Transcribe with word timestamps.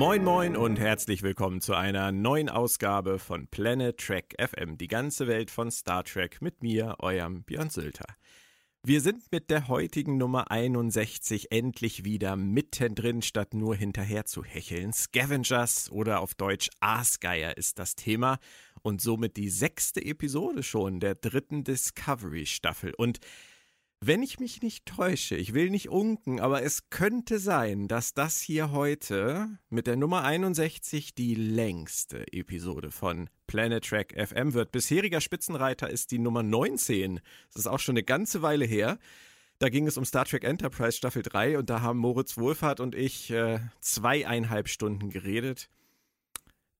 Moin 0.00 0.24
moin 0.24 0.56
und 0.56 0.78
herzlich 0.78 1.22
willkommen 1.22 1.60
zu 1.60 1.74
einer 1.74 2.10
neuen 2.10 2.48
Ausgabe 2.48 3.18
von 3.18 3.48
Planet 3.48 3.98
Trek 3.98 4.34
FM, 4.38 4.78
die 4.78 4.88
ganze 4.88 5.26
Welt 5.26 5.50
von 5.50 5.70
Star 5.70 6.04
Trek 6.04 6.40
mit 6.40 6.62
mir, 6.62 6.96
eurem 7.00 7.42
Björn 7.42 7.68
Sülter. 7.68 8.06
Wir 8.82 9.02
sind 9.02 9.30
mit 9.30 9.50
der 9.50 9.68
heutigen 9.68 10.16
Nummer 10.16 10.50
61 10.50 11.52
endlich 11.52 12.02
wieder 12.02 12.34
mittendrin, 12.36 13.20
statt 13.20 13.52
nur 13.52 13.76
hinterher 13.76 14.24
zu 14.24 14.42
hecheln. 14.42 14.94
Scavengers 14.94 15.92
oder 15.92 16.20
auf 16.20 16.34
Deutsch 16.34 16.70
Aasgeier 16.80 17.58
ist 17.58 17.78
das 17.78 17.94
Thema 17.94 18.38
und 18.80 19.02
somit 19.02 19.36
die 19.36 19.50
sechste 19.50 20.02
Episode 20.02 20.62
schon 20.62 21.00
der 21.00 21.14
dritten 21.14 21.62
Discovery-Staffel. 21.62 22.94
Und 22.96 23.18
wenn 24.02 24.22
ich 24.22 24.40
mich 24.40 24.62
nicht 24.62 24.86
täusche, 24.86 25.36
ich 25.36 25.52
will 25.52 25.68
nicht 25.68 25.90
unken, 25.90 26.40
aber 26.40 26.62
es 26.62 26.88
könnte 26.88 27.38
sein, 27.38 27.86
dass 27.86 28.14
das 28.14 28.40
hier 28.40 28.72
heute 28.72 29.58
mit 29.68 29.86
der 29.86 29.96
Nummer 29.96 30.24
61 30.24 31.14
die 31.14 31.34
längste 31.34 32.32
Episode 32.32 32.90
von 32.90 33.28
Planet 33.46 33.84
Track 33.84 34.14
FM 34.16 34.54
wird. 34.54 34.72
Bisheriger 34.72 35.20
Spitzenreiter 35.20 35.90
ist 35.90 36.12
die 36.12 36.18
Nummer 36.18 36.42
19. 36.42 37.20
Das 37.52 37.60
ist 37.60 37.66
auch 37.66 37.78
schon 37.78 37.92
eine 37.92 38.02
ganze 38.02 38.40
Weile 38.40 38.64
her. 38.64 38.98
Da 39.58 39.68
ging 39.68 39.86
es 39.86 39.98
um 39.98 40.06
Star 40.06 40.24
Trek 40.24 40.44
Enterprise 40.44 40.96
Staffel 40.96 41.22
3 41.22 41.58
und 41.58 41.68
da 41.68 41.82
haben 41.82 41.98
Moritz 41.98 42.38
Wohlfahrt 42.38 42.80
und 42.80 42.94
ich 42.94 43.30
äh, 43.30 43.60
zweieinhalb 43.80 44.68
Stunden 44.68 45.10
geredet. 45.10 45.68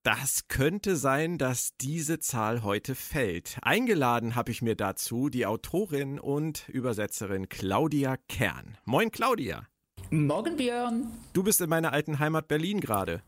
Das 0.02 0.48
könnte 0.48 0.96
sein, 0.96 1.36
dass 1.36 1.77
diese 1.78 2.18
Zahl 2.20 2.62
heute 2.62 2.95
fällt. 2.95 3.59
Eingeladen 3.60 4.34
habe 4.34 4.51
ich 4.51 4.62
mir 4.62 4.74
dazu 4.74 5.29
die 5.29 5.45
Autorin 5.45 6.18
und 6.18 6.66
Übersetzerin 6.70 7.51
Claudia 7.51 8.16
Kern. 8.26 8.78
Moin 8.87 9.10
Claudia. 9.10 9.66
Morgen 10.09 10.56
Björn. 10.56 11.12
Du 11.34 11.43
bist 11.43 11.60
in 11.60 11.68
meiner 11.68 11.93
alten 11.93 12.18
Heimat 12.18 12.48
Berlin 12.48 12.80
gerade. 12.80 13.23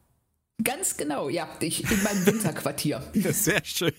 Ganz 0.64 0.96
genau, 0.96 1.28
ja, 1.28 1.46
ich 1.60 1.82
in 1.90 2.02
meinem 2.02 2.24
Winterquartier. 2.24 3.02
Sehr 3.12 3.62
schön. 3.64 3.92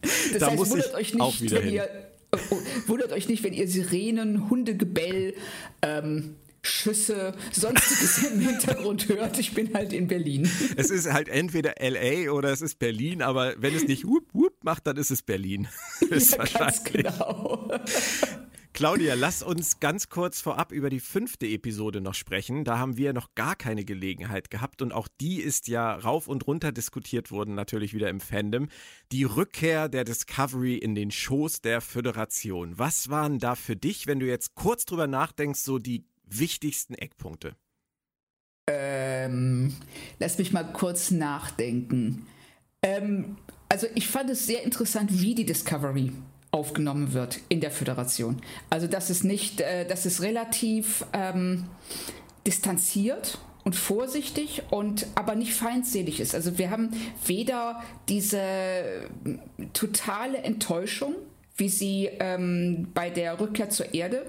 Das 0.00 0.38
da 0.38 0.46
heißt, 0.46 0.56
muss 0.56 0.70
wundert 0.70 0.94
euch 0.94 1.14
nicht, 1.14 1.50
wenn 1.50 1.62
hin. 1.62 1.74
ihr 1.74 1.88
oh, 2.50 2.56
wundert 2.86 3.10
euch 3.10 3.28
nicht, 3.28 3.42
wenn 3.42 3.52
ihr 3.52 3.66
Sirenen, 3.66 4.48
Hundegebell, 4.48 5.34
ähm, 5.82 6.36
Schüsse, 6.64 7.34
sonstiges 7.50 8.18
im 8.24 8.40
Hintergrund 8.48 9.08
hört. 9.08 9.38
Ich 9.38 9.52
bin 9.52 9.74
halt 9.74 9.92
in 9.92 10.06
Berlin. 10.06 10.48
Es 10.76 10.90
ist 10.90 11.12
halt 11.12 11.28
entweder 11.28 11.74
LA 11.80 12.30
oder 12.30 12.50
es 12.50 12.62
ist 12.62 12.78
Berlin, 12.78 13.20
aber 13.20 13.54
wenn 13.58 13.74
es 13.74 13.88
nicht 13.88 14.06
whoop 14.06 14.32
whoop 14.32 14.62
macht, 14.62 14.86
dann 14.86 14.96
ist 14.96 15.10
es 15.10 15.22
Berlin. 15.22 15.68
Ist 16.10 16.36
ja, 16.36 16.44
ganz 16.44 16.84
genau. 16.84 17.70
Claudia, 18.74 19.14
lass 19.14 19.42
uns 19.42 19.80
ganz 19.80 20.08
kurz 20.08 20.40
vorab 20.40 20.72
über 20.72 20.88
die 20.88 21.00
fünfte 21.00 21.46
Episode 21.46 22.00
noch 22.00 22.14
sprechen. 22.14 22.64
Da 22.64 22.78
haben 22.78 22.96
wir 22.96 23.12
noch 23.12 23.34
gar 23.34 23.54
keine 23.54 23.84
Gelegenheit 23.84 24.50
gehabt 24.50 24.80
und 24.80 24.92
auch 24.92 25.08
die 25.20 25.40
ist 25.40 25.68
ja 25.68 25.94
rauf 25.94 26.26
und 26.26 26.46
runter 26.46 26.72
diskutiert 26.72 27.30
worden, 27.30 27.54
natürlich 27.54 27.92
wieder 27.92 28.08
im 28.08 28.20
Fandom. 28.20 28.68
Die 29.12 29.24
Rückkehr 29.24 29.90
der 29.90 30.04
Discovery 30.04 30.76
in 30.76 30.94
den 30.94 31.10
Schoß 31.10 31.60
der 31.60 31.82
Föderation. 31.82 32.78
Was 32.78 33.10
waren 33.10 33.38
da 33.38 33.56
für 33.56 33.76
dich, 33.76 34.06
wenn 34.06 34.20
du 34.20 34.26
jetzt 34.26 34.54
kurz 34.54 34.86
drüber 34.86 35.06
nachdenkst, 35.06 35.60
so 35.60 35.78
die 35.78 36.06
wichtigsten 36.24 36.94
Eckpunkte? 36.94 37.54
Ähm, 38.68 39.74
lass 40.18 40.38
mich 40.38 40.52
mal 40.52 40.64
kurz 40.64 41.10
nachdenken. 41.10 42.26
Ähm, 42.82 43.36
also 43.68 43.86
ich 43.94 44.06
fand 44.06 44.30
es 44.30 44.46
sehr 44.46 44.62
interessant, 44.62 45.20
wie 45.20 45.34
die 45.34 45.46
Discovery 45.46 46.12
aufgenommen 46.52 47.12
wird 47.12 47.40
in 47.48 47.60
der 47.60 47.70
Föderation. 47.70 48.40
Also 48.70 48.86
dass 48.86 49.10
es 49.10 49.24
nicht, 49.24 49.60
äh, 49.60 49.86
dass 49.86 50.04
es 50.04 50.22
relativ 50.22 51.04
ähm, 51.12 51.64
distanziert 52.46 53.38
und 53.64 53.74
vorsichtig 53.74 54.62
und 54.70 55.06
aber 55.14 55.34
nicht 55.34 55.54
feindselig 55.54 56.20
ist. 56.20 56.34
Also 56.34 56.58
wir 56.58 56.70
haben 56.70 56.90
weder 57.26 57.82
diese 58.08 59.08
totale 59.72 60.38
Enttäuschung, 60.38 61.14
wie 61.56 61.68
sie 61.68 62.10
ähm, 62.18 62.88
bei 62.94 63.10
der 63.10 63.40
Rückkehr 63.40 63.70
zur 63.70 63.94
Erde 63.94 64.26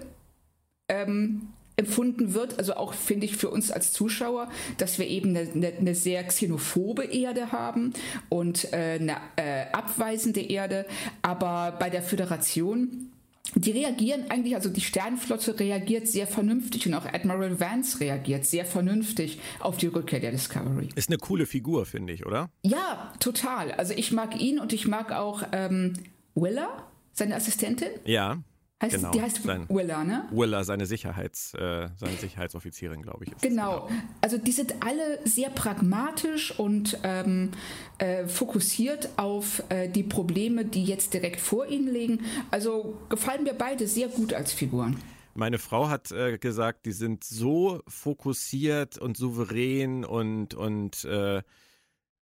ähm, 0.87 1.52
empfunden 1.75 2.33
wird, 2.33 2.59
also 2.59 2.75
auch 2.75 2.93
finde 2.93 3.25
ich 3.25 3.37
für 3.37 3.49
uns 3.49 3.71
als 3.71 3.93
Zuschauer, 3.93 4.49
dass 4.77 4.99
wir 4.99 5.07
eben 5.07 5.35
eine, 5.35 5.73
eine, 5.79 5.95
sehr 5.95 6.23
xenophobe 6.23 7.05
Erde 7.05 7.51
haben 7.51 7.93
und 8.29 8.71
äh, 8.73 8.99
eine 8.99 9.17
äh, 9.35 9.65
abweisende 9.71 10.41
Erde, 10.41 10.85
aber 11.21 11.75
bei 11.79 11.89
der 11.89 12.03
Föderation 12.03 13.09
die 13.55 13.71
reagieren 13.71 14.25
eigentlich, 14.29 14.55
also 14.55 14.69
die 14.69 14.81
Sternenflotte 14.81 15.59
reagiert 15.59 16.07
sehr 16.07 16.27
vernünftig 16.27 16.87
und 16.87 16.93
auch 16.93 17.05
Admiral 17.05 17.59
Vance 17.59 17.99
reagiert 17.99 18.45
sehr 18.45 18.65
vernünftig 18.65 19.39
auf 19.59 19.77
die 19.77 19.87
Rückkehr 19.87 20.19
der 20.19 20.31
Discovery. 20.31 20.89
Ist 20.95 21.09
eine 21.09 21.17
coole 21.17 21.45
Figur, 21.45 21.85
finde 21.85 22.13
ich, 22.13 22.25
oder? 22.25 22.49
Ja, 22.63 23.11
total. 23.19 23.71
Also 23.73 23.93
ich 23.95 24.11
mag 24.11 24.39
ihn 24.39 24.59
und 24.59 24.73
ich 24.73 24.87
mag 24.87 25.11
auch 25.11 25.43
ähm, 25.51 25.93
Willa, 26.35 26.87
seine 27.11 27.35
Assistentin. 27.35 27.89
Ja. 28.05 28.41
Heißt, 28.81 28.95
genau. 28.95 29.11
Die 29.11 29.21
heißt 29.21 29.43
Sein, 29.43 29.65
Willa, 29.69 30.03
ne? 30.03 30.27
Willa, 30.31 30.63
seine, 30.63 30.85
Sicherheits, 30.85 31.53
äh, 31.53 31.87
seine 31.95 32.17
Sicherheitsoffizierin, 32.17 33.01
glaube 33.01 33.25
ich. 33.25 33.37
genau. 33.39 33.87
genau. 33.87 34.01
Also 34.19 34.37
die 34.37 34.51
sind 34.51 34.75
alle 34.81 35.19
sehr 35.23 35.49
pragmatisch 35.49 36.57
und 36.59 36.99
ähm, 37.03 37.51
äh, 37.97 38.27
fokussiert 38.27 39.09
auf 39.17 39.63
äh, 39.69 39.87
die 39.87 40.03
Probleme, 40.03 40.65
die 40.65 40.83
jetzt 40.83 41.13
direkt 41.13 41.39
vor 41.39 41.65
ihnen 41.67 41.87
liegen. 41.87 42.25
Also 42.51 42.97
gefallen 43.07 43.43
mir 43.43 43.53
beide 43.53 43.87
sehr 43.87 44.09
gut 44.09 44.33
als 44.33 44.51
Figuren. 44.51 44.97
Meine 45.35 45.57
Frau 45.57 45.89
hat 45.89 46.11
äh, 46.11 46.37
gesagt, 46.37 46.85
die 46.85 46.91
sind 46.91 47.23
so 47.23 47.81
fokussiert 47.87 48.97
und 48.99 49.17
souverän 49.17 50.05
und, 50.05 50.53
und 50.53 51.05
äh, 51.05 51.41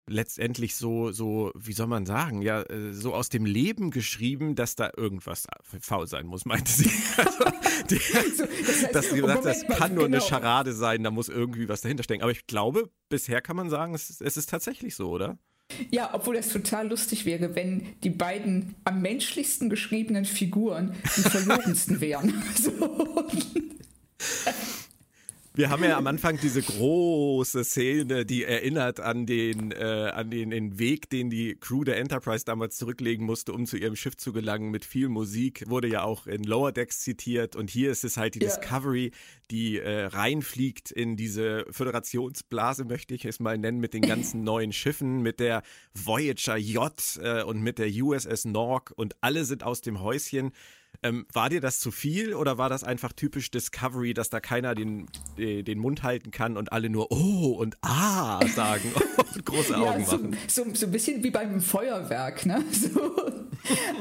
letztendlich 0.08 0.76
so, 0.76 1.12
so, 1.12 1.52
wie 1.56 1.74
soll 1.74 1.88
man 1.88 2.06
sagen, 2.06 2.42
ja, 2.42 2.62
äh, 2.64 2.94
so 2.94 3.14
aus 3.14 3.30
dem 3.30 3.46
Leben 3.46 3.92
geschrieben, 3.92 4.56
dass 4.56 4.76
da 4.76 4.92
irgendwas 4.96 5.48
faul 5.80 6.08
sein 6.08 6.26
muss, 6.26 6.46
meinte 6.46 6.72
sie. 6.72 6.92
Also, 7.18 7.46
die, 7.90 7.96
so, 8.36 8.46
das 8.46 8.84
heißt, 8.84 8.96
dass 8.96 9.10
sie 9.10 9.22
gesagt, 9.22 9.46
das 9.46 9.66
kann 9.68 9.94
nur 9.94 10.06
genau. 10.06 10.18
eine 10.18 10.22
Scharade 10.22 10.74
sein, 10.74 11.04
da 11.04 11.12
muss 11.12 11.30
irgendwie 11.30 11.70
was 11.70 11.82
dahinter 11.82 12.04
stecken. 12.04 12.24
Aber 12.24 12.32
ich 12.32 12.48
glaube, 12.48 12.90
bisher 13.10 13.42
kann 13.42 13.56
man 13.56 13.70
sagen, 13.70 13.94
es, 13.94 14.22
es 14.22 14.38
ist 14.38 14.50
tatsächlich 14.50 14.96
so, 14.96 15.10
oder? 15.10 15.38
Ja, 15.92 16.14
obwohl 16.14 16.36
das 16.36 16.50
total 16.50 16.90
lustig 16.90 17.26
wäre, 17.26 17.56
wenn 17.56 17.96
die 18.04 18.10
beiden 18.10 18.76
am 18.84 19.02
menschlichsten 19.02 19.70
geschriebenen 19.70 20.26
Figuren 20.26 20.96
die 21.18 21.22
verlogensten 21.22 22.02
wären. 22.02 22.44
So. 22.56 23.30
Wir 25.56 25.70
haben 25.70 25.84
ja 25.84 25.98
am 25.98 26.08
Anfang 26.08 26.40
diese 26.42 26.64
große 26.64 27.64
Szene, 27.64 28.26
die 28.26 28.44
erinnert 28.44 29.00
an 29.00 29.28
den, 29.28 29.72
äh, 29.72 30.12
an 30.12 30.32
den, 30.32 30.50
den 30.50 30.80
Weg, 30.80 31.12
den 31.12 31.30
die 31.30 31.56
Crew 31.56 31.84
der 31.84 31.98
Enterprise 31.98 32.44
damals 32.44 32.76
zurücklegen 32.76 33.24
musste, 33.24 33.54
um 33.54 33.68
zu 33.68 33.78
ihrem 33.78 33.96
Schiff 33.96 34.18
zu 34.18 34.34
gelangen, 34.34 34.72
mit 34.72 34.84
viel 34.84 35.10
Musik. 35.10 35.64
Wurde 35.68 35.88
ja 35.88 36.02
auch 36.02 36.26
in 36.26 36.44
Lower 36.44 36.72
Decks 36.72 37.02
zitiert. 37.02 37.56
Und 37.56 37.70
hier 37.70 37.92
ist 37.92 38.04
es 38.04 38.18
halt 38.18 38.34
die 38.34 38.40
ja. 38.40 38.48
Discovery, 38.48 39.12
die 39.52 39.78
äh, 39.78 40.06
reinfliegt 40.06 40.90
in 40.90 41.18
diese 41.18 41.68
Föderationsblase, 41.70 42.86
möchte 42.86 43.14
ich 43.14 43.26
es 43.26 43.40
mal 43.40 43.60
nennen, 43.60 43.80
mit 43.80 43.94
den 43.94 44.02
ganzen 44.02 44.44
neuen 44.44 44.74
Schiffen, 44.74 45.22
mit 45.22 45.40
der 45.40 45.62
Voyager 45.94 46.58
J 46.58 46.92
äh, 47.22 47.44
und 47.44 47.62
mit 47.62 47.78
der 47.78 47.90
USS 47.90 48.46
Nork. 48.46 48.92
Und 48.96 49.16
alle 49.22 49.46
sind 49.46 49.62
aus 49.62 49.82
dem 49.82 50.02
Häuschen. 50.02 50.52
Ähm, 51.02 51.26
war 51.34 51.50
dir 51.50 51.60
das 51.60 51.80
zu 51.80 51.92
viel 51.92 52.34
oder 52.34 52.58
war 52.58 52.70
das 52.70 52.84
einfach 52.84 53.14
typisch 53.14 53.52
Discovery, 53.52 54.14
dass 54.14 54.30
da 54.30 54.40
keiner 54.40 54.76
den, 54.76 55.08
den 55.38 55.80
Mund 55.80 56.04
halten 56.04 56.32
kann 56.32 56.56
und 56.56 56.72
alle 56.72 56.90
nur 56.90 57.12
Oh 57.12 57.56
und 57.58 57.78
Ah 57.82 58.40
sagen 58.56 58.92
und 59.36 59.46
große 59.46 59.76
Augen 59.76 60.02
ja, 60.02 60.06
so, 60.06 60.18
machen? 60.18 60.38
So, 60.48 60.66
so 60.74 60.86
ein 60.86 60.92
bisschen 60.92 61.24
wie 61.24 61.32
beim 61.32 61.62
Feuerwerk, 61.62 62.46
ne? 62.46 62.64
So. 62.74 63.14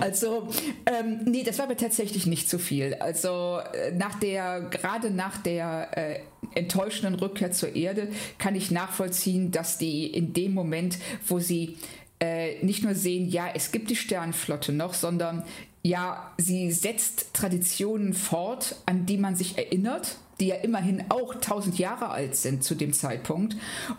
Also, 0.01 0.49
ähm, 0.87 1.21
nee, 1.25 1.45
das 1.45 1.59
war 1.59 1.67
aber 1.67 1.77
tatsächlich 1.77 2.27
nicht 2.27 2.49
zu 2.49 2.59
viel. 2.59 2.95
Also, 2.95 3.61
äh, 3.73 3.93
nach 3.93 4.19
der, 4.19 4.63
gerade 4.63 5.11
nach 5.11 5.39
der 5.39 5.97
äh, 5.97 6.21
enttäuschenden 6.55 7.15
Rückkehr 7.15 7.53
zur 7.53 7.75
Erde 7.77 8.09
kann 8.39 8.55
ich 8.55 8.71
nachvollziehen, 8.71 9.53
dass 9.53 9.79
die 9.79 10.07
in 10.07 10.33
dem 10.33 10.53
Moment, 10.53 10.99
wo 11.27 11.39
sie 11.39 11.77
äh, 12.21 12.63
nicht 12.65 12.85
nur 12.85 12.95
sehen, 12.95 13.29
ja, 13.29 13.49
es 13.55 13.73
gibt 13.73 13.91
die 13.91 13.97
Sternflotte 13.97 14.73
noch, 14.73 14.95
sondern 14.95 15.45
ja, 15.83 16.33
sie 16.39 16.71
setzt 16.71 17.35
Traditionen 17.35 18.15
fort, 18.15 18.77
an 18.87 19.07
die 19.07 19.19
man 19.19 19.35
sich 19.35 19.59
erinnert, 19.59 20.17
die 20.41 20.49
ja 20.49 20.57
immerhin 20.57 21.05
auch 21.09 21.35
tausend 21.37 21.79
Jahre 21.79 22.09
alt 22.09 22.37
sind 22.37 22.65
zu 22.65 22.75
dem 22.75 22.93
Zeitpunkt. 22.93 23.57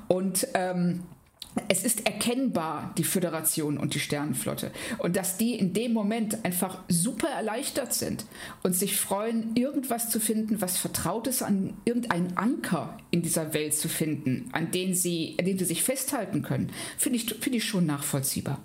Und 0.08 0.48
ähm, 0.54 1.04
es 1.68 1.84
ist 1.84 2.06
erkennbar, 2.06 2.94
die 2.98 3.04
Föderation 3.04 3.78
und 3.78 3.94
die 3.94 4.00
Sternenflotte. 4.00 4.72
Und 4.98 5.16
dass 5.16 5.38
die 5.38 5.56
in 5.56 5.74
dem 5.74 5.94
Moment 5.94 6.44
einfach 6.44 6.80
super 6.88 7.28
erleichtert 7.28 7.94
sind 7.94 8.26
und 8.64 8.76
sich 8.76 8.98
freuen, 8.98 9.56
irgendwas 9.56 10.10
zu 10.10 10.20
finden, 10.20 10.62
was 10.62 10.78
vertraut 10.78 11.28
ist, 11.28 11.44
an 11.44 11.74
irgendeinen 11.86 12.38
Anker 12.38 12.98
in 13.12 13.22
dieser 13.22 13.54
Welt 13.54 13.76
zu 13.76 13.88
finden, 13.88 14.50
an 14.52 14.72
den 14.72 14.96
sie, 14.96 15.36
an 15.38 15.46
dem 15.46 15.60
sie 15.60 15.66
sich 15.66 15.84
festhalten 15.84 16.42
können, 16.42 16.72
finde 16.98 17.18
ich, 17.18 17.34
find 17.36 17.56
ich 17.56 17.66
schon 17.66 17.86
nachvollziehbar. 17.86 18.60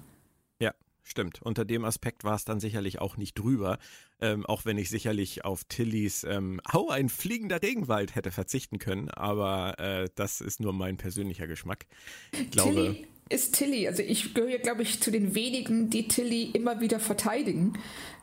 Stimmt. 1.10 1.40
Unter 1.42 1.64
dem 1.64 1.84
Aspekt 1.84 2.24
war 2.24 2.34
es 2.34 2.44
dann 2.44 2.60
sicherlich 2.60 3.00
auch 3.00 3.16
nicht 3.16 3.38
drüber. 3.38 3.78
Ähm, 4.20 4.44
auch 4.46 4.64
wenn 4.64 4.78
ich 4.78 4.90
sicherlich 4.90 5.44
auf 5.44 5.64
Tillys 5.64 6.24
ähm, 6.24 6.60
Au, 6.64 6.88
ein 6.88 7.08
fliegender 7.08 7.62
Regenwald 7.62 8.14
hätte 8.14 8.30
verzichten 8.30 8.78
können. 8.78 9.08
Aber 9.08 9.78
äh, 9.78 10.08
das 10.14 10.40
ist 10.40 10.60
nur 10.60 10.72
mein 10.72 10.96
persönlicher 10.96 11.46
Geschmack. 11.46 11.86
Ich 12.32 12.50
glaube. 12.50 12.72
Tilly 12.72 13.06
ist 13.28 13.54
Tilly. 13.54 13.86
Also 13.86 14.02
ich 14.02 14.34
gehöre, 14.34 14.58
glaube 14.58 14.82
ich, 14.82 15.00
zu 15.00 15.10
den 15.10 15.34
wenigen, 15.34 15.90
die 15.90 16.08
Tilly 16.08 16.50
immer 16.50 16.80
wieder 16.80 17.00
verteidigen. 17.00 17.78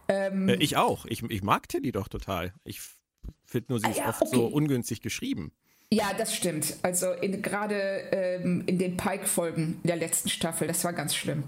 Ähm, 0.07 0.49
äh, 0.49 0.55
ich 0.55 0.77
auch. 0.77 1.05
Ich, 1.05 1.23
ich 1.23 1.43
mag 1.43 1.69
Tilly 1.69 1.91
doch 1.91 2.07
total. 2.07 2.53
Ich 2.63 2.79
finde 3.43 3.73
nur, 3.73 3.79
sie 3.79 3.85
ah, 3.85 3.91
ist 3.91 3.97
ja, 3.97 4.09
oft 4.09 4.21
okay. 4.21 4.35
so 4.35 4.47
ungünstig 4.47 5.01
geschrieben. 5.01 5.51
Ja, 5.91 6.13
das 6.17 6.35
stimmt. 6.35 6.77
Also 6.81 7.07
gerade 7.21 7.75
ähm, 8.11 8.63
in 8.65 8.79
den 8.79 8.97
Pike-Folgen 8.97 9.79
der 9.83 9.95
letzten 9.95 10.29
Staffel, 10.29 10.67
das 10.67 10.83
war 10.83 10.93
ganz 10.93 11.15
schlimm. 11.15 11.43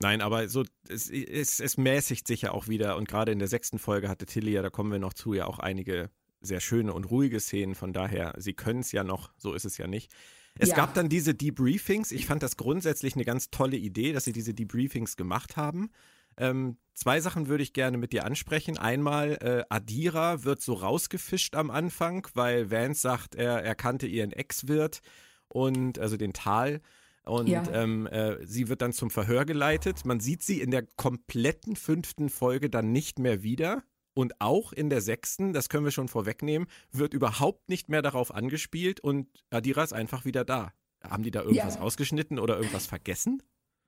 Nein, 0.00 0.20
aber 0.20 0.48
so, 0.48 0.64
es, 0.88 1.08
es, 1.10 1.58
es 1.58 1.78
mäßigt 1.78 2.26
sich 2.26 2.42
ja 2.42 2.50
auch 2.50 2.68
wieder 2.68 2.96
und 2.96 3.08
gerade 3.08 3.32
in 3.32 3.38
der 3.38 3.48
sechsten 3.48 3.78
Folge 3.78 4.08
hatte 4.08 4.26
Tilly 4.26 4.52
ja, 4.52 4.62
da 4.62 4.70
kommen 4.70 4.92
wir 4.92 4.98
noch 4.98 5.14
zu, 5.14 5.32
ja 5.32 5.46
auch 5.46 5.58
einige 5.58 6.10
sehr 6.40 6.60
schöne 6.60 6.92
und 6.92 7.04
ruhige 7.04 7.40
Szenen. 7.40 7.74
Von 7.74 7.92
daher, 7.92 8.34
sie 8.36 8.52
können 8.52 8.80
es 8.80 8.92
ja 8.92 9.04
noch, 9.04 9.32
so 9.36 9.54
ist 9.54 9.64
es 9.64 9.78
ja 9.78 9.86
nicht. 9.86 10.12
Es 10.58 10.70
ja. 10.70 10.76
gab 10.76 10.94
dann 10.94 11.08
diese 11.08 11.34
Debriefings. 11.34 12.12
Ich 12.12 12.26
fand 12.26 12.42
das 12.42 12.56
grundsätzlich 12.56 13.14
eine 13.14 13.24
ganz 13.24 13.50
tolle 13.50 13.76
Idee, 13.76 14.12
dass 14.12 14.24
sie 14.24 14.32
diese 14.32 14.54
Debriefings 14.54 15.16
gemacht 15.16 15.56
haben. 15.56 15.90
Ähm, 16.38 16.76
zwei 16.94 17.20
Sachen 17.20 17.48
würde 17.48 17.62
ich 17.62 17.72
gerne 17.72 17.98
mit 17.98 18.12
dir 18.12 18.24
ansprechen. 18.24 18.78
Einmal, 18.78 19.32
äh, 19.40 19.64
Adira 19.68 20.44
wird 20.44 20.60
so 20.60 20.74
rausgefischt 20.74 21.54
am 21.54 21.70
Anfang, 21.70 22.26
weil 22.34 22.70
Vance 22.70 23.00
sagt, 23.00 23.34
er, 23.34 23.62
er 23.62 23.74
kannte 23.74 24.06
ihren 24.06 24.32
Ex-Wirt 24.32 25.00
und 25.48 25.98
also 25.98 26.16
den 26.16 26.32
Tal. 26.32 26.80
Und 27.26 27.48
ja. 27.48 27.64
ähm, 27.72 28.06
äh, 28.06 28.44
sie 28.46 28.68
wird 28.68 28.82
dann 28.82 28.92
zum 28.92 29.10
Verhör 29.10 29.44
geleitet. 29.44 30.04
Man 30.04 30.20
sieht 30.20 30.42
sie 30.42 30.60
in 30.60 30.70
der 30.70 30.86
kompletten 30.96 31.76
fünften 31.76 32.30
Folge 32.30 32.70
dann 32.70 32.92
nicht 32.92 33.18
mehr 33.18 33.42
wieder. 33.42 33.82
Und 34.14 34.40
auch 34.40 34.72
in 34.72 34.88
der 34.88 35.02
sechsten, 35.02 35.52
das 35.52 35.68
können 35.68 35.84
wir 35.84 35.90
schon 35.90 36.08
vorwegnehmen, 36.08 36.68
wird 36.90 37.12
überhaupt 37.12 37.68
nicht 37.68 37.90
mehr 37.90 38.00
darauf 38.00 38.34
angespielt 38.34 38.98
und 38.98 39.28
Adira 39.50 39.82
ist 39.82 39.92
einfach 39.92 40.24
wieder 40.24 40.42
da. 40.42 40.72
Haben 41.02 41.22
die 41.22 41.30
da 41.30 41.42
irgendwas 41.42 41.74
ja. 41.74 41.80
ausgeschnitten 41.82 42.38
oder 42.38 42.56
irgendwas 42.56 42.86
vergessen? 42.86 43.42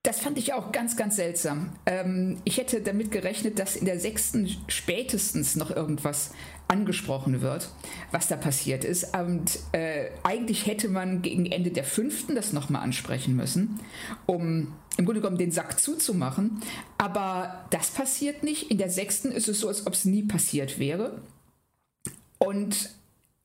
Das 0.05 0.21
fand 0.21 0.39
ich 0.39 0.53
auch 0.53 0.73
ganz, 0.73 0.97
ganz 0.97 1.17
seltsam. 1.17 1.73
Ähm, 1.85 2.41
ich 2.45 2.57
hätte 2.57 2.81
damit 2.81 3.11
gerechnet, 3.11 3.59
dass 3.59 3.77
in 3.77 3.85
der 3.85 3.99
sechsten 3.99 4.49
spätestens 4.69 5.57
noch 5.57 5.71
irgendwas 5.75 6.31
angesprochen 6.69 7.41
wird, 7.41 7.71
was 8.13 8.29
da 8.29 8.37
passiert 8.37 8.85
ist. 8.85 9.17
Und 9.17 9.59
äh, 9.73 10.11
eigentlich 10.23 10.67
hätte 10.67 10.89
man 10.89 11.23
gegen 11.23 11.47
Ende 11.47 11.71
der 11.71 11.85
fünften 11.85 12.37
das 12.37 12.53
nochmal 12.53 12.83
ansprechen 12.83 13.35
müssen, 13.35 13.81
um 14.27 14.75
im 14.97 15.05
Grunde 15.05 15.21
genommen 15.21 15.39
den 15.39 15.53
Sack 15.53 15.81
zuzumachen. 15.81 16.63
Aber 16.97 17.67
das 17.71 17.91
passiert 17.91 18.45
nicht. 18.45 18.71
In 18.71 18.79
der 18.79 18.91
sechsten 18.91 19.33
ist 19.33 19.49
es 19.49 19.61
so, 19.61 19.69
als 19.69 19.87
ob 19.87 19.95
es 19.95 20.05
nie 20.05 20.23
passiert 20.23 20.79
wäre. 20.79 21.23
Und 22.39 22.91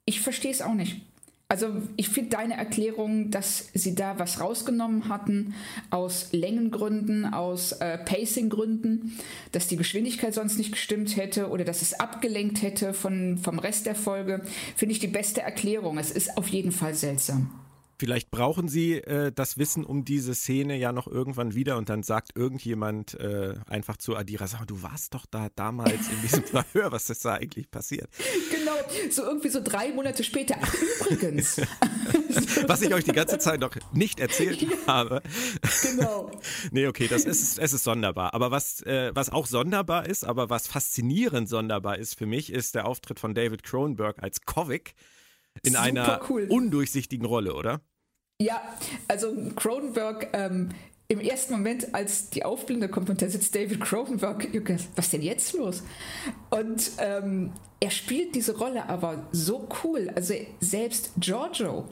ich 0.06 0.22
verstehe 0.22 0.52
es 0.52 0.62
auch 0.62 0.74
nicht. 0.74 1.02
Also 1.50 1.68
ich 1.98 2.10
finde 2.10 2.32
deine 2.32 2.58
Erklärung, 2.58 3.30
dass 3.30 3.70
sie 3.74 3.94
da 3.94 4.18
was 4.18 4.40
rausgenommen 4.40 5.08
hatten 5.08 5.54
aus 5.92 6.30
Längengründen, 6.32 7.32
aus 7.32 7.74
äh, 7.74 8.00
Pacinggründen, 8.00 9.20
dass 9.52 9.68
die 9.68 9.78
Geschwindigkeit 9.78 10.34
sonst 10.34 10.58
nicht 10.58 10.72
gestimmt 10.72 11.16
hätte 11.16 11.50
oder 11.50 11.64
dass 11.64 11.82
es 11.82 12.00
abgelenkt 12.00 12.64
hätte 12.64 12.94
von, 12.94 13.38
vom 13.38 13.60
Rest 13.60 13.86
der 13.86 13.96
Folge, 13.96 14.42
finde 14.76 14.94
ich 14.94 15.00
die 15.00 15.08
beste 15.08 15.42
Erklärung. 15.42 16.00
Es 16.00 16.10
ist 16.10 16.38
auf 16.38 16.48
jeden 16.48 16.72
Fall 16.72 16.96
seltsam. 16.96 17.63
Vielleicht 18.04 18.32
brauchen 18.32 18.68
sie 18.68 18.96
äh, 18.96 19.32
das 19.32 19.58
Wissen 19.58 19.86
um 19.86 20.04
diese 20.04 20.36
Szene 20.36 20.76
ja 20.76 20.92
noch 20.92 21.08
irgendwann 21.08 21.56
wieder 21.56 21.78
und 21.78 21.88
dann 21.88 22.04
sagt 22.04 22.36
irgendjemand 22.36 23.18
äh, 23.18 23.54
einfach 23.66 23.96
zu 23.96 24.18
Adira, 24.18 24.46
sag 24.46 24.60
mal, 24.60 24.66
du 24.66 24.84
warst 24.84 25.14
doch 25.14 25.26
da 25.26 25.48
damals 25.56 26.10
in 26.10 26.22
diesem 26.22 26.44
Verhör, 26.44 26.92
was 26.92 27.10
ist 27.10 27.24
da 27.24 27.36
eigentlich 27.36 27.72
passiert? 27.72 28.10
Genau, 28.52 28.74
so 29.10 29.24
irgendwie 29.24 29.48
so 29.48 29.62
drei 29.64 29.94
Monate 29.94 30.22
später. 30.26 30.58
Ach, 30.62 30.76
übrigens. 31.10 31.62
was 32.68 32.82
ich 32.82 32.94
euch 32.94 33.06
die 33.06 33.14
ganze 33.14 33.38
Zeit 33.38 33.62
noch 33.62 33.74
nicht 33.94 34.20
erzählt 34.20 34.68
habe. 34.86 35.22
Genau. 35.84 36.30
nee, 36.72 36.88
okay, 36.88 37.08
das 37.08 37.24
ist, 37.24 37.58
es 37.58 37.72
ist 37.72 37.86
sonderbar. 37.86 38.34
Aber 38.34 38.52
was, 38.52 38.82
äh, 38.82 39.12
was 39.14 39.30
auch 39.30 39.48
sonderbar 39.48 40.08
ist, 40.08 40.26
aber 40.26 40.50
was 40.50 40.68
faszinierend 40.68 41.48
sonderbar 41.48 41.98
ist 41.98 42.18
für 42.18 42.26
mich, 42.26 42.52
ist 42.52 42.76
der 42.76 42.86
Auftritt 42.86 43.22
von 43.22 43.34
David 43.34 43.64
Cronenberg 43.64 44.22
als 44.22 44.42
Kovic 44.42 44.94
in 45.62 45.74
Super 45.74 45.84
einer 45.84 46.22
cool. 46.30 46.48
undurchsichtigen 46.50 47.26
Rolle, 47.26 47.54
oder? 47.54 47.80
Ja, 48.44 48.62
also 49.08 49.34
Cronenberg, 49.56 50.28
ähm, 50.34 50.70
im 51.08 51.22
ersten 51.22 51.54
Moment, 51.54 51.96
als 51.96 52.30
die 52.30 52.44
Aufblende 52.44 52.90
kommt 52.90 53.10
und 53.10 53.22
da 53.22 53.30
sitzt 53.30 53.56
David 53.56 53.80
Cronenberg, 53.80 54.48
was 54.96 55.06
ist 55.06 55.14
denn 55.14 55.22
jetzt 55.22 55.54
los? 55.54 55.82
Und 56.50 56.92
ähm, 56.98 57.54
er 57.80 57.90
spielt 57.90 58.36
diese 58.36 58.58
Rolle 58.58 58.90
aber 58.90 59.28
so 59.32 59.70
cool. 59.84 60.12
Also 60.16 60.34
selbst 60.60 61.12
Giorgio 61.18 61.88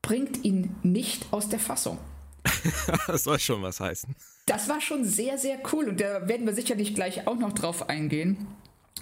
bringt 0.00 0.44
ihn 0.44 0.76
nicht 0.84 1.26
aus 1.32 1.48
der 1.48 1.58
Fassung. 1.58 1.98
das 3.08 3.24
soll 3.24 3.40
schon 3.40 3.62
was 3.62 3.80
heißen. 3.80 4.14
Das 4.46 4.68
war 4.68 4.80
schon 4.80 5.04
sehr, 5.04 5.38
sehr 5.38 5.58
cool 5.72 5.88
und 5.88 6.00
da 6.00 6.28
werden 6.28 6.46
wir 6.46 6.54
sicherlich 6.54 6.94
gleich 6.94 7.26
auch 7.26 7.36
noch 7.36 7.52
drauf 7.52 7.88
eingehen 7.88 8.46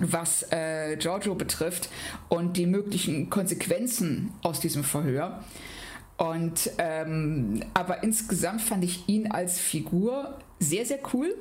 was 0.01 0.45
äh, 0.53 0.97
Giorgio 0.97 1.35
betrifft 1.35 1.89
und 2.29 2.57
die 2.57 2.67
möglichen 2.67 3.31
Konsequenzen 3.31 4.33
aus 4.43 4.61
diesem 4.61 4.85
Verhör. 4.85 5.43
Und 6.19 6.71
ähm, 6.79 7.63
aber 7.75 8.03
insgesamt 8.03 8.61
fand 8.61 8.85
ich 8.85 9.09
ihn 9.09 9.31
als 9.31 9.59
Figur 9.59 10.39
sehr, 10.59 10.85
sehr 10.85 10.99
cool. 11.15 11.35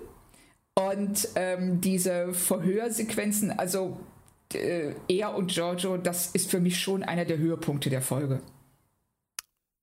Und 0.75 1.29
ähm, 1.35 1.81
diese 1.81 2.33
Verhörsequenzen, 2.33 3.51
also 3.51 3.99
äh, 4.53 4.93
er 5.07 5.35
und 5.35 5.51
Giorgio, 5.51 5.97
das 5.97 6.27
ist 6.27 6.51
für 6.51 6.59
mich 6.59 6.79
schon 6.79 7.01
einer 7.01 7.25
der 7.25 7.39
Höhepunkte 7.39 7.89
der 7.89 8.03
Folge. 8.03 8.41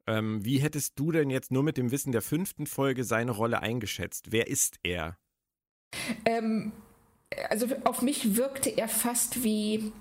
Ähm, 0.07 0.45
wie 0.45 0.59
hättest 0.59 0.99
du 0.99 1.11
denn 1.11 1.31
jetzt 1.31 1.51
nur 1.51 1.65
mit 1.65 1.77
dem 1.77 1.91
Wissen 1.91 2.13
der 2.13 2.23
fünften 2.23 2.67
Folge 2.67 3.03
seine 3.03 3.33
Rolle 3.33 3.61
eingeschätzt? 3.61 4.31
Wer 4.31 4.47
ist 4.47 4.79
er? 4.85 5.17
Ähm, 6.25 6.73
also 7.51 7.67
auf 7.85 8.03
mich 8.03 8.37
wirkte 8.37 8.71
er 8.71 8.89
fast 8.89 9.43
wie, 9.43 9.93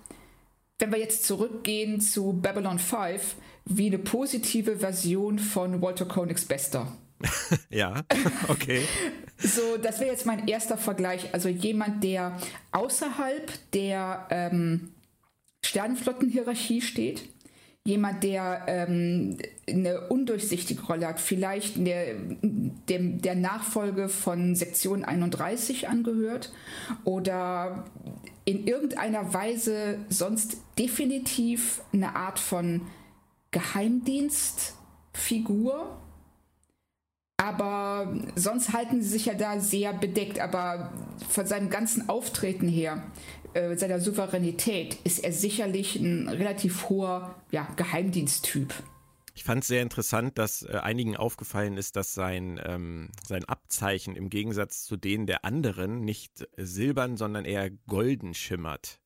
wenn 0.77 0.91
wir 0.91 0.99
jetzt 0.99 1.25
zurückgehen 1.25 2.01
zu 2.01 2.33
Babylon 2.33 2.79
5, 2.79 3.35
wie 3.65 3.87
eine 3.87 3.99
positive 3.99 4.77
Version 4.77 5.39
von 5.39 5.81
Walter 5.81 6.05
Koenigs 6.05 6.45
Bester. 6.45 6.91
ja, 7.69 8.03
okay. 8.49 8.81
so, 9.37 9.77
das 9.81 9.99
wäre 9.99 10.11
jetzt 10.11 10.25
mein 10.25 10.47
erster 10.47 10.77
Vergleich. 10.77 11.33
Also 11.33 11.49
jemand, 11.49 12.03
der 12.03 12.37
außerhalb 12.71 13.51
der 13.71 14.27
ähm, 14.29 14.91
Sternenflottenhierarchie 15.63 16.81
steht, 16.81 17.23
jemand, 17.85 18.23
der 18.23 18.63
ähm, 18.67 19.37
eine 19.67 20.07
undurchsichtige 20.07 20.83
Rolle 20.83 21.07
hat, 21.07 21.19
vielleicht 21.19 21.85
der, 21.85 22.15
dem, 22.41 23.21
der 23.21 23.35
Nachfolge 23.35 24.07
von 24.09 24.55
Sektion 24.55 25.03
31 25.03 25.89
angehört 25.89 26.53
oder 27.03 27.85
in 28.45 28.67
irgendeiner 28.67 29.33
Weise 29.33 29.99
sonst 30.09 30.57
definitiv 30.77 31.81
eine 31.93 32.15
Art 32.15 32.39
von 32.39 32.81
Geheimdienstfigur. 33.53 35.97
Aber 37.37 38.13
sonst 38.35 38.73
halten 38.73 39.01
sie 39.01 39.07
sich 39.07 39.25
ja 39.25 39.33
da 39.33 39.59
sehr 39.59 39.93
bedeckt. 39.93 40.39
Aber 40.39 40.91
von 41.29 41.45
seinem 41.45 41.69
ganzen 41.69 42.09
Auftreten 42.09 42.67
her 42.67 43.03
äh, 43.53 43.75
seiner 43.77 43.99
Souveränität 43.99 44.95
ist 45.03 45.19
er 45.19 45.31
sicherlich 45.31 45.95
ein 45.95 46.27
relativ 46.27 46.89
hoher 46.89 47.35
ja, 47.51 47.67
Geheimdiensttyp. 47.75 48.73
Ich 49.35 49.43
fand 49.43 49.63
es 49.63 49.67
sehr 49.67 49.81
interessant, 49.81 50.37
dass 50.37 50.61
äh, 50.61 50.77
einigen 50.77 51.17
aufgefallen 51.17 51.77
ist, 51.77 51.95
dass 51.95 52.13
sein, 52.13 52.61
ähm, 52.63 53.09
sein 53.27 53.45
Abzeichen 53.45 54.15
im 54.15 54.29
Gegensatz 54.29 54.83
zu 54.83 54.95
denen 54.95 55.25
der 55.25 55.43
anderen 55.43 56.05
nicht 56.05 56.47
silbern, 56.57 57.17
sondern 57.17 57.45
eher 57.45 57.71
golden 57.87 58.33
schimmert. 58.33 58.99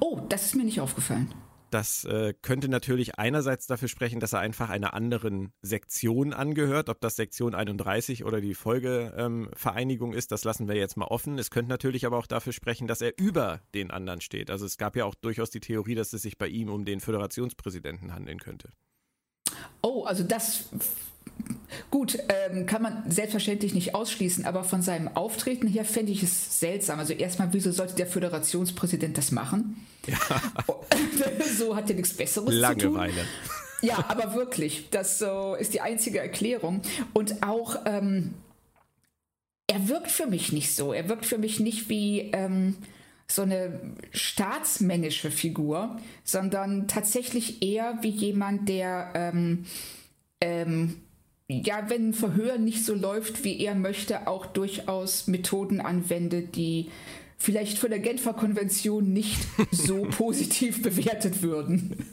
Oh, 0.00 0.20
das 0.28 0.46
ist 0.46 0.56
mir 0.56 0.64
nicht 0.64 0.80
aufgefallen. 0.80 1.32
Das 1.70 2.04
äh, 2.04 2.34
könnte 2.40 2.68
natürlich 2.68 3.18
einerseits 3.18 3.66
dafür 3.66 3.88
sprechen, 3.88 4.20
dass 4.20 4.32
er 4.32 4.40
einfach 4.40 4.70
einer 4.70 4.94
anderen 4.94 5.52
Sektion 5.60 6.32
angehört. 6.32 6.88
Ob 6.88 7.00
das 7.00 7.16
Sektion 7.16 7.54
31 7.54 8.24
oder 8.24 8.40
die 8.40 8.54
Folgevereinigung 8.54 10.12
ähm, 10.12 10.18
ist, 10.18 10.32
das 10.32 10.44
lassen 10.44 10.68
wir 10.68 10.76
jetzt 10.76 10.96
mal 10.96 11.06
offen. 11.06 11.38
Es 11.38 11.50
könnte 11.50 11.70
natürlich 11.70 12.06
aber 12.06 12.18
auch 12.18 12.26
dafür 12.26 12.52
sprechen, 12.52 12.86
dass 12.86 13.00
er 13.00 13.18
über 13.18 13.60
den 13.74 13.90
anderen 13.90 14.20
steht. 14.20 14.50
Also 14.50 14.64
es 14.66 14.78
gab 14.78 14.96
ja 14.96 15.04
auch 15.04 15.14
durchaus 15.14 15.50
die 15.50 15.60
Theorie, 15.60 15.94
dass 15.94 16.12
es 16.12 16.22
sich 16.22 16.38
bei 16.38 16.48
ihm 16.48 16.70
um 16.70 16.84
den 16.84 17.00
Föderationspräsidenten 17.00 18.14
handeln 18.14 18.38
könnte. 18.38 18.70
Oh, 19.82 20.04
also 20.04 20.24
das 20.24 20.70
Gut, 21.90 22.18
ähm, 22.28 22.66
kann 22.66 22.82
man 22.82 23.10
selbstverständlich 23.10 23.74
nicht 23.74 23.94
ausschließen, 23.94 24.44
aber 24.44 24.64
von 24.64 24.82
seinem 24.82 25.08
Auftreten 25.08 25.66
her 25.66 25.84
fände 25.84 26.12
ich 26.12 26.22
es 26.22 26.60
seltsam. 26.60 26.98
Also 26.98 27.12
erstmal, 27.12 27.52
wieso 27.52 27.72
sollte 27.72 27.94
der 27.94 28.06
Föderationspräsident 28.06 29.16
das 29.16 29.32
machen? 29.32 29.86
Ja. 30.06 30.18
so 31.58 31.76
hat 31.76 31.88
er 31.90 31.96
nichts 31.96 32.14
Besseres 32.14 32.54
Langeweile. 32.54 33.12
zu 33.12 33.18
tun. 33.18 33.26
Ja, 33.80 34.04
aber 34.08 34.34
wirklich, 34.34 34.90
das 34.90 35.18
so 35.18 35.54
ist 35.54 35.72
die 35.72 35.80
einzige 35.80 36.18
Erklärung. 36.18 36.82
Und 37.12 37.42
auch, 37.42 37.76
ähm, 37.84 38.34
er 39.66 39.88
wirkt 39.88 40.10
für 40.10 40.26
mich 40.26 40.52
nicht 40.52 40.74
so. 40.74 40.92
Er 40.92 41.08
wirkt 41.08 41.26
für 41.26 41.38
mich 41.38 41.60
nicht 41.60 41.88
wie 41.88 42.30
ähm, 42.32 42.76
so 43.30 43.42
eine 43.42 43.94
staatsmännische 44.10 45.30
Figur, 45.30 45.98
sondern 46.24 46.88
tatsächlich 46.88 47.62
eher 47.62 47.98
wie 48.00 48.08
jemand, 48.08 48.68
der 48.68 49.12
ähm, 49.14 49.66
ähm, 50.40 51.02
ja, 51.48 51.88
wenn 51.88 52.10
ein 52.10 52.14
Verhör 52.14 52.58
nicht 52.58 52.84
so 52.84 52.94
läuft, 52.94 53.42
wie 53.44 53.58
er 53.58 53.74
möchte, 53.74 54.26
auch 54.26 54.46
durchaus 54.46 55.26
Methoden 55.26 55.80
anwendet, 55.80 56.56
die 56.56 56.90
vielleicht 57.38 57.78
von 57.78 57.88
der 57.88 58.00
Genfer 58.00 58.34
Konvention 58.34 59.12
nicht 59.12 59.38
so 59.70 60.02
positiv 60.10 60.82
bewertet 60.82 61.40
würden. 61.40 62.04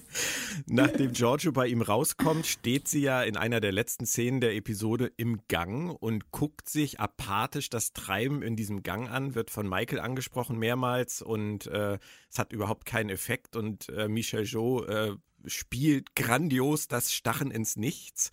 Nachdem 0.67 1.11
Giorgio 1.11 1.51
bei 1.51 1.67
ihm 1.67 1.81
rauskommt, 1.81 2.45
steht 2.45 2.87
sie 2.87 3.01
ja 3.01 3.23
in 3.23 3.35
einer 3.35 3.59
der 3.59 3.71
letzten 3.71 4.05
Szenen 4.05 4.39
der 4.39 4.55
Episode 4.55 5.11
im 5.17 5.39
Gang 5.47 5.91
und 5.91 6.31
guckt 6.31 6.69
sich 6.69 6.99
apathisch 6.99 7.69
das 7.69 7.91
Treiben 7.91 8.41
in 8.41 8.55
diesem 8.55 8.83
Gang 8.83 9.09
an, 9.09 9.35
wird 9.35 9.49
von 9.49 9.67
Michael 9.67 9.99
angesprochen 9.99 10.57
mehrmals 10.57 11.21
und 11.21 11.67
äh, 11.67 11.97
es 12.31 12.39
hat 12.39 12.53
überhaupt 12.53 12.85
keinen 12.85 13.09
Effekt 13.09 13.55
und 13.55 13.89
äh, 13.89 14.07
Michel 14.07 14.43
Jo 14.43 14.83
äh, 14.83 15.15
spielt 15.45 16.15
grandios 16.15 16.87
das 16.87 17.11
Stachen 17.11 17.51
ins 17.51 17.75
Nichts. 17.75 18.31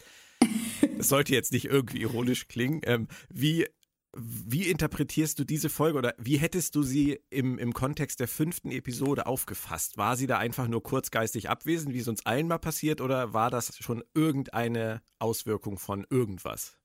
Das 0.99 1.08
sollte 1.08 1.32
jetzt 1.32 1.52
nicht 1.52 1.64
irgendwie 1.64 2.00
ironisch 2.00 2.46
klingen. 2.49 2.80
Ähm, 2.84 3.08
wie 3.28 3.66
wie 4.14 4.68
interpretierst 4.68 5.38
du 5.38 5.44
diese 5.44 5.70
Folge 5.70 5.96
oder 5.96 6.14
wie 6.18 6.37
hättest 6.37 6.75
du 6.75 6.82
sie 6.82 7.20
im, 7.30 7.58
im 7.58 7.72
Kontext 7.72 8.20
der 8.20 8.28
fünften 8.28 8.70
Episode 8.70 9.26
aufgefasst? 9.26 9.96
War 9.96 10.16
sie 10.16 10.26
da 10.26 10.38
einfach 10.38 10.68
nur 10.68 10.82
kurzgeistig 10.82 11.49
abwesend, 11.49 11.94
wie 11.94 12.00
es 12.00 12.08
uns 12.08 12.26
allen 12.26 12.46
mal 12.46 12.58
passiert, 12.58 13.00
oder 13.00 13.32
war 13.32 13.50
das 13.50 13.76
schon 13.78 14.04
irgendeine 14.14 15.00
Auswirkung 15.18 15.78
von 15.78 16.06
irgendwas? 16.11 16.76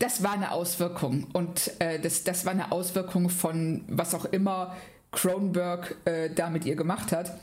Das 0.00 0.22
war 0.22 0.32
eine 0.32 0.52
Auswirkung 0.52 1.28
und 1.32 1.72
äh, 1.78 1.98
das, 1.98 2.24
das 2.24 2.44
war 2.44 2.52
eine 2.52 2.72
Auswirkung 2.72 3.30
von 3.30 3.84
was 3.88 4.14
auch 4.14 4.26
immer 4.26 4.76
Cronenberg 5.12 5.96
äh, 6.04 6.30
da 6.30 6.50
mit 6.50 6.64
ihr 6.64 6.76
gemacht 6.76 7.12
hat, 7.12 7.40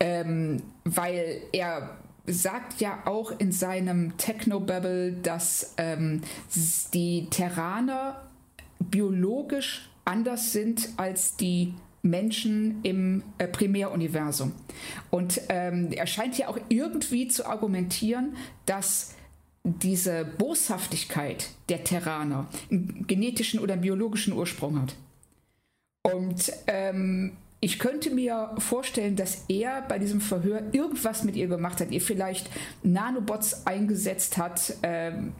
ähm, 0.00 0.62
weil 0.84 1.42
er 1.52 1.98
sagt 2.26 2.80
ja 2.80 3.02
auch 3.06 3.38
in 3.38 3.52
seinem 3.52 4.16
Technobabble, 4.16 5.12
dass 5.12 5.74
ähm, 5.76 6.22
die 6.92 7.28
Terraner 7.30 8.22
biologisch 8.78 9.88
anders 10.04 10.52
sind 10.52 10.88
als 10.96 11.36
die 11.36 11.74
Menschen 12.02 12.80
im 12.82 13.22
äh, 13.38 13.48
Primäruniversum. 13.48 14.52
Und 15.10 15.40
ähm, 15.48 15.90
er 15.92 16.06
scheint 16.06 16.38
ja 16.38 16.48
auch 16.48 16.58
irgendwie 16.68 17.28
zu 17.28 17.46
argumentieren, 17.46 18.36
dass 18.64 19.14
diese 19.64 20.24
Boshaftigkeit 20.24 21.48
der 21.68 21.82
Terraner 21.82 22.46
einen 22.70 23.06
genetischen 23.06 23.58
oder 23.58 23.76
biologischen 23.76 24.32
Ursprung 24.32 24.80
hat. 24.80 24.94
Und 26.02 26.52
ähm, 26.68 27.32
ich 27.60 27.78
könnte 27.78 28.10
mir 28.10 28.54
vorstellen, 28.58 29.16
dass 29.16 29.44
er 29.48 29.82
bei 29.82 29.98
diesem 29.98 30.20
Verhör 30.20 30.62
irgendwas 30.72 31.24
mit 31.24 31.36
ihr 31.36 31.46
gemacht 31.46 31.80
hat, 31.80 31.90
ihr 31.90 32.00
vielleicht 32.00 32.50
Nanobots 32.82 33.66
eingesetzt 33.66 34.36
hat, 34.36 34.74
ähm, 34.82 35.32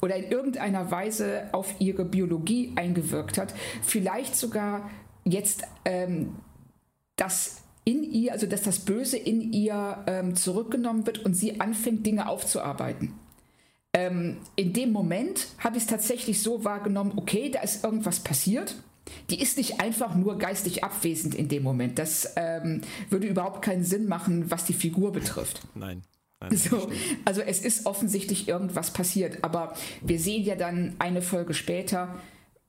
oder 0.00 0.16
in 0.16 0.30
irgendeiner 0.30 0.90
Weise 0.90 1.48
auf 1.52 1.74
ihre 1.78 2.04
Biologie 2.04 2.72
eingewirkt 2.76 3.38
hat. 3.38 3.54
Vielleicht 3.82 4.36
sogar 4.36 4.90
jetzt 5.24 5.64
ähm, 5.84 6.36
das 7.16 7.62
in 7.84 8.02
ihr, 8.02 8.32
also 8.32 8.46
dass 8.46 8.62
das 8.62 8.80
Böse 8.80 9.16
in 9.16 9.52
ihr 9.52 10.04
ähm, 10.06 10.36
zurückgenommen 10.36 11.06
wird 11.06 11.24
und 11.24 11.34
sie 11.34 11.60
anfängt, 11.60 12.06
Dinge 12.06 12.28
aufzuarbeiten. 12.28 13.14
Ähm, 13.92 14.38
in 14.56 14.72
dem 14.72 14.92
Moment 14.92 15.48
habe 15.58 15.76
ich 15.76 15.84
es 15.84 15.88
tatsächlich 15.88 16.42
so 16.42 16.64
wahrgenommen, 16.64 17.12
okay, 17.16 17.50
da 17.50 17.60
ist 17.60 17.84
irgendwas 17.84 18.20
passiert. 18.20 18.76
Die 19.30 19.40
ist 19.40 19.58
nicht 19.58 19.80
einfach 19.80 20.14
nur 20.14 20.38
geistig 20.38 20.84
abwesend 20.84 21.34
in 21.34 21.48
dem 21.48 21.62
Moment. 21.62 21.98
Das 21.98 22.32
ähm, 22.36 22.82
würde 23.10 23.26
überhaupt 23.26 23.62
keinen 23.62 23.84
Sinn 23.84 24.06
machen, 24.06 24.50
was 24.50 24.64
die 24.64 24.72
Figur 24.72 25.12
betrifft. 25.12 25.62
Nein. 25.74 26.02
So, 26.50 26.90
also 27.24 27.40
es 27.40 27.64
ist 27.64 27.86
offensichtlich 27.86 28.48
irgendwas 28.48 28.92
passiert, 28.92 29.42
aber 29.42 29.74
wir 30.02 30.18
sehen 30.18 30.44
ja 30.44 30.56
dann 30.56 30.94
eine 30.98 31.22
Folge 31.22 31.54
später, 31.54 32.20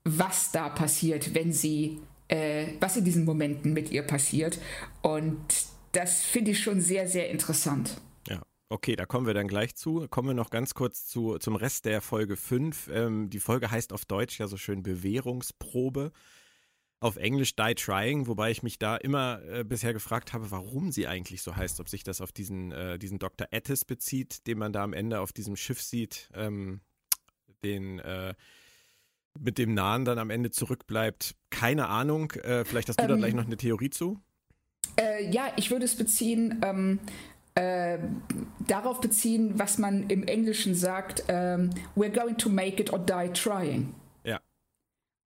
was 0.02 0.50
da 0.50 0.70
passiert, 0.70 1.34
wenn 1.34 1.52
sie, 1.52 1.98
äh, 2.28 2.68
was 2.80 2.96
in 2.96 3.04
diesen 3.04 3.26
Momenten 3.26 3.74
mit 3.74 3.90
ihr 3.90 4.02
passiert. 4.02 4.58
Und 5.02 5.36
das 5.92 6.22
finde 6.22 6.52
ich 6.52 6.60
schon 6.60 6.80
sehr, 6.80 7.06
sehr 7.06 7.28
interessant. 7.28 8.00
Okay, 8.68 8.96
da 8.96 9.06
kommen 9.06 9.26
wir 9.26 9.34
dann 9.34 9.46
gleich 9.46 9.76
zu. 9.76 10.08
Kommen 10.08 10.28
wir 10.28 10.34
noch 10.34 10.50
ganz 10.50 10.74
kurz 10.74 11.06
zu, 11.06 11.38
zum 11.38 11.54
Rest 11.54 11.84
der 11.84 12.00
Folge 12.00 12.36
5. 12.36 12.88
Ähm, 12.88 13.30
die 13.30 13.38
Folge 13.38 13.70
heißt 13.70 13.92
auf 13.92 14.04
Deutsch 14.04 14.40
ja 14.40 14.48
so 14.48 14.56
schön 14.56 14.82
Bewährungsprobe 14.82 16.12
auf 16.98 17.16
Englisch 17.16 17.54
Die 17.54 17.74
Trying, 17.74 18.26
wobei 18.26 18.50
ich 18.50 18.62
mich 18.62 18.78
da 18.78 18.96
immer 18.96 19.40
äh, 19.44 19.64
bisher 19.64 19.92
gefragt 19.92 20.32
habe, 20.32 20.50
warum 20.50 20.90
sie 20.90 21.06
eigentlich 21.06 21.42
so 21.42 21.54
heißt, 21.54 21.78
ob 21.78 21.88
sich 21.88 22.02
das 22.02 22.20
auf 22.20 22.32
diesen, 22.32 22.72
äh, 22.72 22.98
diesen 22.98 23.18
Dr. 23.18 23.46
Attis 23.52 23.84
bezieht, 23.84 24.46
den 24.46 24.58
man 24.58 24.72
da 24.72 24.82
am 24.82 24.94
Ende 24.94 25.20
auf 25.20 25.32
diesem 25.32 25.56
Schiff 25.56 25.80
sieht, 25.80 26.28
ähm, 26.34 26.80
den 27.62 28.00
äh, 28.00 28.34
mit 29.38 29.58
dem 29.58 29.74
Nahen 29.74 30.04
dann 30.04 30.18
am 30.18 30.30
Ende 30.30 30.50
zurückbleibt. 30.50 31.36
Keine 31.50 31.88
Ahnung, 31.88 32.32
äh, 32.32 32.64
vielleicht 32.64 32.88
hast 32.88 32.98
du 32.98 33.04
ähm, 33.04 33.10
da 33.10 33.16
gleich 33.16 33.34
noch 33.34 33.46
eine 33.46 33.58
Theorie 33.58 33.90
zu? 33.90 34.18
Äh, 34.98 35.30
ja, 35.30 35.52
ich 35.56 35.70
würde 35.70 35.84
es 35.84 35.94
beziehen, 35.94 36.60
ähm, 36.64 36.98
äh, 37.56 37.98
darauf 38.66 39.00
beziehen, 39.00 39.58
was 39.58 39.78
man 39.78 40.08
im 40.08 40.22
Englischen 40.26 40.74
sagt, 40.74 41.24
ähm, 41.28 41.70
we're 41.96 42.10
going 42.10 42.36
to 42.38 42.48
make 42.48 42.80
it 42.80 42.92
or 42.92 42.98
die 42.98 43.30
trying. 43.32 43.94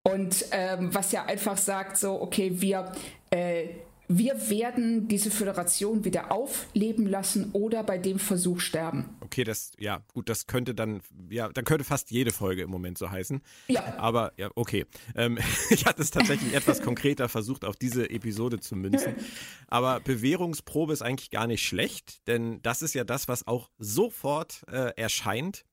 Und 0.03 0.47
ähm, 0.53 0.95
was 0.95 1.13
ja 1.13 1.27
einfach 1.27 1.59
sagt, 1.59 1.97
so, 1.99 2.21
okay, 2.23 2.51
wir, 2.55 2.93
äh, 3.31 3.69
wir 4.12 4.50
werden 4.50 5.07
diese 5.07 5.31
Föderation 5.31 6.05
wieder 6.05 6.33
aufleben 6.33 7.07
lassen 7.07 7.50
oder 7.52 7.85
bei 7.85 7.97
dem 7.97 8.19
Versuch 8.19 8.59
sterben. 8.59 9.05
Okay, 9.21 9.45
das, 9.45 9.71
ja, 9.79 10.02
gut, 10.12 10.29
das 10.29 10.49
könnte 10.49 10.75
dann, 10.75 11.00
ja, 11.29 11.49
dann 11.49 11.64
könnte 11.64 11.85
fast 11.85 12.11
jede 12.11 12.33
Folge 12.33 12.62
im 12.62 12.71
Moment 12.71 12.99
so 12.99 13.09
heißen. 13.09 13.40
Ja. 13.69 13.97
Aber, 13.99 14.33
ja, 14.37 14.50
okay. 14.57 14.85
Ähm, 15.14 15.38
ich 15.71 15.87
hatte 15.87 16.02
es 16.02 16.11
tatsächlich 16.11 16.55
etwas 16.55 16.83
konkreter 16.83 17.29
versucht, 17.29 17.64
auf 17.64 17.76
diese 17.76 18.11
Episode 18.11 18.59
zu 18.59 18.75
münzen. 18.75 19.14
Aber 19.69 20.00
Bewährungsprobe 20.00 20.93
ist 20.93 21.02
eigentlich 21.02 21.31
gar 21.31 21.47
nicht 21.47 21.64
schlecht, 21.64 22.26
denn 22.26 22.61
das 22.62 22.83
ist 22.83 22.95
ja 22.95 23.05
das, 23.05 23.29
was 23.29 23.47
auch 23.47 23.71
sofort 23.79 24.64
äh, 24.73 24.93
erscheint 24.97 25.64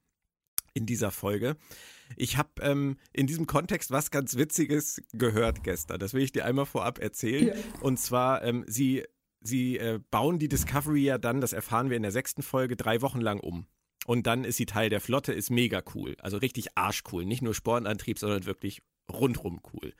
in 0.75 0.85
dieser 0.85 1.09
Folge. 1.09 1.57
Ich 2.15 2.37
habe 2.37 2.49
ähm, 2.61 2.97
in 3.13 3.27
diesem 3.27 3.47
Kontext 3.47 3.91
was 3.91 4.11
ganz 4.11 4.37
Witziges 4.37 5.01
gehört 5.13 5.63
gestern. 5.63 5.99
Das 5.99 6.13
will 6.13 6.23
ich 6.23 6.31
dir 6.31 6.45
einmal 6.45 6.65
vorab 6.65 6.99
erzählen. 6.99 7.47
Ja. 7.47 7.53
Und 7.81 7.99
zwar, 7.99 8.43
ähm, 8.43 8.63
sie, 8.67 9.03
sie 9.41 9.77
äh, 9.77 9.99
bauen 10.11 10.39
die 10.39 10.49
Discovery 10.49 11.03
ja 11.03 11.17
dann, 11.17 11.41
das 11.41 11.53
erfahren 11.53 11.89
wir 11.89 11.97
in 11.97 12.03
der 12.03 12.11
sechsten 12.11 12.41
Folge, 12.41 12.75
drei 12.75 13.01
Wochen 13.01 13.21
lang 13.21 13.39
um. 13.39 13.67
Und 14.05 14.25
dann 14.25 14.45
ist 14.45 14.57
sie 14.57 14.65
Teil 14.65 14.89
der 14.89 15.01
Flotte, 15.01 15.33
ist 15.33 15.49
mega 15.49 15.83
cool. 15.93 16.15
Also 16.19 16.37
richtig 16.37 16.77
arschcool. 16.77 17.25
Nicht 17.25 17.41
nur 17.41 17.53
Spornantrieb, 17.53 18.19
sondern 18.19 18.45
wirklich 18.45 18.81
rundrum 19.11 19.61
cool. 19.73 19.93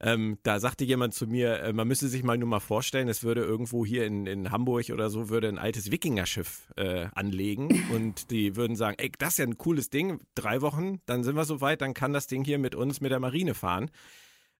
Ähm, 0.00 0.38
da 0.44 0.60
sagte 0.60 0.84
jemand 0.84 1.12
zu 1.12 1.26
mir, 1.26 1.60
äh, 1.60 1.72
man 1.72 1.88
müsse 1.88 2.08
sich 2.08 2.22
mal 2.22 2.38
nur 2.38 2.48
mal 2.48 2.60
vorstellen, 2.60 3.08
es 3.08 3.24
würde 3.24 3.42
irgendwo 3.42 3.84
hier 3.84 4.06
in, 4.06 4.26
in 4.26 4.52
Hamburg 4.52 4.90
oder 4.90 5.10
so, 5.10 5.28
würde 5.28 5.48
ein 5.48 5.58
altes 5.58 5.90
Wikingerschiff 5.90 6.72
äh, 6.76 7.08
anlegen 7.14 7.84
und 7.94 8.30
die 8.30 8.54
würden 8.54 8.76
sagen, 8.76 8.96
ey, 8.98 9.10
das 9.18 9.30
ist 9.30 9.38
ja 9.38 9.46
ein 9.46 9.58
cooles 9.58 9.90
Ding, 9.90 10.20
drei 10.36 10.60
Wochen, 10.60 11.00
dann 11.06 11.24
sind 11.24 11.34
wir 11.34 11.44
soweit, 11.44 11.80
dann 11.80 11.94
kann 11.94 12.12
das 12.12 12.28
Ding 12.28 12.44
hier 12.44 12.58
mit 12.58 12.76
uns 12.76 13.00
mit 13.00 13.10
der 13.10 13.18
Marine 13.18 13.54
fahren. 13.54 13.90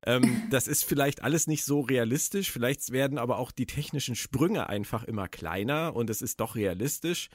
Ähm, 0.04 0.42
das 0.50 0.66
ist 0.66 0.85
vielleicht 0.85 1.23
alles 1.23 1.47
nicht 1.47 1.64
so 1.64 1.83
realistisch, 1.83 2.50
vielleicht 2.50 2.90
werden 2.90 3.16
aber 3.16 3.38
auch 3.38 3.52
die 3.52 3.66
technischen 3.66 4.16
Sprünge 4.16 4.68
einfach 4.68 5.04
immer 5.04 5.28
kleiner 5.28 5.95
und 5.95 6.11
es 6.11 6.21
ist 6.21 6.40
doch 6.40 6.57
realistisch. 6.57 7.28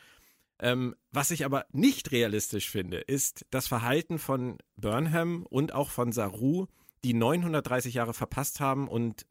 Ähm, 0.60 0.93
was 1.12 1.31
ich 1.31 1.45
aber 1.45 1.65
nicht 1.72 2.12
realistisch 2.12 2.69
finde, 2.69 2.98
ist 2.98 3.45
das 3.50 3.67
Verhalten 3.67 4.19
von 4.19 4.57
Burnham 4.75 5.45
und 5.50 5.74
auch 5.74 5.89
von 5.89 6.12
Saru, 6.12 6.67
die 7.03 7.13
930 7.13 7.95
Jahre 7.95 8.13
verpasst 8.13 8.60
haben 8.60 8.88
und 8.88 9.25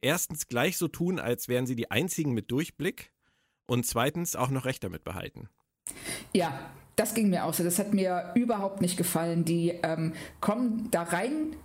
erstens 0.00 0.48
gleich 0.48 0.76
so 0.76 0.88
tun, 0.88 1.18
als 1.18 1.48
wären 1.48 1.66
sie 1.66 1.76
die 1.76 1.90
einzigen 1.90 2.32
mit 2.32 2.50
Durchblick 2.50 3.12
und 3.66 3.86
zweitens 3.86 4.36
auch 4.36 4.50
noch 4.50 4.64
Recht 4.64 4.84
damit 4.84 5.04
behalten. 5.04 5.48
Ja, 6.32 6.58
das 6.96 7.14
ging 7.14 7.28
mir 7.28 7.44
auch 7.44 7.54
so. 7.54 7.62
Das 7.62 7.78
hat 7.78 7.92
mir 7.92 8.32
überhaupt 8.34 8.80
nicht 8.80 8.96
gefallen. 8.96 9.44
Die 9.44 9.70
ähm, 9.82 10.14
kommen 10.40 10.88
da 10.90 11.02
rein, 11.02 11.56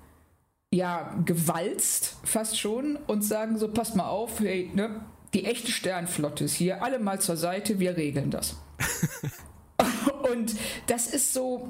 ja, 0.74 1.16
gewalzt 1.26 2.18
fast 2.24 2.60
schon 2.60 2.98
und 3.08 3.24
sagen 3.24 3.58
so, 3.58 3.68
passt 3.68 3.96
mal 3.96 4.08
auf, 4.08 4.40
hey, 4.40 4.70
ne, 4.74 5.02
die 5.34 5.46
echte 5.46 5.72
Sternflotte 5.72 6.44
ist 6.44 6.56
hier, 6.56 6.84
alle 6.84 7.00
mal 7.00 7.22
zur 7.22 7.38
Seite, 7.38 7.80
wir 7.80 7.96
regeln 7.96 8.32
das. 8.32 8.58
und 10.32 10.56
das 10.88 11.08
ist 11.08 11.34
so, 11.34 11.70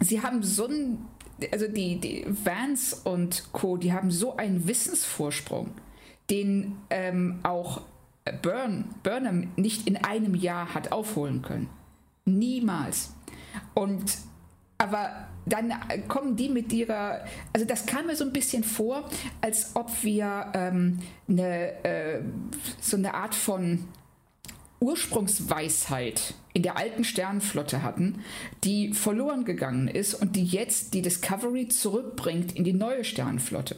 sie 0.00 0.22
haben 0.22 0.42
so 0.42 0.66
ein 0.66 1.08
also 1.52 1.68
die, 1.68 2.00
die 2.00 2.24
Vance 2.26 2.96
und 3.04 3.52
Co., 3.52 3.76
die 3.76 3.92
haben 3.92 4.10
so 4.10 4.36
einen 4.36 4.66
Wissensvorsprung, 4.66 5.72
den 6.30 6.76
ähm, 6.90 7.40
auch 7.42 7.82
Burn, 8.42 8.86
Burnham 9.02 9.52
nicht 9.56 9.86
in 9.86 9.96
einem 9.96 10.34
Jahr 10.34 10.74
hat 10.74 10.92
aufholen 10.92 11.42
können. 11.42 11.68
Niemals. 12.24 13.14
Und 13.74 14.18
aber 14.78 15.28
dann 15.46 15.72
kommen 16.08 16.36
die 16.36 16.48
mit 16.48 16.72
ihrer, 16.72 17.24
also 17.52 17.66
das 17.66 17.86
kam 17.86 18.06
mir 18.06 18.16
so 18.16 18.24
ein 18.24 18.32
bisschen 18.32 18.64
vor, 18.64 19.08
als 19.40 19.76
ob 19.76 19.90
wir 20.02 20.50
ähm, 20.54 20.98
eine, 21.28 21.84
äh, 21.84 22.22
so 22.80 22.96
eine 22.96 23.14
Art 23.14 23.34
von 23.34 23.84
Ursprungsweisheit 24.84 26.34
in 26.52 26.62
der 26.62 26.76
alten 26.76 27.04
Sternenflotte 27.04 27.82
hatten, 27.82 28.20
die 28.64 28.92
verloren 28.92 29.44
gegangen 29.44 29.88
ist 29.88 30.14
und 30.14 30.36
die 30.36 30.44
jetzt 30.44 30.92
die 30.92 31.00
Discovery 31.00 31.68
zurückbringt 31.68 32.54
in 32.54 32.64
die 32.64 32.74
neue 32.74 33.02
Sternenflotte. 33.02 33.76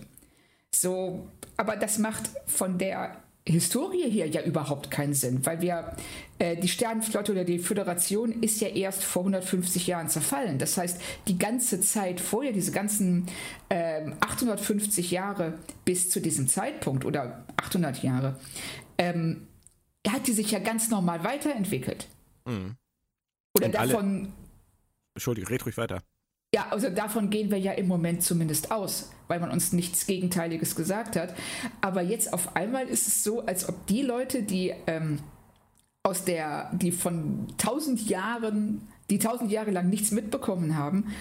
So, 0.74 1.28
aber 1.56 1.76
das 1.76 1.98
macht 1.98 2.30
von 2.46 2.76
der 2.76 3.22
Historie 3.48 4.10
hier 4.10 4.26
ja 4.26 4.42
überhaupt 4.42 4.90
keinen 4.90 5.14
Sinn, 5.14 5.46
weil 5.46 5.60
wir 5.60 5.92
äh, 6.40 6.56
die 6.56 6.66
Sternenflotte 6.66 7.30
oder 7.30 7.44
die 7.44 7.60
Föderation 7.60 8.42
ist 8.42 8.60
ja 8.60 8.66
erst 8.66 9.04
vor 9.04 9.22
150 9.22 9.86
Jahren 9.86 10.08
zerfallen. 10.08 10.58
Das 10.58 10.76
heißt, 10.76 11.00
die 11.28 11.38
ganze 11.38 11.80
Zeit 11.80 12.18
vorher, 12.18 12.52
diese 12.52 12.72
ganzen 12.72 13.26
äh, 13.68 14.10
850 14.18 15.12
Jahre 15.12 15.54
bis 15.84 16.10
zu 16.10 16.20
diesem 16.20 16.48
Zeitpunkt 16.48 17.04
oder 17.04 17.44
800 17.56 18.02
Jahre, 18.02 18.34
ähm, 18.98 19.46
hat 20.12 20.26
die 20.26 20.32
sich 20.32 20.50
ja 20.50 20.58
ganz 20.58 20.90
normal 20.90 21.24
weiterentwickelt. 21.24 22.08
Mhm. 22.46 22.76
Oder 23.56 23.66
Und 23.66 23.74
davon. 23.74 24.20
Alle... 24.20 24.32
Entschuldige, 25.14 25.50
red 25.50 25.64
ruhig 25.64 25.76
weiter. 25.76 26.02
Ja, 26.54 26.68
also 26.70 26.88
davon 26.90 27.30
gehen 27.30 27.50
wir 27.50 27.58
ja 27.58 27.72
im 27.72 27.88
Moment 27.88 28.22
zumindest 28.22 28.70
aus, 28.70 29.10
weil 29.28 29.40
man 29.40 29.50
uns 29.50 29.72
nichts 29.72 30.06
Gegenteiliges 30.06 30.76
gesagt 30.76 31.16
hat. 31.16 31.34
Aber 31.80 32.02
jetzt 32.02 32.32
auf 32.32 32.54
einmal 32.54 32.86
ist 32.86 33.08
es 33.08 33.24
so, 33.24 33.44
als 33.44 33.68
ob 33.68 33.86
die 33.86 34.02
Leute, 34.02 34.42
die 34.42 34.72
ähm, 34.86 35.20
aus 36.02 36.24
der, 36.24 36.70
die 36.72 36.92
von 36.92 37.48
tausend 37.58 38.08
Jahren, 38.08 38.86
die 39.10 39.18
tausend 39.18 39.50
Jahre 39.50 39.70
lang 39.70 39.90
nichts 39.90 40.12
mitbekommen 40.12 40.76
haben, 40.76 41.12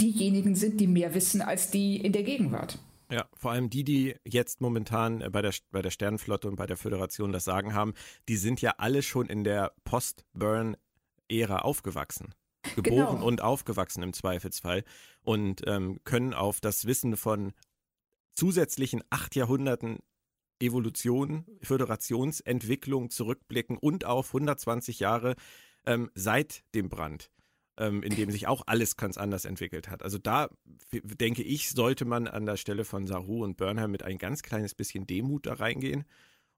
diejenigen 0.00 0.54
sind, 0.54 0.80
die 0.80 0.86
mehr 0.86 1.12
wissen 1.14 1.42
als 1.42 1.70
die 1.70 1.96
in 1.96 2.12
der 2.12 2.22
Gegenwart. 2.22 2.78
Ja, 3.10 3.26
vor 3.34 3.52
allem 3.52 3.70
die, 3.70 3.84
die 3.84 4.16
jetzt 4.24 4.60
momentan 4.60 5.24
bei 5.32 5.40
der, 5.40 5.54
bei 5.70 5.80
der 5.80 5.90
Sternenflotte 5.90 6.48
und 6.48 6.56
bei 6.56 6.66
der 6.66 6.76
Föderation 6.76 7.32
das 7.32 7.44
Sagen 7.44 7.74
haben, 7.74 7.94
die 8.28 8.36
sind 8.36 8.60
ja 8.60 8.74
alle 8.78 9.02
schon 9.02 9.28
in 9.28 9.44
der 9.44 9.72
Post-Burn-Ära 9.84 11.60
aufgewachsen 11.60 12.34
geboren 12.74 13.16
genau. 13.16 13.26
und 13.26 13.40
aufgewachsen 13.40 14.02
im 14.02 14.12
Zweifelsfall 14.12 14.84
und 15.22 15.62
ähm, 15.66 16.00
können 16.04 16.34
auf 16.34 16.60
das 16.60 16.86
Wissen 16.86 17.16
von 17.16 17.52
zusätzlichen 18.32 19.02
acht 19.10 19.36
Jahrhunderten 19.36 19.98
Evolution, 20.60 21.46
Föderationsentwicklung 21.62 23.10
zurückblicken 23.10 23.76
und 23.76 24.04
auf 24.04 24.28
120 24.28 25.00
Jahre 25.00 25.34
ähm, 25.86 26.10
seit 26.14 26.64
dem 26.74 26.88
Brand, 26.88 27.30
ähm, 27.78 28.02
in 28.02 28.14
dem 28.14 28.30
sich 28.30 28.46
auch 28.46 28.62
alles 28.66 28.96
ganz 28.96 29.16
anders 29.16 29.44
entwickelt 29.44 29.88
hat. 29.88 30.02
Also 30.02 30.18
da 30.18 30.50
denke 30.92 31.42
ich, 31.42 31.70
sollte 31.70 32.04
man 32.04 32.26
an 32.28 32.44
der 32.44 32.56
Stelle 32.56 32.84
von 32.84 33.06
Saru 33.06 33.44
und 33.44 33.56
Burnham 33.56 33.90
mit 33.90 34.02
ein 34.02 34.18
ganz 34.18 34.42
kleines 34.42 34.74
bisschen 34.74 35.06
Demut 35.06 35.46
da 35.46 35.54
reingehen 35.54 36.04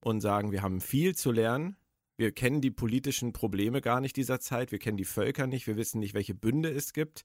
und 0.01 0.21
sagen, 0.21 0.51
wir 0.51 0.63
haben 0.63 0.81
viel 0.81 1.15
zu 1.15 1.31
lernen 1.31 1.77
wir 2.21 2.33
kennen 2.33 2.61
die 2.61 2.71
politischen 2.71 3.33
Probleme 3.33 3.81
gar 3.81 4.03
nicht 4.03 4.15
dieser 4.15 4.41
Zeit. 4.41 4.73
Wir 4.73 4.79
kennen 4.79 4.99
die 4.99 5.07
Völker 5.07 5.47
nicht. 5.47 5.67
Wir 5.67 5.79
wissen 5.79 6.01
nicht, 6.01 6.13
welche 6.13 6.35
Bünde 6.35 6.69
es 6.69 6.93
gibt. 6.93 7.25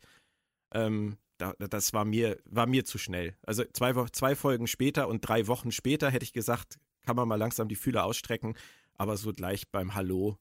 Ähm, 0.74 1.18
da, 1.38 1.54
das 1.60 1.92
war 1.92 2.06
mir, 2.06 2.40
war 2.46 2.66
mir 2.66 2.86
zu 2.86 2.98
schnell. 2.98 3.36
Also 3.44 3.66
zwei, 3.74 3.92
zwei 4.14 4.38
Folgen 4.38 4.68
später 4.68 5.10
und 5.10 5.20
drei 5.20 5.48
Wochen 5.48 5.74
später 5.74 6.10
hätte 6.10 6.24
ich 6.24 6.32
gesagt, 6.32 6.80
kann 7.02 7.18
man 7.18 7.28
mal 7.28 7.36
langsam 7.36 7.68
die 7.68 7.76
Fühler 7.76 8.06
ausstrecken. 8.06 8.56
Aber 8.94 9.18
so 9.18 9.34
gleich 9.34 9.70
beim 9.70 9.96
Hallo, 9.96 10.38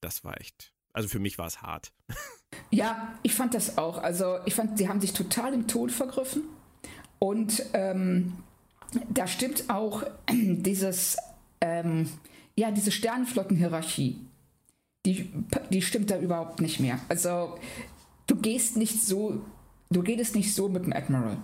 das 0.00 0.24
war 0.24 0.40
echt. 0.40 0.74
Also 0.92 1.08
für 1.08 1.20
mich 1.20 1.38
war 1.38 1.46
es 1.46 1.62
hart. 1.62 1.92
Ja, 2.70 3.14
ich 3.22 3.34
fand 3.34 3.54
das 3.54 3.78
auch. 3.78 3.98
Also 3.98 4.38
ich 4.44 4.54
fand, 4.54 4.78
sie 4.78 4.88
haben 4.88 5.00
sich 5.00 5.12
total 5.12 5.54
im 5.54 5.66
Ton 5.66 5.90
vergriffen. 5.90 6.42
Und 7.18 7.64
ähm, 7.72 8.34
da 9.08 9.26
stimmt 9.26 9.70
auch 9.70 10.04
dieses, 10.30 11.16
ähm, 11.60 12.08
ja, 12.56 12.70
diese 12.70 12.92
Sternenflottenhierarchie, 12.92 14.18
die, 15.06 15.32
die 15.70 15.82
stimmt 15.82 16.10
da 16.10 16.18
überhaupt 16.18 16.60
nicht 16.60 16.80
mehr. 16.80 16.98
Also 17.08 17.58
du 18.26 18.36
gehst 18.36 18.76
nicht 18.76 19.02
so, 19.02 19.40
du 19.90 20.00
redest 20.00 20.34
nicht 20.34 20.54
so 20.54 20.68
mit 20.68 20.84
dem 20.84 20.92
Admiral. 20.92 21.38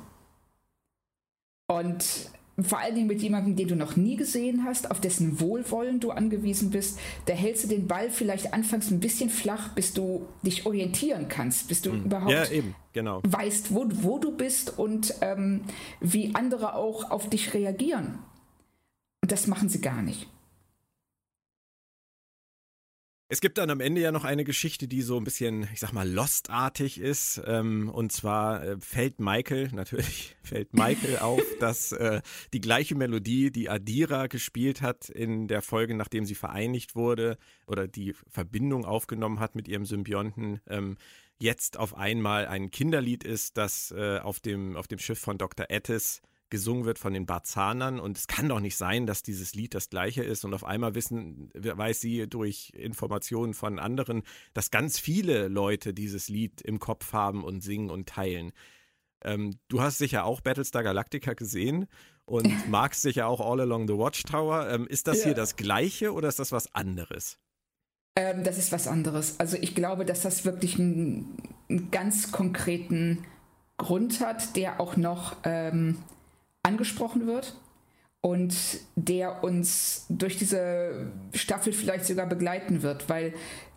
Und 1.71 2.31
vor 2.63 2.81
allen 2.81 2.95
Dingen 2.95 3.07
mit 3.07 3.23
jemandem, 3.23 3.57
den 3.57 3.69
du 3.69 3.77
noch 3.77 3.97
nie 3.97 4.17
gesehen 4.17 4.65
hast, 4.65 4.91
auf 4.91 5.01
dessen 5.01 5.41
Wohlwollen 5.41 6.01
du 6.01 6.11
angewiesen 6.11 6.71
bist, 6.71 6.99
da 7.27 7.35
hältst 7.35 7.65
du 7.65 7.69
den 7.69 7.87
Ball 7.87 8.11
vielleicht 8.11 8.53
anfangs 8.53 8.91
ein 8.91 9.01
bisschen 9.01 9.31
flach, 9.31 9.75
bis 9.75 9.95
du 9.95 10.27
dich 10.43 10.67
orientieren 10.67 11.29
kannst, 11.29 11.69
bis 11.69 11.83
du 11.83 11.93
mhm. 11.93 12.05
überhaupt 12.05 12.33
ja, 12.33 12.51
eben, 12.51 12.75
genau. 12.93 13.21
weißt, 13.25 13.75
wo, 13.75 13.87
wo 14.03 14.19
du 14.19 14.37
bist 14.37 14.79
und 14.79 15.15
ähm, 15.21 15.63
wie 16.01 16.35
andere 16.35 16.75
auch 16.75 17.11
auf 17.11 17.31
dich 17.31 17.55
reagieren. 17.55 18.19
Und 19.23 19.33
das 19.33 19.47
machen 19.47 19.69
sie 19.69 19.81
gar 19.81 20.03
nicht. 20.03 20.27
Es 23.31 23.43
gibt 23.43 23.59
dann 23.59 23.69
am 23.69 23.81
Ende 23.81 24.01
ja 24.01 24.11
noch 24.11 24.25
eine 24.25 24.43
Geschichte, 24.43 24.89
die 24.89 25.03
so 25.03 25.19
ein 25.19 25.25
bisschen, 25.25 25.69
ich 25.75 25.81
sag 25.81 25.93
mal, 25.93 26.09
Lost-artig 26.09 26.99
ist. 26.99 27.43
Ähm, 27.45 27.91
und 27.91 28.11
zwar 28.11 28.65
äh, 28.65 28.77
fällt 28.81 29.21
Michael, 29.21 29.69
natürlich 29.75 30.35
fällt 30.43 30.73
Michael 30.73 31.19
auf, 31.19 31.43
dass 31.61 31.93
äh, 31.93 32.23
die 32.55 32.61
gleiche 32.63 32.95
Melodie, 32.95 33.51
die 33.51 33.69
Adira 33.69 34.29
gespielt 34.29 34.81
hat 34.81 35.11
in 35.11 35.47
der 35.47 35.61
Folge, 35.61 35.95
nachdem 35.95 36.25
sie 36.25 36.35
vereinigt 36.35 36.97
wurde 36.97 37.37
oder 37.67 37.87
die 37.87 38.15
Verbindung 38.31 38.87
aufgenommen 38.87 39.41
hat 39.41 39.55
mit 39.55 39.69
ihrem 39.69 39.85
Symbionten, 39.85 40.63
ähm, 40.67 40.97
jetzt 41.39 41.77
auf 41.79 41.95
einmal 41.99 42.47
ein 42.47 42.71
Kinderlied 42.71 43.25
ist, 43.25 43.59
das 43.59 43.91
äh, 43.91 44.21
auf, 44.21 44.41
dem, 44.41 44.75
auf 44.75 44.89
dem 44.89 44.99
Schiff 44.99 45.19
von 45.19 45.37
Dr. 45.37 45.67
Ettis 45.69 46.23
gesungen 46.51 46.85
wird 46.85 46.99
von 46.99 47.13
den 47.13 47.27
Barzanern 47.27 48.01
und 48.01 48.17
es 48.17 48.27
kann 48.27 48.49
doch 48.49 48.61
nicht 48.61 48.77
sein, 48.77 49.07
dass 49.07 49.23
dieses 49.23 49.55
Lied 49.55 49.75
das 49.75 49.91
gleiche 49.91 50.23
ist 50.23 50.45
und 50.45 50.55
auf 50.55 50.65
einmal 50.65 50.95
wissen, 50.95 51.51
weiß 51.55 52.01
sie 52.01 52.27
durch 52.29 52.73
Informationen 52.75 53.55
von 53.55 53.79
anderen, 53.79 54.23
dass 54.55 54.71
ganz 54.71 54.99
viele 54.99 55.49
Leute 55.49 55.95
dieses 55.95 56.29
Lied 56.29 56.61
im 56.61 56.79
Kopf 56.79 57.13
haben 57.13 57.45
und 57.45 57.63
singen 57.63 57.91
und 57.91 58.09
teilen. 58.09 58.53
Ähm, 59.23 59.59
du 59.69 59.81
hast 59.81 59.99
sicher 59.99 60.25
auch 60.25 60.41
Battlestar 60.41 60.83
Galactica 60.83 61.35
gesehen 61.35 61.87
und 62.25 62.53
magst 62.69 63.03
sicher 63.03 63.27
auch 63.27 63.41
All 63.41 63.61
Along 63.61 63.89
the 63.89 63.95
Watchtower. 63.95 64.69
Ähm, 64.71 64.87
ist 64.87 65.07
das 65.07 65.19
ja. 65.19 65.27
hier 65.27 65.35
das 65.35 65.57
gleiche 65.57 66.13
oder 66.13 66.29
ist 66.29 66.39
das 66.39 66.53
was 66.53 66.75
anderes? 66.75 67.39
Ähm, 68.17 68.45
das 68.45 68.59
ist 68.59 68.73
was 68.73 68.87
anderes. 68.87 69.39
Also 69.39 69.57
ich 69.61 69.75
glaube, 69.75 70.05
dass 70.05 70.23
das 70.23 70.45
wirklich 70.45 70.79
einen, 70.79 71.37
einen 71.69 71.91
ganz 71.91 72.33
konkreten 72.33 73.25
Grund 73.77 74.21
hat, 74.21 74.57
der 74.57 74.81
auch 74.81 74.97
noch 74.97 75.37
ähm, 75.45 75.99
angesprochen 76.63 77.27
wird 77.27 77.55
und 78.21 78.55
der 78.97 79.45
uns 79.45 80.07
durch 80.09 80.37
diese 80.37 81.13
Staffel 81.33 81.73
vielleicht 81.73 82.05
sogar 82.05 82.27
begleiten 82.27 82.83
wird, 82.83 83.09
weil 83.09 83.33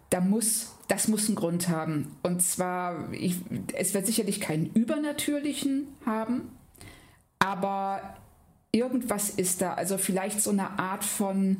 da 0.10 0.20
muss, 0.20 0.76
das 0.88 1.08
muss 1.08 1.28
einen 1.28 1.36
Grund 1.36 1.70
haben. 1.70 2.16
Und 2.22 2.42
zwar, 2.42 3.14
ich, 3.14 3.38
es 3.74 3.94
wird 3.94 4.06
sicherlich 4.06 4.42
keinen 4.42 4.66
übernatürlichen 4.68 5.88
haben, 6.06 6.50
aber 7.40 8.18
irgendwas 8.72 9.30
ist 9.30 9.62
da. 9.62 9.74
Also 9.74 9.98
vielleicht 9.98 10.42
so 10.42 10.52
eine 10.52 10.80
Art 10.80 11.06
von, 11.06 11.58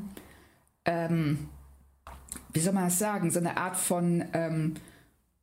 ähm, 0.86 1.50
wie 2.54 2.60
soll 2.60 2.74
man 2.74 2.86
das 2.86 3.00
sagen, 3.00 3.32
so 3.32 3.40
eine 3.40 3.58
Art 3.58 3.78
von 3.78 4.26
ähm, 4.34 4.76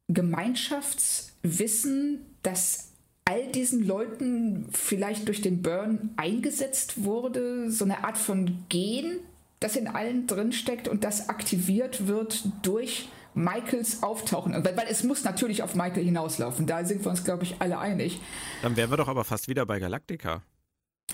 Gemeinschaftswissen, 0.08 2.26
das 2.42 2.87
all 3.28 3.46
diesen 3.52 3.86
Leuten 3.86 4.66
vielleicht 4.72 5.28
durch 5.28 5.42
den 5.42 5.60
Burn 5.60 6.10
eingesetzt 6.16 7.04
wurde, 7.04 7.70
so 7.70 7.84
eine 7.84 8.02
Art 8.04 8.16
von 8.16 8.64
Gen, 8.70 9.20
das 9.60 9.76
in 9.76 9.86
allen 9.86 10.26
drinsteckt 10.26 10.88
und 10.88 11.04
das 11.04 11.28
aktiviert 11.28 12.06
wird 12.06 12.44
durch 12.62 13.10
Michaels 13.34 14.02
Auftauchen. 14.02 14.54
Weil, 14.54 14.74
weil, 14.78 14.86
es 14.88 15.04
muss 15.04 15.24
natürlich 15.24 15.62
auf 15.62 15.74
Michael 15.74 16.04
hinauslaufen. 16.04 16.66
Da 16.66 16.86
sind 16.86 17.04
wir 17.04 17.10
uns, 17.10 17.22
glaube 17.22 17.44
ich, 17.44 17.56
alle 17.60 17.78
einig. 17.78 18.18
Dann 18.62 18.76
wären 18.76 18.90
wir 18.90 18.96
doch 18.96 19.08
aber 19.08 19.24
fast 19.24 19.46
wieder 19.46 19.66
bei 19.66 19.78
Galactica. 19.78 20.42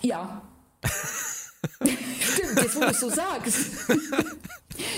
Ja. 0.01 0.43
Stimmt, 2.21 2.63
jetzt 2.63 2.77
wo 2.77 2.81
du 2.81 2.87
es 2.87 3.01
so 3.01 3.11
sagst. 3.11 3.59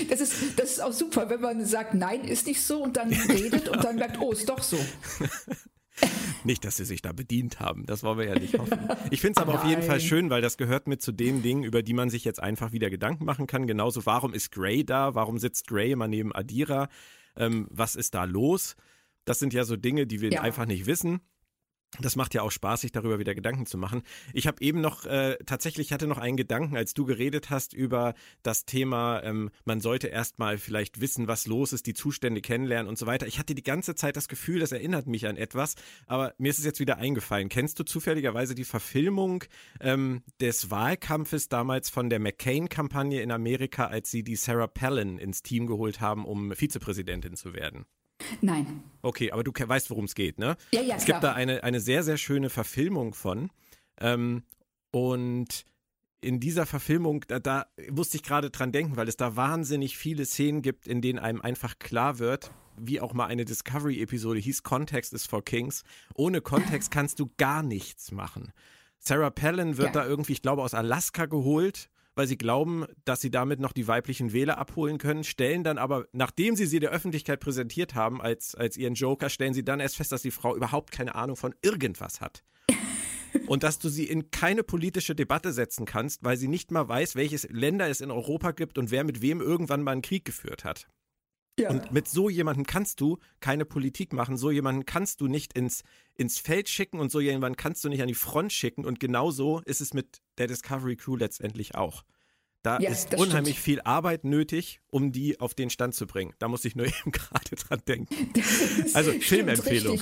Das 0.09 0.21
ist, 0.21 0.59
das 0.59 0.71
ist 0.71 0.81
auch 0.81 0.93
super, 0.93 1.29
wenn 1.31 1.41
man 1.41 1.65
sagt, 1.65 1.95
nein, 1.95 2.23
ist 2.25 2.45
nicht 2.45 2.61
so 2.61 2.83
und 2.83 2.95
dann 2.97 3.11
redet 3.11 3.69
und 3.69 3.83
dann 3.83 3.95
merkt, 3.95 4.19
oh, 4.19 4.31
ist 4.31 4.47
doch 4.47 4.61
so. 4.61 4.77
Nicht, 6.43 6.63
dass 6.65 6.77
sie 6.77 6.85
sich 6.85 7.01
da 7.01 7.11
bedient 7.11 7.59
haben, 7.59 7.85
das 7.85 8.03
wollen 8.03 8.19
wir 8.19 8.25
ja 8.25 8.39
nicht 8.39 8.57
hoffen. 8.57 8.77
Ich 9.11 9.21
finde 9.21 9.39
es 9.39 9.41
aber 9.41 9.53
Nein. 9.53 9.61
auf 9.61 9.69
jeden 9.69 9.83
Fall 9.83 9.99
schön, 9.99 10.29
weil 10.29 10.41
das 10.41 10.57
gehört 10.57 10.87
mit 10.87 11.01
zu 11.01 11.11
den 11.11 11.41
Dingen, 11.41 11.63
über 11.63 11.83
die 11.83 11.93
man 11.93 12.09
sich 12.09 12.23
jetzt 12.23 12.41
einfach 12.41 12.71
wieder 12.71 12.89
Gedanken 12.89 13.25
machen 13.25 13.47
kann. 13.47 13.67
Genauso, 13.67 14.05
warum 14.05 14.33
ist 14.33 14.51
Gray 14.51 14.85
da? 14.85 15.15
Warum 15.15 15.39
sitzt 15.39 15.67
Gray 15.67 15.91
immer 15.91 16.07
neben 16.07 16.33
Adira? 16.33 16.87
Ähm, 17.35 17.67
was 17.69 17.95
ist 17.95 18.13
da 18.13 18.23
los? 18.25 18.75
Das 19.25 19.39
sind 19.39 19.53
ja 19.53 19.63
so 19.63 19.75
Dinge, 19.75 20.07
die 20.07 20.21
wir 20.21 20.31
ja. 20.31 20.41
einfach 20.41 20.65
nicht 20.65 20.85
wissen. 20.85 21.21
Das 21.99 22.15
macht 22.15 22.33
ja 22.33 22.41
auch 22.41 22.51
Spaß, 22.51 22.81
sich 22.81 22.91
darüber 22.91 23.17
wieder 23.17 23.33
Gedanken 23.33 23.65
zu 23.65 23.77
machen. 23.77 24.03
Ich 24.33 24.45
habe 24.45 24.61
eben 24.61 24.81
noch, 24.81 25.05
äh, 25.05 25.37
tatsächlich 25.45 25.93
hatte 25.93 26.07
noch 26.07 26.17
einen 26.17 26.37
Gedanken, 26.37 26.75
als 26.75 26.93
du 26.93 27.05
geredet 27.05 27.49
hast 27.49 27.73
über 27.73 28.13
das 28.43 28.65
Thema, 28.65 29.23
ähm, 29.23 29.49
man 29.65 29.79
sollte 29.79 30.07
erstmal 30.07 30.57
vielleicht 30.57 31.01
wissen, 31.01 31.27
was 31.27 31.47
los 31.47 31.73
ist, 31.73 31.87
die 31.87 31.93
Zustände 31.93 32.41
kennenlernen 32.41 32.87
und 32.87 32.97
so 32.97 33.05
weiter. 33.05 33.25
Ich 33.25 33.39
hatte 33.39 33.55
die 33.55 33.63
ganze 33.63 33.95
Zeit 33.95 34.17
das 34.17 34.27
Gefühl, 34.27 34.59
das 34.59 34.71
erinnert 34.71 35.07
mich 35.07 35.27
an 35.27 35.37
etwas, 35.37 35.75
aber 36.05 36.33
mir 36.37 36.49
ist 36.49 36.59
es 36.59 36.65
jetzt 36.65 36.79
wieder 36.79 36.97
eingefallen. 36.97 37.49
Kennst 37.49 37.79
du 37.79 37.83
zufälligerweise 37.83 38.53
die 38.53 38.65
Verfilmung 38.65 39.43
ähm, 39.79 40.23
des 40.41 40.69
Wahlkampfes 40.69 41.47
damals 41.49 41.89
von 41.89 42.09
der 42.09 42.19
McCain-Kampagne 42.19 43.21
in 43.21 43.31
Amerika, 43.31 43.87
als 43.87 44.11
sie 44.11 44.23
die 44.23 44.35
Sarah 44.35 44.67
Palin 44.67 45.17
ins 45.17 45.41
Team 45.41 45.67
geholt 45.67 46.01
haben, 46.01 46.25
um 46.25 46.53
Vizepräsidentin 46.53 47.35
zu 47.35 47.53
werden? 47.53 47.85
Nein. 48.41 48.83
Okay, 49.01 49.31
aber 49.31 49.43
du 49.43 49.51
weißt, 49.55 49.89
worum 49.89 50.05
es 50.05 50.15
geht, 50.15 50.39
ne? 50.39 50.57
Ja, 50.71 50.81
ja, 50.81 50.95
Es 50.95 51.05
klar. 51.05 51.17
gibt 51.19 51.23
da 51.23 51.33
eine, 51.33 51.63
eine 51.63 51.79
sehr, 51.79 52.03
sehr 52.03 52.17
schöne 52.17 52.49
Verfilmung 52.49 53.13
von. 53.13 53.49
Ähm, 53.99 54.43
und 54.91 55.65
in 56.21 56.39
dieser 56.39 56.65
Verfilmung, 56.65 57.23
da, 57.27 57.39
da 57.39 57.67
musste 57.91 58.17
ich 58.17 58.23
gerade 58.23 58.49
dran 58.49 58.71
denken, 58.71 58.97
weil 58.97 59.07
es 59.07 59.17
da 59.17 59.35
wahnsinnig 59.35 59.97
viele 59.97 60.25
Szenen 60.25 60.61
gibt, 60.61 60.87
in 60.87 61.01
denen 61.01 61.19
einem 61.19 61.41
einfach 61.41 61.77
klar 61.79 62.17
wird, 62.19 62.51
wie 62.75 62.99
auch 62.99 63.13
mal 63.13 63.27
eine 63.27 63.45
Discovery-Episode 63.45 64.39
hieß, 64.39 64.63
Kontext 64.63 65.13
is 65.13 65.25
for 65.25 65.43
Kings. 65.43 65.83
Ohne 66.15 66.41
Kontext 66.41 66.91
kannst 66.91 67.19
du 67.19 67.29
gar 67.37 67.61
nichts 67.63 68.11
machen. 68.11 68.51
Sarah 68.99 69.29
Palin 69.29 69.77
wird 69.77 69.87
Ja. 69.95 70.01
da 70.03 70.07
irgendwie, 70.07 70.33
ich 70.33 70.41
glaube, 70.41 70.63
aus 70.63 70.73
Alaska 70.73 71.27
geholt, 71.27 71.89
weil 72.17 72.27
sie 72.27 72.37
glauben, 72.37 72.85
dass 73.05 73.21
sie 73.21 73.29
damit 73.29 73.59
noch 73.59 73.71
die 73.71 73.87
weiblichen 73.87 74.33
Wähler 74.33 74.57
abholen 74.57 74.97
können, 74.97 75.23
stellen 75.23 75.63
dann 75.63 75.77
aber, 75.77 76.07
nachdem 76.13 76.55
sie 76.55 76.65
sie 76.65 76.79
der 76.79 76.89
Öffentlichkeit 76.89 77.39
präsentiert 77.39 77.93
haben 77.93 78.21
als, 78.21 78.55
als 78.55 78.75
ihren 78.75 78.95
Joker, 78.95 79.29
stellen 79.29 79.53
sie 79.53 79.63
dann 79.63 79.79
erst 79.79 79.97
fest, 79.97 80.11
dass 80.11 80.23
die 80.23 80.31
Frau 80.31 80.55
überhaupt 80.55 80.91
keine 80.91 81.13
Ahnung 81.13 81.35
von 81.35 81.53
irgendwas 81.61 82.19
hat. 82.19 82.43
Und 83.47 83.61
dass 83.61 83.77
du 83.77 83.89
sie 83.89 84.05
in 84.05 84.31
keine 84.31 84.63
politische 84.63 85.13
Debatte 85.13 85.53
setzen 85.53 85.85
kannst, 85.85 86.23
weil 86.23 86.37
sie 86.37 86.47
nicht 86.47 86.71
mal 86.71 86.89
weiß, 86.89 87.15
welches 87.15 87.47
Länder 87.49 87.87
es 87.87 88.01
in 88.01 88.09
Europa 88.09 88.51
gibt 88.51 88.79
und 88.79 88.89
wer 88.89 89.03
mit 89.03 89.21
wem 89.21 89.39
irgendwann 89.39 89.83
mal 89.83 89.91
einen 89.91 90.01
Krieg 90.01 90.25
geführt 90.25 90.63
hat. 90.63 90.87
Ja. 91.59 91.69
Und 91.69 91.91
mit 91.91 92.07
so 92.07 92.29
jemandem 92.29 92.65
kannst 92.65 93.01
du 93.01 93.17
keine 93.39 93.65
Politik 93.65 94.13
machen, 94.13 94.37
so 94.37 94.51
jemanden 94.51 94.85
kannst 94.85 95.21
du 95.21 95.27
nicht 95.27 95.53
ins, 95.53 95.83
ins 96.15 96.37
Feld 96.37 96.69
schicken 96.69 96.99
und 96.99 97.11
so 97.11 97.19
jemanden 97.19 97.57
kannst 97.57 97.83
du 97.83 97.89
nicht 97.89 98.01
an 98.01 98.07
die 98.07 98.13
Front 98.13 98.53
schicken. 98.53 98.85
Und 98.85 98.99
genauso 98.99 99.61
ist 99.65 99.81
es 99.81 99.93
mit 99.93 100.21
der 100.37 100.47
Discovery 100.47 100.95
Crew 100.95 101.15
letztendlich 101.15 101.75
auch. 101.75 102.03
Da 102.67 102.79
Ja, 102.81 102.89
ist 102.89 103.15
unheimlich 103.15 103.53
stimmt. 103.59 103.63
viel 103.63 103.81
Arbeit 103.85 104.25
nötig, 104.25 104.81
um 104.89 105.13
die 105.13 105.39
auf 105.39 105.53
den 105.53 105.69
Stand 105.69 105.95
zu 105.95 106.05
bringen. 106.05 106.33
Da 106.37 106.49
muss 106.49 106.65
ich 106.65 106.75
nur 106.75 106.85
eben 107.01 107.13
gerade 107.13 107.55
dran 107.55 107.81
denken. 107.87 108.13
Also 108.93 109.11
Filmempfehlung. 109.11 110.01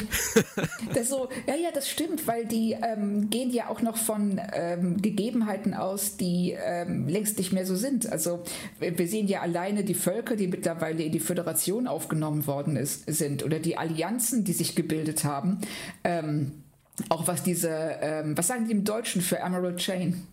Das 0.94 1.10
so, 1.10 1.30
ja, 1.48 1.56
ja, 1.56 1.72
das 1.72 1.88
stimmt, 1.90 2.26
weil 2.26 2.46
die 2.46 2.74
ähm, 2.74 3.30
gehen 3.30 3.52
ja 3.52 3.70
auch 3.70 3.82
noch 3.84 3.98
von 3.98 4.42
ähm, 4.54 5.00
Gegebenheiten 5.02 5.74
aus, 5.76 6.18
die 6.18 6.56
ähm, 6.58 7.08
längst 7.08 7.38
nicht 7.38 7.52
mehr 7.52 7.66
so 7.68 7.76
sind. 7.76 8.12
Also 8.12 8.44
wir 8.80 8.98
wir 8.98 9.08
sehen 9.08 9.28
ja 9.28 9.42
alleine 9.42 9.84
die 9.84 9.94
Völker, 9.94 10.36
die 10.36 10.48
mittlerweile 10.48 11.04
in 11.04 11.12
die 11.12 11.20
Föderation 11.20 11.86
aufgenommen 11.88 12.48
worden 12.48 12.78
ist, 12.78 13.04
sind 13.06 13.44
oder 13.44 13.60
die 13.60 13.78
Allianzen, 13.78 14.44
die 14.44 14.54
sich 14.54 14.76
gebildet 14.76 15.24
haben. 15.24 15.60
Ähm, 16.04 16.64
auch 17.10 17.28
was 17.28 17.44
diese, 17.44 17.70
ähm, 17.70 18.36
was 18.38 18.48
sagen 18.48 18.66
die 18.66 18.72
im 18.72 18.86
Deutschen 18.86 19.22
für 19.22 19.38
Emerald 19.38 19.78
Chain? 19.78 20.26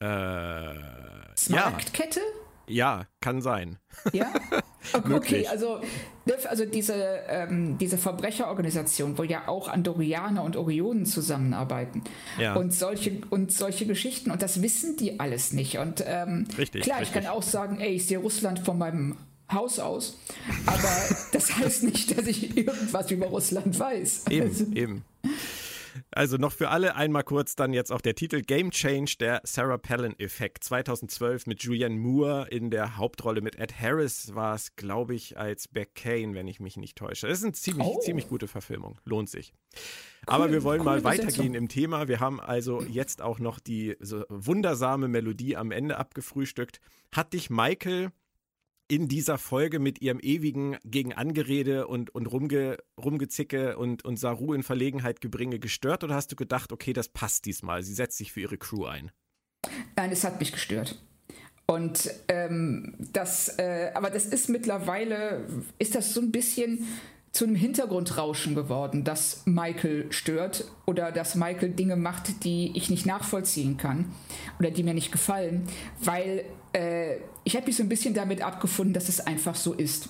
Äh, 0.00 0.04
ja, 0.04 0.74
Smaragdkette? 1.36 2.20
ja, 2.68 3.06
kann 3.20 3.42
sein. 3.42 3.78
Ja? 4.12 4.32
Okay, 5.12 5.46
also, 5.46 5.82
also 6.48 6.64
diese, 6.64 6.94
ähm, 7.28 7.76
diese 7.76 7.98
Verbrecherorganisation, 7.98 9.18
wo 9.18 9.24
ja 9.24 9.46
auch 9.46 9.68
Andorianer 9.68 10.42
und 10.42 10.56
Orionen 10.56 11.04
zusammenarbeiten 11.04 12.02
Ja. 12.38 12.54
und, 12.54 12.72
solche, 12.72 13.20
und 13.28 13.52
solche 13.52 13.84
Geschichten 13.84 14.30
und 14.30 14.40
das 14.40 14.62
wissen 14.62 14.96
die 14.96 15.20
alles 15.20 15.52
nicht. 15.52 15.76
Und 15.76 16.02
ähm, 16.06 16.46
Richtig, 16.56 16.82
klar, 16.82 17.02
ich 17.02 17.08
richtig. 17.08 17.24
kann 17.24 17.30
auch 17.30 17.42
sagen, 17.42 17.78
ey, 17.78 17.90
ich 17.96 18.06
sehe 18.06 18.18
Russland 18.18 18.60
von 18.60 18.78
meinem 18.78 19.18
Haus 19.52 19.78
aus, 19.78 20.16
aber 20.64 20.88
das 21.32 21.54
heißt 21.58 21.82
nicht, 21.82 22.16
dass 22.16 22.26
ich 22.26 22.56
irgendwas 22.56 23.10
über 23.10 23.26
Russland 23.26 23.78
weiß. 23.78 24.24
Also, 24.30 24.64
Eben, 24.64 24.76
eben. 24.76 25.04
Also 26.10 26.36
noch 26.36 26.52
für 26.52 26.68
alle 26.70 26.96
einmal 26.96 27.24
kurz 27.24 27.56
dann 27.56 27.72
jetzt 27.72 27.90
auch 27.92 28.00
der 28.00 28.14
Titel 28.14 28.42
Game 28.42 28.70
Change, 28.70 29.14
der 29.18 29.40
Sarah 29.44 29.78
Palin-Effekt. 29.78 30.64
2012 30.64 31.46
mit 31.46 31.62
Julianne 31.62 31.96
Moore 31.96 32.48
in 32.50 32.70
der 32.70 32.96
Hauptrolle. 32.96 33.40
Mit 33.40 33.56
Ed 33.58 33.80
Harris 33.80 34.34
war 34.34 34.54
es, 34.54 34.76
glaube 34.76 35.14
ich, 35.14 35.38
als 35.38 35.68
Beck 35.68 35.94
Kane, 35.94 36.34
wenn 36.34 36.48
ich 36.48 36.60
mich 36.60 36.76
nicht 36.76 36.96
täusche. 36.96 37.26
Das 37.26 37.38
ist 37.38 37.44
eine 37.44 37.52
ziemlich, 37.52 37.86
Oh. 37.86 38.00
ziemlich 38.00 38.28
gute 38.28 38.48
Verfilmung. 38.48 39.00
Lohnt 39.04 39.28
sich. 39.28 39.52
Aber 40.26 40.50
wir 40.52 40.62
wollen 40.62 40.84
mal 40.84 41.02
weitergehen 41.04 41.54
im 41.54 41.68
Thema. 41.68 42.08
Wir 42.08 42.20
haben 42.20 42.40
also 42.40 42.82
jetzt 42.82 43.22
auch 43.22 43.38
noch 43.38 43.58
die 43.58 43.96
so 44.00 44.24
wundersame 44.28 45.08
Melodie 45.08 45.56
am 45.56 45.70
Ende 45.70 45.96
abgefrühstückt. 45.96 46.80
Hat 47.12 47.32
dich 47.32 47.50
Michael 47.50 48.10
in 48.90 49.06
dieser 49.06 49.38
Folge 49.38 49.78
mit 49.78 50.02
ihrem 50.02 50.18
ewigen 50.20 50.76
Gegenangerede 50.84 51.86
und, 51.86 52.12
und 52.12 52.26
Rumge, 52.26 52.76
Rumgezicke 53.00 53.78
und, 53.78 54.04
und 54.04 54.18
Saru 54.18 54.52
in 54.52 54.64
Verlegenheit 54.64 55.20
gebringe 55.20 55.60
gestört 55.60 56.02
oder 56.02 56.16
hast 56.16 56.32
du 56.32 56.36
gedacht, 56.36 56.72
okay, 56.72 56.92
das 56.92 57.08
passt 57.08 57.44
diesmal, 57.44 57.84
sie 57.84 57.94
setzt 57.94 58.18
sich 58.18 58.32
für 58.32 58.40
ihre 58.40 58.58
Crew 58.58 58.86
ein? 58.86 59.12
Nein, 59.94 60.10
es 60.10 60.24
hat 60.24 60.40
mich 60.40 60.50
gestört. 60.50 61.00
Und 61.66 62.10
ähm, 62.26 62.94
das, 63.12 63.60
äh, 63.60 63.92
aber 63.94 64.10
das 64.10 64.26
ist 64.26 64.48
mittlerweile, 64.48 65.46
ist 65.78 65.94
das 65.94 66.12
so 66.12 66.20
ein 66.20 66.32
bisschen 66.32 66.84
zu 67.30 67.44
einem 67.44 67.54
Hintergrundrauschen 67.54 68.56
geworden, 68.56 69.04
dass 69.04 69.42
Michael 69.46 70.10
stört 70.10 70.64
oder 70.84 71.12
dass 71.12 71.36
Michael 71.36 71.70
Dinge 71.70 71.94
macht, 71.94 72.42
die 72.42 72.72
ich 72.74 72.90
nicht 72.90 73.06
nachvollziehen 73.06 73.76
kann 73.76 74.06
oder 74.58 74.72
die 74.72 74.82
mir 74.82 74.94
nicht 74.94 75.12
gefallen, 75.12 75.68
weil 76.02 76.44
äh, 76.72 77.18
ich 77.50 77.56
habe 77.56 77.66
mich 77.66 77.76
so 77.76 77.82
ein 77.82 77.88
bisschen 77.88 78.14
damit 78.14 78.42
abgefunden, 78.42 78.94
dass 78.94 79.08
es 79.08 79.20
einfach 79.20 79.56
so 79.56 79.72
ist. 79.74 80.08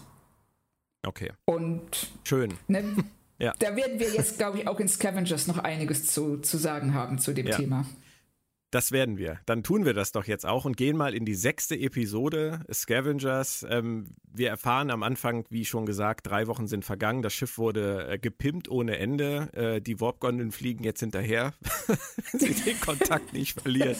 Okay, 1.06 1.32
Und 1.46 2.10
schön. 2.24 2.54
ne, 2.68 2.84
Ja. 3.38 3.54
da 3.58 3.74
werden 3.74 3.98
wir 3.98 4.12
jetzt, 4.12 4.36
glaube 4.36 4.58
ich, 4.58 4.68
auch 4.68 4.78
in 4.80 4.88
Scavengers 4.88 5.46
noch 5.46 5.56
einiges 5.56 6.06
zu, 6.06 6.36
zu 6.42 6.58
sagen 6.58 6.92
haben 6.92 7.18
zu 7.18 7.32
dem 7.32 7.46
Ja. 7.46 7.56
Thema. 7.56 7.86
Das 8.70 8.92
werden 8.92 9.18
wir. 9.18 9.40
Dann 9.46 9.64
tun 9.64 9.84
wir 9.84 9.94
das 9.94 10.12
doch 10.12 10.26
jetzt 10.26 10.46
auch 10.46 10.64
und 10.64 10.76
gehen 10.76 10.96
mal 10.96 11.12
in 11.12 11.24
die 11.24 11.34
sechste 11.34 11.76
Episode 11.76 12.60
Scavengers. 12.72 13.66
Ähm, 13.68 14.14
wir 14.32 14.48
erfahren 14.48 14.90
am 14.90 15.02
Anfang, 15.02 15.44
wie 15.50 15.64
schon 15.64 15.86
gesagt, 15.86 16.28
drei 16.28 16.46
Wochen 16.46 16.68
sind 16.68 16.84
vergangen. 16.84 17.22
Das 17.22 17.34
Schiff 17.34 17.58
wurde 17.58 18.06
äh, 18.08 18.18
gepimpt 18.18 18.68
ohne 18.68 18.98
Ende. 18.98 19.52
Äh, 19.54 19.80
die 19.80 20.00
Warp-Gondeln 20.00 20.52
fliegen 20.52 20.84
jetzt 20.84 21.00
hinterher, 21.00 21.52
wenn 21.86 22.40
sie 22.40 22.54
den 22.54 22.80
Kontakt 22.80 23.32
nicht 23.32 23.60
verlieren. 23.60 23.96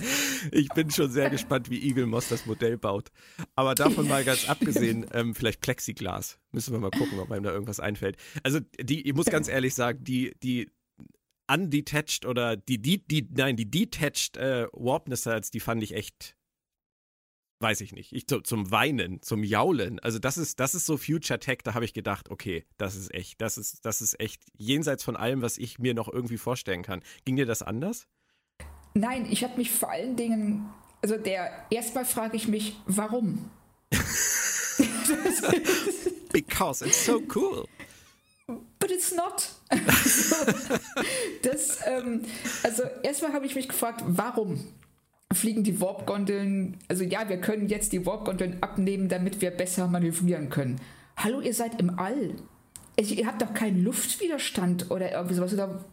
Ich 0.52 0.68
bin 0.68 0.90
schon 0.90 1.10
sehr 1.10 1.30
gespannt, 1.30 1.68
wie 1.68 1.88
Eagle 1.88 2.06
Moss 2.06 2.28
das 2.28 2.46
Modell 2.46 2.78
baut. 2.78 3.10
Aber 3.56 3.74
davon 3.74 4.06
mal 4.06 4.22
ganz 4.22 4.48
abgesehen, 4.48 5.04
ähm, 5.12 5.34
vielleicht 5.34 5.60
Plexiglas. 5.62 6.38
Müssen 6.52 6.72
wir 6.72 6.78
mal 6.78 6.90
gucken, 6.92 7.18
ob 7.18 7.32
einem 7.32 7.42
da 7.42 7.50
irgendwas 7.50 7.80
einfällt. 7.80 8.16
Also, 8.44 8.60
die, 8.80 9.08
ich 9.08 9.14
muss 9.14 9.26
ganz 9.26 9.48
ehrlich 9.48 9.74
sagen, 9.74 10.04
die, 10.04 10.32
die 10.42 10.70
undetached 11.52 12.26
oder 12.26 12.56
die, 12.56 12.78
die, 12.78 13.06
die 13.06 13.28
nein, 13.30 13.56
die 13.56 13.70
detached 13.70 14.36
äh, 14.36 14.68
Warp 14.72 15.08
Missiles, 15.08 15.50
die 15.50 15.60
fand 15.60 15.82
ich 15.82 15.94
echt, 15.94 16.36
weiß 17.60 17.80
ich 17.80 17.92
nicht, 17.92 18.12
ich, 18.12 18.26
zu, 18.26 18.40
zum 18.40 18.70
Weinen, 18.70 19.22
zum 19.22 19.42
Jaulen. 19.42 19.98
Also 20.00 20.18
das 20.18 20.38
ist, 20.38 20.60
das 20.60 20.74
ist 20.74 20.86
so 20.86 20.96
Future 20.96 21.38
Tech, 21.38 21.58
da 21.64 21.74
habe 21.74 21.84
ich 21.84 21.92
gedacht, 21.92 22.30
okay, 22.30 22.64
das 22.76 22.94
ist 22.96 23.12
echt, 23.12 23.40
das 23.40 23.58
ist, 23.58 23.84
das 23.84 24.00
ist 24.00 24.18
echt 24.20 24.42
jenseits 24.56 25.02
von 25.02 25.16
allem, 25.16 25.42
was 25.42 25.58
ich 25.58 25.78
mir 25.78 25.94
noch 25.94 26.08
irgendwie 26.08 26.38
vorstellen 26.38 26.82
kann. 26.82 27.02
Ging 27.24 27.36
dir 27.36 27.46
das 27.46 27.62
anders? 27.62 28.06
Nein, 28.94 29.26
ich 29.30 29.44
habe 29.44 29.56
mich 29.56 29.70
vor 29.70 29.90
allen 29.90 30.16
Dingen, 30.16 30.68
also 31.02 31.16
der, 31.16 31.66
erstmal 31.70 32.04
frage 32.04 32.36
ich 32.36 32.48
mich, 32.48 32.76
warum? 32.86 33.50
Because 36.32 36.82
it's 36.82 37.04
so 37.04 37.20
cool. 37.34 37.66
But 38.78 38.90
it's 38.90 39.14
not. 39.14 39.50
also, 39.68 40.36
das, 41.42 41.78
ähm, 41.86 42.22
also 42.62 42.82
erstmal 43.02 43.32
habe 43.32 43.46
ich 43.46 43.54
mich 43.54 43.68
gefragt, 43.68 44.02
warum 44.06 44.60
fliegen 45.32 45.62
die 45.62 45.80
Warp-Gondeln, 45.80 46.76
also 46.88 47.04
ja, 47.04 47.28
wir 47.28 47.40
können 47.40 47.68
jetzt 47.68 47.92
die 47.92 48.04
Warp-Gondeln 48.04 48.62
abnehmen, 48.62 49.08
damit 49.08 49.40
wir 49.40 49.50
besser 49.50 49.86
manövrieren 49.86 50.50
können. 50.50 50.80
Hallo, 51.16 51.40
ihr 51.40 51.54
seid 51.54 51.80
im 51.80 51.98
All. 51.98 52.34
Ich, 52.96 53.16
ihr 53.16 53.26
habt 53.26 53.40
doch 53.40 53.54
keinen 53.54 53.82
Luftwiderstand 53.82 54.90
oder 54.90 55.12
irgendwie 55.12 55.34
sowas. 55.34 55.54
Oder 55.54 55.84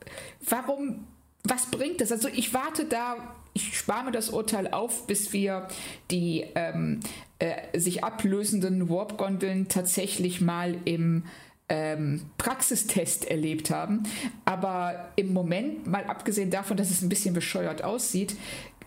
warum, 0.49 1.05
was 1.43 1.67
bringt 1.67 2.01
das? 2.01 2.11
Also 2.11 2.29
ich 2.29 2.53
warte 2.53 2.85
da, 2.85 3.35
ich 3.53 3.77
spare 3.77 4.05
mir 4.05 4.11
das 4.11 4.29
Urteil 4.29 4.67
auf, 4.69 5.05
bis 5.05 5.33
wir 5.33 5.67
die 6.09 6.45
ähm, 6.55 7.01
äh, 7.39 7.79
sich 7.79 8.03
ablösenden 8.03 8.89
Warp-Gondeln 8.89 9.67
tatsächlich 9.67 10.41
mal 10.41 10.75
im 10.85 11.23
ähm, 11.69 12.29
Praxistest 12.37 13.25
erlebt 13.25 13.69
haben. 13.69 14.03
Aber 14.45 15.11
im 15.15 15.33
Moment, 15.33 15.87
mal 15.87 16.05
abgesehen 16.05 16.49
davon, 16.49 16.77
dass 16.77 16.89
es 16.89 17.01
ein 17.01 17.09
bisschen 17.09 17.33
bescheuert 17.33 17.83
aussieht, 17.83 18.35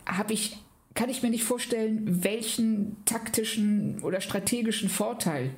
habe 0.07 0.33
ich, 0.33 0.57
kann 0.95 1.09
ich 1.09 1.23
mir 1.23 1.31
nicht 1.31 1.45
vorstellen, 1.45 2.25
welchen 2.25 2.97
taktischen 3.05 4.01
oder 4.03 4.21
strategischen 4.21 4.89
Vorteil 4.89 5.51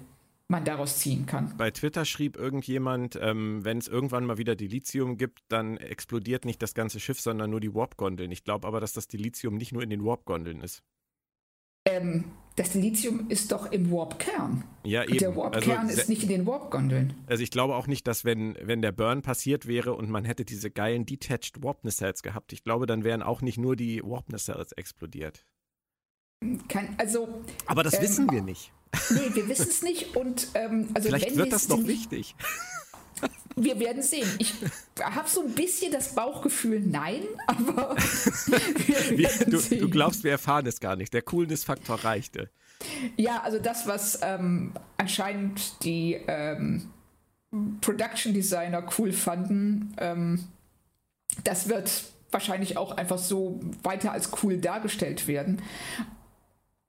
man 0.49 0.65
daraus 0.65 0.99
ziehen 0.99 1.25
kann. 1.25 1.55
Bei 1.57 1.71
Twitter 1.71 2.05
schrieb 2.05 2.37
irgendjemand, 2.37 3.19
ähm, 3.21 3.65
wenn 3.65 3.79
es 3.79 3.89
irgendwann 3.89 4.27
mal 4.27 4.37
wieder 4.39 4.55
Dilithium 4.55 5.17
gibt, 5.17 5.41
dann 5.49 5.79
explodiert 5.79 6.45
nicht 6.45 6.61
das 6.61 6.75
ganze 6.75 7.01
Schiff, 7.01 7.21
sondern 7.21 7.51
nur 7.51 7.61
die 7.61 7.75
Warp-Gondeln. 7.75 8.31
Ich 8.31 8.45
glaube 8.45 8.69
aber, 8.69 8.79
dass 8.79 8.93
das 8.93 9.09
Dilithium 9.09 9.57
nicht 9.57 9.73
nur 9.73 9.83
in 9.83 9.91
den 9.91 10.05
Warp-Gondeln 10.05 10.61
ist. 10.61 10.83
Ähm, 11.87 12.25
das 12.57 12.71
Dilithium 12.73 13.31
ist 13.31 13.53
doch 13.53 13.71
im 13.73 13.91
Warp-Kern. 13.91 14.65
Ja, 14.85 15.05
eben. 15.05 15.19
Der 15.19 15.37
Warp-Kern 15.37 15.87
also, 15.87 16.01
ist 16.01 16.09
nicht 16.09 16.23
in 16.23 16.29
den 16.29 16.47
Warp-Gondeln. 16.47 17.15
Also 17.27 17.43
ich 17.43 17.51
glaube 17.51 17.75
auch 17.75 17.87
nicht, 17.87 18.07
dass 18.07 18.25
wenn, 18.25 18.57
wenn 18.61 18.83
der 18.83 18.93
Burn 18.93 19.23
passiert 19.23 19.67
wäre 19.67 19.95
und 19.95 20.11
man 20.11 20.25
hätte 20.25 20.45
diese 20.45 20.71
geilen 20.71 21.07
Detached 21.07 21.63
Warp 21.63 21.85
Nacelles 21.85 22.23
gehabt, 22.23 22.53
ich 22.53 22.63
glaube, 22.65 22.87
dann 22.87 23.05
wären 23.05 23.23
auch 23.23 23.41
nicht 23.41 23.59
nur 23.59 23.77
die 23.77 24.03
Warp 24.03 24.29
Nacelles 24.31 24.73
explodiert. 24.73 25.47
Kann, 26.69 26.95
also, 26.99 27.43
Aber 27.67 27.83
das 27.83 27.95
ähm, 27.95 28.03
wissen 28.03 28.31
wir 28.31 28.43
nicht. 28.43 28.73
Nee, 29.11 29.35
wir 29.35 29.49
wissen 29.49 29.69
es 29.69 29.83
nicht 29.83 30.17
und 30.17 30.49
ähm, 30.55 30.89
also 30.93 31.09
Vielleicht 31.09 31.37
wird 31.37 31.53
das 31.53 31.69
noch 31.69 31.87
wichtig. 31.87 32.35
Wir 33.57 33.79
werden 33.81 34.03
sehen. 34.03 34.29
Ich 34.39 34.55
habe 35.03 35.29
so 35.29 35.43
ein 35.43 35.53
bisschen 35.53 35.93
das 35.93 36.15
Bauchgefühl, 36.15 36.81
nein, 36.81 37.23
aber 37.47 37.97
wir 39.11 39.29
du, 39.47 39.77
du, 39.77 39.91
glaubst, 39.91 40.25
wir 40.25 40.33
erfahren 40.33 40.67
es 40.67 40.81
gar 40.81 40.97
nicht. 40.97 41.13
Der 41.13 41.23
Coolness-Faktor 41.23 42.05
reichte. 42.05 42.51
Ja, 43.17 43.43
also 43.43 43.59
das, 43.59 43.87
was 43.87 44.21
ähm, 44.23 44.73
anscheinend 44.97 45.85
die 45.85 46.19
ähm, 46.27 46.91
Production 47.81 48.33
Designer 48.33 48.85
cool 48.99 49.13
fanden, 49.13 49.95
ähm, 49.99 50.45
das 51.45 51.69
wird 51.69 52.05
wahrscheinlich 52.31 52.77
auch 52.77 52.97
einfach 52.97 53.19
so 53.19 53.61
weiter 53.83 54.13
als 54.13 54.31
cool 54.43 54.57
dargestellt 54.57 55.27
werden. 55.27 55.63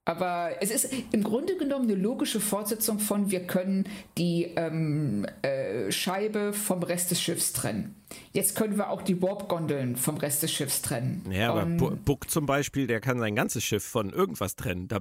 Aber 0.05 0.51
es 0.59 0.69
ist 0.69 0.89
im 1.13 1.23
Grunde 1.23 1.55
genommen 1.55 1.85
eine 1.89 1.95
logische 1.95 2.41
Fortsetzung 2.41 2.99
von, 2.99 3.31
wir 3.31 3.47
können 3.47 3.87
die 4.17 4.51
ähm, 4.57 5.25
äh, 5.43 5.89
Scheibe 5.93 6.51
vom 6.51 6.83
Rest 6.83 7.11
des 7.11 7.21
Schiffs 7.21 7.53
trennen. 7.53 7.95
Jetzt 8.33 8.55
können 8.55 8.77
wir 8.77 8.89
auch 8.89 9.01
die 9.01 9.21
Warp-Gondeln 9.21 9.95
vom 9.95 10.17
Rest 10.17 10.43
des 10.43 10.51
Schiffs 10.51 10.81
trennen. 10.81 11.23
Ja, 11.31 11.53
aber 11.53 11.65
Buck 11.65 12.29
zum 12.29 12.45
Beispiel, 12.45 12.85
der 12.85 12.99
kann 12.99 13.17
sein 13.17 13.33
ganzes 13.33 13.63
Schiff 13.63 13.83
von 13.85 14.09
irgendwas 14.09 14.55
trennen. 14.55 14.89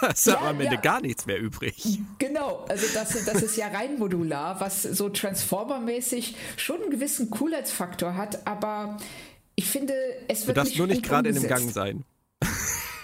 Da 0.00 0.08
ist 0.08 0.26
ja, 0.26 0.40
am 0.40 0.60
Ende 0.60 0.76
ja. 0.76 0.80
gar 0.80 1.00
nichts 1.00 1.26
mehr 1.26 1.40
übrig. 1.40 1.98
Genau, 2.18 2.64
also 2.68 2.86
das, 2.94 3.24
das 3.24 3.42
ist 3.42 3.56
ja 3.56 3.68
rein 3.68 3.98
modular, 3.98 4.60
was 4.60 4.82
so 4.82 5.08
Transformer-mäßig 5.08 6.36
schon 6.56 6.82
einen 6.82 6.90
gewissen 6.90 7.30
Coolheitsfaktor 7.30 8.14
hat, 8.14 8.46
aber 8.46 8.98
ich 9.56 9.66
finde, 9.66 9.94
es 10.28 10.46
wird. 10.46 10.56
Du 10.56 10.60
darfst 10.60 10.78
nur 10.78 10.86
nicht 10.86 11.02
gerade 11.02 11.30
in 11.30 11.36
einem 11.36 11.48
Gang 11.48 11.72
sein. 11.72 12.04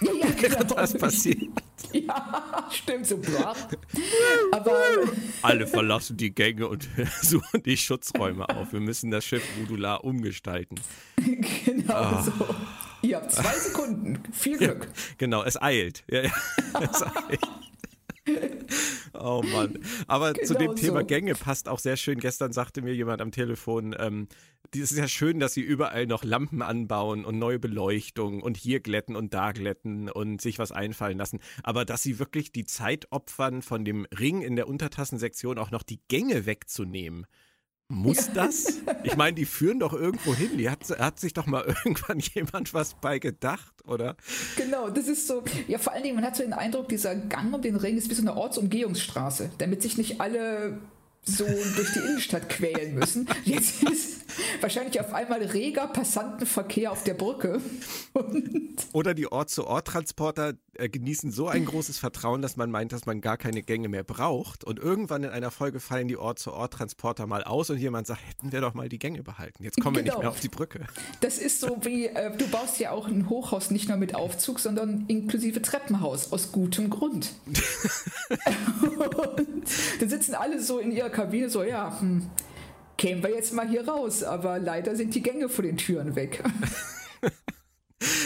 Ja, 0.03 0.13
ja, 0.13 0.31
genau. 0.41 0.63
das 0.75 0.93
passiert. 0.97 1.49
Ja, 1.91 2.67
stimmt 2.71 3.07
so. 3.07 3.19
Aber 4.51 4.77
alle 5.41 5.67
verlassen 5.67 6.17
die 6.17 6.33
Gänge 6.33 6.67
und 6.67 6.87
suchen 7.21 7.63
die 7.63 7.77
Schutzräume 7.77 8.49
auf. 8.49 8.73
Wir 8.73 8.79
müssen 8.79 9.11
das 9.11 9.25
Schiff 9.25 9.43
modular 9.59 10.03
umgestalten. 10.03 10.79
Genau 11.65 12.19
oh. 12.19 12.23
so. 12.23 12.55
Ihr 13.03 13.17
habt 13.17 13.31
zwei 13.33 13.53
Sekunden. 13.59 14.23
Viel 14.31 14.57
Glück. 14.57 14.85
Ja, 14.85 14.91
genau, 15.17 15.43
es 15.43 15.61
eilt. 15.61 16.03
Ja, 16.09 16.21
es 16.81 17.03
eilt. 17.03 17.41
Oh 19.13 19.43
Mann. 19.43 19.79
Aber 20.07 20.33
genau 20.33 20.47
zu 20.47 20.53
dem 20.55 20.75
Thema 20.75 21.01
so. 21.01 21.05
Gänge 21.05 21.35
passt 21.35 21.69
auch 21.69 21.79
sehr 21.79 21.97
schön. 21.97 22.19
Gestern 22.19 22.51
sagte 22.51 22.81
mir 22.81 22.95
jemand 22.95 23.21
am 23.21 23.31
Telefon, 23.31 23.95
ähm, 23.97 24.27
es 24.73 24.91
ist 24.91 24.97
ja 24.97 25.07
schön, 25.07 25.39
dass 25.39 25.53
sie 25.53 25.61
überall 25.61 26.07
noch 26.07 26.23
Lampen 26.23 26.61
anbauen 26.61 27.25
und 27.25 27.37
neue 27.37 27.59
Beleuchtung 27.59 28.41
und 28.41 28.57
hier 28.57 28.79
glätten 28.79 29.15
und 29.15 29.33
da 29.33 29.51
glätten 29.51 30.09
und 30.09 30.41
sich 30.41 30.57
was 30.57 30.71
einfallen 30.71 31.17
lassen. 31.17 31.39
Aber 31.61 31.85
dass 31.85 32.01
sie 32.01 32.19
wirklich 32.19 32.51
die 32.51 32.65
Zeit 32.65 33.11
opfern, 33.11 33.61
von 33.61 33.85
dem 33.85 34.07
Ring 34.17 34.41
in 34.41 34.55
der 34.55 34.67
Untertassensektion 34.67 35.57
auch 35.57 35.71
noch 35.71 35.83
die 35.83 36.01
Gänge 36.07 36.45
wegzunehmen. 36.45 37.27
Muss 37.89 38.31
das? 38.33 38.79
Ich 39.05 39.17
meine, 39.17 39.35
die 39.35 39.45
führen 39.45 39.79
doch 39.79 39.91
irgendwo 39.93 40.33
hin. 40.33 40.57
Die 40.57 40.69
hat, 40.69 40.89
hat 40.97 41.19
sich 41.19 41.33
doch 41.33 41.45
mal 41.45 41.65
irgendwann 41.85 42.19
jemand 42.19 42.73
was 42.73 42.93
bei 42.95 43.19
gedacht, 43.19 43.73
oder? 43.85 44.15
Genau, 44.55 44.89
das 44.89 45.07
ist 45.07 45.27
so. 45.27 45.43
Ja, 45.67 45.77
vor 45.77 45.91
allen 45.91 46.03
Dingen, 46.03 46.15
man 46.15 46.23
hat 46.23 46.37
so 46.37 46.43
den 46.43 46.53
Eindruck, 46.53 46.87
dieser 46.87 47.15
Gang 47.15 47.53
um 47.53 47.61
den 47.61 47.75
Ring 47.75 47.97
ist 47.97 48.09
wie 48.09 48.13
so 48.13 48.21
eine 48.21 48.35
Ortsumgehungsstraße, 48.35 49.51
damit 49.57 49.81
sich 49.81 49.97
nicht 49.97 50.21
alle 50.21 50.79
so 51.25 51.45
durch 51.45 51.93
die 51.93 51.99
Innenstadt 51.99 52.49
quälen 52.49 52.95
müssen. 52.95 53.27
Jetzt 53.45 53.83
ist 53.83 54.23
wahrscheinlich 54.61 54.99
auf 54.99 55.13
einmal 55.13 55.41
reger 55.43 55.87
Passantenverkehr 55.87 56.91
auf 56.91 57.03
der 57.03 57.13
Brücke. 57.13 57.61
Und 58.13 58.75
Oder 58.93 59.13
die 59.13 59.31
Ort-zu-Ort-Transporter 59.31 60.53
äh, 60.75 60.89
genießen 60.89 61.31
so 61.31 61.47
ein 61.47 61.65
großes 61.65 61.97
Vertrauen, 61.97 62.41
dass 62.41 62.57
man 62.57 62.71
meint, 62.71 62.91
dass 62.91 63.05
man 63.05 63.21
gar 63.21 63.37
keine 63.37 63.61
Gänge 63.61 63.89
mehr 63.89 64.03
braucht. 64.03 64.63
Und 64.63 64.79
irgendwann 64.79 65.23
in 65.23 65.29
einer 65.29 65.51
Folge 65.51 65.79
fallen 65.79 66.07
die 66.07 66.17
Ort-zu-Ort-Transporter 66.17 67.27
mal 67.27 67.43
aus 67.43 67.69
und 67.69 67.77
jemand 67.77 68.07
sagt, 68.07 68.21
hätten 68.27 68.51
wir 68.51 68.61
doch 68.61 68.73
mal 68.73 68.89
die 68.89 68.99
Gänge 68.99 69.23
behalten. 69.23 69.63
Jetzt 69.63 69.79
kommen 69.79 69.95
genau. 69.95 69.95
wir 69.95 70.03
nicht 70.03 70.11
genau. 70.13 70.21
mehr 70.21 70.29
auf 70.29 70.39
die 70.39 70.49
Brücke. 70.49 70.85
Das 71.21 71.37
ist 71.37 71.59
so 71.59 71.77
wie, 71.81 72.07
äh, 72.07 72.35
du 72.35 72.47
baust 72.47 72.79
ja 72.79 72.91
auch 72.91 73.07
ein 73.07 73.29
Hochhaus 73.29 73.71
nicht 73.71 73.87
nur 73.87 73.97
mit 73.97 74.15
Aufzug, 74.15 74.59
sondern 74.59 75.05
inklusive 75.07 75.61
Treppenhaus, 75.61 76.31
aus 76.31 76.51
gutem 76.51 76.89
Grund. 76.89 77.33
dann 79.99 80.09
sitzen 80.09 80.35
alle 80.35 80.61
so 80.61 80.79
in 80.79 80.91
ihrer 80.91 81.09
Kabine 81.13 81.49
so, 81.49 81.63
ja, 81.63 81.99
hm, 81.99 82.29
kämen 82.97 83.23
wir 83.23 83.29
jetzt 83.29 83.53
mal 83.53 83.67
hier 83.67 83.87
raus, 83.87 84.23
aber 84.23 84.59
leider 84.59 84.95
sind 84.95 85.15
die 85.15 85.21
Gänge 85.21 85.49
vor 85.49 85.63
den 85.63 85.77
Türen 85.77 86.15
weg. 86.15 86.43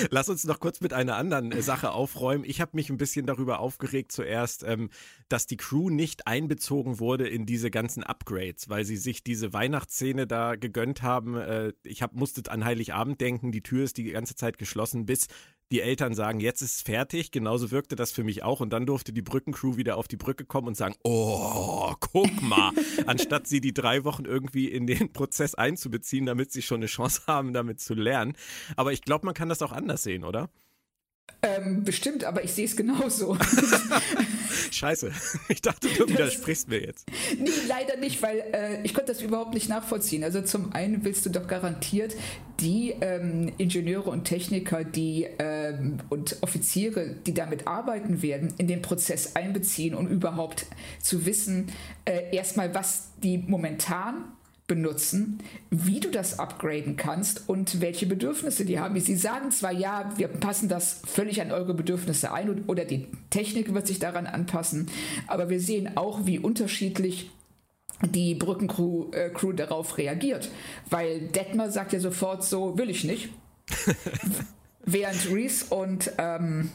Lass 0.09 0.29
uns 0.29 0.43
noch 0.43 0.59
kurz 0.59 0.81
mit 0.81 0.93
einer 0.93 1.15
anderen 1.15 1.51
äh, 1.51 1.61
Sache 1.61 1.91
aufräumen. 1.91 2.43
Ich 2.45 2.61
habe 2.61 2.71
mich 2.73 2.89
ein 2.89 2.97
bisschen 2.97 3.25
darüber 3.25 3.59
aufgeregt 3.59 4.11
zuerst, 4.11 4.63
ähm, 4.63 4.89
dass 5.29 5.47
die 5.47 5.57
Crew 5.57 5.89
nicht 5.89 6.27
einbezogen 6.27 6.99
wurde 6.99 7.27
in 7.27 7.45
diese 7.45 7.69
ganzen 7.69 8.03
Upgrades, 8.03 8.69
weil 8.69 8.85
sie 8.85 8.97
sich 8.97 9.23
diese 9.23 9.53
Weihnachtsszene 9.53 10.27
da 10.27 10.55
gegönnt 10.55 11.01
haben. 11.01 11.35
Äh, 11.35 11.73
ich 11.83 12.01
hab, 12.01 12.13
musste 12.13 12.49
an 12.51 12.65
Heiligabend 12.65 13.21
denken, 13.21 13.51
die 13.51 13.63
Tür 13.63 13.83
ist 13.83 13.97
die 13.97 14.11
ganze 14.11 14.35
Zeit 14.35 14.57
geschlossen, 14.57 15.05
bis 15.05 15.27
die 15.71 15.81
Eltern 15.81 16.13
sagen, 16.13 16.39
jetzt 16.39 16.61
ist 16.61 16.77
es 16.77 16.81
fertig. 16.81 17.31
Genauso 17.31 17.71
wirkte 17.71 17.95
das 17.95 18.11
für 18.11 18.23
mich 18.23 18.43
auch. 18.43 18.61
Und 18.61 18.71
dann 18.71 18.85
durfte 18.85 19.11
die 19.11 19.21
Brückencrew 19.21 19.77
wieder 19.77 19.97
auf 19.97 20.07
die 20.07 20.17
Brücke 20.17 20.45
kommen 20.45 20.67
und 20.67 20.77
sagen, 20.77 20.95
oh, 21.03 21.93
guck 21.99 22.41
mal. 22.41 22.71
Anstatt 23.05 23.47
sie 23.47 23.61
die 23.61 23.73
drei 23.73 24.03
Wochen 24.03 24.25
irgendwie 24.25 24.67
in 24.67 24.87
den 24.87 25.11
Prozess 25.11 25.55
einzubeziehen, 25.55 26.25
damit 26.25 26.51
sie 26.51 26.61
schon 26.61 26.77
eine 26.77 26.87
Chance 26.87 27.23
haben, 27.27 27.53
damit 27.53 27.81
zu 27.81 27.93
lernen. 27.93 28.33
Aber 28.75 28.93
ich 28.93 29.01
glaube, 29.01 29.25
man 29.25 29.35
kann 29.35 29.49
das 29.49 29.61
auch 29.61 29.71
anders 29.71 30.03
sehen, 30.03 30.23
oder? 30.23 30.49
Ähm, 31.41 31.83
bestimmt, 31.83 32.23
aber 32.23 32.43
ich 32.43 32.53
sehe 32.53 32.65
es 32.65 32.75
genauso. 32.75 33.37
Scheiße, 34.71 35.11
ich 35.49 35.61
dachte, 35.61 35.87
du 35.87 36.07
widersprichst 36.07 36.67
mir 36.67 36.81
jetzt. 36.81 37.07
Nee, 37.37 37.49
leider 37.67 37.97
nicht, 37.97 38.21
weil 38.21 38.43
äh, 38.53 38.83
ich 38.83 38.93
konnte 38.93 39.11
das 39.13 39.21
überhaupt 39.21 39.53
nicht 39.53 39.69
nachvollziehen. 39.69 40.23
Also 40.23 40.41
zum 40.41 40.73
einen 40.73 41.03
willst 41.03 41.25
du 41.25 41.29
doch 41.29 41.47
garantiert 41.47 42.15
die 42.59 42.95
ähm, 43.01 43.51
Ingenieure 43.57 44.09
und 44.09 44.23
Techniker, 44.23 44.83
die 44.83 45.27
ähm, 45.37 45.97
und 46.09 46.37
Offiziere, 46.41 47.15
die 47.25 47.33
damit 47.33 47.67
arbeiten 47.67 48.21
werden, 48.21 48.53
in 48.57 48.67
den 48.67 48.81
Prozess 48.81 49.35
einbeziehen 49.35 49.93
und 49.93 50.07
überhaupt 50.07 50.65
zu 50.99 51.25
wissen, 51.25 51.67
äh, 52.05 52.35
erstmal, 52.35 52.73
was 52.73 53.11
die 53.21 53.37
momentan 53.37 54.25
benutzen, 54.67 55.39
wie 55.69 56.01
du 56.01 56.11
das 56.11 56.39
upgraden 56.39 56.97
kannst 56.97 57.47
und 57.47 57.79
welche 57.79 58.05
Bedürfnisse 58.05 58.65
die 58.65 58.79
haben. 58.79 58.99
Sie 58.99 59.15
sagen 59.15 59.49
zwar, 59.51 59.71
ja, 59.71 60.11
wir 60.17 60.27
passen 60.27 60.67
das 60.67 61.01
völlig 61.05 61.41
an 61.41 61.51
eure 61.51 61.73
Bedürfnisse 61.73 62.33
ein 62.33 62.65
oder 62.67 62.83
die 62.83 63.07
Technik 63.29 63.73
wird 63.73 63.87
sich 63.87 63.99
daran 63.99 64.27
anpassen, 64.27 64.89
aber 65.25 65.49
wir 65.49 65.61
sehen 65.61 65.95
auch, 65.95 66.25
wie 66.25 66.37
unterschiedlich 66.37 67.31
die 68.05 68.35
Brückencrew 68.35 69.09
äh, 69.11 69.29
Crew 69.29 69.53
darauf 69.53 69.97
reagiert. 69.97 70.49
Weil 70.89 71.29
Detmer 71.29 71.71
sagt 71.71 71.93
ja 71.93 71.99
sofort 71.99 72.43
so, 72.43 72.77
will 72.77 72.89
ich 72.89 73.03
nicht. 73.03 73.29
Während 74.85 75.31
Reese 75.31 75.73
und 75.73 76.11
ähm, 76.17 76.69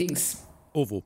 Dings. 0.00 0.44
Ovo. 0.72 1.02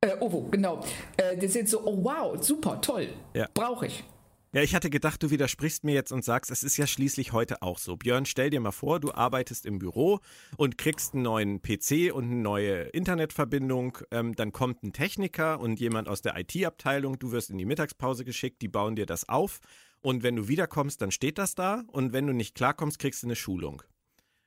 Äh, 0.00 0.16
Ovo, 0.20 0.48
genau. 0.50 0.84
Äh, 1.16 1.36
die 1.36 1.48
sind 1.48 1.68
so, 1.68 1.84
oh 1.84 2.04
wow, 2.04 2.42
super, 2.42 2.80
toll. 2.80 3.08
Ja. 3.34 3.48
Brauche 3.52 3.86
ich. 3.86 4.04
Ja, 4.52 4.62
ich 4.62 4.74
hatte 4.74 4.90
gedacht, 4.90 5.22
du 5.22 5.30
widersprichst 5.30 5.84
mir 5.84 5.94
jetzt 5.94 6.10
und 6.10 6.24
sagst, 6.24 6.50
es 6.50 6.64
ist 6.64 6.76
ja 6.76 6.88
schließlich 6.88 7.32
heute 7.32 7.62
auch 7.62 7.78
so. 7.78 7.96
Björn, 7.96 8.26
stell 8.26 8.50
dir 8.50 8.58
mal 8.58 8.72
vor, 8.72 8.98
du 8.98 9.12
arbeitest 9.12 9.64
im 9.64 9.78
Büro 9.78 10.18
und 10.56 10.76
kriegst 10.76 11.14
einen 11.14 11.22
neuen 11.22 11.62
PC 11.62 12.12
und 12.12 12.24
eine 12.24 12.34
neue 12.34 12.82
Internetverbindung. 12.88 13.98
Ähm, 14.10 14.34
dann 14.34 14.50
kommt 14.50 14.82
ein 14.82 14.92
Techniker 14.92 15.60
und 15.60 15.78
jemand 15.78 16.08
aus 16.08 16.20
der 16.20 16.36
IT-Abteilung. 16.36 17.20
Du 17.20 17.30
wirst 17.30 17.50
in 17.50 17.58
die 17.58 17.64
Mittagspause 17.64 18.24
geschickt, 18.24 18.60
die 18.60 18.66
bauen 18.66 18.96
dir 18.96 19.06
das 19.06 19.28
auf. 19.28 19.60
Und 20.00 20.24
wenn 20.24 20.34
du 20.34 20.48
wiederkommst, 20.48 21.00
dann 21.00 21.12
steht 21.12 21.38
das 21.38 21.54
da. 21.54 21.84
Und 21.86 22.12
wenn 22.12 22.26
du 22.26 22.32
nicht 22.32 22.56
klarkommst, 22.56 22.98
kriegst 22.98 23.22
du 23.22 23.28
eine 23.28 23.36
Schulung. 23.36 23.84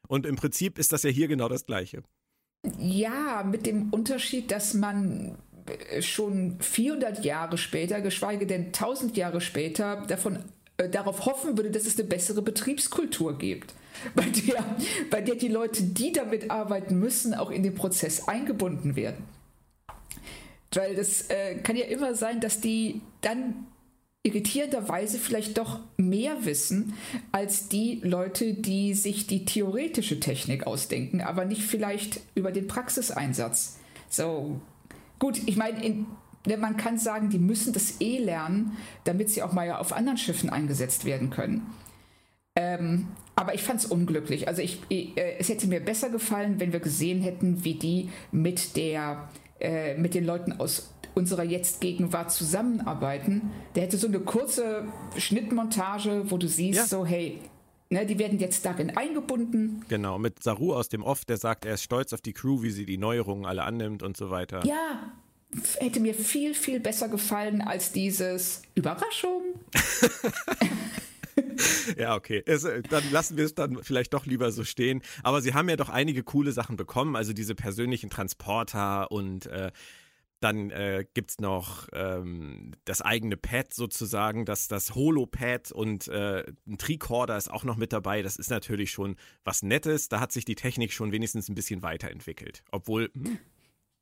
Und 0.10 0.26
im 0.26 0.36
Prinzip 0.36 0.80
ist 0.80 0.92
das 0.92 1.04
ja 1.04 1.12
hier 1.12 1.30
genau 1.30 1.48
das 1.48 1.66
Gleiche. 1.66 2.04
Ja, 2.78 3.44
mit 3.44 3.66
dem 3.66 3.90
Unterschied, 3.92 4.52
dass 4.52 4.74
man 4.74 5.38
schon 6.02 6.58
400 6.60 7.24
Jahre 7.24 7.58
später, 7.58 8.02
geschweige 8.02 8.46
denn 8.46 8.68
1000 8.68 9.18
Jahre 9.18 9.42
später, 9.42 10.04
davon, 10.08 10.40
äh, 10.78 10.90
darauf 10.90 11.26
hoffen 11.26 11.58
würde, 11.58 11.72
dass 11.72 11.86
es 11.86 11.98
eine 11.98 12.08
bessere 12.08 12.42
Betriebskultur 12.42 13.38
gibt, 13.38 13.74
bei 14.16 14.26
der, 14.26 14.66
bei 15.10 15.22
der 15.22 15.36
die 15.36 15.48
Leute, 15.48 15.84
die 15.84 16.12
damit 16.12 16.52
arbeiten 16.52 17.00
müssen, 17.00 17.34
auch 17.34 17.52
in 17.52 17.64
den 17.64 17.76
Prozess 17.76 18.28
eingebunden 18.28 18.96
werden. 18.96 19.24
Weil 20.74 20.96
das 20.96 21.30
äh, 21.30 21.56
kann 21.56 21.76
ja 21.76 21.86
immer 21.86 22.16
sein, 22.16 22.40
dass 22.40 22.60
die 22.60 23.02
dann 23.22 23.68
irritierenderweise 24.24 25.20
vielleicht 25.20 25.58
doch 25.58 25.80
mehr 25.98 26.46
wissen 26.46 26.94
als 27.32 27.68
die 27.68 28.00
Leute, 28.04 28.54
die 28.54 28.94
sich 28.94 29.28
die 29.28 29.46
theoretische 29.46 30.20
Technik 30.20 30.66
ausdenken, 30.66 31.22
aber 31.22 31.46
nicht 31.46 31.64
vielleicht 31.64 32.22
über 32.34 32.52
den 32.52 32.68
Praxiseinsatz. 32.68 33.80
So, 34.10 34.62
gut, 35.24 35.42
ich 35.46 35.56
meine, 35.56 36.06
man 36.58 36.76
kann 36.76 36.98
sagen, 36.98 37.30
die 37.30 37.40
müssen 37.40 37.72
das 37.72 38.02
eh 38.02 38.18
lernen, 38.18 38.76
damit 39.06 39.30
sie 39.30 39.42
auch 39.42 39.54
mal 39.54 39.72
auf 39.72 39.94
anderen 39.94 40.18
Schiffen 40.18 40.50
eingesetzt 40.50 41.06
werden 41.06 41.30
können. 41.30 41.66
Ähm, 42.58 43.08
aber 43.34 43.56
ich 43.56 43.64
fand 43.64 43.80
es 43.80 43.86
unglücklich. 43.86 44.50
Also 44.50 44.62
ich, 44.62 44.82
äh, 44.92 45.14
es 45.40 45.48
hätte 45.48 45.68
mir 45.68 45.80
besser 45.80 46.10
gefallen, 46.10 46.60
wenn 46.60 46.74
wir 46.74 46.82
gesehen 46.82 47.22
hätten, 47.22 47.64
wie 47.64 47.76
die 47.76 48.10
mit 48.34 48.76
der 48.76 49.30
äh, 49.62 49.98
mit 49.98 50.14
den 50.14 50.26
Leuten 50.26 50.60
aus 50.60 50.94
unserer 51.16 51.44
Jetzt-Gegenwart 51.44 52.30
zusammenarbeiten. 52.30 53.52
Der 53.76 53.84
hätte 53.84 53.96
so 53.96 54.08
eine 54.08 54.20
kurze 54.20 54.84
Schnittmontage, 55.16 56.30
wo 56.30 56.38
du 56.38 56.50
siehst, 56.50 56.80
ja. 56.80 56.86
so, 56.86 57.06
hey, 57.06 57.40
ne, 57.90 58.06
die 58.06 58.20
werden 58.20 58.40
jetzt 58.40 58.66
darin 58.66 58.96
eingebunden. 58.96 59.84
Genau, 59.88 60.18
mit 60.20 60.44
Saru 60.44 60.74
aus 60.74 60.90
dem 60.90 61.04
Off, 61.04 61.26
der 61.26 61.38
sagt, 61.38 61.66
er 61.66 61.76
ist 61.76 61.84
stolz 61.84 62.14
auf 62.14 62.22
die 62.22 62.34
Crew, 62.34 62.62
wie 62.62 62.72
sie 62.72 62.86
die 62.86 62.98
Neuerungen 62.98 63.46
alle 63.46 63.64
annimmt 63.64 64.04
und 64.04 64.18
so 64.18 64.30
weiter. 64.30 64.66
Ja, 64.66 65.12
hätte 65.80 66.00
mir 66.00 66.14
viel, 66.14 66.54
viel 66.54 66.80
besser 66.80 67.10
gefallen 67.10 67.62
als 67.62 67.92
dieses 67.92 68.62
Überraschung. 68.76 69.42
ja, 71.98 72.16
okay. 72.16 72.44
Es, 72.46 72.64
äh, 72.64 72.82
dann 72.84 73.04
lassen 73.12 73.38
wir 73.38 73.46
es 73.46 73.56
dann 73.56 73.80
vielleicht 73.84 74.14
doch 74.14 74.26
lieber 74.26 74.52
so 74.52 74.64
stehen. 74.64 75.02
Aber 75.24 75.42
sie 75.42 75.54
haben 75.54 75.70
ja 75.70 75.76
doch 75.76 75.90
einige 75.90 76.24
coole 76.24 76.52
Sachen 76.52 76.76
bekommen, 76.76 77.16
also 77.16 77.34
diese 77.34 77.56
persönlichen 77.56 78.10
Transporter 78.10 79.12
und 79.12 79.46
äh, 79.48 79.72
dann 80.44 80.72
äh, 80.72 81.06
gibt 81.14 81.32
es 81.32 81.40
noch 81.40 81.88
ähm, 81.94 82.74
das 82.86 83.02
eigene 83.02 83.38
Pad 83.38 83.74
sozusagen, 83.74 84.46
das, 84.46 84.68
das 84.68 84.94
Holo-Pad 84.94 85.72
und 85.72 86.08
äh, 86.10 86.44
ein 86.68 86.78
Tricorder 86.78 87.38
ist 87.38 87.50
auch 87.52 87.64
noch 87.64 87.78
mit 87.78 87.94
dabei. 87.94 88.22
Das 88.22 88.36
ist 88.36 88.50
natürlich 88.50 88.92
schon 88.92 89.16
was 89.44 89.64
Nettes. 89.64 90.10
Da 90.10 90.20
hat 90.20 90.32
sich 90.32 90.46
die 90.46 90.56
Technik 90.56 90.92
schon 90.92 91.12
wenigstens 91.12 91.50
ein 91.50 91.56
bisschen 91.56 91.82
weiterentwickelt. 91.82 92.64
Obwohl, 92.72 93.10
hm, 93.14 93.40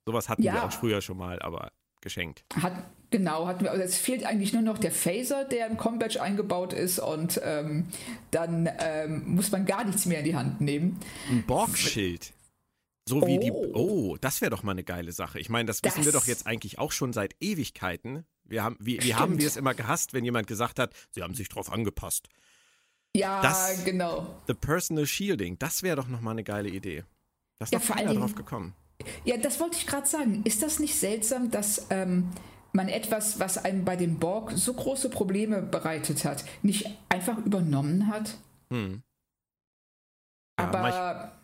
sowas 0.05 0.29
hatten 0.29 0.43
ja. 0.43 0.53
wir 0.53 0.63
auch 0.63 0.71
früher 0.71 1.01
schon 1.01 1.17
mal, 1.17 1.39
aber 1.41 1.71
geschenkt. 2.01 2.43
Hat, 2.59 2.73
genau, 3.11 3.45
hatten 3.45 3.63
wir. 3.63 3.71
Also 3.71 3.83
es 3.83 3.97
fehlt 3.97 4.25
eigentlich 4.25 4.53
nur 4.53 4.63
noch 4.63 4.79
der 4.79 4.91
Phaser, 4.91 5.45
der 5.45 5.67
im 5.67 5.77
Combatch 5.77 6.17
eingebaut 6.17 6.73
ist 6.73 6.99
und 6.99 7.39
ähm, 7.43 7.87
dann 8.31 8.67
ähm, 8.79 9.35
muss 9.35 9.51
man 9.51 9.65
gar 9.65 9.83
nichts 9.83 10.07
mehr 10.07 10.19
in 10.19 10.25
die 10.25 10.35
Hand 10.35 10.59
nehmen. 10.59 10.99
Ein 11.29 11.43
Borgschild. 11.45 12.33
So 13.07 13.25
wie 13.27 13.37
oh. 13.37 13.41
die. 13.41 13.51
Oh, 13.51 14.17
das 14.21 14.41
wäre 14.41 14.51
doch 14.51 14.63
mal 14.63 14.73
eine 14.73 14.83
geile 14.83 15.11
Sache. 15.11 15.39
Ich 15.39 15.49
meine, 15.49 15.65
das, 15.65 15.81
das 15.81 15.95
wissen 15.95 16.05
wir 16.05 16.11
doch 16.11 16.27
jetzt 16.27 16.47
eigentlich 16.47 16.79
auch 16.79 16.91
schon 16.91 17.13
seit 17.13 17.35
Ewigkeiten. 17.39 18.25
Wir 18.43 18.63
haben, 18.63 18.77
wie, 18.79 19.01
wie 19.01 19.15
haben 19.15 19.39
wir 19.39 19.47
es 19.47 19.57
immer 19.57 19.73
gehasst, 19.73 20.13
wenn 20.13 20.25
jemand 20.25 20.47
gesagt 20.47 20.77
hat, 20.79 20.93
sie 21.11 21.23
haben 21.23 21.33
sich 21.33 21.49
drauf 21.49 21.71
angepasst. 21.71 22.29
Ja, 23.15 23.41
das, 23.41 23.83
genau. 23.83 24.41
The 24.47 24.53
Personal 24.53 25.05
Shielding, 25.05 25.57
das 25.59 25.83
wäre 25.83 25.97
doch 25.97 26.07
nochmal 26.07 26.33
eine 26.33 26.43
geile 26.43 26.69
Idee. 26.69 27.03
Das 27.59 27.67
ist 27.67 27.73
ja, 27.73 27.79
doch 27.79 27.95
keiner 27.95 28.13
drauf 28.13 28.35
gekommen. 28.35 28.73
Ja, 29.25 29.37
das 29.37 29.59
wollte 29.59 29.77
ich 29.77 29.87
gerade 29.87 30.07
sagen. 30.07 30.43
Ist 30.45 30.63
das 30.63 30.79
nicht 30.79 30.95
seltsam, 30.95 31.51
dass 31.51 31.87
ähm, 31.89 32.29
man 32.71 32.87
etwas, 32.87 33.39
was 33.39 33.57
einem 33.57 33.83
bei 33.83 33.95
den 33.95 34.19
Borg 34.19 34.51
so 34.55 34.73
große 34.73 35.09
Probleme 35.09 35.61
bereitet 35.61 36.23
hat, 36.23 36.45
nicht 36.61 36.87
einfach 37.09 37.37
übernommen 37.39 38.07
hat? 38.07 38.37
Hm. 38.69 39.01
Ja, 40.59 40.67
Aber 40.67 41.40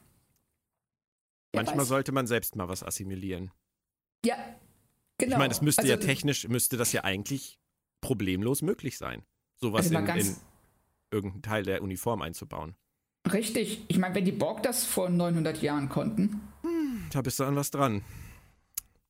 Manchmal 1.58 1.80
weiß. 1.80 1.88
sollte 1.88 2.12
man 2.12 2.28
selbst 2.28 2.56
mal 2.56 2.70
was 2.70 2.84
assimilieren. 2.84 3.52
Ja, 4.26 4.36
genau. 5.18 5.34
Ich 5.34 5.38
meine, 5.38 5.52
es 5.52 5.62
müsste 5.62 5.84
also, 5.84 5.94
ja 5.94 6.00
technisch, 6.00 6.48
müsste 6.48 6.78
das 6.78 6.92
ja 6.94 7.04
eigentlich 7.04 7.60
problemlos 8.02 8.62
möglich 8.62 8.98
sein, 8.98 9.24
sowas 9.56 9.94
also 9.94 9.98
in, 9.98 10.20
in 10.20 10.36
irgendeinen 11.12 11.42
Teil 11.42 11.64
der 11.64 11.82
Uniform 11.82 12.22
einzubauen. 12.22 12.76
Richtig. 13.32 13.84
Ich 13.88 13.98
meine, 13.98 14.16
wenn 14.16 14.26
die 14.26 14.32
Borg 14.32 14.64
das 14.64 14.86
vor 14.86 15.10
900 15.10 15.62
Jahren 15.62 15.90
konnten. 15.90 16.42
Hm, 16.62 17.08
da 17.12 17.22
bist 17.22 17.40
du 17.40 17.44
an 17.44 17.56
was 17.56 17.72
dran. 17.72 18.04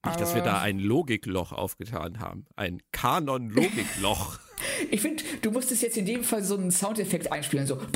Nicht, 0.06 0.22
dass 0.22 0.36
wir 0.36 0.42
da 0.42 0.62
ein 0.62 0.80
Logikloch 0.80 1.52
aufgetan 1.52 2.20
haben. 2.20 2.46
Ein 2.56 2.82
Kanon-Logikloch. 2.94 4.40
ich 4.92 5.02
finde, 5.02 5.24
du 5.42 5.52
musstest 5.52 5.82
jetzt 5.82 5.98
in 5.98 6.06
dem 6.06 6.24
Fall 6.24 6.44
so 6.44 6.56
einen 6.56 6.72
Soundeffekt 6.72 7.30
einspielen, 7.32 7.68
so 7.68 7.76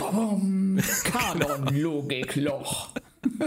Kanon-Logikloch. 1.03 2.89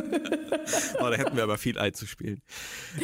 oh, 1.00 1.10
da 1.10 1.14
hätten 1.14 1.36
wir 1.36 1.42
aber 1.42 1.58
viel 1.58 1.78
einzuspielen. 1.78 2.40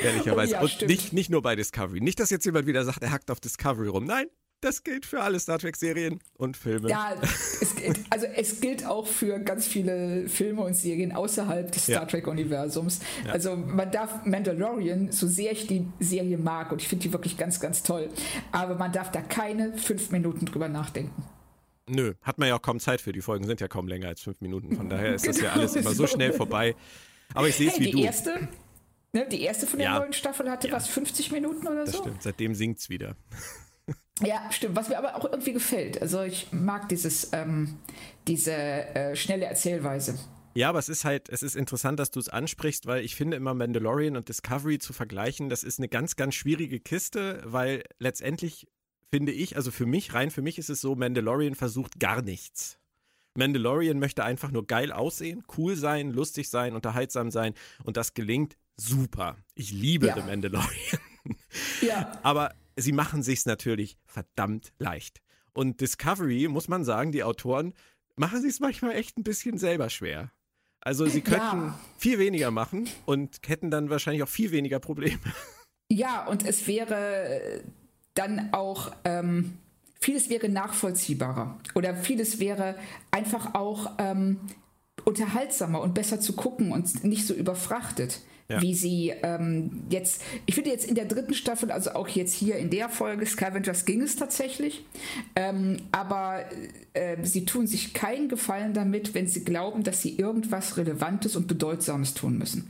Ehrlicherweise. 0.03 0.53
Oh, 0.53 0.57
ja, 0.57 0.61
Und 0.63 0.89
nicht, 0.89 1.13
nicht 1.13 1.31
nur 1.31 1.43
bei 1.43 1.57
Discovery. 1.57 2.01
Nicht, 2.01 2.21
dass 2.21 2.31
jetzt 2.31 2.45
jemand 2.45 2.67
wieder 2.67 2.85
sagt, 2.85 3.03
er 3.03 3.11
hackt 3.11 3.31
auf 3.31 3.41
Discovery 3.41 3.89
rum. 3.89 4.05
Nein, 4.05 4.27
das 4.61 4.85
gilt 4.85 5.07
für 5.07 5.23
alle 5.23 5.41
Star 5.41 5.59
Trek-Serien 5.59 6.21
und 6.37 6.57
Filme. 6.57 6.91
Ja, 6.91 7.15
es, 7.23 7.75
also 8.11 8.27
es 8.27 8.61
gilt 8.61 8.85
auch 8.85 9.07
für 9.07 9.39
ganz 9.39 9.67
viele 9.67 10.29
Filme 10.29 10.63
und 10.63 10.75
Serien 10.75 11.13
außerhalb 11.13 11.73
des 11.73 11.85
Star 11.85 12.07
Trek-Universums. 12.07 13.01
Ja. 13.25 13.33
Also 13.33 13.57
man 13.57 13.91
darf 13.91 14.27
Mandalorian, 14.27 15.13
so 15.13 15.27
sehr 15.27 15.53
ich 15.53 15.67
die 15.67 15.87
Serie 15.99 16.37
mag 16.37 16.73
und 16.73 16.83
ich 16.83 16.89
finde 16.89 17.05
die 17.05 17.13
wirklich 17.13 17.39
ganz, 17.39 17.59
ganz 17.59 17.83
toll, 17.83 18.11
aber 18.53 18.75
man 18.75 18.93
darf 18.93 19.11
da 19.11 19.23
keine 19.23 19.77
fünf 19.79 20.11
Minuten 20.11 20.47
drüber 20.47 20.69
nachdenken. 20.69 21.25
Nö, 21.91 22.15
hat 22.23 22.39
man 22.39 22.49
ja 22.49 22.57
auch 22.57 22.63
kaum 22.63 22.81
Zeit 22.81 23.01
für. 23.01 23.13
Die 23.13 23.21
Folgen 23.21 23.47
sind 23.47 23.61
ja 23.61 23.69
kaum 23.69 23.89
länger 23.89 24.09
als 24.09 24.23
fünf 24.23 24.41
Minuten. 24.41 24.77
Von 24.77 24.89
daher 24.89 25.15
ist 25.15 25.27
das 25.27 25.41
ja 25.41 25.51
genau, 25.51 25.55
alles 25.61 25.77
immer 25.77 25.93
so 25.93 26.07
schnell 26.07 26.33
vorbei. 26.33 26.75
Aber 27.35 27.49
ich 27.49 27.57
sehe 27.57 27.69
es 27.69 27.75
hey, 27.75 27.81
wie 27.81 27.87
die 27.87 27.93
du. 27.93 28.03
Erste, 28.03 28.49
ne, 29.13 29.29
die 29.29 29.43
erste 29.43 29.67
von 29.67 29.79
der 29.79 29.89
ja. 29.89 29.99
neuen 29.99 30.13
Staffel 30.13 30.51
hatte 30.51 30.69
ja. 30.69 30.75
was, 30.75 30.89
50 30.89 31.33
Minuten 31.33 31.67
oder 31.67 31.85
das 31.85 31.93
so? 31.93 32.03
Stimmt, 32.03 32.23
seitdem 32.23 32.55
singt 32.55 32.79
es 32.79 32.89
wieder. 32.89 33.17
Ja, 34.23 34.51
stimmt. 34.51 34.77
Was 34.77 34.89
mir 34.89 34.99
aber 34.99 35.17
auch 35.17 35.25
irgendwie 35.25 35.53
gefällt. 35.53 36.01
Also 36.01 36.23
ich 36.23 36.53
mag 36.53 36.89
dieses, 36.89 37.31
ähm, 37.33 37.79
diese 38.29 38.53
äh, 38.53 39.17
schnelle 39.17 39.47
Erzählweise. 39.47 40.19
Ja, 40.55 40.69
aber 40.69 40.79
es 40.81 40.89
ist 40.89 41.05
halt, 41.05 41.29
es 41.29 41.43
ist 41.43 41.55
interessant, 41.55 42.01
dass 42.01 42.11
du 42.11 42.19
es 42.19 42.29
ansprichst, 42.29 42.87
weil 42.87 43.05
ich 43.05 43.15
finde 43.15 43.37
immer 43.37 43.55
Mandalorian 43.55 44.17
und 44.17 44.29
Discovery 44.29 44.79
zu 44.79 44.93
vergleichen, 44.93 45.49
das 45.49 45.63
ist 45.63 45.79
eine 45.79 45.89
ganz, 45.89 46.17
ganz 46.17 46.35
schwierige 46.35 46.81
Kiste, 46.81 47.41
weil 47.45 47.85
letztendlich 47.99 48.67
finde 49.11 49.33
ich, 49.33 49.57
also 49.57 49.71
für 49.71 49.87
mich, 49.87 50.15
rein 50.15 50.31
für 50.31 50.43
mich 50.43 50.59
ist 50.59 50.71
es 50.71 50.81
so, 50.81 50.95
Mandalorian 50.95 51.55
versucht 51.55 51.99
gar 52.01 52.23
nichts. 52.23 52.79
Mandalorian 53.37 53.99
möchte 53.99 54.25
einfach 54.25 54.51
nur 54.51 54.67
geil 54.67 54.93
aussehen, 54.93 55.45
cool 55.57 55.77
sein, 55.77 56.11
lustig 56.13 56.49
sein, 56.49 56.75
unterhaltsam 56.75 57.31
sein 57.31 57.55
und 57.85 57.97
das 57.97 58.15
gelingt 58.15 58.57
super. 58.77 59.37
Ich 59.55 59.73
liebe 59.73 60.09
ja. 60.09 60.15
The 60.15 60.23
Mandalorian. 60.23 61.01
Ja. 61.83 62.19
Aber 62.23 62.55
sie 62.77 62.93
machen 62.93 63.23
sich's 63.23 63.45
natürlich 63.45 63.99
verdammt 64.07 64.73
leicht. 64.79 65.21
Und 65.53 65.81
Discovery, 65.81 66.49
muss 66.49 66.69
man 66.69 66.83
sagen, 66.83 67.13
die 67.13 67.23
Autoren 67.23 67.75
machen 68.17 68.41
sich 68.41 68.53
es 68.53 68.61
manchmal 68.61 68.93
echt 68.93 69.19
ein 69.19 69.23
bisschen 69.23 69.59
selber 69.59 69.91
schwer. 69.91 70.33
Also 70.81 71.07
sie 71.07 71.21
könnten 71.21 71.67
ja. 71.67 71.79
viel 71.99 72.19
weniger 72.19 72.51
machen 72.51 72.89
und 73.05 73.41
hätten 73.47 73.71
dann 73.71 73.91
wahrscheinlich 73.91 74.23
auch 74.23 74.29
viel 74.29 74.51
weniger 74.51 74.81
Probleme. 74.81 75.21
Ja, 75.93 76.27
und 76.27 76.47
es 76.47 76.67
wäre 76.67 77.63
dann 78.15 78.53
auch 78.53 78.93
ähm, 79.05 79.59
vieles 80.01 80.31
wäre 80.31 80.49
nachvollziehbarer 80.49 81.59
oder 81.75 81.95
vieles 81.95 82.41
wäre 82.41 82.75
einfach 83.11 83.55
auch 83.55 83.93
ähm, 83.99 84.41
unterhaltsamer 85.05 85.81
und 85.81 85.95
besser 85.95 86.21
zu 86.21 86.35
gucken 86.35 86.73
und 86.73 87.05
nicht 87.05 87.27
so 87.27 87.35
überfrachtet. 87.35 88.21
Ja. 88.49 88.61
Wie 88.61 88.75
sie 88.75 89.13
ähm, 89.23 89.85
jetzt, 89.91 90.23
ich 90.45 90.57
finde 90.57 90.71
jetzt 90.71 90.85
in 90.85 90.97
der 90.97 91.05
dritten 91.05 91.35
Staffel, 91.35 91.71
also 91.71 91.93
auch 91.93 92.09
jetzt 92.09 92.35
hier 92.35 92.57
in 92.57 92.69
der 92.69 92.89
Folge 92.89 93.25
Scavengers 93.25 93.85
ging 93.85 94.03
es 94.03 94.17
tatsächlich, 94.17 94.85
ähm, 95.37 95.77
aber 95.93 96.47
äh, 96.93 97.17
sie 97.23 97.45
tun 97.45 97.69
sich 97.69 97.95
keinen 97.95 98.29
Gefallen 98.29 98.75
damit, 98.75 99.15
wenn 99.15 99.29
sie 99.29 99.45
glauben, 99.45 99.85
dass 99.85 100.03
sie 100.03 100.17
irgendwas 100.17 100.77
Relevantes 100.77 101.37
und 101.37 101.47
Bedeutsames 101.47 102.15
tun 102.15 102.39
müssen. 102.39 102.69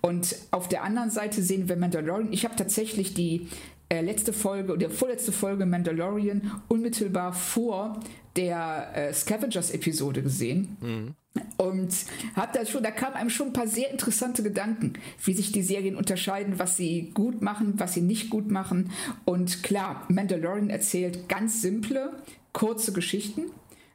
Und 0.00 0.34
auf 0.50 0.66
der 0.66 0.82
anderen 0.82 1.10
Seite 1.10 1.42
sehen 1.42 1.68
wir 1.68 1.76
Mandalorian. 1.76 2.32
Ich 2.32 2.46
habe 2.46 2.56
tatsächlich 2.56 3.12
die 3.12 3.48
äh, 3.88 4.00
letzte 4.00 4.32
Folge 4.32 4.72
oder 4.72 4.90
vorletzte 4.90 5.32
Folge 5.32 5.64
Mandalorian 5.66 6.60
unmittelbar 6.68 7.32
vor 7.32 8.00
der 8.36 8.90
äh, 8.94 9.12
Scavengers-Episode 9.12 10.22
gesehen. 10.22 10.76
Mhm. 10.80 11.14
Und 11.56 11.94
hat 12.34 12.56
da 12.56 12.66
schon, 12.66 12.82
da 12.82 12.90
kamen 12.90 13.14
einem 13.14 13.30
schon 13.30 13.48
ein 13.48 13.52
paar 13.52 13.68
sehr 13.68 13.90
interessante 13.90 14.42
Gedanken, 14.42 14.94
wie 15.24 15.34
sich 15.34 15.52
die 15.52 15.62
Serien 15.62 15.96
unterscheiden, 15.96 16.58
was 16.58 16.76
sie 16.76 17.10
gut 17.14 17.42
machen, 17.42 17.74
was 17.76 17.94
sie 17.94 18.00
nicht 18.00 18.30
gut 18.30 18.50
machen. 18.50 18.90
Und 19.24 19.62
klar, 19.62 20.04
Mandalorian 20.08 20.70
erzählt 20.70 21.28
ganz 21.28 21.62
simple, 21.62 22.12
kurze 22.52 22.92
Geschichten 22.92 23.42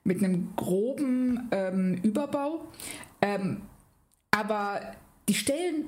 mit 0.03 0.23
einem 0.23 0.49
groben 0.55 1.49
ähm, 1.51 1.99
Überbau. 2.03 2.67
Ähm, 3.21 3.61
aber 4.31 4.81
die 5.29 5.33
stellen, 5.33 5.85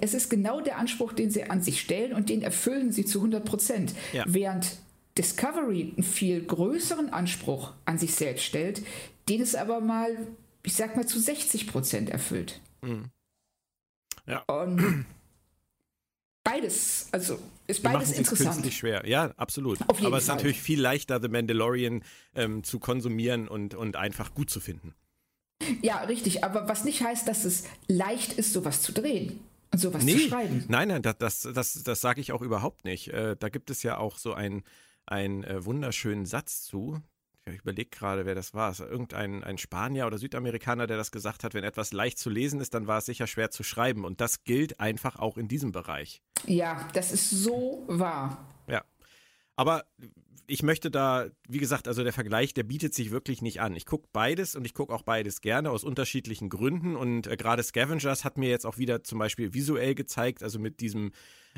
es 0.00 0.14
ist 0.14 0.30
genau 0.30 0.60
der 0.60 0.78
Anspruch, 0.78 1.12
den 1.12 1.30
sie 1.30 1.44
an 1.44 1.62
sich 1.62 1.80
stellen 1.80 2.12
und 2.12 2.28
den 2.28 2.42
erfüllen 2.42 2.92
sie 2.92 3.04
zu 3.04 3.18
100 3.18 3.44
Prozent. 3.44 3.94
Ja. 4.12 4.24
Während 4.26 4.78
Discovery 5.18 5.94
einen 5.96 6.04
viel 6.04 6.44
größeren 6.44 7.10
Anspruch 7.10 7.72
an 7.84 7.98
sich 7.98 8.14
selbst 8.14 8.44
stellt, 8.44 8.82
den 9.28 9.40
es 9.40 9.54
aber 9.54 9.80
mal, 9.80 10.16
ich 10.62 10.74
sag 10.74 10.96
mal, 10.96 11.06
zu 11.06 11.18
60 11.18 11.66
Prozent 11.66 12.10
erfüllt. 12.10 12.60
Mhm. 12.82 13.06
Ja. 14.26 14.40
Und 14.42 15.06
beides, 16.44 17.08
also 17.12 17.38
ist 17.66 17.82
beides 17.82 18.12
die 18.12 18.18
interessant. 18.18 18.50
künstlich 18.50 18.76
schwer. 18.76 19.06
Ja, 19.06 19.32
absolut. 19.36 19.78
Auf 19.88 19.98
jeden 19.98 20.06
Aber 20.06 20.18
es 20.18 20.24
ist 20.24 20.28
natürlich 20.28 20.60
viel 20.60 20.80
leichter, 20.80 21.20
The 21.20 21.28
Mandalorian 21.28 22.02
ähm, 22.34 22.62
zu 22.62 22.78
konsumieren 22.78 23.48
und, 23.48 23.74
und 23.74 23.96
einfach 23.96 24.34
gut 24.34 24.50
zu 24.50 24.60
finden. 24.60 24.94
Ja, 25.82 26.02
richtig. 26.02 26.44
Aber 26.44 26.68
was 26.68 26.84
nicht 26.84 27.02
heißt, 27.02 27.26
dass 27.26 27.44
es 27.44 27.64
leicht 27.88 28.34
ist, 28.34 28.52
sowas 28.52 28.82
zu 28.82 28.92
drehen 28.92 29.40
und 29.72 29.78
sowas 29.78 30.00
zu 30.00 30.06
Nee, 30.06 30.28
schreiben. 30.28 30.64
nein, 30.68 30.88
nein, 30.88 31.02
das, 31.02 31.16
das, 31.18 31.48
das, 31.52 31.82
das 31.82 32.00
sage 32.00 32.20
ich 32.20 32.32
auch 32.32 32.42
überhaupt 32.42 32.84
nicht. 32.84 33.08
Äh, 33.08 33.36
da 33.38 33.48
gibt 33.48 33.70
es 33.70 33.82
ja 33.82 33.98
auch 33.98 34.18
so 34.18 34.34
einen 34.34 34.64
äh, 35.06 35.64
wunderschönen 35.64 36.26
Satz 36.26 36.62
zu. 36.64 37.00
Ich 37.48 37.60
überlege 37.60 37.90
gerade, 37.90 38.26
wer 38.26 38.34
das 38.34 38.54
war 38.54 38.78
irgendein 38.80 39.44
ein 39.44 39.56
Spanier 39.56 40.08
oder 40.08 40.18
Südamerikaner, 40.18 40.88
der 40.88 40.96
das 40.96 41.12
gesagt 41.12 41.44
hat, 41.44 41.54
wenn 41.54 41.62
etwas 41.62 41.92
leicht 41.92 42.18
zu 42.18 42.28
lesen 42.28 42.60
ist, 42.60 42.74
dann 42.74 42.88
war 42.88 42.98
es 42.98 43.06
sicher 43.06 43.28
schwer 43.28 43.52
zu 43.52 43.62
schreiben. 43.62 44.04
Und 44.04 44.20
das 44.20 44.42
gilt 44.42 44.80
einfach 44.80 45.16
auch 45.20 45.36
in 45.36 45.46
diesem 45.46 45.70
Bereich. 45.70 46.22
Ja, 46.46 46.88
das 46.92 47.12
ist 47.12 47.30
so 47.30 47.84
wahr. 47.86 48.48
Ja. 48.66 48.84
Aber 49.54 49.84
ich 50.48 50.62
möchte 50.62 50.90
da, 50.90 51.26
wie 51.48 51.58
gesagt, 51.58 51.88
also 51.88 52.02
der 52.02 52.12
Vergleich, 52.12 52.54
der 52.54 52.62
bietet 52.62 52.94
sich 52.94 53.10
wirklich 53.10 53.42
nicht 53.42 53.60
an. 53.60 53.74
Ich 53.74 53.86
gucke 53.86 54.08
beides 54.12 54.54
und 54.56 54.64
ich 54.64 54.74
gucke 54.74 54.94
auch 54.94 55.02
beides 55.02 55.40
gerne 55.40 55.70
aus 55.70 55.84
unterschiedlichen 55.84 56.48
Gründen. 56.48 56.96
Und 56.96 57.26
äh, 57.26 57.36
gerade 57.36 57.62
Scavengers 57.62 58.24
hat 58.24 58.38
mir 58.38 58.48
jetzt 58.48 58.64
auch 58.66 58.78
wieder 58.78 59.02
zum 59.04 59.18
Beispiel 59.18 59.54
visuell 59.54 59.94
gezeigt, 59.94 60.42
also 60.42 60.58
mit 60.58 60.80
diesem, 60.80 61.12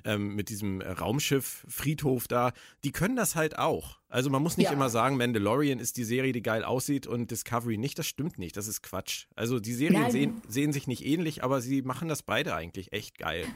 ähm, 0.05 0.35
mit 0.35 0.49
diesem 0.49 0.81
Raumschiff 0.81 1.65
Friedhof 1.69 2.29
da, 2.29 2.53
die 2.85 2.93
können 2.93 3.17
das 3.17 3.37
halt 3.37 3.59
auch. 3.59 3.99
Also 4.09 4.31
man 4.31 4.43
muss 4.43 4.57
nicht 4.57 4.67
Ja. 4.69 4.73
immer 4.73 4.89
sagen, 4.89 5.17
Mandalorian 5.17 5.81
ist 5.81 5.97
die 5.97 6.05
Serie, 6.05 6.33
die 6.33 6.43
geil 6.43 6.65
aussieht 6.65 7.07
und 7.07 7.31
Discovery 7.31 7.77
nicht. 7.77 7.99
Das 7.99 8.07
stimmt 8.07 8.39
nicht. 8.39 8.57
Das 8.57 8.69
ist 8.69 8.83
Quatsch. 8.83 9.27
Also 9.35 9.61
die 9.61 9.75
Serien 9.75 10.03
Nein. 10.03 10.11
sehen, 10.13 10.43
sehen 10.49 10.73
sich 10.73 10.87
nicht 10.87 11.05
ähnlich, 11.05 11.45
aber 11.45 11.61
sie 11.61 11.83
machen 11.83 12.09
das 12.09 12.23
beide 12.23 12.55
eigentlich 12.55 12.93
echt 12.93 13.19
geil. 13.19 13.47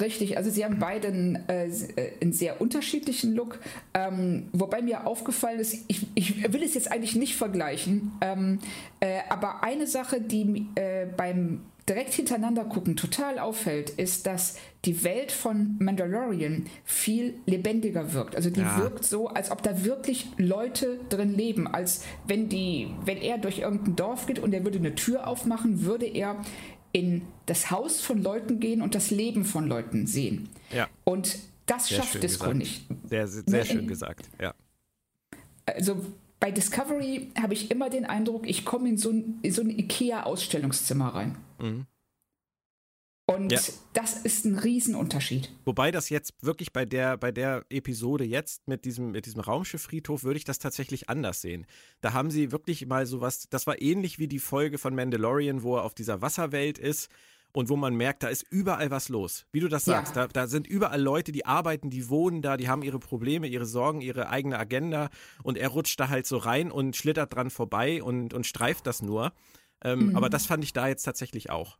Richtig, 0.00 0.36
also 0.36 0.50
sie 0.50 0.64
haben 0.64 0.78
beide 0.78 1.08
einen, 1.08 1.36
äh, 1.48 1.68
einen 2.20 2.32
sehr 2.32 2.60
unterschiedlichen 2.60 3.34
Look. 3.34 3.58
Ähm, 3.94 4.48
wobei 4.52 4.82
mir 4.82 5.06
aufgefallen 5.06 5.58
ist, 5.60 5.84
ich, 5.88 6.06
ich 6.14 6.52
will 6.52 6.62
es 6.62 6.74
jetzt 6.74 6.90
eigentlich 6.90 7.16
nicht 7.16 7.36
vergleichen, 7.36 8.12
ähm, 8.20 8.58
äh, 9.00 9.20
aber 9.28 9.62
eine 9.62 9.86
Sache, 9.86 10.20
die 10.20 10.66
äh, 10.74 11.06
beim 11.16 11.60
direkt 11.88 12.14
hintereinander 12.14 12.64
gucken 12.64 12.96
total 12.96 13.38
auffällt, 13.38 13.90
ist, 13.90 14.26
dass 14.26 14.56
die 14.84 15.04
Welt 15.04 15.30
von 15.30 15.76
Mandalorian 15.78 16.66
viel 16.84 17.34
lebendiger 17.46 18.12
wirkt. 18.12 18.34
Also 18.34 18.50
die 18.50 18.60
Ja. 18.60 18.78
wirkt 18.78 19.04
so, 19.04 19.28
als 19.28 19.50
ob 19.50 19.62
da 19.62 19.84
wirklich 19.84 20.26
Leute 20.36 20.98
drin 21.08 21.34
leben, 21.34 21.68
als 21.68 22.02
wenn 22.26 22.48
die, 22.48 22.88
wenn 23.04 23.18
er 23.18 23.38
durch 23.38 23.60
irgendein 23.60 23.94
Dorf 23.94 24.26
geht 24.26 24.40
und 24.40 24.52
er 24.52 24.64
würde 24.64 24.78
eine 24.78 24.94
Tür 24.96 25.28
aufmachen, 25.28 25.84
würde 25.84 26.06
er 26.06 26.36
in 26.96 27.22
das 27.44 27.70
Haus 27.70 28.00
von 28.00 28.22
Leuten 28.22 28.58
gehen 28.58 28.80
und 28.80 28.94
das 28.94 29.10
Leben 29.10 29.44
von 29.44 29.68
Leuten 29.68 30.06
sehen. 30.06 30.48
Ja. 30.72 30.88
Und 31.04 31.38
das 31.66 31.88
Sehr 31.88 31.98
schafft 31.98 32.22
Disco 32.22 32.44
gesagt. 32.44 32.56
nicht. 32.58 32.86
Sehr, 33.10 33.28
sehr, 33.28 33.42
sehr 33.46 33.64
schön 33.66 33.80
in- 33.80 33.86
gesagt. 33.88 34.26
Ja. 34.40 34.54
Also 35.66 36.02
bei 36.40 36.50
Discovery 36.50 37.32
habe 37.38 37.52
ich 37.52 37.70
immer 37.70 37.90
den 37.90 38.06
Eindruck, 38.06 38.48
ich 38.48 38.64
komme 38.64 38.88
in 38.88 38.96
so 38.96 39.10
ein, 39.10 39.38
in 39.42 39.52
so 39.52 39.60
ein 39.60 39.68
IKEA-Ausstellungszimmer 39.70 41.08
rein. 41.08 41.36
Mhm. 41.60 41.86
Und 43.28 43.50
Ja. 43.50 43.60
das 43.92 44.14
ist 44.18 44.44
ein 44.44 44.56
Riesenunterschied. 44.56 45.50
Wobei 45.64 45.90
das 45.90 46.10
jetzt 46.10 46.32
wirklich 46.42 46.72
bei 46.72 46.84
der, 46.84 47.16
bei 47.16 47.32
der 47.32 47.64
Episode 47.70 48.22
jetzt 48.24 48.68
mit 48.68 48.84
diesem, 48.84 49.10
mit 49.10 49.26
diesem 49.26 49.40
Raumschifffriedhof 49.40 50.22
würde 50.22 50.36
ich 50.38 50.44
das 50.44 50.60
tatsächlich 50.60 51.08
anders 51.08 51.40
sehen. 51.40 51.66
Da 52.02 52.12
haben 52.12 52.30
sie 52.30 52.52
wirklich 52.52 52.86
mal 52.86 53.04
sowas, 53.04 53.48
das 53.50 53.66
war 53.66 53.82
ähnlich 53.82 54.20
wie 54.20 54.28
die 54.28 54.38
Folge 54.38 54.78
von 54.78 54.94
Mandalorian, 54.94 55.64
wo 55.64 55.76
er 55.76 55.82
auf 55.82 55.94
dieser 55.94 56.22
Wasserwelt 56.22 56.78
ist 56.78 57.10
und 57.52 57.68
wo 57.68 57.74
man 57.74 57.96
merkt, 57.96 58.22
da 58.22 58.28
ist 58.28 58.44
überall 58.48 58.92
was 58.92 59.08
los. 59.08 59.44
Wie 59.50 59.58
du 59.60 59.66
das 59.68 59.86
Ja. 59.86 59.94
sagst, 59.94 60.14
da, 60.14 60.28
da 60.28 60.46
sind 60.46 60.68
überall 60.68 61.00
Leute, 61.02 61.32
die 61.32 61.46
arbeiten, 61.46 61.90
die 61.90 62.08
wohnen 62.08 62.42
da, 62.42 62.56
die 62.56 62.68
haben 62.68 62.82
ihre 62.82 63.00
Probleme, 63.00 63.48
ihre 63.48 63.66
Sorgen, 63.66 64.02
ihre 64.02 64.28
eigene 64.28 64.56
Agenda 64.56 65.08
und 65.42 65.58
er 65.58 65.70
rutscht 65.70 65.98
da 65.98 66.10
halt 66.10 66.26
so 66.28 66.36
rein 66.36 66.70
und 66.70 66.94
schlittert 66.94 67.34
dran 67.34 67.50
vorbei 67.50 68.04
und, 68.04 68.34
und 68.34 68.46
streift 68.46 68.86
das 68.86 69.02
nur. 69.02 69.32
Ähm, 69.82 70.10
Mhm. 70.10 70.16
Aber 70.16 70.28
das 70.30 70.46
fand 70.46 70.62
ich 70.62 70.72
da 70.72 70.86
jetzt 70.86 71.02
tatsächlich 71.02 71.50
auch. 71.50 71.76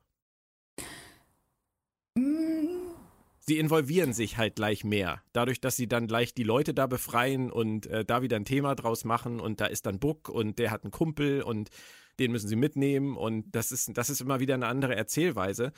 Sie 3.49 3.59
involvieren 3.59 4.13
sich 4.13 4.37
halt 4.37 4.57
gleich 4.57 4.85
mehr. 4.85 5.23
Dadurch, 5.33 5.61
dass 5.61 5.77
sie 5.77 5.87
dann 5.89 6.07
gleich 6.07 6.35
die 6.35 6.43
Leute 6.43 6.75
da 6.75 6.87
befreien 6.87 7.51
und 7.51 7.87
äh, 7.87 8.05
da 8.05 8.23
wieder 8.23 8.37
ein 8.37 8.45
Thema 8.45 8.75
draus 8.75 9.05
machen 9.05 9.41
und 9.41 9.61
da 9.61 9.67
ist 9.67 9.87
dann 9.87 9.99
Buck 9.99 10.29
und 10.29 10.59
der 10.59 10.71
hat 10.71 10.85
einen 10.85 10.91
Kumpel 10.91 11.43
und 11.43 11.71
den 12.19 12.33
müssen 12.33 12.49
sie 12.49 12.57
mitnehmen 12.57 13.17
und 13.17 13.55
das 13.55 13.73
ist, 13.73 13.97
das 13.97 14.11
ist 14.11 14.21
immer 14.21 14.41
wieder 14.41 14.55
eine 14.55 14.67
andere 14.67 14.97
Erzählweise. 14.97 15.73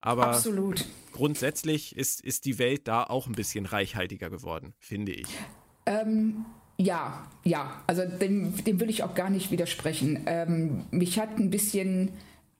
Aber 0.00 0.28
Absolut. 0.28 0.84
grundsätzlich 1.12 1.96
ist, 1.96 2.20
ist 2.20 2.44
die 2.44 2.58
Welt 2.58 2.88
da 2.88 3.04
auch 3.04 3.28
ein 3.28 3.34
bisschen 3.34 3.66
reichhaltiger 3.66 4.30
geworden, 4.30 4.74
finde 4.80 5.12
ich. 5.12 5.28
Ähm, 5.86 6.44
ja, 6.76 7.30
ja, 7.44 7.82
also 7.86 8.02
dem, 8.04 8.64
dem 8.64 8.80
will 8.80 8.90
ich 8.90 9.04
auch 9.04 9.14
gar 9.14 9.30
nicht 9.30 9.52
widersprechen. 9.52 10.24
Ähm, 10.26 10.86
mich 10.90 11.20
hat 11.20 11.38
ein 11.38 11.50
bisschen, 11.50 12.10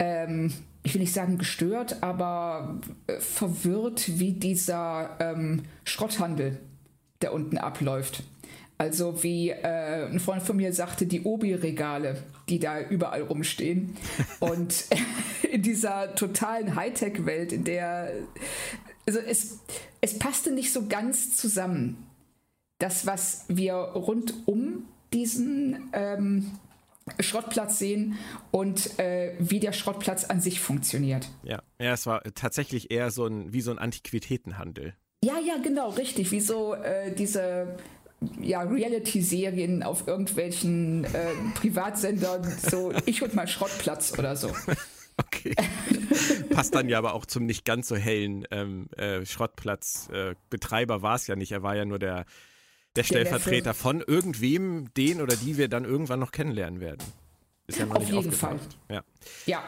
ähm, 0.02 0.52
ich 0.82 0.94
will 0.94 1.00
nicht 1.00 1.14
sagen 1.14 1.38
gestört, 1.38 2.02
aber 2.02 2.80
äh, 3.06 3.20
verwirrt, 3.20 4.18
wie 4.18 4.32
dieser 4.32 5.16
ähm, 5.20 5.62
Schrotthandel, 5.84 6.58
der 7.20 7.32
unten 7.32 7.56
abläuft. 7.56 8.24
Also 8.78 9.22
wie 9.22 9.50
äh, 9.50 10.06
ein 10.10 10.18
Freund 10.18 10.42
von 10.42 10.56
mir 10.56 10.72
sagte, 10.72 11.06
die 11.06 11.22
Obi-Regale, 11.22 12.20
die 12.48 12.58
da 12.58 12.80
überall 12.80 13.22
rumstehen. 13.22 13.96
Und 14.40 14.86
in 15.52 15.62
dieser 15.62 16.16
totalen 16.16 16.74
Hightech-Welt, 16.74 17.52
in 17.52 17.62
der, 17.62 18.10
also 19.06 19.20
es, 19.20 19.60
es 20.00 20.18
passte 20.18 20.50
nicht 20.50 20.72
so 20.72 20.88
ganz 20.88 21.36
zusammen 21.36 22.08
das, 22.78 23.06
was 23.06 23.44
wir 23.46 23.74
rund 23.74 24.34
um 24.46 24.82
diesen 25.12 25.90
ähm, 25.92 26.50
Schrottplatz 27.20 27.78
sehen 27.78 28.18
und 28.50 28.98
äh, 28.98 29.34
wie 29.38 29.60
der 29.60 29.72
Schrottplatz 29.72 30.24
an 30.24 30.40
sich 30.40 30.60
funktioniert. 30.60 31.28
Ja, 31.42 31.62
ja 31.80 31.92
es 31.92 32.06
war 32.06 32.22
tatsächlich 32.34 32.90
eher 32.90 33.10
so 33.10 33.26
ein, 33.26 33.52
wie 33.52 33.60
so 33.60 33.70
ein 33.70 33.78
Antiquitätenhandel. 33.78 34.94
Ja, 35.24 35.38
ja, 35.38 35.56
genau, 35.62 35.90
richtig. 35.90 36.32
Wie 36.32 36.40
so 36.40 36.74
äh, 36.74 37.14
diese 37.14 37.76
ja, 38.40 38.62
Reality-Serien 38.62 39.82
auf 39.82 40.06
irgendwelchen 40.06 41.04
äh, 41.04 41.30
Privatsendern, 41.54 42.44
so 42.44 42.92
ich 43.06 43.22
und 43.22 43.34
mein 43.34 43.48
Schrottplatz 43.48 44.18
oder 44.18 44.36
so. 44.36 44.50
Okay. 45.18 45.54
Passt 46.50 46.74
dann 46.74 46.88
ja 46.88 46.96
aber 46.96 47.12
auch 47.12 47.26
zum 47.26 47.44
nicht 47.44 47.66
ganz 47.66 47.86
so 47.86 47.96
hellen 47.96 48.46
ähm, 48.50 48.88
äh, 48.96 49.24
Schrottplatzbetreiber 49.26 51.02
war 51.02 51.16
es 51.16 51.26
ja 51.26 51.36
nicht. 51.36 51.52
Er 51.52 51.62
war 51.62 51.76
ja 51.76 51.84
nur 51.84 51.98
der, 51.98 52.24
der 52.96 53.04
Stellvertreter 53.04 53.74
von 53.74 54.00
irgendwem, 54.00 54.92
den 54.94 55.20
oder 55.20 55.36
die 55.36 55.56
wir 55.56 55.68
dann 55.68 55.84
irgendwann 55.84 56.20
noch 56.20 56.32
kennenlernen 56.32 56.80
werden. 56.80 57.02
Ist 57.66 57.78
ja 57.78 57.86
noch 57.86 57.96
Auf 57.96 58.00
nicht 58.02 58.12
jeden 58.12 58.28
aufgetaucht. 58.28 58.78
Ja. 58.90 59.02
Ja, 59.46 59.62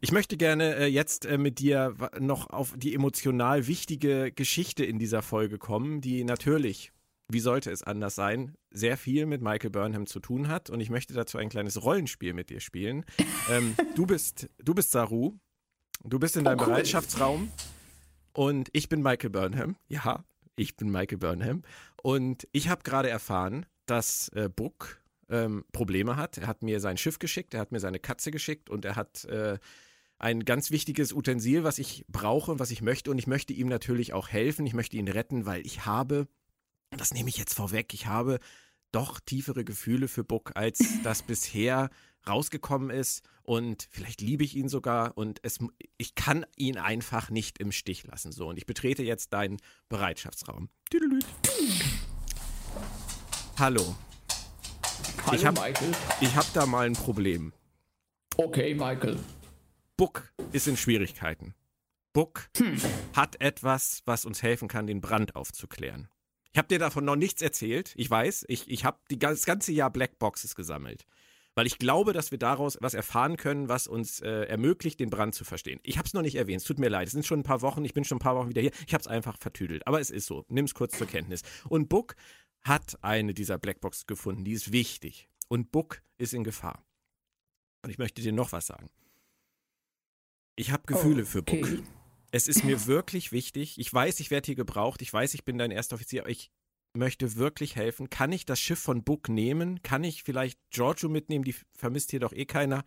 Ich 0.00 0.12
möchte 0.12 0.36
gerne 0.36 0.76
äh, 0.76 0.86
jetzt 0.86 1.26
äh, 1.26 1.38
mit 1.38 1.58
dir 1.58 1.94
noch 2.18 2.50
auf 2.50 2.74
die 2.76 2.94
emotional 2.94 3.66
wichtige 3.66 4.32
Geschichte 4.32 4.84
in 4.84 4.98
dieser 4.98 5.22
Folge 5.22 5.58
kommen, 5.58 6.00
die 6.00 6.24
natürlich, 6.24 6.92
wie 7.28 7.40
sollte 7.40 7.70
es 7.70 7.82
anders 7.82 8.14
sein, 8.14 8.54
sehr 8.70 8.96
viel 8.96 9.26
mit 9.26 9.42
Michael 9.42 9.70
Burnham 9.70 10.06
zu 10.06 10.20
tun 10.20 10.48
hat. 10.48 10.70
Und 10.70 10.80
ich 10.80 10.90
möchte 10.90 11.14
dazu 11.14 11.38
ein 11.38 11.48
kleines 11.48 11.82
Rollenspiel 11.82 12.32
mit 12.34 12.50
dir 12.50 12.60
spielen. 12.60 13.04
ähm, 13.50 13.74
du 13.94 14.06
bist, 14.06 14.48
du 14.58 14.74
bist 14.74 14.92
Saru. 14.92 15.34
Du 16.04 16.18
bist 16.18 16.36
in 16.36 16.44
deinem 16.44 16.60
cool. 16.60 16.66
Bereitschaftsraum 16.66 17.50
und 18.34 18.68
ich 18.72 18.88
bin 18.88 19.02
Michael 19.02 19.30
Burnham. 19.30 19.76
Ja, 19.88 20.24
ich 20.56 20.76
bin 20.76 20.90
Michael 20.90 21.18
Burnham. 21.18 21.62
Und 22.02 22.48
ich 22.52 22.68
habe 22.68 22.82
gerade 22.82 23.08
erfahren, 23.08 23.66
dass 23.86 24.28
äh, 24.30 24.48
Book 24.48 25.00
ähm, 25.28 25.64
Probleme 25.72 26.16
hat. 26.16 26.38
Er 26.38 26.46
hat 26.46 26.62
mir 26.62 26.80
sein 26.80 26.96
Schiff 26.96 27.18
geschickt, 27.18 27.54
er 27.54 27.60
hat 27.60 27.72
mir 27.72 27.80
seine 27.80 27.98
Katze 27.98 28.30
geschickt 28.30 28.70
und 28.70 28.84
er 28.84 28.96
hat 28.96 29.24
äh, 29.26 29.58
ein 30.18 30.44
ganz 30.44 30.70
wichtiges 30.70 31.12
Utensil, 31.12 31.64
was 31.64 31.78
ich 31.78 32.04
brauche, 32.08 32.58
was 32.58 32.70
ich 32.70 32.82
möchte. 32.82 33.10
Und 33.10 33.18
ich 33.18 33.26
möchte 33.26 33.52
ihm 33.52 33.68
natürlich 33.68 34.12
auch 34.12 34.28
helfen. 34.28 34.66
Ich 34.66 34.74
möchte 34.74 34.96
ihn 34.96 35.08
retten, 35.08 35.46
weil 35.46 35.64
ich 35.66 35.84
habe, 35.84 36.26
das 36.90 37.12
nehme 37.12 37.28
ich 37.28 37.36
jetzt 37.36 37.54
vorweg, 37.54 37.92
ich 37.92 38.06
habe 38.06 38.38
doch 38.92 39.20
tiefere 39.20 39.64
Gefühle 39.64 40.08
für 40.08 40.24
Buck, 40.24 40.52
als 40.54 41.02
das 41.02 41.22
bisher 41.22 41.90
rausgekommen 42.28 42.90
ist. 42.90 43.22
Und 43.42 43.88
vielleicht 43.90 44.20
liebe 44.20 44.44
ich 44.44 44.56
ihn 44.56 44.68
sogar. 44.68 45.16
Und 45.16 45.38
es, 45.42 45.58
ich 45.98 46.14
kann 46.14 46.44
ihn 46.56 46.78
einfach 46.78 47.30
nicht 47.30 47.58
im 47.58 47.72
Stich 47.72 48.04
lassen. 48.04 48.32
So, 48.32 48.48
und 48.48 48.56
ich 48.58 48.66
betrete 48.66 49.02
jetzt 49.02 49.32
deinen 49.32 49.58
Bereitschaftsraum. 49.88 50.68
Hallo, 53.58 53.96
hallo 55.26 55.44
hab- 55.44 55.54
Michael. 55.54 55.92
ich 56.20 56.34
habe 56.36 56.46
da 56.52 56.66
mal 56.66 56.86
ein 56.86 56.92
Problem. 56.92 57.52
Okay, 58.36 58.74
Michael. 58.74 59.18
Buck 59.96 60.32
ist 60.52 60.66
in 60.68 60.76
Schwierigkeiten. 60.76 61.54
Buck 62.12 62.48
hat 63.14 63.40
etwas, 63.40 64.02
was 64.04 64.24
uns 64.24 64.42
helfen 64.42 64.68
kann, 64.68 64.86
den 64.86 65.00
Brand 65.00 65.36
aufzuklären. 65.36 66.08
Ich 66.52 66.58
habe 66.58 66.68
dir 66.68 66.78
davon 66.78 67.04
noch 67.04 67.16
nichts 67.16 67.42
erzählt. 67.42 67.92
Ich 67.96 68.10
weiß, 68.10 68.46
ich, 68.48 68.70
ich 68.70 68.84
habe 68.84 68.98
das 69.10 69.44
ganze 69.44 69.72
Jahr 69.72 69.90
Blackboxes 69.90 70.54
gesammelt. 70.54 71.06
Weil 71.56 71.66
ich 71.66 71.78
glaube, 71.78 72.12
dass 72.12 72.30
wir 72.30 72.38
daraus 72.38 72.76
was 72.82 72.92
erfahren 72.92 73.38
können, 73.38 73.70
was 73.70 73.86
uns 73.86 74.20
äh, 74.20 74.42
ermöglicht, 74.42 75.00
den 75.00 75.08
Brand 75.08 75.34
zu 75.34 75.42
verstehen. 75.42 75.80
Ich 75.82 75.96
habe 75.96 76.06
es 76.06 76.12
noch 76.12 76.20
nicht 76.20 76.36
erwähnt, 76.36 76.60
es 76.60 76.66
tut 76.66 76.78
mir 76.78 76.90
leid. 76.90 77.06
Es 77.06 77.12
sind 77.12 77.24
schon 77.24 77.40
ein 77.40 77.44
paar 77.44 77.62
Wochen, 77.62 77.82
ich 77.84 77.94
bin 77.94 78.04
schon 78.04 78.16
ein 78.16 78.20
paar 78.20 78.36
Wochen 78.36 78.50
wieder 78.50 78.60
hier. 78.60 78.72
Ich 78.86 78.92
habe 78.92 79.00
es 79.00 79.06
einfach 79.06 79.38
vertüdelt. 79.38 79.86
Aber 79.86 79.98
es 79.98 80.10
ist 80.10 80.26
so. 80.26 80.44
Nimm 80.48 80.66
es 80.66 80.74
kurz 80.74 80.98
zur 80.98 81.06
Kenntnis. 81.06 81.42
Und 81.68 81.88
Book 81.88 82.14
hat 82.62 83.02
eine 83.02 83.32
dieser 83.32 83.56
Blackbox 83.58 84.06
gefunden, 84.06 84.44
die 84.44 84.52
ist 84.52 84.70
wichtig. 84.70 85.30
Und 85.48 85.72
Book 85.72 86.02
ist 86.18 86.34
in 86.34 86.44
Gefahr. 86.44 86.84
Und 87.82 87.90
ich 87.90 87.96
möchte 87.96 88.20
dir 88.20 88.32
noch 88.32 88.52
was 88.52 88.66
sagen. 88.66 88.90
Ich 90.56 90.72
habe 90.72 90.82
Gefühle 90.86 91.22
oh, 91.22 91.26
für 91.26 91.42
Book. 91.42 91.64
Okay. 91.64 91.82
Es 92.32 92.48
ist 92.48 92.64
mir 92.64 92.86
wirklich 92.86 93.32
wichtig. 93.32 93.78
Ich 93.78 93.92
weiß, 93.92 94.20
ich 94.20 94.30
werde 94.30 94.44
hier 94.44 94.56
gebraucht. 94.56 95.00
Ich 95.00 95.10
weiß, 95.10 95.32
ich 95.32 95.44
bin 95.44 95.56
dein 95.56 95.70
erster 95.70 95.94
Offizier, 95.94 96.22
aber 96.22 96.30
ich 96.30 96.50
möchte 96.96 97.36
wirklich 97.36 97.76
helfen. 97.76 98.10
Kann 98.10 98.32
ich 98.32 98.44
das 98.46 98.60
Schiff 98.60 98.80
von 98.80 99.04
Book 99.04 99.28
nehmen? 99.28 99.82
Kann 99.82 100.04
ich 100.04 100.22
vielleicht 100.22 100.58
Giorgio 100.70 101.08
mitnehmen? 101.08 101.44
Die 101.44 101.54
vermisst 101.74 102.10
hier 102.10 102.20
doch 102.20 102.32
eh 102.32 102.46
keiner. 102.46 102.84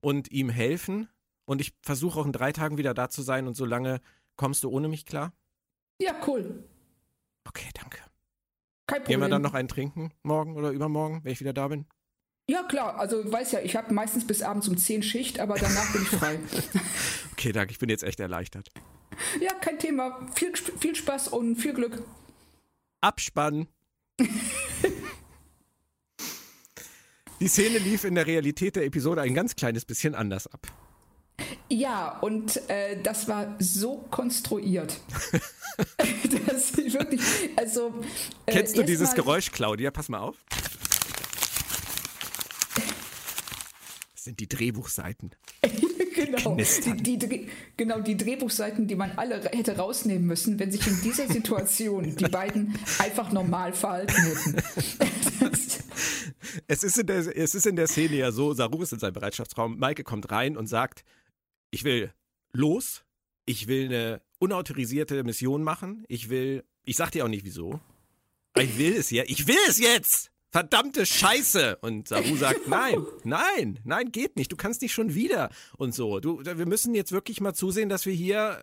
Und 0.00 0.30
ihm 0.30 0.50
helfen? 0.50 1.08
Und 1.46 1.60
ich 1.60 1.74
versuche 1.82 2.20
auch 2.20 2.26
in 2.26 2.32
drei 2.32 2.52
Tagen 2.52 2.78
wieder 2.78 2.94
da 2.94 3.08
zu 3.08 3.22
sein 3.22 3.46
und 3.46 3.54
solange 3.54 4.00
kommst 4.36 4.64
du 4.64 4.70
ohne 4.70 4.88
mich 4.88 5.06
klar? 5.06 5.32
Ja, 6.00 6.14
cool. 6.26 6.64
Okay, 7.46 7.68
danke. 7.74 7.98
Kein 8.86 9.02
Problem. 9.02 9.04
Gehen 9.06 9.20
wir 9.20 9.28
dann 9.28 9.42
noch 9.42 9.54
einen 9.54 9.68
trinken, 9.68 10.12
morgen 10.22 10.56
oder 10.56 10.70
übermorgen, 10.70 11.20
wenn 11.22 11.32
ich 11.32 11.40
wieder 11.40 11.52
da 11.52 11.68
bin? 11.68 11.86
Ja, 12.48 12.62
klar. 12.64 12.98
Also, 12.98 13.22
du 13.22 13.32
weißt 13.32 13.54
ja, 13.54 13.60
ich 13.60 13.76
habe 13.76 13.94
meistens 13.94 14.26
bis 14.26 14.42
abends 14.42 14.68
um 14.68 14.76
10 14.76 15.02
Schicht, 15.02 15.40
aber 15.40 15.54
danach 15.54 15.92
bin 15.92 16.02
ich 16.02 16.08
frei. 16.08 16.38
okay, 17.32 17.52
danke. 17.52 17.72
Ich 17.72 17.78
bin 17.78 17.88
jetzt 17.88 18.04
echt 18.04 18.20
erleichtert. 18.20 18.70
Ja, 19.40 19.54
kein 19.54 19.78
Thema. 19.78 20.26
Viel, 20.34 20.54
viel 20.56 20.94
Spaß 20.94 21.28
und 21.28 21.56
viel 21.56 21.72
Glück. 21.72 22.02
Abspann. 23.04 23.68
Die 27.40 27.48
Szene 27.48 27.78
lief 27.78 28.04
in 28.04 28.14
der 28.14 28.26
Realität 28.26 28.76
der 28.76 28.84
Episode 28.84 29.20
ein 29.20 29.34
ganz 29.34 29.56
kleines 29.56 29.84
bisschen 29.84 30.14
anders 30.14 30.46
ab. 30.46 30.66
Ja, 31.68 32.18
und 32.20 32.56
äh, 32.70 32.96
das 33.02 33.28
war 33.28 33.56
so 33.58 33.98
konstruiert. 34.10 35.00
das 36.46 36.76
wirklich, 36.76 37.20
also. 37.56 37.92
Äh, 38.46 38.52
Kennst 38.52 38.78
du 38.78 38.84
dieses 38.84 39.14
Geräusch, 39.14 39.50
Claudia? 39.52 39.90
Pass 39.90 40.08
mal 40.08 40.20
auf. 40.20 40.36
Das 44.14 44.24
sind 44.24 44.40
die 44.40 44.48
Drehbuchseiten. 44.48 45.32
genau, 46.26 46.56
die, 46.56 47.18
die, 47.18 47.48
genau, 47.76 48.00
die 48.00 48.16
Drehbuchseiten, 48.16 48.86
die 48.86 48.94
man 48.94 49.12
alle 49.12 49.40
hätte 49.50 49.76
rausnehmen 49.76 50.26
müssen, 50.26 50.58
wenn 50.58 50.70
sich 50.70 50.86
in 50.86 51.00
dieser 51.02 51.28
Situation 51.28 52.16
die 52.16 52.28
beiden 52.28 52.78
einfach 52.98 53.32
normal 53.32 53.72
verhalten 53.72 54.14
hätten. 54.14 54.62
es, 56.66 56.84
ist 56.84 56.98
in 56.98 57.06
der, 57.06 57.36
es 57.36 57.54
ist 57.54 57.66
in 57.66 57.76
der 57.76 57.86
Szene 57.86 58.16
ja 58.16 58.32
so, 58.32 58.52
Saru 58.54 58.82
ist 58.82 58.92
in 58.92 58.98
seinem 58.98 59.14
Bereitschaftsraum, 59.14 59.78
Maike 59.78 60.04
kommt 60.04 60.30
rein 60.30 60.56
und 60.56 60.66
sagt, 60.66 61.04
ich 61.70 61.84
will 61.84 62.12
los, 62.52 63.04
ich 63.46 63.66
will 63.66 63.86
eine 63.86 64.22
unautorisierte 64.38 65.22
Mission 65.24 65.62
machen, 65.62 66.04
ich 66.08 66.28
will, 66.28 66.64
ich 66.84 66.96
sag 66.96 67.10
dir 67.10 67.24
auch 67.24 67.28
nicht 67.28 67.44
wieso, 67.44 67.80
aber 68.52 68.64
ich 68.64 68.78
will 68.78 68.94
es 68.96 69.10
ja, 69.10 69.24
ich 69.26 69.46
will 69.46 69.56
es 69.68 69.78
jetzt! 69.78 70.33
Verdammte 70.54 71.04
Scheiße. 71.04 71.78
Und 71.80 72.06
Saru 72.06 72.36
sagt, 72.38 72.68
nein, 72.68 73.04
nein, 73.24 73.80
nein, 73.82 74.12
geht 74.12 74.36
nicht. 74.36 74.52
Du 74.52 74.56
kannst 74.56 74.82
nicht 74.82 74.92
schon 74.92 75.12
wieder 75.12 75.50
und 75.76 75.92
so. 75.92 76.20
Du, 76.20 76.44
wir 76.44 76.66
müssen 76.66 76.94
jetzt 76.94 77.10
wirklich 77.10 77.40
mal 77.40 77.54
zusehen, 77.54 77.88
dass 77.88 78.06
wir 78.06 78.12
hier 78.12 78.62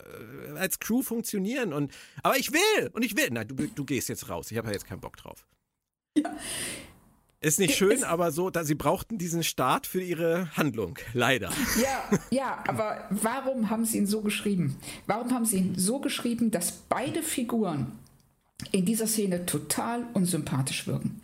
äh, 0.56 0.58
als 0.58 0.80
Crew 0.80 1.02
funktionieren. 1.02 1.74
Und, 1.74 1.92
aber 2.24 2.38
ich 2.38 2.54
will 2.54 2.90
und 2.94 3.04
ich 3.04 3.18
will. 3.18 3.28
Nein, 3.32 3.50
du, 3.50 3.56
du 3.56 3.84
gehst 3.84 4.08
jetzt 4.08 4.30
raus. 4.30 4.52
Ich 4.52 4.58
habe 4.58 4.68
ja 4.68 4.74
jetzt 4.74 4.88
keinen 4.88 5.02
Bock 5.02 5.18
drauf. 5.18 5.46
Ja. 6.18 6.34
Ist 7.42 7.60
nicht 7.60 7.76
schön, 7.76 7.92
es, 7.92 8.04
aber 8.04 8.32
so, 8.32 8.52
da 8.52 8.64
sie 8.64 8.76
brauchten 8.76 9.18
diesen 9.18 9.44
Start 9.44 9.88
für 9.88 10.02
ihre 10.02 10.56
Handlung, 10.56 10.98
leider. 11.14 11.50
Ja, 11.82 12.20
ja, 12.30 12.64
aber 12.68 13.08
warum 13.10 13.72
haben 13.72 13.84
sie 13.84 13.98
ihn 13.98 14.06
so 14.06 14.22
geschrieben? 14.22 14.78
Warum 15.08 15.34
haben 15.34 15.46
sie 15.46 15.58
ihn 15.58 15.74
so 15.76 16.00
geschrieben, 16.00 16.52
dass 16.52 16.72
beide 16.72 17.24
Figuren 17.24 17.94
in 18.72 18.86
dieser 18.86 19.08
Szene 19.08 19.48
total 19.48 20.06
unsympathisch 20.14 20.86
wirken? 20.86 21.21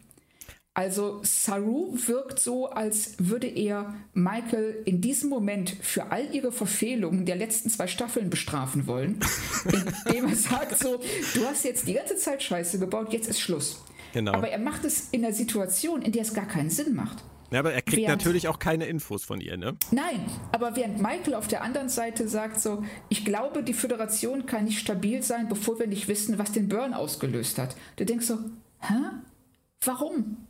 Also 0.78 1.22
Saru 1.24 1.98
wirkt 2.06 2.40
so, 2.40 2.70
als 2.70 3.16
würde 3.18 3.48
er 3.48 3.96
Michael 4.14 4.84
in 4.86 5.02
diesem 5.02 5.28
Moment 5.28 5.72
für 5.82 6.12
all 6.12 6.32
ihre 6.36 6.52
Verfehlungen 6.52 7.26
der 7.26 7.36
letzten 7.36 7.72
zwei 7.72 7.88
Staffeln 7.88 8.30
bestrafen 8.30 8.86
wollen, 8.86 9.20
indem 10.06 10.28
er 10.28 10.36
sagt 10.36 10.78
so, 10.78 11.00
du 11.34 11.46
hast 11.48 11.66
jetzt 11.66 11.88
die 11.88 11.94
ganze 11.94 12.16
Zeit 12.18 12.44
Scheiße 12.44 12.78
gebaut, 12.78 13.12
jetzt 13.12 13.28
ist 13.28 13.40
Schluss. 13.40 13.84
Genau. 14.14 14.34
Aber 14.34 14.50
er 14.50 14.60
macht 14.60 14.86
es 14.86 15.10
in 15.10 15.26
einer 15.26 15.34
Situation, 15.34 16.04
in 16.04 16.12
der 16.12 16.22
es 16.22 16.36
gar 16.36 16.46
keinen 16.46 16.70
Sinn 16.70 16.94
macht. 16.94 17.24
Ja, 17.50 17.58
aber 17.62 17.74
er 17.74 17.82
kriegt 17.82 18.04
während, 18.04 18.22
natürlich 18.22 18.48
auch 18.48 18.60
keine 18.60 18.86
Infos 18.86 19.24
von 19.24 19.42
ihr, 19.42 19.58
ne? 19.58 19.76
Nein, 19.90 20.28
aber 20.52 20.76
während 20.76 21.02
Michael 21.02 21.34
auf 21.34 21.48
der 21.48 21.64
anderen 21.64 21.90
Seite 21.90 22.28
sagt 22.28 22.60
so, 22.62 22.84
ich 23.10 23.26
glaube, 23.26 23.64
die 23.64 23.74
Föderation 23.74 24.46
kann 24.46 24.66
nicht 24.66 24.78
stabil 24.78 25.24
sein, 25.24 25.50
bevor 25.50 25.80
wir 25.80 25.88
nicht 25.88 26.08
wissen, 26.08 26.38
was 26.38 26.52
den 26.52 26.70
Burn 26.70 26.94
ausgelöst 26.94 27.58
hat. 27.58 27.76
Du 27.96 28.06
denkst 28.06 28.28
so, 28.28 28.38
hä? 28.82 28.94
Warum? 29.84 30.47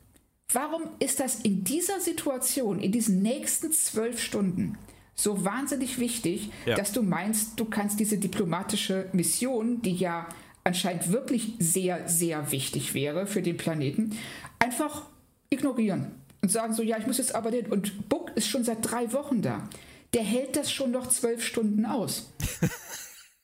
Warum 0.54 0.84
ist 1.00 1.20
das 1.20 1.42
in 1.42 1.64
dieser 1.64 2.00
Situation, 2.00 2.80
in 2.80 2.92
diesen 2.92 3.22
nächsten 3.22 3.72
zwölf 3.74 4.22
Stunden, 4.22 4.78
so 5.14 5.44
wahnsinnig 5.44 6.00
wichtig, 6.00 6.52
ja. 6.66 6.76
dass 6.76 6.94
du 6.94 7.02
meinst, 7.02 7.60
du 7.60 7.66
kannst 7.66 8.00
diese 8.00 8.18
diplomatische 8.18 9.10
Mission, 9.12 9.82
die 9.82 9.96
ja 9.96 10.30
anscheinend 10.64 11.12
wirklich 11.12 11.54
sehr, 11.60 12.08
sehr 12.08 12.52
wichtig 12.52 12.94
wäre 12.94 13.28
für 13.28 13.42
den 13.42 13.58
Planeten, 13.58 14.18
einfach 14.60 15.04
ignorieren 15.50 16.12
und 16.42 16.50
sagen 16.50 16.74
so, 16.74 16.84
ja, 16.84 16.98
ich 16.98 17.08
muss 17.08 17.18
jetzt 17.18 17.36
aber 17.36 17.52
den. 17.52 17.68
Und 17.68 18.08
Buck 18.10 18.32
ist 18.36 18.48
schon 18.48 18.64
seit 18.64 18.80
drei 18.82 19.12
Wochen 19.14 19.42
da. 19.42 19.68
Der 20.14 20.24
hält 20.24 20.56
das 20.56 20.72
schon 20.72 20.92
noch 20.92 21.08
zwölf 21.08 21.44
Stunden 21.44 21.86
aus. 21.86 22.32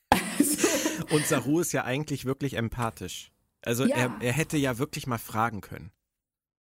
also. 0.09 0.67
Und 1.09 1.27
Saru 1.27 1.59
ist 1.59 1.73
ja 1.73 1.83
eigentlich 1.83 2.25
wirklich 2.25 2.55
empathisch. 2.55 3.31
Also 3.61 3.85
ja. 3.85 3.95
er, 3.95 4.15
er 4.21 4.33
hätte 4.33 4.57
ja 4.57 4.77
wirklich 4.77 5.05
mal 5.05 5.17
fragen 5.17 5.61
können. 5.61 5.91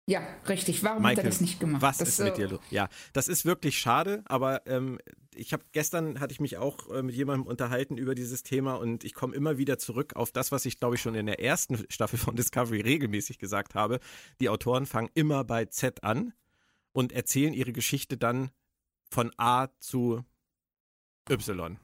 Ja, 0.08 0.26
richtig. 0.48 0.82
Warum 0.82 1.02
Michael, 1.02 1.18
hat 1.18 1.24
er 1.24 1.28
das 1.28 1.42
nicht 1.42 1.60
gemacht? 1.60 1.82
Was 1.82 1.98
das, 1.98 2.08
ist 2.08 2.20
mit 2.20 2.38
dir 2.38 2.48
los? 2.48 2.60
Ja, 2.70 2.88
das 3.12 3.28
ist 3.28 3.44
wirklich 3.44 3.78
schade, 3.78 4.22
aber 4.24 4.66
ähm, 4.66 4.98
ich 5.34 5.52
habe 5.52 5.64
gestern 5.72 6.18
hatte 6.18 6.32
ich 6.32 6.40
mich 6.40 6.56
auch 6.56 6.88
äh, 6.88 7.02
mit 7.02 7.14
jemandem 7.14 7.46
unterhalten 7.46 7.98
über 7.98 8.14
dieses 8.14 8.42
Thema 8.42 8.76
und 8.76 9.04
ich 9.04 9.12
komme 9.12 9.36
immer 9.36 9.58
wieder 9.58 9.76
zurück 9.76 10.16
auf 10.16 10.32
das, 10.32 10.50
was 10.50 10.64
ich 10.64 10.78
glaube 10.78 10.94
ich 10.94 11.02
schon 11.02 11.14
in 11.14 11.26
der 11.26 11.40
ersten 11.40 11.84
Staffel 11.90 12.18
von 12.18 12.36
Discovery 12.36 12.80
regelmäßig 12.80 13.38
gesagt 13.38 13.74
habe. 13.74 14.00
Die 14.40 14.48
Autoren 14.48 14.86
fangen 14.86 15.10
immer 15.12 15.44
bei 15.44 15.66
Z 15.66 16.02
an 16.02 16.32
und 16.92 17.12
erzählen 17.12 17.52
ihre 17.52 17.74
Geschichte 17.74 18.16
dann 18.16 18.50
von 19.10 19.30
A 19.36 19.68
zu 19.78 20.24
Y 21.30 21.78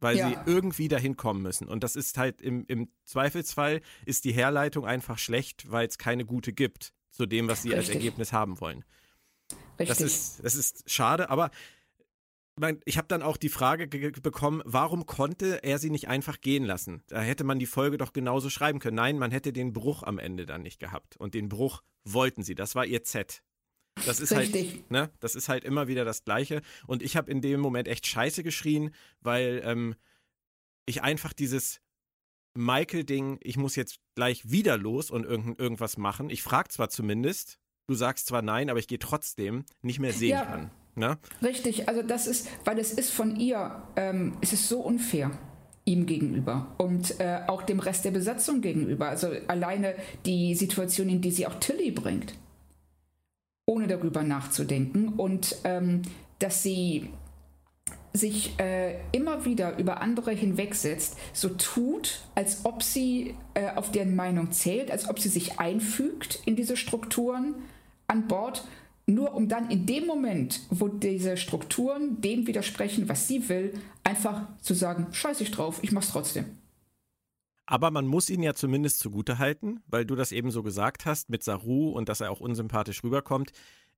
weil 0.00 0.18
ja. 0.18 0.28
sie 0.28 0.36
irgendwie 0.44 0.88
dahin 0.88 1.16
kommen 1.16 1.40
müssen. 1.40 1.66
Und 1.66 1.82
das 1.82 1.96
ist 1.96 2.18
halt 2.18 2.42
im, 2.42 2.66
im 2.66 2.90
Zweifelsfall 3.04 3.80
ist 4.04 4.26
die 4.26 4.34
Herleitung 4.34 4.84
einfach 4.84 5.16
schlecht, 5.16 5.70
weil 5.70 5.86
es 5.88 5.96
keine 5.96 6.26
gute 6.26 6.52
gibt 6.52 6.92
zu 7.14 7.26
dem, 7.26 7.48
was 7.48 7.62
sie 7.62 7.70
Richtig. 7.70 7.88
als 7.88 7.94
Ergebnis 7.94 8.32
haben 8.32 8.60
wollen. 8.60 8.84
Richtig. 9.78 9.88
Das 9.88 10.00
ist, 10.00 10.44
das 10.44 10.54
ist 10.54 10.90
schade, 10.90 11.30
aber 11.30 11.50
ich 12.84 12.98
habe 12.98 13.08
dann 13.08 13.22
auch 13.22 13.36
die 13.36 13.48
Frage 13.48 13.88
bekommen, 13.88 14.62
warum 14.64 15.06
konnte 15.06 15.64
er 15.64 15.78
sie 15.78 15.90
nicht 15.90 16.06
einfach 16.08 16.40
gehen 16.40 16.64
lassen? 16.64 17.02
Da 17.08 17.20
hätte 17.20 17.42
man 17.42 17.58
die 17.58 17.66
Folge 17.66 17.98
doch 17.98 18.12
genauso 18.12 18.48
schreiben 18.48 18.78
können. 18.78 18.96
Nein, 18.96 19.18
man 19.18 19.32
hätte 19.32 19.52
den 19.52 19.72
Bruch 19.72 20.04
am 20.04 20.18
Ende 20.18 20.46
dann 20.46 20.62
nicht 20.62 20.78
gehabt. 20.78 21.16
Und 21.16 21.34
den 21.34 21.48
Bruch 21.48 21.82
wollten 22.04 22.44
sie. 22.44 22.54
Das 22.54 22.76
war 22.76 22.86
ihr 22.86 23.02
Z. 23.02 23.42
Das 24.06 24.20
ist 24.20 24.32
halt, 24.32 24.54
Richtig. 24.54 24.72
halt, 24.72 24.90
ne, 24.90 25.10
das 25.20 25.34
ist 25.34 25.48
halt 25.48 25.64
immer 25.64 25.88
wieder 25.88 26.04
das 26.04 26.24
Gleiche. 26.24 26.62
Und 26.86 27.02
ich 27.02 27.16
habe 27.16 27.30
in 27.30 27.40
dem 27.40 27.60
Moment 27.60 27.88
echt 27.88 28.06
Scheiße 28.06 28.44
geschrien, 28.44 28.94
weil 29.20 29.60
ähm, 29.64 29.96
ich 30.86 31.02
einfach 31.02 31.32
dieses, 31.32 31.80
Michael-Ding, 32.54 33.38
ich 33.42 33.56
muss 33.56 33.76
jetzt 33.76 33.98
gleich 34.14 34.50
wieder 34.50 34.76
los 34.76 35.10
und 35.10 35.24
irgend, 35.24 35.58
irgendwas 35.58 35.98
machen. 35.98 36.30
Ich 36.30 36.42
frage 36.42 36.68
zwar 36.68 36.88
zumindest, 36.88 37.58
du 37.86 37.94
sagst 37.94 38.26
zwar 38.26 38.42
nein, 38.42 38.70
aber 38.70 38.78
ich 38.78 38.88
gehe 38.88 38.98
trotzdem 38.98 39.64
nicht 39.82 39.98
mehr 39.98 40.12
sehen 40.12 40.30
ja, 40.30 40.44
kann. 40.44 40.70
Ne? 40.94 41.18
Richtig, 41.42 41.88
also 41.88 42.02
das 42.02 42.26
ist, 42.26 42.48
weil 42.64 42.78
es 42.78 42.92
ist 42.92 43.10
von 43.10 43.36
ihr, 43.36 43.82
ähm, 43.96 44.36
es 44.40 44.52
ist 44.52 44.68
so 44.68 44.80
unfair 44.80 45.32
ihm 45.84 46.06
gegenüber 46.06 46.74
und 46.78 47.20
äh, 47.20 47.40
auch 47.46 47.62
dem 47.62 47.78
Rest 47.78 48.04
der 48.04 48.10
Besatzung 48.10 48.60
gegenüber. 48.60 49.08
Also 49.08 49.32
alleine 49.48 49.94
die 50.24 50.54
Situation, 50.54 51.08
in 51.08 51.20
die 51.20 51.30
sie 51.30 51.46
auch 51.46 51.56
Tilly 51.56 51.90
bringt, 51.90 52.34
ohne 53.66 53.86
darüber 53.86 54.22
nachzudenken 54.22 55.08
und 55.08 55.56
ähm, 55.64 56.02
dass 56.38 56.62
sie 56.62 57.10
sich 58.14 58.58
äh, 58.58 58.96
immer 59.12 59.44
wieder 59.44 59.76
über 59.78 60.00
andere 60.00 60.30
hinwegsetzt, 60.30 61.18
so 61.32 61.48
tut, 61.50 62.20
als 62.34 62.64
ob 62.64 62.82
sie 62.82 63.34
äh, 63.54 63.70
auf 63.74 63.90
deren 63.90 64.14
Meinung 64.14 64.52
zählt, 64.52 64.90
als 64.90 65.08
ob 65.08 65.18
sie 65.18 65.28
sich 65.28 65.58
einfügt 65.58 66.40
in 66.46 66.56
diese 66.56 66.76
Strukturen 66.76 67.56
an 68.06 68.28
Bord, 68.28 68.66
nur 69.06 69.34
um 69.34 69.48
dann 69.48 69.70
in 69.70 69.84
dem 69.84 70.06
Moment, 70.06 70.60
wo 70.70 70.88
diese 70.88 71.36
Strukturen 71.36 72.20
dem 72.20 72.46
widersprechen, 72.46 73.08
was 73.08 73.28
sie 73.28 73.48
will, 73.48 73.74
einfach 74.04 74.42
zu 74.60 74.74
sagen, 74.74 75.08
scheiß 75.12 75.40
ich 75.40 75.50
drauf, 75.50 75.80
ich 75.82 75.92
mach's 75.92 76.10
trotzdem. 76.10 76.46
Aber 77.66 77.90
man 77.90 78.06
muss 78.06 78.30
ihn 78.30 78.42
ja 78.42 78.54
zumindest 78.54 79.00
zugute 79.00 79.38
halten, 79.38 79.80
weil 79.86 80.04
du 80.04 80.14
das 80.14 80.32
eben 80.32 80.50
so 80.50 80.62
gesagt 80.62 81.06
hast 81.06 81.30
mit 81.30 81.42
Saru 81.42 81.90
und 81.90 82.08
dass 82.08 82.20
er 82.20 82.30
auch 82.30 82.40
unsympathisch 82.40 83.02
rüberkommt 83.02 83.52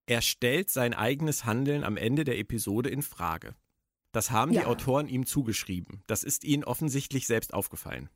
er 0.06 0.22
stellt 0.22 0.70
sein 0.70 0.94
eigenes 0.94 1.44
Handeln 1.44 1.82
am 1.82 1.96
Ende 1.96 2.24
der 2.24 2.38
Episode 2.38 2.88
in 2.90 3.02
Frage. 3.02 3.56
Das 4.16 4.30
haben 4.30 4.50
ja. 4.50 4.62
die 4.62 4.66
Autoren 4.66 5.08
ihm 5.08 5.26
zugeschrieben. 5.26 6.02
Das 6.06 6.24
ist 6.24 6.42
ihnen 6.42 6.64
offensichtlich 6.64 7.26
selbst 7.26 7.52
aufgefallen. 7.52 8.08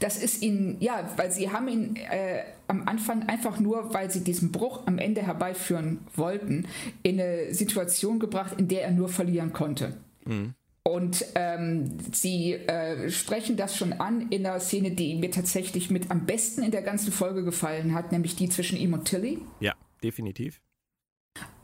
Das 0.00 0.20
ist 0.20 0.42
ihnen, 0.42 0.78
ja, 0.80 1.08
weil 1.16 1.30
sie 1.30 1.52
haben 1.52 1.68
ihn 1.68 1.94
äh, 1.94 2.42
am 2.66 2.88
Anfang 2.88 3.28
einfach 3.28 3.60
nur, 3.60 3.94
weil 3.94 4.10
sie 4.10 4.24
diesen 4.24 4.50
Bruch 4.50 4.84
am 4.86 4.98
Ende 4.98 5.22
herbeiführen 5.22 6.00
wollten, 6.16 6.66
in 7.04 7.20
eine 7.20 7.54
Situation 7.54 8.18
gebracht, 8.18 8.54
in 8.58 8.66
der 8.66 8.82
er 8.82 8.90
nur 8.90 9.08
verlieren 9.08 9.52
konnte. 9.52 9.96
Mhm. 10.24 10.54
Und 10.82 11.24
ähm, 11.36 11.98
sie 12.10 12.54
äh, 12.54 13.08
sprechen 13.08 13.56
das 13.56 13.76
schon 13.76 13.92
an 13.92 14.28
in 14.30 14.42
der 14.42 14.58
Szene, 14.58 14.90
die 14.90 15.14
mir 15.14 15.30
tatsächlich 15.30 15.88
mit 15.88 16.10
am 16.10 16.26
besten 16.26 16.64
in 16.64 16.72
der 16.72 16.82
ganzen 16.82 17.12
Folge 17.12 17.44
gefallen 17.44 17.94
hat, 17.94 18.10
nämlich 18.10 18.34
die 18.34 18.48
zwischen 18.48 18.76
ihm 18.76 18.92
und 18.92 19.04
Tilly. 19.04 19.38
Ja, 19.60 19.74
definitiv. 20.02 20.60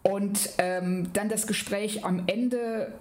Und 0.04 0.50
ähm, 0.58 1.12
dann 1.12 1.28
das 1.28 1.48
Gespräch 1.48 2.04
am 2.04 2.22
Ende, 2.28 2.94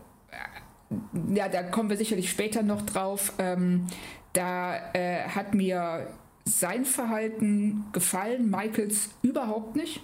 ja, 1.34 1.50
da 1.50 1.64
kommen 1.64 1.90
wir 1.90 1.98
sicherlich 1.98 2.30
später 2.30 2.64
noch 2.64 2.82
drauf. 2.82 3.34
Ähm, 3.40 3.88
da 4.34 4.94
äh, 4.94 5.24
hat 5.28 5.54
mir 5.54 6.08
sein 6.46 6.86
Verhalten 6.86 7.86
gefallen, 7.92 8.50
Michaels 8.50 9.10
überhaupt 9.22 9.76
nicht. 9.76 10.02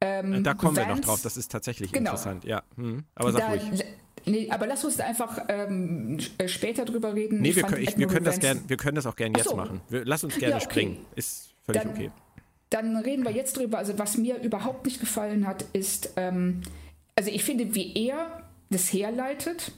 Ähm, 0.00 0.42
da 0.42 0.54
kommen 0.54 0.76
Vance, 0.76 0.88
wir 0.88 0.96
noch 0.96 1.04
drauf, 1.04 1.22
das 1.22 1.36
ist 1.36 1.52
tatsächlich 1.52 1.92
genau, 1.92 2.10
interessant, 2.10 2.44
ja. 2.44 2.62
Hm. 2.76 3.04
Aber 3.14 3.30
sag 3.30 3.40
da, 3.40 3.48
ruhig. 3.50 3.84
Nee, 4.24 4.50
aber 4.50 4.66
lass 4.66 4.84
uns 4.84 5.00
einfach 5.00 5.38
ähm, 5.48 6.18
äh, 6.38 6.48
später 6.48 6.84
drüber 6.84 7.14
reden. 7.14 7.40
Nee, 7.40 7.54
wir 7.54 7.62
können, 7.64 7.82
ich, 7.82 7.96
wir, 7.96 8.06
können 8.06 8.24
das 8.24 8.38
gern, 8.38 8.62
wir 8.68 8.76
können 8.76 8.96
das 8.96 9.06
auch 9.06 9.16
gerne 9.16 9.36
jetzt 9.36 9.50
so. 9.50 9.56
machen. 9.56 9.80
Wir, 9.88 10.04
lass 10.04 10.24
uns 10.24 10.36
gerne 10.36 10.52
ja, 10.52 10.56
okay. 10.56 10.64
springen. 10.64 10.98
Ist 11.14 11.54
völlig 11.64 11.82
dann, 11.82 11.92
okay. 11.92 12.10
Dann 12.70 12.96
reden 12.96 13.24
wir 13.24 13.32
jetzt 13.32 13.56
drüber. 13.56 13.78
Also, 13.78 13.98
was 13.98 14.16
mir 14.16 14.40
überhaupt 14.40 14.86
nicht 14.86 15.00
gefallen 15.00 15.46
hat, 15.46 15.64
ist, 15.72 16.12
ähm, 16.16 16.62
also 17.16 17.30
ich 17.30 17.44
finde, 17.44 17.74
wie 17.74 17.94
er 17.94 18.41
das 18.72 18.92
herleitet, 18.92 19.72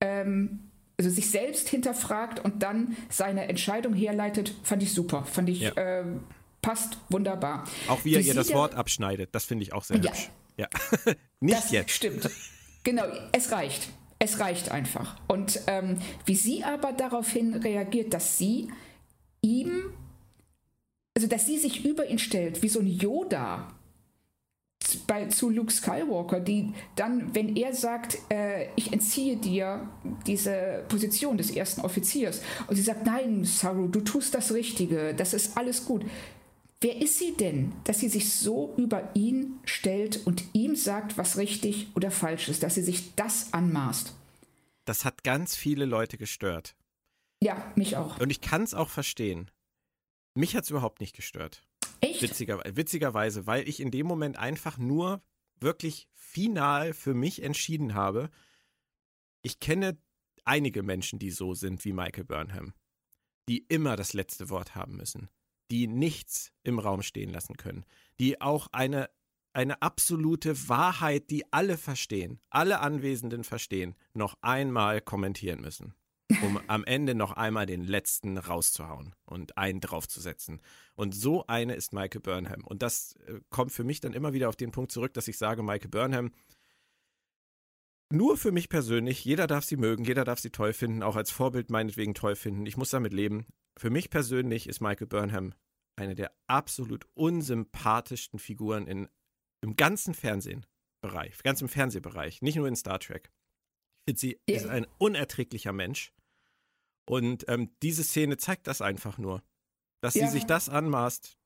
ähm, 0.00 0.70
also 0.98 1.10
sich 1.10 1.30
selbst 1.30 1.68
hinterfragt 1.68 2.44
und 2.44 2.62
dann 2.62 2.96
seine 3.08 3.48
Entscheidung 3.48 3.94
herleitet, 3.94 4.54
fand 4.64 4.82
ich 4.82 4.92
super. 4.92 5.24
Fand 5.24 5.48
ich, 5.48 5.60
ja. 5.60 5.70
äh, 5.72 6.04
passt 6.60 6.98
wunderbar. 7.08 7.64
Auch 7.86 8.04
wie 8.04 8.14
er 8.14 8.20
ihr 8.20 8.34
das 8.34 8.52
Wort 8.52 8.74
abschneidet, 8.74 9.34
das 9.34 9.44
finde 9.44 9.62
ich 9.62 9.72
auch 9.72 9.84
sehr 9.84 9.98
ja. 9.98 10.10
hübsch. 10.10 10.30
Ja. 10.56 10.68
Nicht 11.40 11.56
das 11.56 11.70
jetzt. 11.70 11.90
Stimmt. 11.92 12.28
Genau, 12.82 13.04
es 13.32 13.52
reicht. 13.52 13.88
Es 14.18 14.40
reicht 14.40 14.70
einfach. 14.72 15.16
Und 15.28 15.60
ähm, 15.68 15.98
wie 16.26 16.34
sie 16.34 16.64
aber 16.64 16.92
daraufhin 16.92 17.54
reagiert, 17.54 18.12
dass 18.12 18.36
sie 18.36 18.68
ihm, 19.40 19.92
also 21.14 21.28
dass 21.28 21.46
sie 21.46 21.58
sich 21.58 21.84
über 21.84 22.06
ihn 22.06 22.18
stellt, 22.18 22.62
wie 22.62 22.68
so 22.68 22.80
ein 22.80 22.88
Yoda 22.88 23.72
bei, 25.06 25.26
zu 25.26 25.50
Luke 25.50 25.72
Skywalker, 25.72 26.40
die 26.40 26.72
dann, 26.96 27.34
wenn 27.34 27.56
er 27.56 27.74
sagt, 27.74 28.18
äh, 28.30 28.68
ich 28.76 28.92
entziehe 28.92 29.36
dir 29.36 29.88
diese 30.26 30.84
Position 30.88 31.36
des 31.36 31.50
ersten 31.50 31.82
Offiziers, 31.82 32.42
und 32.66 32.76
sie 32.76 32.82
sagt, 32.82 33.04
nein, 33.04 33.44
Saru, 33.44 33.88
du 33.88 34.00
tust 34.00 34.34
das 34.34 34.52
Richtige, 34.52 35.14
das 35.14 35.34
ist 35.34 35.56
alles 35.56 35.84
gut. 35.84 36.04
Wer 36.80 37.02
ist 37.02 37.18
sie 37.18 37.36
denn, 37.36 37.72
dass 37.84 37.98
sie 37.98 38.08
sich 38.08 38.32
so 38.32 38.72
über 38.76 39.10
ihn 39.14 39.58
stellt 39.64 40.24
und 40.26 40.44
ihm 40.52 40.76
sagt, 40.76 41.18
was 41.18 41.36
richtig 41.36 41.88
oder 41.96 42.10
falsch 42.10 42.48
ist, 42.48 42.62
dass 42.62 42.76
sie 42.76 42.82
sich 42.82 43.16
das 43.16 43.52
anmaßt? 43.52 44.14
Das 44.84 45.04
hat 45.04 45.24
ganz 45.24 45.56
viele 45.56 45.84
Leute 45.86 46.16
gestört. 46.18 46.76
Ja, 47.42 47.72
mich 47.74 47.96
auch. 47.96 48.18
Und 48.20 48.30
ich 48.30 48.40
kann 48.40 48.62
es 48.62 48.74
auch 48.74 48.90
verstehen. 48.90 49.50
Mich 50.34 50.54
hat 50.54 50.64
es 50.64 50.70
überhaupt 50.70 51.00
nicht 51.00 51.16
gestört. 51.16 51.67
Echt? 52.00 52.22
Witziger, 52.22 52.62
witzigerweise, 52.64 53.46
weil 53.46 53.68
ich 53.68 53.80
in 53.80 53.90
dem 53.90 54.06
Moment 54.06 54.38
einfach 54.38 54.78
nur 54.78 55.22
wirklich 55.60 56.08
final 56.14 56.92
für 56.92 57.14
mich 57.14 57.42
entschieden 57.42 57.94
habe, 57.94 58.30
ich 59.42 59.60
kenne 59.60 59.98
einige 60.44 60.82
Menschen, 60.82 61.18
die 61.18 61.30
so 61.30 61.54
sind 61.54 61.84
wie 61.84 61.92
Michael 61.92 62.24
Burnham, 62.24 62.74
die 63.48 63.58
immer 63.68 63.96
das 63.96 64.12
letzte 64.12 64.50
Wort 64.50 64.74
haben 64.74 64.96
müssen 64.96 65.28
die 65.70 65.86
nichts 65.86 66.52
im 66.62 66.78
Raum 66.78 67.02
stehen 67.02 67.30
lassen 67.30 67.56
können, 67.56 67.84
die 68.18 68.40
auch 68.40 68.68
eine, 68.72 69.10
eine 69.52 69.82
absolute 69.82 70.68
Wahrheit, 70.68 71.30
die 71.30 71.50
alle 71.52 71.76
verstehen, 71.76 72.40
alle 72.50 72.80
Anwesenden 72.80 73.44
verstehen, 73.44 73.94
noch 74.14 74.36
einmal 74.40 75.00
kommentieren 75.00 75.60
müssen, 75.60 75.94
um 76.42 76.60
am 76.66 76.84
Ende 76.84 77.14
noch 77.14 77.32
einmal 77.32 77.66
den 77.66 77.84
letzten 77.84 78.38
rauszuhauen 78.38 79.14
und 79.24 79.56
einen 79.56 79.80
draufzusetzen. 79.80 80.60
Und 80.94 81.14
so 81.14 81.46
eine 81.46 81.74
ist 81.74 81.92
Michael 81.92 82.20
Burnham. 82.20 82.64
Und 82.64 82.82
das 82.82 83.16
äh, 83.26 83.40
kommt 83.50 83.72
für 83.72 83.84
mich 83.84 84.00
dann 84.00 84.12
immer 84.12 84.32
wieder 84.32 84.48
auf 84.48 84.56
den 84.56 84.70
Punkt 84.70 84.92
zurück, 84.92 85.14
dass 85.14 85.28
ich 85.28 85.38
sage, 85.38 85.62
Michael 85.62 85.90
Burnham, 85.90 86.32
nur 88.10 88.38
für 88.38 88.52
mich 88.52 88.68
persönlich, 88.68 89.24
jeder 89.24 89.46
darf 89.46 89.64
sie 89.64 89.76
mögen, 89.76 90.04
jeder 90.04 90.24
darf 90.24 90.38
sie 90.38 90.50
toll 90.50 90.72
finden, 90.72 91.02
auch 91.02 91.16
als 91.16 91.30
Vorbild 91.30 91.70
meinetwegen 91.70 92.14
toll 92.14 92.36
finden. 92.36 92.64
Ich 92.64 92.76
muss 92.76 92.90
damit 92.90 93.12
leben. 93.12 93.46
Für 93.78 93.90
mich 93.90 94.08
persönlich 94.08 94.66
ist 94.66 94.80
Michael 94.80 95.06
Burnham 95.06 95.54
eine 95.98 96.14
der 96.14 96.32
absolut 96.46 97.06
unsympathischsten 97.14 98.38
Figuren 98.38 98.86
in, 98.86 99.08
im 99.60 99.76
ganzen 99.76 100.14
Fernsehbereich, 100.14 101.42
ganz 101.42 101.60
im 101.60 101.68
Fernsehbereich, 101.68 102.40
nicht 102.40 102.56
nur 102.56 102.68
in 102.68 102.76
Star 102.76 103.00
Trek. 103.00 103.30
Sie 104.16 104.38
ja. 104.48 104.56
ist 104.56 104.66
ein 104.66 104.86
unerträglicher 104.98 105.72
Mensch. 105.72 106.12
Und 107.06 107.46
ähm, 107.48 107.70
diese 107.82 108.04
Szene 108.04 108.36
zeigt 108.36 108.66
das 108.66 108.80
einfach 108.80 109.18
nur. 109.18 109.42
Dass 110.00 110.14
ja. 110.14 110.26
sie 110.26 110.32
sich 110.32 110.44
das 110.44 110.68
anmaßt, 110.68 111.36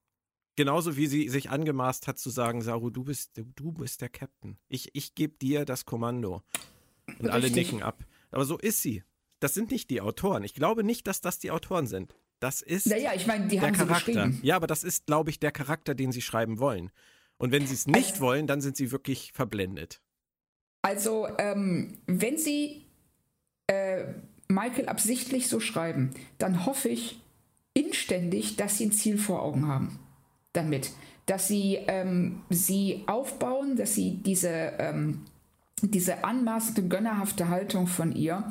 genauso 0.56 0.96
wie 0.96 1.06
sie 1.06 1.28
sich 1.28 1.50
angemaßt 1.50 2.06
hat 2.06 2.18
zu 2.18 2.30
sagen, 2.30 2.62
Saru, 2.62 2.90
du 2.90 3.04
bist, 3.04 3.32
du 3.36 3.72
bist 3.72 4.00
der 4.00 4.08
Captain. 4.08 4.58
Ich, 4.68 4.90
ich 4.94 5.14
gebe 5.14 5.36
dir 5.38 5.64
das 5.64 5.84
Kommando. 5.84 6.42
Und 7.06 7.14
Richtig. 7.14 7.30
alle 7.32 7.50
nicken 7.50 7.82
ab. 7.82 8.04
Aber 8.30 8.44
so 8.44 8.58
ist 8.58 8.82
sie. 8.82 9.02
Das 9.40 9.54
sind 9.54 9.70
nicht 9.70 9.90
die 9.90 10.00
Autoren. 10.00 10.44
Ich 10.44 10.54
glaube 10.54 10.84
nicht, 10.84 11.06
dass 11.06 11.20
das 11.20 11.38
die 11.38 11.50
Autoren 11.50 11.86
sind. 11.86 12.14
Das 12.38 12.60
ist 12.60 12.86
naja, 12.86 13.12
ich 13.14 13.26
meine, 13.26 13.46
die 13.46 13.58
der 13.58 13.68
haben 13.68 13.76
Charakter. 13.76 14.32
Ja, 14.42 14.56
aber 14.56 14.66
das 14.66 14.84
ist, 14.84 15.06
glaube 15.06 15.30
ich, 15.30 15.38
der 15.38 15.52
Charakter, 15.52 15.94
den 15.94 16.12
sie 16.12 16.22
schreiben 16.22 16.58
wollen. 16.58 16.90
Und 17.38 17.52
wenn 17.52 17.66
sie 17.66 17.74
es 17.74 17.86
nicht 17.86 18.12
also, 18.12 18.20
wollen, 18.20 18.46
dann 18.46 18.60
sind 18.60 18.76
sie 18.76 18.90
wirklich 18.90 19.32
verblendet. 19.32 20.00
Also, 20.82 21.28
ähm, 21.38 21.94
wenn 22.06 22.36
sie 22.36 22.82
äh, 23.68 24.04
Michael 24.48 24.88
absichtlich 24.88 25.48
so 25.48 25.60
schreiben, 25.60 26.10
dann 26.38 26.66
hoffe 26.66 26.88
ich 26.88 27.20
inständig, 27.74 28.56
dass 28.56 28.78
sie 28.78 28.86
ein 28.86 28.92
Ziel 28.92 29.16
vor 29.16 29.42
Augen 29.42 29.68
haben 29.68 29.98
damit. 30.52 30.90
Dass 31.26 31.48
sie 31.48 31.78
ähm, 31.86 32.42
sie 32.50 33.04
aufbauen, 33.06 33.76
dass 33.76 33.94
sie 33.94 34.18
diese, 34.24 34.48
ähm, 34.78 35.22
diese 35.80 36.24
anmaßende, 36.24 36.82
gönnerhafte 36.82 37.48
Haltung 37.48 37.86
von 37.86 38.14
ihr 38.14 38.50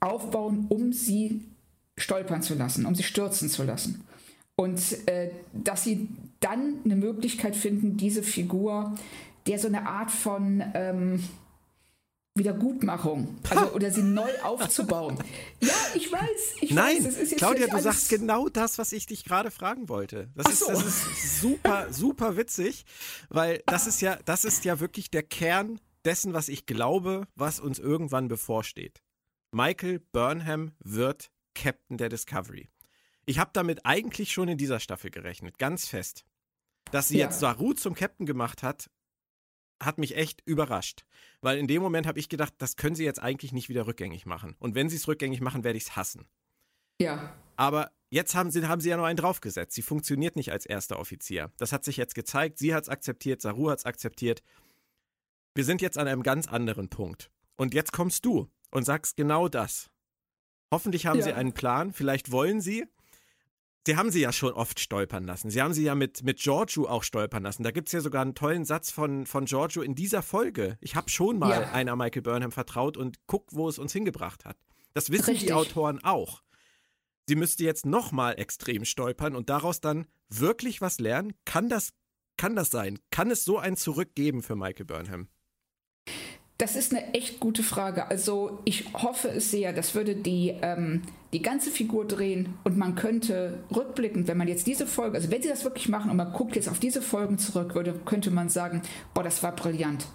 aufbauen, 0.00 0.66
um 0.68 0.92
sie 0.92 1.42
stolpern 1.96 2.42
zu 2.42 2.54
lassen, 2.54 2.86
um 2.86 2.94
sie 2.94 3.02
stürzen 3.04 3.48
zu 3.48 3.62
lassen. 3.62 4.04
Und 4.56 4.80
äh, 5.08 5.30
dass 5.52 5.84
sie 5.84 6.08
dann 6.40 6.74
eine 6.84 6.96
Möglichkeit 6.96 7.54
finden, 7.54 7.96
diese 7.96 8.24
Figur, 8.24 8.94
der 9.46 9.58
so 9.58 9.68
eine 9.68 9.86
Art 9.86 10.10
von 10.10 10.62
ähm, 10.74 11.22
Wiedergutmachung, 12.38 13.38
also 13.50 13.72
oder 13.72 13.90
sie 13.90 14.02
neu 14.02 14.30
aufzubauen. 14.42 15.18
ja, 15.60 15.74
ich 15.94 16.10
weiß, 16.10 16.54
ich 16.60 16.70
Nein, 16.70 17.04
weiß. 17.04 17.36
Claudia, 17.36 17.66
du 17.66 17.78
sagst 17.80 18.08
genau 18.08 18.48
das, 18.48 18.78
was 18.78 18.92
ich 18.92 19.06
dich 19.06 19.24
gerade 19.24 19.50
fragen 19.50 19.88
wollte. 19.88 20.28
Das 20.34 20.52
ist, 20.52 20.60
so. 20.60 20.68
das 20.68 20.84
ist 20.84 21.40
super, 21.40 21.92
super 21.92 22.36
witzig, 22.36 22.84
weil 23.28 23.62
das 23.66 23.86
ist 23.86 24.00
ja, 24.00 24.18
das 24.24 24.44
ist 24.44 24.64
ja 24.64 24.80
wirklich 24.80 25.10
der 25.10 25.22
Kern 25.22 25.80
dessen, 26.04 26.32
was 26.32 26.48
ich 26.48 26.66
glaube, 26.66 27.26
was 27.34 27.60
uns 27.60 27.78
irgendwann 27.78 28.28
bevorsteht. 28.28 29.02
Michael 29.52 30.00
Burnham 30.12 30.72
wird 30.78 31.30
Captain 31.54 31.98
der 31.98 32.08
Discovery. 32.08 32.68
Ich 33.26 33.38
habe 33.38 33.50
damit 33.52 33.84
eigentlich 33.84 34.32
schon 34.32 34.48
in 34.48 34.58
dieser 34.58 34.80
Staffel 34.80 35.10
gerechnet, 35.10 35.58
ganz 35.58 35.86
fest. 35.86 36.24
Dass 36.90 37.08
sie 37.08 37.18
ja. 37.18 37.26
jetzt 37.26 37.40
Saru 37.40 37.74
zum 37.74 37.94
Captain 37.94 38.24
gemacht 38.24 38.62
hat, 38.62 38.88
hat 39.82 39.98
mich 39.98 40.16
echt 40.16 40.42
überrascht. 40.44 41.04
Weil 41.40 41.58
in 41.58 41.66
dem 41.66 41.82
Moment 41.82 42.06
habe 42.06 42.18
ich 42.18 42.28
gedacht, 42.28 42.54
das 42.58 42.76
können 42.76 42.96
sie 42.96 43.04
jetzt 43.04 43.22
eigentlich 43.22 43.52
nicht 43.52 43.68
wieder 43.68 43.86
rückgängig 43.86 44.26
machen. 44.26 44.56
Und 44.58 44.74
wenn 44.74 44.88
sie 44.88 44.96
es 44.96 45.08
rückgängig 45.08 45.40
machen, 45.40 45.64
werde 45.64 45.76
ich 45.76 45.84
es 45.84 45.96
hassen. 45.96 46.26
Ja. 47.00 47.34
Aber 47.56 47.92
jetzt 48.10 48.34
haben 48.34 48.50
sie, 48.50 48.66
haben 48.66 48.80
sie 48.80 48.88
ja 48.88 48.96
noch 48.96 49.04
einen 49.04 49.16
draufgesetzt. 49.16 49.74
Sie 49.74 49.82
funktioniert 49.82 50.36
nicht 50.36 50.52
als 50.52 50.66
erster 50.66 50.98
Offizier. 50.98 51.52
Das 51.56 51.72
hat 51.72 51.84
sich 51.84 51.96
jetzt 51.96 52.14
gezeigt. 52.14 52.58
Sie 52.58 52.74
hat 52.74 52.84
es 52.84 52.88
akzeptiert, 52.88 53.40
Saru 53.40 53.70
hat 53.70 53.78
es 53.78 53.84
akzeptiert. 53.84 54.42
Wir 55.54 55.64
sind 55.64 55.80
jetzt 55.82 55.98
an 55.98 56.08
einem 56.08 56.22
ganz 56.22 56.48
anderen 56.48 56.88
Punkt. 56.88 57.30
Und 57.56 57.74
jetzt 57.74 57.92
kommst 57.92 58.24
du 58.24 58.48
und 58.70 58.84
sagst 58.84 59.16
genau 59.16 59.48
das. 59.48 59.90
Hoffentlich 60.72 61.06
haben 61.06 61.18
ja. 61.18 61.24
sie 61.24 61.32
einen 61.32 61.52
Plan. 61.52 61.92
Vielleicht 61.92 62.30
wollen 62.30 62.60
sie. 62.60 62.86
Sie 63.88 63.96
haben 63.96 64.10
sie 64.10 64.20
ja 64.20 64.34
schon 64.34 64.52
oft 64.52 64.80
stolpern 64.80 65.24
lassen. 65.24 65.48
Sie 65.48 65.62
haben 65.62 65.72
sie 65.72 65.82
ja 65.82 65.94
mit, 65.94 66.22
mit 66.22 66.40
Giorgio 66.40 66.86
auch 66.86 67.02
stolpern 67.02 67.42
lassen. 67.42 67.62
Da 67.62 67.70
gibt 67.70 67.88
es 67.88 67.92
ja 67.92 68.02
sogar 68.02 68.20
einen 68.20 68.34
tollen 68.34 68.66
Satz 68.66 68.90
von, 68.90 69.24
von 69.24 69.46
Giorgio 69.46 69.80
in 69.80 69.94
dieser 69.94 70.20
Folge. 70.20 70.76
Ich 70.82 70.94
habe 70.94 71.08
schon 71.08 71.38
mal 71.38 71.62
ja. 71.62 71.72
einer 71.72 71.96
Michael 71.96 72.20
Burnham 72.20 72.52
vertraut 72.52 72.98
und 72.98 73.16
guck, 73.26 73.46
wo 73.50 73.66
es 73.66 73.78
uns 73.78 73.94
hingebracht 73.94 74.44
hat. 74.44 74.58
Das 74.92 75.08
wissen 75.08 75.30
Richtig. 75.30 75.46
die 75.46 75.54
Autoren 75.54 76.04
auch. 76.04 76.42
Sie 77.26 77.34
müsste 77.34 77.64
jetzt 77.64 77.86
nochmal 77.86 78.38
extrem 78.38 78.84
stolpern 78.84 79.34
und 79.34 79.48
daraus 79.48 79.80
dann 79.80 80.04
wirklich 80.28 80.82
was 80.82 81.00
lernen. 81.00 81.32
Kann 81.46 81.70
das 81.70 81.94
kann 82.36 82.54
das 82.56 82.68
sein? 82.68 82.98
Kann 83.10 83.30
es 83.30 83.46
so 83.46 83.56
ein 83.56 83.78
Zurück 83.78 84.14
geben 84.14 84.42
für 84.42 84.54
Michael 84.54 84.84
Burnham? 84.84 85.28
Das 86.58 86.74
ist 86.74 86.92
eine 86.92 87.14
echt 87.14 87.38
gute 87.38 87.62
Frage. 87.62 88.10
Also 88.10 88.58
ich 88.64 88.92
hoffe 88.92 89.28
es 89.28 89.52
sehr. 89.52 89.72
Das 89.72 89.94
würde 89.94 90.16
die, 90.16 90.54
ähm, 90.60 91.02
die 91.32 91.40
ganze 91.40 91.70
Figur 91.70 92.04
drehen 92.04 92.54
und 92.64 92.76
man 92.76 92.96
könnte 92.96 93.60
rückblickend, 93.74 94.26
wenn 94.26 94.36
man 94.36 94.48
jetzt 94.48 94.66
diese 94.66 94.88
Folge, 94.88 95.16
also 95.16 95.30
wenn 95.30 95.40
sie 95.40 95.48
das 95.48 95.62
wirklich 95.62 95.88
machen 95.88 96.10
und 96.10 96.16
man 96.16 96.32
guckt 96.32 96.56
jetzt 96.56 96.68
auf 96.68 96.80
diese 96.80 97.00
Folgen 97.00 97.38
zurück, 97.38 97.76
würde, 97.76 97.94
könnte 98.04 98.32
man 98.32 98.48
sagen, 98.48 98.82
boah, 99.14 99.22
das 99.22 99.40
war 99.44 99.54
brillant. 99.54 100.06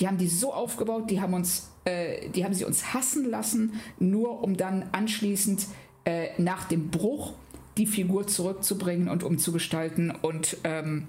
Die 0.00 0.06
haben 0.06 0.18
die 0.18 0.28
so 0.28 0.52
aufgebaut, 0.52 1.10
die 1.10 1.20
haben 1.20 1.34
uns, 1.34 1.70
äh, 1.84 2.28
die 2.28 2.44
haben 2.44 2.54
sie 2.54 2.64
uns 2.64 2.94
hassen 2.94 3.28
lassen, 3.28 3.80
nur 3.98 4.44
um 4.44 4.56
dann 4.56 4.88
anschließend 4.92 5.66
äh, 6.04 6.28
nach 6.38 6.64
dem 6.64 6.90
Bruch 6.90 7.32
die 7.76 7.86
Figur 7.86 8.28
zurückzubringen 8.28 9.08
und 9.08 9.24
umzugestalten 9.24 10.12
und 10.12 10.58
ähm, 10.62 11.08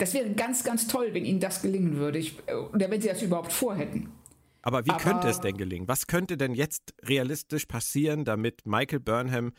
das 0.00 0.14
wäre 0.14 0.30
ganz, 0.30 0.64
ganz 0.64 0.86
toll, 0.86 1.10
wenn 1.12 1.24
ihnen 1.24 1.40
das 1.40 1.62
gelingen 1.62 1.96
würde. 1.96 2.18
Ich, 2.18 2.36
oder 2.72 2.90
wenn 2.90 3.00
sie 3.00 3.08
das 3.08 3.22
überhaupt 3.22 3.52
vorhätten. 3.52 4.10
Aber 4.62 4.84
wie 4.86 4.90
Aber, 4.90 5.00
könnte 5.00 5.28
es 5.28 5.40
denn 5.40 5.56
gelingen? 5.56 5.88
Was 5.88 6.06
könnte 6.06 6.36
denn 6.36 6.54
jetzt 6.54 6.94
realistisch 7.02 7.66
passieren, 7.66 8.24
damit 8.24 8.66
Michael 8.66 9.00
Burnham 9.00 9.52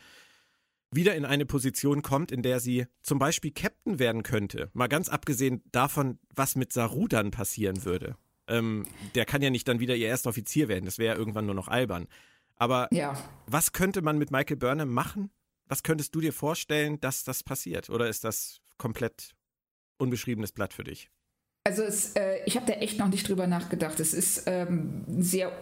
wieder 0.90 1.14
in 1.14 1.24
eine 1.24 1.46
Position 1.46 2.02
kommt, 2.02 2.30
in 2.30 2.42
der 2.42 2.60
sie 2.60 2.86
zum 3.02 3.18
Beispiel 3.18 3.50
Captain 3.52 3.98
werden 3.98 4.22
könnte? 4.22 4.70
Mal 4.74 4.88
ganz 4.88 5.08
abgesehen 5.08 5.62
davon, 5.72 6.18
was 6.34 6.54
mit 6.54 6.72
Saru 6.72 7.08
dann 7.08 7.30
passieren 7.30 7.84
würde. 7.84 8.16
Ähm, 8.48 8.86
der 9.14 9.24
kann 9.24 9.42
ja 9.42 9.50
nicht 9.50 9.66
dann 9.68 9.80
wieder 9.80 9.96
ihr 9.96 10.08
erster 10.08 10.30
Offizier 10.30 10.68
werden. 10.68 10.84
Das 10.84 10.98
wäre 10.98 11.14
ja 11.14 11.18
irgendwann 11.18 11.46
nur 11.46 11.54
noch 11.54 11.68
albern. 11.68 12.06
Aber 12.56 12.88
ja. 12.92 13.16
was 13.46 13.72
könnte 13.72 14.02
man 14.02 14.18
mit 14.18 14.30
Michael 14.30 14.56
Burnham 14.56 14.92
machen? 14.92 15.30
Was 15.66 15.82
könntest 15.82 16.14
du 16.14 16.20
dir 16.20 16.32
vorstellen, 16.32 17.00
dass 17.00 17.24
das 17.24 17.42
passiert? 17.42 17.88
Oder 17.88 18.08
ist 18.08 18.24
das 18.24 18.60
komplett 18.76 19.34
unbeschriebenes 20.02 20.52
Blatt 20.52 20.74
für 20.74 20.84
dich? 20.84 21.10
Also 21.64 21.82
es, 21.82 22.14
äh, 22.16 22.40
ich 22.44 22.56
habe 22.56 22.66
da 22.66 22.72
echt 22.74 22.98
noch 22.98 23.08
nicht 23.08 23.28
drüber 23.28 23.46
nachgedacht. 23.46 24.00
Es 24.00 24.12
ist 24.12 24.44
ähm, 24.46 25.04
sehr 25.06 25.52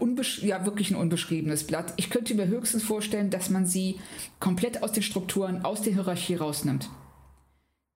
ja 0.41 0.64
wirklich 0.64 0.91
ein 0.91 0.97
unbeschriebenes 0.97 1.64
Blatt. 1.64 1.93
Ich 1.97 2.09
könnte 2.09 2.34
mir 2.34 2.47
höchstens 2.47 2.82
vorstellen, 2.82 3.28
dass 3.28 3.51
man 3.51 3.66
sie 3.66 4.01
komplett 4.38 4.82
aus 4.82 4.93
den 4.93 5.03
Strukturen, 5.03 5.64
aus 5.64 5.82
der 5.82 5.93
Hierarchie 5.93 6.36
rausnimmt. 6.36 6.88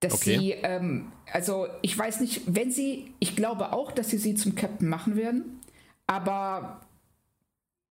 Dass 0.01 0.13
okay. 0.13 0.37
sie, 0.37 0.51
ähm, 0.51 1.11
also 1.33 1.65
ich 1.81 1.97
weiß 1.97 2.19
nicht, 2.19 2.41
wenn 2.45 2.71
sie, 2.71 3.11
ich 3.19 3.35
glaube 3.35 3.73
auch, 3.73 3.91
dass 3.91 4.11
sie 4.11 4.19
sie 4.19 4.35
zum 4.35 4.53
Captain 4.53 4.87
machen 4.87 5.15
werden, 5.15 5.59
aber 6.05 6.81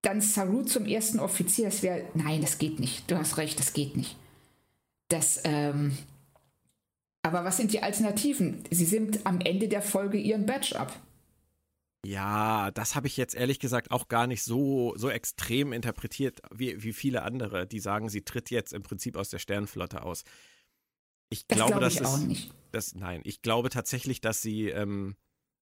dann 0.02 0.20
Saru 0.20 0.62
zum 0.62 0.86
ersten 0.86 1.18
Offizier, 1.18 1.64
das 1.64 1.82
wäre, 1.82 2.04
nein, 2.14 2.40
das 2.40 2.58
geht 2.58 2.78
nicht. 2.78 3.10
Du 3.10 3.16
hast 3.16 3.36
recht, 3.36 3.58
das 3.58 3.72
geht 3.72 3.96
nicht. 3.96 4.16
Das, 5.08 5.40
ähm, 5.44 5.98
aber 7.24 7.42
was 7.42 7.56
sind 7.56 7.72
die 7.72 7.82
Alternativen? 7.82 8.62
Sie 8.70 8.84
sind 8.84 9.24
am 9.24 9.40
Ende 9.40 9.66
der 9.66 9.82
Folge 9.82 10.18
ihren 10.18 10.44
Badge 10.44 10.78
ab. 10.78 10.94
Ja, 12.04 12.70
das 12.70 12.94
habe 12.94 13.06
ich 13.06 13.16
jetzt 13.16 13.34
ehrlich 13.34 13.58
gesagt 13.60 13.90
auch 13.90 14.08
gar 14.08 14.26
nicht 14.26 14.42
so, 14.42 14.92
so 14.96 15.08
extrem 15.08 15.72
interpretiert 15.72 16.42
wie, 16.54 16.82
wie 16.82 16.92
viele 16.92 17.22
andere, 17.22 17.66
die 17.66 17.80
sagen, 17.80 18.10
sie 18.10 18.22
tritt 18.22 18.50
jetzt 18.50 18.74
im 18.74 18.82
Prinzip 18.82 19.16
aus 19.16 19.30
der 19.30 19.38
Sternenflotte 19.38 20.02
aus. 20.02 20.24
Ich 21.30 21.46
das 21.46 21.56
glaube, 21.56 21.78
glaube 21.78 21.88
ich 21.88 22.04
auch 22.04 22.18
nicht. 22.18 22.52
Das, 22.72 22.94
nein, 22.94 23.22
ich 23.24 23.40
glaube 23.40 23.70
tatsächlich, 23.70 24.20
dass 24.20 24.42
sie, 24.42 24.68
ähm, 24.68 25.16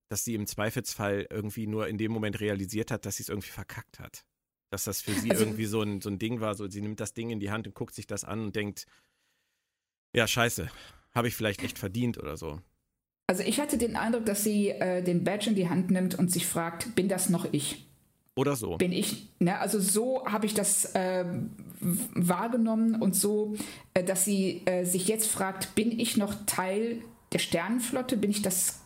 dass 0.09 0.25
sie 0.25 0.35
im 0.35 0.47
Zweifelsfall 0.47 1.27
irgendwie 1.29 1.65
nur 1.65 1.87
in 1.87 1.97
dem 1.97 2.11
Moment 2.11 2.41
realisiert 2.41 2.91
hat, 2.91 3.05
dass 3.05 3.15
sie 3.17 3.23
es 3.23 3.29
irgendwie 3.29 3.51
verkackt 3.51 3.99
hat. 3.99 4.25
Dass 4.69 4.83
das 4.83 4.99
für 4.99 5.13
sie 5.13 5.31
also, 5.31 5.45
irgendwie 5.45 5.65
so 5.65 5.81
ein, 5.81 6.01
so 6.01 6.09
ein 6.09 6.19
Ding 6.19 6.41
war, 6.41 6.55
so 6.55 6.67
sie 6.67 6.81
nimmt 6.81 6.99
das 6.99 7.13
Ding 7.13 7.29
in 7.29 7.39
die 7.39 7.51
Hand 7.51 7.67
und 7.67 7.73
guckt 7.73 7.95
sich 7.95 8.05
das 8.05 8.25
an 8.25 8.41
und 8.47 8.55
denkt, 8.57 8.85
ja, 10.13 10.27
scheiße, 10.27 10.69
habe 11.15 11.27
ich 11.27 11.35
vielleicht 11.35 11.63
echt 11.63 11.79
verdient 11.79 12.17
oder 12.17 12.37
so. 12.37 12.59
Also 13.27 13.43
ich 13.43 13.59
hatte 13.59 13.77
den 13.77 13.95
Eindruck, 13.95 14.25
dass 14.25 14.43
sie 14.43 14.69
äh, 14.69 15.01
den 15.01 15.23
Badge 15.23 15.49
in 15.49 15.55
die 15.55 15.69
Hand 15.69 15.91
nimmt 15.91 16.15
und 16.15 16.31
sich 16.31 16.45
fragt, 16.45 16.95
bin 16.95 17.07
das 17.07 17.29
noch 17.29 17.47
ich? 17.51 17.85
Oder 18.35 18.55
so. 18.55 18.77
Bin 18.77 18.91
ich, 18.91 19.27
ne, 19.39 19.59
also 19.59 19.79
so 19.79 20.25
habe 20.25 20.45
ich 20.45 20.53
das 20.53 20.85
äh, 20.95 21.23
wahrgenommen 21.79 23.01
und 23.01 23.15
so, 23.15 23.55
äh, 23.93 24.03
dass 24.03 24.25
sie 24.25 24.61
äh, 24.65 24.85
sich 24.85 25.07
jetzt 25.07 25.29
fragt, 25.29 25.75
bin 25.75 25.97
ich 25.97 26.17
noch 26.17 26.33
Teil 26.45 27.01
der 27.31 27.39
Sternenflotte? 27.39 28.17
Bin 28.17 28.31
ich 28.31 28.41
das, 28.41 28.81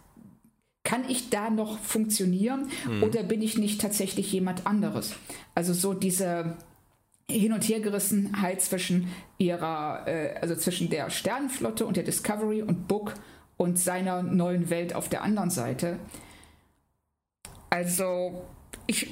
kann 0.83 1.09
ich 1.09 1.29
da 1.29 1.49
noch 1.49 1.79
funktionieren 1.79 2.69
hm. 2.83 3.03
oder 3.03 3.23
bin 3.23 3.41
ich 3.41 3.57
nicht 3.57 3.79
tatsächlich 3.79 4.31
jemand 4.33 4.67
anderes? 4.67 5.13
Also 5.55 5.73
so 5.73 5.93
diese, 5.93 6.57
hin 7.29 7.51
und 7.51 7.67
hergerissenheit 7.67 8.61
zwischen 8.61 9.09
ihrer, 9.37 10.07
äh, 10.07 10.35
also 10.39 10.55
zwischen 10.55 10.89
der 10.89 11.09
Sternenflotte 11.09 11.85
und 11.85 11.97
der 11.97 12.03
Discovery 12.03 12.61
und 12.61 12.87
Book 12.87 13.13
und 13.57 13.77
seiner 13.77 14.23
neuen 14.23 14.69
Welt 14.69 14.95
auf 14.95 15.09
der 15.09 15.23
anderen 15.23 15.49
Seite. 15.49 15.99
Also, 17.69 18.45
ich 18.85 19.11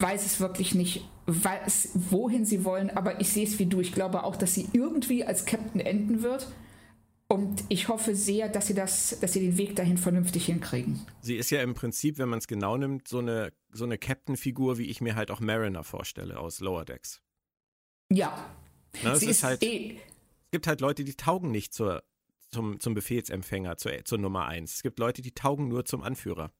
weiß 0.00 0.26
es 0.26 0.40
wirklich 0.40 0.74
nicht, 0.74 1.08
was, 1.26 1.90
wohin 1.94 2.44
sie 2.44 2.64
wollen, 2.64 2.90
aber 2.90 3.20
ich 3.20 3.30
sehe 3.30 3.46
es 3.46 3.58
wie 3.58 3.66
du. 3.66 3.80
Ich 3.80 3.92
glaube 3.92 4.24
auch, 4.24 4.36
dass 4.36 4.54
sie 4.54 4.68
irgendwie 4.72 5.24
als 5.24 5.46
Captain 5.46 5.80
enden 5.80 6.22
wird. 6.22 6.48
Und 7.26 7.64
ich 7.68 7.88
hoffe 7.88 8.14
sehr, 8.14 8.48
dass 8.48 8.66
sie 8.66 8.74
das, 8.74 9.18
dass 9.20 9.32
sie 9.32 9.40
den 9.40 9.56
Weg 9.56 9.76
dahin 9.76 9.96
vernünftig 9.96 10.44
hinkriegen. 10.46 11.00
Sie 11.22 11.36
ist 11.36 11.50
ja 11.50 11.62
im 11.62 11.74
Prinzip, 11.74 12.18
wenn 12.18 12.28
man 12.28 12.38
es 12.38 12.46
genau 12.46 12.76
nimmt, 12.76 13.08
so 13.08 13.18
eine, 13.18 13.52
so 13.72 13.84
eine 13.84 13.96
Captain-Figur, 13.96 14.76
wie 14.76 14.90
ich 14.90 15.00
mir 15.00 15.14
halt 15.14 15.30
auch 15.30 15.40
Mariner 15.40 15.84
vorstelle 15.84 16.38
aus 16.38 16.60
Lower 16.60 16.84
Decks. 16.84 17.22
Ja. 18.14 18.50
Na, 19.02 19.12
es, 19.12 19.22
ist 19.22 19.42
halt, 19.42 19.62
eh 19.62 19.96
es 19.96 20.50
gibt 20.52 20.66
halt 20.66 20.80
Leute, 20.80 21.04
die 21.04 21.14
taugen 21.14 21.50
nicht 21.50 21.74
zur, 21.74 22.04
zum, 22.50 22.78
zum 22.78 22.94
Befehlsempfänger, 22.94 23.76
zur, 23.76 24.04
zur 24.04 24.18
Nummer 24.18 24.46
eins. 24.46 24.76
Es 24.76 24.82
gibt 24.82 24.98
Leute, 24.98 25.20
die 25.20 25.32
taugen 25.32 25.68
nur 25.68 25.84
zum 25.84 26.02
Anführer. 26.02 26.52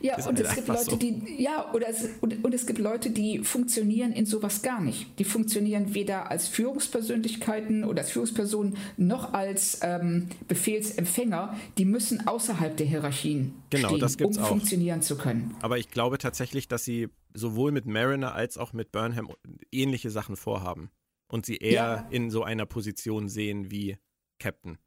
Ja, 0.00 0.16
und 0.16 0.24
halt 0.24 0.40
es 0.40 0.54
gibt 0.54 0.68
Leute, 0.68 0.90
so. 0.90 0.96
die, 0.96 1.42
ja, 1.42 1.72
oder 1.72 1.88
es, 1.88 2.08
und, 2.20 2.44
und, 2.44 2.54
es 2.54 2.66
gibt 2.66 2.78
Leute, 2.78 3.10
die 3.10 3.40
funktionieren 3.40 4.12
in 4.12 4.26
sowas 4.26 4.62
gar 4.62 4.80
nicht. 4.80 5.18
Die 5.18 5.24
funktionieren 5.24 5.94
weder 5.94 6.30
als 6.30 6.48
Führungspersönlichkeiten 6.48 7.84
oder 7.84 8.02
als 8.02 8.10
Führungspersonen 8.10 8.76
noch 8.96 9.32
als 9.32 9.80
ähm, 9.82 10.28
Befehlsempfänger. 10.48 11.56
Die 11.78 11.84
müssen 11.84 12.26
außerhalb 12.26 12.76
der 12.76 12.86
Hierarchien 12.86 13.54
genau, 13.70 13.88
stehen, 13.88 14.00
das 14.00 14.16
gibt's 14.16 14.38
um 14.38 14.44
auch. 14.44 14.48
funktionieren 14.48 15.02
zu 15.02 15.16
können. 15.16 15.56
Aber 15.62 15.78
ich 15.78 15.90
glaube 15.90 16.18
tatsächlich, 16.18 16.68
dass 16.68 16.84
sie 16.84 17.08
sowohl 17.34 17.72
mit 17.72 17.86
Mariner 17.86 18.34
als 18.34 18.58
auch 18.58 18.72
mit 18.72 18.92
Burnham 18.92 19.30
ähnliche 19.72 20.10
Sachen 20.10 20.36
vorhaben. 20.36 20.90
Und 21.28 21.44
sie 21.44 21.56
eher 21.56 21.72
ja. 21.72 22.06
in 22.10 22.30
so 22.30 22.44
einer 22.44 22.66
Position 22.66 23.28
sehen 23.28 23.70
wie 23.70 23.96
Captain. 24.38 24.78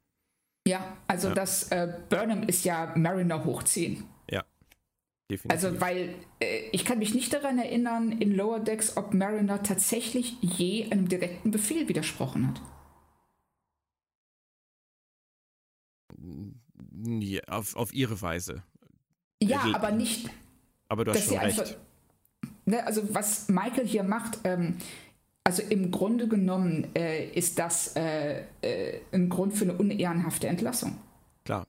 Ja, 0.66 0.96
also 1.06 1.28
ja. 1.28 1.34
das 1.34 1.70
äh, 1.70 1.92
Burnham 2.08 2.44
ist 2.44 2.64
ja 2.64 2.92
Mariner 2.96 3.44
hoch 3.44 3.62
10. 3.62 4.04
Definitiv. 5.30 5.64
Also, 5.64 5.80
weil 5.80 6.14
äh, 6.40 6.68
ich 6.72 6.84
kann 6.84 6.98
mich 6.98 7.14
nicht 7.14 7.32
daran 7.32 7.58
erinnern, 7.58 8.10
in 8.10 8.34
Lower 8.34 8.58
Decks, 8.58 8.96
ob 8.96 9.14
Mariner 9.14 9.62
tatsächlich 9.62 10.36
je 10.42 10.90
einem 10.90 11.08
direkten 11.08 11.52
Befehl 11.52 11.88
widersprochen 11.88 12.48
hat. 12.48 12.60
Nee, 16.92 17.40
auf, 17.46 17.76
auf 17.76 17.94
ihre 17.94 18.20
Weise. 18.20 18.64
Ja, 19.40 19.60
also, 19.60 19.74
aber 19.74 19.92
nicht. 19.92 20.28
Aber 20.88 21.04
du 21.04 21.12
hast 21.12 21.28
schon 21.28 21.38
recht. 21.38 21.60
Einfach, 21.60 21.76
ne, 22.64 22.84
also, 22.84 23.14
was 23.14 23.48
Michael 23.48 23.86
hier 23.86 24.02
macht, 24.02 24.40
ähm, 24.42 24.78
also 25.44 25.62
im 25.62 25.92
Grunde 25.92 26.26
genommen 26.26 26.88
äh, 26.96 27.28
ist 27.28 27.60
das 27.60 27.94
äh, 27.94 28.42
äh 28.62 29.00
ein 29.12 29.28
Grund 29.28 29.54
für 29.54 29.64
eine 29.64 29.74
unehrenhafte 29.74 30.48
Entlassung. 30.48 30.98
Klar. 31.44 31.68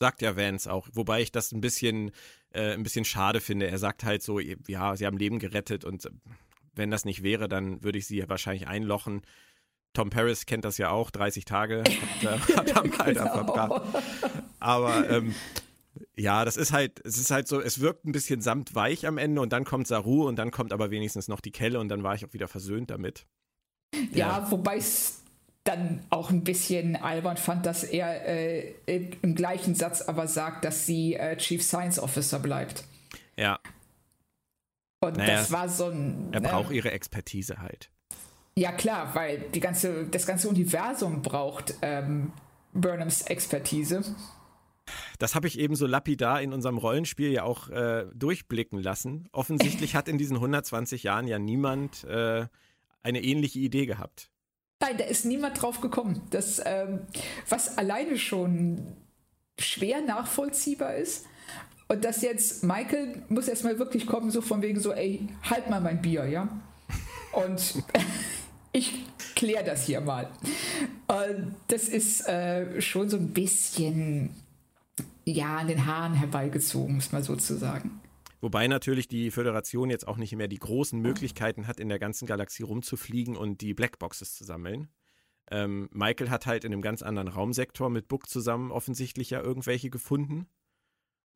Sagt 0.00 0.22
ja 0.22 0.34
Vance 0.36 0.70
auch. 0.70 0.88
Wobei 0.92 1.20
ich 1.20 1.30
das 1.30 1.52
ein 1.52 1.60
bisschen 1.60 2.10
äh, 2.56 2.72
ein 2.72 2.82
bisschen 2.82 3.04
schade 3.04 3.40
finde. 3.40 3.68
Er 3.68 3.78
sagt 3.78 4.04
halt 4.04 4.22
so, 4.22 4.40
ja, 4.40 4.96
sie 4.96 5.06
haben 5.06 5.18
Leben 5.18 5.38
gerettet 5.38 5.84
und 5.84 6.08
wenn 6.74 6.90
das 6.90 7.04
nicht 7.04 7.22
wäre, 7.22 7.48
dann 7.48 7.82
würde 7.82 7.98
ich 7.98 8.06
sie 8.06 8.28
wahrscheinlich 8.28 8.68
einlochen. 8.68 9.22
Tom 9.92 10.10
Paris 10.10 10.44
kennt 10.44 10.64
das 10.64 10.76
ja 10.78 10.90
auch, 10.90 11.10
30 11.10 11.44
Tage 11.44 11.82
hat, 12.24 12.48
hat 12.56 12.68
er 12.68 12.98
halt 12.98 13.18
genau. 13.18 13.32
verbracht. 13.32 13.82
Aber 14.60 15.08
ähm, 15.08 15.34
ja, 16.16 16.44
das 16.44 16.56
ist 16.56 16.72
halt, 16.72 17.00
es 17.04 17.18
ist 17.18 17.30
halt 17.30 17.48
so, 17.48 17.60
es 17.60 17.80
wirkt 17.80 18.04
ein 18.04 18.12
bisschen 18.12 18.40
samtweich 18.40 19.06
am 19.06 19.16
Ende 19.16 19.40
und 19.40 19.52
dann 19.52 19.64
kommt 19.64 19.86
Saru 19.86 20.26
und 20.26 20.36
dann 20.36 20.50
kommt 20.50 20.72
aber 20.72 20.90
wenigstens 20.90 21.28
noch 21.28 21.40
die 21.40 21.52
Kelle 21.52 21.80
und 21.80 21.88
dann 21.88 22.02
war 22.02 22.14
ich 22.14 22.24
auch 22.26 22.32
wieder 22.32 22.48
versöhnt 22.48 22.90
damit. 22.90 23.26
Ja, 24.12 24.40
ja. 24.40 24.50
wobei 24.50 24.76
es 24.76 25.22
dann 25.68 26.04
auch 26.10 26.30
ein 26.30 26.44
bisschen 26.44 26.96
albern 26.96 27.36
fand, 27.36 27.66
dass 27.66 27.84
er 27.84 28.26
äh, 28.26 28.74
im 28.86 29.34
gleichen 29.34 29.74
Satz 29.74 30.02
aber 30.02 30.28
sagt, 30.28 30.64
dass 30.64 30.86
sie 30.86 31.14
äh, 31.14 31.36
Chief 31.36 31.62
Science 31.62 31.98
Officer 31.98 32.38
bleibt. 32.38 32.84
Ja. 33.36 33.58
Und 35.00 35.18
naja, 35.18 35.34
das 35.34 35.52
war 35.52 35.68
so 35.68 35.86
ein. 35.86 36.28
Er 36.32 36.40
ne? 36.40 36.48
braucht 36.48 36.70
ihre 36.70 36.90
Expertise 36.90 37.60
halt. 37.60 37.90
Ja, 38.58 38.72
klar, 38.72 39.14
weil 39.14 39.40
die 39.54 39.60
ganze, 39.60 40.06
das 40.06 40.26
ganze 40.26 40.48
Universum 40.48 41.20
braucht 41.20 41.74
ähm, 41.82 42.32
Burnhams 42.72 43.22
Expertise. 43.22 44.02
Das 45.18 45.34
habe 45.34 45.46
ich 45.46 45.58
eben 45.58 45.74
so 45.74 45.86
lapidar 45.86 46.40
in 46.40 46.52
unserem 46.52 46.78
Rollenspiel 46.78 47.32
ja 47.32 47.42
auch 47.42 47.68
äh, 47.68 48.06
durchblicken 48.14 48.80
lassen. 48.80 49.28
Offensichtlich 49.32 49.94
hat 49.94 50.08
in 50.08 50.16
diesen 50.16 50.36
120 50.36 51.02
Jahren 51.02 51.26
ja 51.26 51.38
niemand 51.38 52.04
äh, 52.04 52.46
eine 53.02 53.22
ähnliche 53.22 53.58
Idee 53.58 53.86
gehabt. 53.86 54.30
Nein, 54.80 54.96
da 54.98 55.04
ist 55.04 55.24
niemand 55.24 55.60
drauf 55.60 55.80
gekommen. 55.80 56.22
Das, 56.30 56.60
ähm, 56.64 57.00
was 57.48 57.78
alleine 57.78 58.18
schon 58.18 58.96
schwer 59.58 60.02
nachvollziehbar 60.02 60.96
ist. 60.96 61.26
Und 61.88 62.04
dass 62.04 62.22
jetzt 62.22 62.64
Michael 62.64 63.22
muss 63.28 63.48
erstmal 63.48 63.78
wirklich 63.78 64.06
kommen, 64.06 64.30
so 64.30 64.40
von 64.42 64.60
wegen 64.60 64.80
so, 64.80 64.92
ey, 64.92 65.28
halt 65.48 65.70
mal 65.70 65.80
mein 65.80 66.02
Bier, 66.02 66.26
ja? 66.26 66.48
Und 67.32 67.82
ich 68.72 69.04
kläre 69.34 69.64
das 69.64 69.86
hier 69.86 70.00
mal. 70.00 70.28
Und 71.06 71.54
das 71.68 71.88
ist 71.88 72.26
äh, 72.26 72.80
schon 72.80 73.08
so 73.08 73.16
ein 73.16 73.32
bisschen, 73.32 74.34
ja, 75.24 75.58
an 75.58 75.68
den 75.68 75.86
Haaren 75.86 76.14
herbeigezogen, 76.14 76.96
muss 76.96 77.12
man 77.12 77.22
sozusagen. 77.22 78.00
Wobei 78.46 78.68
natürlich 78.68 79.08
die 79.08 79.32
Föderation 79.32 79.90
jetzt 79.90 80.06
auch 80.06 80.18
nicht 80.18 80.36
mehr 80.36 80.46
die 80.46 80.60
großen 80.60 81.00
Möglichkeiten 81.00 81.66
hat, 81.66 81.80
in 81.80 81.88
der 81.88 81.98
ganzen 81.98 82.26
Galaxie 82.26 82.62
rumzufliegen 82.62 83.36
und 83.36 83.60
die 83.60 83.74
Blackboxes 83.74 84.36
zu 84.36 84.44
sammeln. 84.44 84.86
Ähm, 85.50 85.88
Michael 85.90 86.30
hat 86.30 86.46
halt 86.46 86.62
in 86.62 86.72
einem 86.72 86.80
ganz 86.80 87.02
anderen 87.02 87.26
Raumsektor 87.26 87.90
mit 87.90 88.06
Book 88.06 88.28
zusammen 88.28 88.70
offensichtlich 88.70 89.30
ja 89.30 89.40
irgendwelche 89.40 89.90
gefunden. 89.90 90.46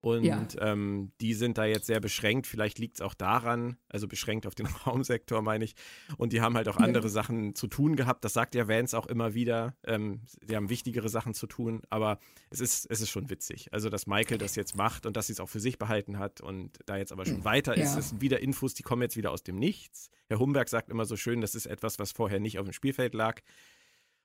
Und 0.02 0.24
ja. 0.24 0.46
ähm, 0.58 1.12
die 1.20 1.34
sind 1.34 1.58
da 1.58 1.66
jetzt 1.66 1.86
sehr 1.86 2.00
beschränkt. 2.00 2.46
Vielleicht 2.46 2.78
liegt 2.78 2.96
es 2.96 3.00
auch 3.02 3.12
daran, 3.12 3.76
also 3.88 4.08
beschränkt 4.08 4.46
auf 4.46 4.54
den 4.54 4.66
Raumsektor, 4.86 5.42
meine 5.42 5.64
ich. 5.64 5.74
Und 6.16 6.32
die 6.32 6.40
haben 6.40 6.56
halt 6.56 6.68
auch 6.68 6.78
andere 6.78 7.04
ja. 7.04 7.10
Sachen 7.10 7.54
zu 7.54 7.66
tun 7.66 7.96
gehabt. 7.96 8.24
Das 8.24 8.32
sagt 8.32 8.54
ja 8.54 8.66
Vance 8.66 8.96
auch 8.96 9.06
immer 9.06 9.34
wieder. 9.34 9.76
Ähm, 9.84 10.22
die 10.42 10.56
haben 10.56 10.70
wichtigere 10.70 11.10
Sachen 11.10 11.34
zu 11.34 11.46
tun. 11.46 11.82
Aber 11.90 12.18
es 12.48 12.60
ist, 12.60 12.86
es 12.90 13.02
ist 13.02 13.10
schon 13.10 13.28
witzig. 13.28 13.72
Also, 13.72 13.90
dass 13.90 14.06
Michael 14.06 14.38
das 14.38 14.56
jetzt 14.56 14.74
macht 14.74 15.04
und 15.04 15.18
dass 15.18 15.26
sie 15.26 15.34
es 15.34 15.40
auch 15.40 15.50
für 15.50 15.60
sich 15.60 15.78
behalten 15.78 16.18
hat 16.18 16.40
und 16.40 16.78
da 16.86 16.96
jetzt 16.96 17.12
aber 17.12 17.26
schon 17.26 17.36
hm. 17.36 17.44
weiter 17.44 17.76
ja. 17.76 17.84
ist. 17.84 17.96
Das 17.96 18.08
sind 18.08 18.22
wieder 18.22 18.40
Infos, 18.40 18.72
die 18.72 18.82
kommen 18.82 19.02
jetzt 19.02 19.16
wieder 19.18 19.32
aus 19.32 19.42
dem 19.42 19.56
Nichts. 19.56 20.10
Herr 20.28 20.38
Humberg 20.38 20.70
sagt 20.70 20.88
immer 20.88 21.04
so 21.04 21.16
schön, 21.16 21.42
das 21.42 21.54
ist 21.54 21.66
etwas, 21.66 21.98
was 21.98 22.12
vorher 22.12 22.40
nicht 22.40 22.58
auf 22.58 22.64
dem 22.64 22.72
Spielfeld 22.72 23.12
lag. 23.12 23.40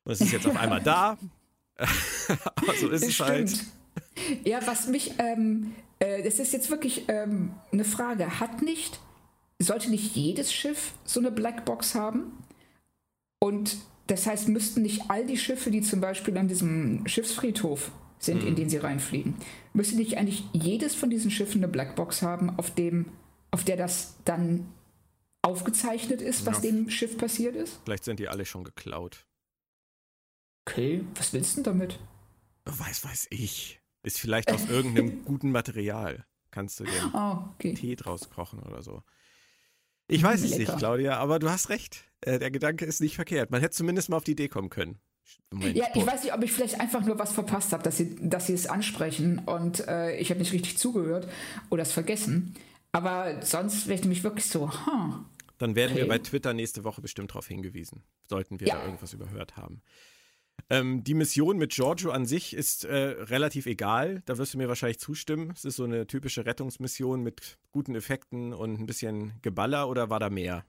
Und 0.06 0.14
es 0.14 0.22
ist 0.22 0.32
jetzt 0.32 0.48
auf 0.48 0.56
einmal 0.56 0.82
da. 0.84 1.18
aber 2.56 2.74
so 2.80 2.88
ist 2.90 3.04
es 3.04 3.20
halt. 3.20 3.66
Ja, 4.44 4.66
was 4.66 4.88
mich, 4.88 5.14
ähm, 5.20 5.76
äh, 6.00 6.24
das 6.24 6.40
ist 6.40 6.54
jetzt 6.54 6.70
wirklich 6.70 7.06
ähm, 7.10 7.54
eine 7.72 7.84
Frage. 7.84 8.40
Hat 8.40 8.62
nicht, 8.62 9.00
sollte 9.60 9.90
nicht 9.90 10.16
jedes 10.16 10.54
Schiff 10.54 10.94
so 11.04 11.20
eine 11.20 11.32
Blackbox 11.32 11.96
haben? 11.96 12.32
Und 13.40 13.78
das 14.08 14.26
heißt, 14.26 14.48
müssten 14.48 14.82
nicht 14.82 15.10
all 15.10 15.26
die 15.26 15.38
Schiffe, 15.38 15.72
die 15.72 15.82
zum 15.82 16.02
Beispiel 16.02 16.38
an 16.38 16.48
diesem 16.48 17.06
Schiffsfriedhof 17.08 17.92
sind, 18.20 18.42
mhm. 18.42 18.50
in 18.50 18.56
den 18.56 18.70
sie 18.70 18.78
reinfliegen, 18.78 19.36
müsste 19.74 19.98
nicht 19.98 20.18
eigentlich 20.18 20.46
jedes 20.54 20.96
von 20.96 21.10
diesen 21.10 21.32
Schiffen 21.32 21.64
eine 21.64 21.72
Blackbox 21.72 22.22
haben, 22.22 22.58
auf 22.58 22.74
dem, 22.74 23.08
auf 23.52 23.64
der 23.64 23.78
das 23.78 24.16
dann 24.26 24.68
aufgezeichnet 25.42 26.22
ist, 26.22 26.46
was 26.46 26.64
ja. 26.64 26.72
dem 26.72 26.90
Schiff 26.90 27.18
passiert 27.18 27.56
ist? 27.56 27.80
Vielleicht 27.84 28.04
sind 28.04 28.20
die 28.20 28.28
alle 28.28 28.46
schon 28.46 28.64
geklaut. 28.64 29.26
Okay, 30.68 31.04
was 31.16 31.34
willst 31.34 31.52
du 31.52 31.62
denn 31.62 31.64
damit? 31.66 32.00
Weiß, 32.66 33.06
weiß 33.06 33.28
ich. 33.30 33.80
Ist 34.06 34.20
vielleicht 34.20 34.52
aus 34.52 34.70
irgendeinem 34.70 35.24
guten 35.26 35.52
Material. 35.52 36.26
Kannst 36.52 36.80
du 36.80 36.84
den 36.84 36.94
oh, 37.14 37.40
okay. 37.56 37.74
Tee 37.74 37.96
draus 37.96 38.30
kochen 38.30 38.60
oder 38.60 38.82
so. 38.82 39.04
Ich 40.08 40.22
weiß 40.22 40.44
es 40.44 40.58
nicht, 40.58 40.78
Claudia, 40.78 41.18
aber 41.18 41.40
du 41.40 41.50
hast 41.50 41.70
recht. 41.70 42.06
Äh, 42.22 42.38
der 42.38 42.52
Gedanke 42.52 42.86
ist 42.86 43.02
nicht 43.02 43.16
verkehrt. 43.16 43.50
Man 43.50 43.62
hätte 43.62 43.76
zumindest 43.76 44.10
mal 44.10 44.18
auf 44.18 44.24
die 44.24 44.34
Idee 44.34 44.48
kommen 44.48 44.70
können. 44.70 45.00
Moment, 45.52 45.76
ja, 45.76 45.88
ich 45.94 46.06
weiß 46.06 46.24
nicht, 46.24 46.34
ob 46.34 46.44
ich 46.44 46.52
vielleicht 46.52 46.80
einfach 46.80 47.04
nur 47.04 47.18
was 47.18 47.32
verpasst 47.32 47.74
habe, 47.74 47.82
dass 47.82 47.98
sie, 47.98 48.16
dass 48.22 48.48
sie 48.48 48.54
es 48.54 48.68
ansprechen 48.68 49.40
und 49.40 49.88
äh, 49.88 50.16
ich 50.18 50.30
habe 50.30 50.40
nicht 50.40 50.54
richtig 50.54 50.78
zugehört 50.78 51.28
oder 51.70 51.82
es 51.82 51.92
vergessen. 51.92 52.54
Aber 52.92 53.42
sonst 53.42 53.88
wäre 53.88 53.96
ich 53.96 54.02
nämlich 54.02 54.24
wirklich 54.24 54.46
so, 54.46 54.70
huh, 54.72 55.16
Dann 55.58 55.76
werden 55.76 55.94
okay. 55.94 56.02
wir 56.02 56.08
bei 56.08 56.20
Twitter 56.20 56.54
nächste 56.54 56.84
Woche 56.84 57.02
bestimmt 57.02 57.32
darauf 57.32 57.48
hingewiesen, 57.48 58.04
sollten 58.28 58.60
wir 58.60 58.68
ja. 58.68 58.76
da 58.76 58.86
irgendwas 58.86 59.14
überhört 59.14 59.58
haben. 59.58 59.82
Ähm, 60.70 61.04
die 61.04 61.14
Mission 61.14 61.58
mit 61.58 61.72
Giorgio 61.72 62.12
an 62.12 62.26
sich 62.26 62.56
ist 62.56 62.86
äh, 62.86 62.96
relativ 62.96 63.68
egal. 63.68 64.24
Da 64.26 64.38
wirst 64.38 64.54
du 64.54 64.58
mir 64.58 64.68
wahrscheinlich 64.68 65.00
zustimmen. 65.00 65.52
Es 65.56 65.64
ist 65.64 65.76
so 65.76 65.84
eine 65.84 66.08
typische 66.08 66.46
Rettungsmission 66.46 67.22
mit 67.22 67.58
guten 67.72 67.96
Effekten 67.96 68.54
und 68.54 68.80
ein 68.80 68.86
bisschen 68.88 69.34
Geballer 69.42 69.88
oder 69.90 70.10
war 70.10 70.20
da 70.20 70.30
mehr? 70.30 70.66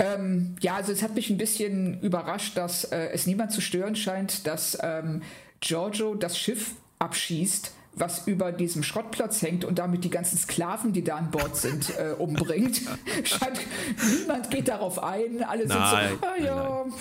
Ähm, 0.00 0.54
ja, 0.60 0.76
also 0.76 0.92
es 0.92 1.02
hat 1.02 1.16
mich 1.16 1.30
ein 1.30 1.38
bisschen 1.38 2.00
überrascht, 2.00 2.56
dass 2.56 2.84
äh, 2.84 3.08
es 3.08 3.26
niemand 3.26 3.50
zu 3.50 3.60
stören 3.60 3.96
scheint, 3.96 4.46
dass 4.46 4.78
ähm, 4.80 5.22
Giorgio 5.58 6.14
das 6.14 6.38
Schiff 6.38 6.76
abschießt, 7.00 7.72
was 7.94 8.28
über 8.28 8.52
diesem 8.52 8.84
Schrottplatz 8.84 9.42
hängt 9.42 9.64
und 9.64 9.80
damit 9.80 10.04
die 10.04 10.10
ganzen 10.10 10.38
Sklaven, 10.38 10.92
die 10.92 11.02
da 11.02 11.16
an 11.16 11.32
Bord 11.32 11.56
sind, 11.56 11.90
äh, 11.98 12.12
umbringt. 12.16 12.82
scheint, 13.24 13.58
niemand 14.20 14.52
geht 14.52 14.68
darauf 14.68 15.02
ein. 15.02 15.42
Alle 15.42 15.66
sind 15.66 15.76
nein, 15.80 16.10
so, 16.20 16.26
ah 16.26 16.36
ja. 16.40 16.84
Nein 16.86 16.94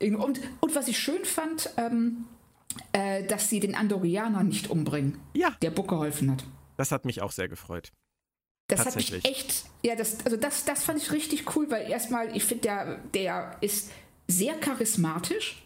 und, 0.00 0.40
und 0.60 0.74
was 0.74 0.88
ich 0.88 0.98
schön 0.98 1.24
fand, 1.24 1.70
ähm, 1.76 2.24
äh, 2.92 3.24
dass 3.24 3.48
sie 3.48 3.60
den 3.60 3.74
Andorianer 3.74 4.42
nicht 4.42 4.70
umbringen, 4.70 5.18
ja. 5.34 5.50
der 5.62 5.70
Buck 5.70 5.88
geholfen 5.88 6.30
hat. 6.30 6.44
Das 6.76 6.92
hat 6.92 7.04
mich 7.04 7.20
auch 7.22 7.32
sehr 7.32 7.48
gefreut. 7.48 7.92
Das 8.68 8.86
hat 8.86 8.96
mich 8.96 9.24
echt, 9.24 9.64
ja, 9.82 9.96
das, 9.96 10.24
also 10.24 10.36
das, 10.36 10.64
das 10.64 10.84
fand 10.84 11.02
ich 11.02 11.10
richtig 11.10 11.56
cool, 11.56 11.70
weil 11.70 11.90
erstmal, 11.90 12.34
ich 12.36 12.44
finde, 12.44 12.62
der, 12.62 12.98
der 13.14 13.56
ist 13.60 13.90
sehr 14.28 14.54
charismatisch 14.54 15.62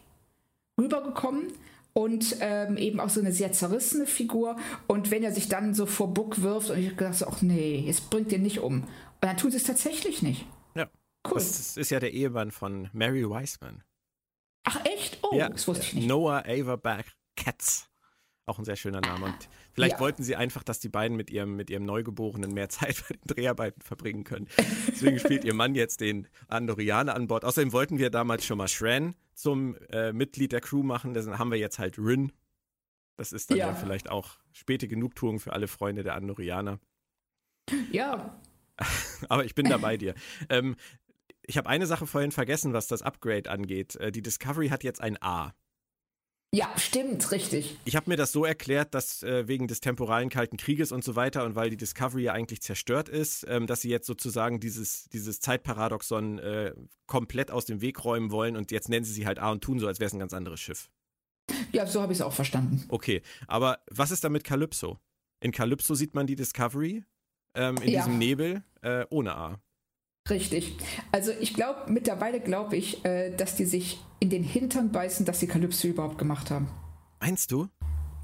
rübergekommen 0.80 1.53
und 1.93 2.37
ähm, 2.41 2.76
eben 2.76 3.01
auch 3.01 3.11
so 3.11 3.20
eine 3.20 3.32
sehr 3.32 3.53
zerrissene 3.53 4.07
Figur. 4.07 4.57
Und 4.87 5.11
wenn 5.11 5.22
er 5.22 5.32
sich 5.32 5.49
dann 5.49 5.74
so 5.74 5.87
vor 5.87 6.12
Buck 6.12 6.43
wirft 6.43 6.70
und 6.70 6.78
ich 6.78 6.97
dachte, 6.97 7.26
ach 7.28 7.43
nee, 7.43 7.78
jetzt 7.87 8.11
bringt 8.11 8.32
den 8.32 8.43
nicht 8.43 8.61
um. 8.61 8.82
Und 8.82 8.89
dann 9.20 9.37
tut 9.37 9.55
es 9.55 9.64
tatsächlich 9.64 10.22
nicht. 10.22 10.47
Ja. 10.74 10.89
Cool. 11.26 11.35
Das 11.35 11.76
ist 11.76 11.91
ja 11.91 12.01
der 12.01 12.12
Ehemann 12.12 12.51
von 12.51 12.89
Mary 12.93 13.28
Wiseman. 13.28 13.82
Ach 14.65 14.85
echt? 14.85 15.19
Oh, 15.23 15.37
ja, 15.37 15.49
das 15.49 15.67
wusste 15.69 15.85
ich 15.85 15.95
nicht. 15.95 16.09
Noah 16.09 16.45
Averback 16.47 17.07
Katz. 17.37 17.89
Auch 18.47 18.59
ein 18.59 18.65
sehr 18.65 18.77
schöner 18.77 19.01
Name. 19.01 19.27
Und 19.27 19.49
vielleicht 19.73 19.95
ja. 19.95 20.01
wollten 20.01 20.23
sie 20.23 20.37
einfach, 20.37 20.62
dass 20.62 20.79
die 20.79 20.91
beiden 20.91 21.17
mit 21.17 21.31
ihrem, 21.31 21.57
mit 21.57 21.71
ihrem 21.71 21.85
Neugeborenen 21.85 22.53
mehr 22.53 22.69
Zeit 22.71 23.03
bei 23.09 23.15
den 23.15 23.27
Dreharbeiten 23.27 23.81
verbringen 23.81 24.25
können. 24.25 24.49
Deswegen 24.89 25.19
spielt 25.19 25.45
ihr 25.45 25.55
Mann 25.55 25.75
jetzt 25.75 26.01
den 26.01 26.29
Andorianer 26.49 27.15
an 27.15 27.27
Bord. 27.27 27.45
Außerdem 27.45 27.73
wollten 27.73 27.99
wir 27.99 28.11
damals 28.11 28.45
schon 28.45 28.59
mal 28.59 28.69
Shran 28.69 29.15
zum 29.35 29.77
äh, 29.91 30.12
Mitglied 30.12 30.53
der 30.53 30.61
Crew 30.61 30.83
machen. 30.83 31.15
Deswegen 31.15 31.39
haben 31.39 31.51
wir 31.51 31.59
jetzt 31.59 31.79
halt 31.79 31.99
Rin. 31.99 32.33
Das 33.17 33.33
ist 33.33 33.51
dann 33.51 33.59
ja. 33.59 33.69
ja 33.69 33.75
vielleicht 33.75 34.11
auch 34.11 34.39
späte 34.53 34.89
Genugtuung 34.89 35.41
für 35.41 35.53
alle 35.53 35.69
Freunde 35.69 36.03
der 36.03 36.15
Andorianer. 36.15 36.81
Ja. 37.91 38.41
Aber 39.29 39.45
ich 39.45 39.55
bin 39.55 39.69
da 39.69 39.79
bei 39.79 39.97
dir. 39.97 40.15
Ähm, 40.49 40.77
ich 41.47 41.57
habe 41.57 41.68
eine 41.68 41.86
Sache 41.86 42.07
vorhin 42.07 42.32
vergessen, 42.32 42.72
was 42.72 42.86
das 42.86 43.03
Upgrade 43.03 43.51
angeht. 43.51 43.97
Äh, 43.97 44.12
die 44.12 44.22
Discovery 44.22 44.68
hat 44.68 44.84
jetzt 44.84 45.01
ein 45.01 45.20
A. 45.20 45.55
Ja, 46.55 46.68
stimmt, 46.76 47.32
richtig. 47.32 47.80
Ich 47.84 47.97
habe 47.97 48.09
mir 48.09 48.16
das 48.16 48.30
so 48.30 48.45
erklärt, 48.45 48.95
dass 48.95 49.24
äh, 49.24 49.49
wegen 49.49 49.66
des 49.66 49.80
temporalen 49.80 50.28
Kalten 50.28 50.57
Krieges 50.57 50.92
und 50.92 51.03
so 51.03 51.16
weiter 51.16 51.45
und 51.45 51.57
weil 51.57 51.68
die 51.68 51.76
Discovery 51.76 52.22
ja 52.22 52.32
eigentlich 52.32 52.62
zerstört 52.62 53.09
ist, 53.09 53.45
ähm, 53.49 53.66
dass 53.66 53.80
sie 53.80 53.88
jetzt 53.88 54.07
sozusagen 54.07 54.61
dieses, 54.61 55.09
dieses 55.09 55.40
Zeitparadoxon 55.40 56.38
äh, 56.38 56.72
komplett 57.07 57.51
aus 57.51 57.64
dem 57.64 57.80
Weg 57.80 58.05
räumen 58.05 58.30
wollen 58.30 58.57
und 58.57 58.70
jetzt 58.70 58.88
nennen 58.88 59.05
sie 59.05 59.12
sie 59.12 59.26
halt 59.26 59.40
A 59.40 59.51
und 59.51 59.64
tun 59.64 59.80
so, 59.80 59.88
als 59.88 59.99
wäre 59.99 60.07
es 60.07 60.12
ein 60.12 60.20
ganz 60.20 60.32
anderes 60.32 60.61
Schiff. 60.61 60.90
Ja, 61.72 61.86
so 61.86 62.01
habe 62.01 62.12
ich 62.12 62.20
es 62.20 62.22
auch 62.22 62.32
verstanden. 62.32 62.84
Okay, 62.88 63.22
aber 63.49 63.80
was 63.90 64.12
ist 64.12 64.22
da 64.22 64.28
mit 64.28 64.45
Calypso? 64.45 65.01
In 65.40 65.51
Calypso 65.51 65.97
sieht 65.97 66.14
man 66.14 66.28
die 66.28 66.36
Discovery 66.36 67.03
ähm, 67.57 67.78
in 67.78 67.90
ja. 67.90 68.01
diesem 68.01 68.18
Nebel 68.18 68.62
äh, 68.82 69.05
ohne 69.11 69.34
A. 69.34 69.61
Richtig. 70.31 70.77
Also 71.12 71.33
ich 71.39 71.53
glaube, 71.53 71.91
mittlerweile 71.93 72.41
glaube 72.41 72.77
ich, 72.77 73.05
äh, 73.05 73.31
dass 73.31 73.57
die 73.57 73.66
sich 73.66 74.03
in 74.20 74.31
den 74.31 74.43
Hintern 74.43 74.91
beißen, 74.91 75.27
dass 75.27 75.41
sie 75.41 75.47
Kalypso 75.47 75.87
überhaupt 75.89 76.16
gemacht 76.16 76.51
haben. 76.51 76.68
Meinst 77.20 77.53
du? 77.53 77.68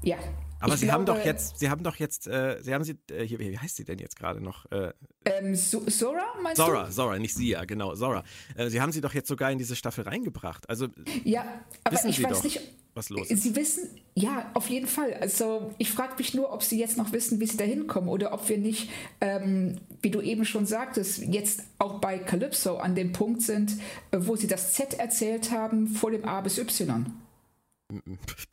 Ja. 0.01 0.17
Aber 0.59 0.77
sie 0.77 0.85
glaube, 0.85 0.99
haben 0.99 1.05
doch 1.05 1.25
jetzt, 1.25 1.59
sie 1.59 1.69
haben 1.69 1.83
doch 1.83 1.95
jetzt, 1.95 2.27
äh, 2.27 2.57
sie 2.61 2.73
haben 2.73 2.83
sie, 2.83 2.97
äh, 3.09 3.25
hier, 3.25 3.39
wie 3.39 3.57
heißt 3.57 3.75
sie 3.75 3.83
denn 3.83 3.99
jetzt 3.99 4.15
gerade 4.15 4.41
noch? 4.41 4.71
Äh, 4.71 4.93
ähm, 5.25 5.55
so 5.55 5.81
Zora, 5.81 6.23
meinst 6.41 6.57
Zora, 6.57 6.85
du? 6.85 6.91
Zora, 6.91 7.19
nicht 7.19 7.33
sie, 7.35 7.49
ja, 7.49 7.65
genau, 7.65 7.95
Zora. 7.95 8.23
Äh, 8.55 8.69
sie 8.69 8.79
haben 8.79 8.91
sie 8.91 9.01
doch 9.01 9.13
jetzt 9.13 9.27
sogar 9.27 9.51
in 9.51 9.57
diese 9.57 9.75
Staffel 9.75 10.03
reingebracht. 10.03 10.69
Also, 10.69 10.87
ja, 11.23 11.45
aber 11.83 12.05
ich 12.05 12.23
weiß 12.23 12.31
doch, 12.31 12.43
nicht, 12.43 12.59
was 12.93 13.09
los 13.09 13.29
ist. 13.29 13.43
Sie 13.43 13.55
wissen, 13.55 13.89
ja, 14.15 14.51
auf 14.53 14.69
jeden 14.69 14.87
Fall. 14.87 15.13
Also, 15.13 15.73
ich 15.77 15.91
frage 15.91 16.15
mich 16.17 16.33
nur, 16.33 16.51
ob 16.51 16.63
sie 16.63 16.79
jetzt 16.79 16.97
noch 16.97 17.11
wissen, 17.13 17.39
wie 17.39 17.45
sie 17.45 17.57
da 17.57 17.63
hinkommen 17.63 18.09
oder 18.09 18.33
ob 18.33 18.47
wir 18.49 18.57
nicht, 18.57 18.89
ähm, 19.21 19.77
wie 20.01 20.11
du 20.11 20.21
eben 20.21 20.45
schon 20.45 20.65
sagtest, 20.65 21.19
jetzt 21.19 21.63
auch 21.77 21.99
bei 21.99 22.19
Calypso 22.19 22.77
an 22.77 22.95
dem 22.95 23.13
Punkt 23.13 23.41
sind, 23.41 23.77
äh, 24.11 24.17
wo 24.19 24.35
sie 24.35 24.47
das 24.47 24.73
Z 24.73 24.95
erzählt 24.95 25.51
haben 25.51 25.87
vor 25.87 26.11
dem 26.11 26.25
A 26.25 26.41
bis 26.41 26.57
Y. 26.57 27.05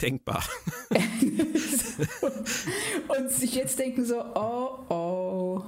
Denkbar. 0.01 0.45
und 3.19 3.31
sich 3.31 3.55
jetzt 3.55 3.79
denken 3.79 4.05
so, 4.05 4.21
oh, 4.35 4.79
oh, 4.89 5.63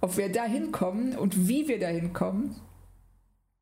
ob 0.00 0.16
wir 0.16 0.30
da 0.30 0.44
hinkommen 0.44 1.16
und 1.16 1.48
wie 1.48 1.68
wir 1.68 1.78
da 1.78 1.88
hinkommen. 1.88 2.56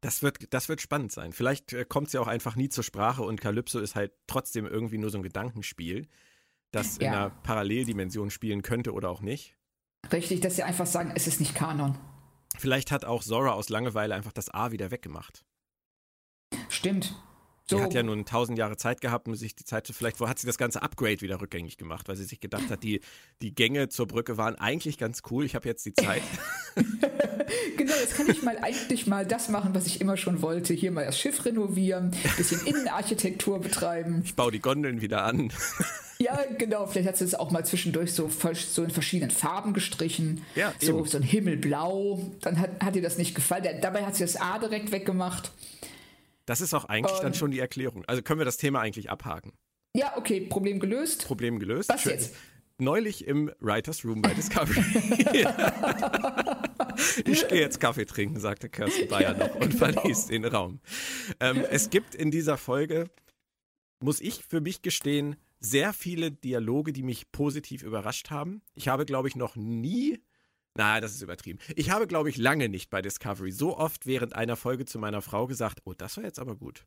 Das 0.05 0.22
wird, 0.22 0.52
das 0.52 0.68
wird 0.68 0.82
spannend 0.82 1.12
sein. 1.12 1.32
Vielleicht 1.32 1.72
äh, 1.72 1.86
kommt 1.86 2.11
sie 2.11 2.18
ja 2.18 2.20
auch 2.20 2.26
einfach 2.26 2.57
nie 2.57 2.68
zur 2.68 2.84
Sprache 2.84 3.22
und 3.22 3.40
Calypso 3.40 3.80
ist 3.80 3.94
halt 3.94 4.12
trotzdem 4.26 4.66
irgendwie 4.66 4.98
nur 4.98 5.09
so 5.09 5.16
ein 5.16 5.22
Gedankenspiel, 5.22 6.09
das 6.72 6.98
ja. 6.98 7.09
in 7.09 7.14
einer 7.14 7.30
Paralleldimension 7.30 8.28
spielen 8.28 8.61
könnte 8.61 8.92
oder 8.92 9.09
auch 9.09 9.22
nicht. 9.22 9.57
Richtig, 10.12 10.42
dass 10.42 10.57
sie 10.57 10.62
einfach 10.62 10.84
sagen, 10.84 11.11
es 11.14 11.26
ist 11.26 11.40
nicht 11.40 11.55
Kanon. 11.55 11.96
Vielleicht 12.59 12.92
hat 12.92 13.07
auch 13.07 13.22
Zora 13.22 13.52
aus 13.52 13.70
Langeweile 13.70 14.14
einfach 14.14 14.32
das 14.32 14.52
A 14.52 14.72
wieder 14.72 14.90
weggemacht. 14.90 15.46
Stimmt. 16.68 17.16
So. 17.66 17.78
Die 17.78 17.82
hat 17.82 17.94
ja 17.94 18.02
nun 18.02 18.26
tausend 18.26 18.58
Jahre 18.58 18.76
Zeit 18.76 19.00
gehabt, 19.00 19.26
um 19.26 19.34
sich 19.34 19.56
die 19.56 19.64
Zeit 19.64 19.86
zu, 19.86 19.94
vielleicht, 19.94 20.20
wo 20.20 20.28
hat 20.28 20.38
sie 20.38 20.46
das 20.46 20.58
ganze 20.58 20.82
Upgrade 20.82 21.22
wieder 21.22 21.40
rückgängig 21.40 21.78
gemacht, 21.78 22.08
weil 22.08 22.16
sie 22.16 22.24
sich 22.24 22.40
gedacht 22.40 22.68
hat, 22.68 22.82
die, 22.82 23.00
die 23.40 23.54
Gänge 23.54 23.88
zur 23.88 24.06
Brücke 24.06 24.36
waren 24.36 24.54
eigentlich 24.56 24.98
ganz 24.98 25.22
cool, 25.30 25.46
ich 25.46 25.54
habe 25.54 25.66
jetzt 25.66 25.86
die 25.86 25.94
Zeit. 25.94 26.22
genau, 27.76 27.94
jetzt 27.94 28.16
kann 28.16 28.28
ich 28.28 28.42
mal 28.42 28.58
eigentlich 28.58 29.06
mal 29.06 29.24
das 29.24 29.48
machen, 29.48 29.74
was 29.74 29.86
ich 29.86 30.02
immer 30.02 30.18
schon 30.18 30.42
wollte. 30.42 30.74
Hier 30.74 30.90
mal 30.90 31.06
das 31.06 31.18
Schiff 31.18 31.46
renovieren, 31.46 32.10
ein 32.12 32.36
bisschen 32.36 32.66
Innenarchitektur 32.66 33.60
betreiben. 33.60 34.20
Ich 34.26 34.34
baue 34.34 34.52
die 34.52 34.60
Gondeln 34.60 35.00
wieder 35.00 35.24
an. 35.24 35.50
Ja, 36.18 36.38
genau. 36.58 36.86
Vielleicht 36.86 37.08
hat 37.08 37.16
sie 37.16 37.24
es 37.24 37.34
auch 37.34 37.50
mal 37.50 37.64
zwischendurch 37.64 38.12
so, 38.12 38.30
so 38.54 38.84
in 38.84 38.90
verschiedenen 38.90 39.30
Farben 39.30 39.72
gestrichen. 39.72 40.42
Ja, 40.54 40.72
so, 40.80 41.04
so 41.04 41.18
ein 41.18 41.24
Himmelblau. 41.24 42.30
Dann 42.40 42.60
hat, 42.60 42.70
hat 42.84 42.94
ihr 42.94 43.02
das 43.02 43.18
nicht 43.18 43.34
gefallen. 43.34 43.78
Dabei 43.80 44.04
hat 44.04 44.14
sie 44.14 44.22
das 44.22 44.36
A 44.36 44.58
direkt 44.58 44.92
weggemacht. 44.92 45.50
Das 46.47 46.61
ist 46.61 46.74
auch 46.74 46.86
eigentlich 46.86 47.18
dann 47.20 47.34
schon 47.34 47.51
die 47.51 47.59
Erklärung. 47.59 48.05
Also 48.07 48.22
können 48.22 48.40
wir 48.40 48.45
das 48.45 48.57
Thema 48.57 48.80
eigentlich 48.80 49.11
abhaken. 49.11 49.53
Ja, 49.97 50.16
okay, 50.16 50.40
Problem 50.40 50.80
gelöst. 50.80 51.26
Problem 51.26 51.59
gelöst. 51.59 51.88
Was 51.88 52.03
Schön. 52.03 52.12
jetzt? 52.12 52.34
Neulich 52.78 53.26
im 53.26 53.53
Writers 53.61 54.05
Room 54.05 54.20
bei 54.20 54.34
Discovery. 54.34 54.80
ich 57.24 57.47
gehe 57.47 57.61
jetzt 57.61 57.78
Kaffee 57.78 58.05
trinken, 58.05 58.40
sagte 58.40 58.68
Kirsten 58.68 59.07
Bayer 59.07 59.34
noch 59.34 59.55
und 59.55 59.78
genau. 59.78 59.92
verließ 59.92 60.26
den 60.26 60.45
Raum. 60.45 60.80
Ähm, 61.38 61.64
es 61.70 61.90
gibt 61.90 62.16
in 62.16 62.32
dieser 62.32 62.57
Folge, 62.57 63.09
muss 64.01 64.20
ich 64.20 64.45
für 64.45 64.61
mich 64.61 64.82
gestehen, 64.82 65.36
sehr 65.61 65.92
viele 65.92 66.32
Dialoge, 66.32 66.92
die 66.92 67.05
mich 67.05 67.30
positiv 67.30 67.84
überrascht 67.84 68.30
haben. 68.30 68.62
Ich 68.74 68.88
habe, 68.88 69.07
glaube 69.07 69.28
ich, 69.28 69.36
noch 69.36 69.55
nie 69.55 70.18
na, 70.76 71.00
das 71.00 71.14
ist 71.14 71.22
übertrieben. 71.22 71.60
Ich 71.76 71.90
habe, 71.90 72.06
glaube 72.06 72.28
ich, 72.28 72.36
lange 72.36 72.68
nicht 72.68 72.90
bei 72.90 73.00
Discovery 73.00 73.52
so 73.52 73.76
oft 73.76 74.06
während 74.06 74.34
einer 74.34 74.56
Folge 74.56 74.84
zu 74.84 74.98
meiner 74.98 75.22
Frau 75.22 75.46
gesagt, 75.46 75.80
oh, 75.84 75.94
das 75.94 76.16
war 76.16 76.24
jetzt 76.24 76.40
aber 76.40 76.56
gut. 76.56 76.84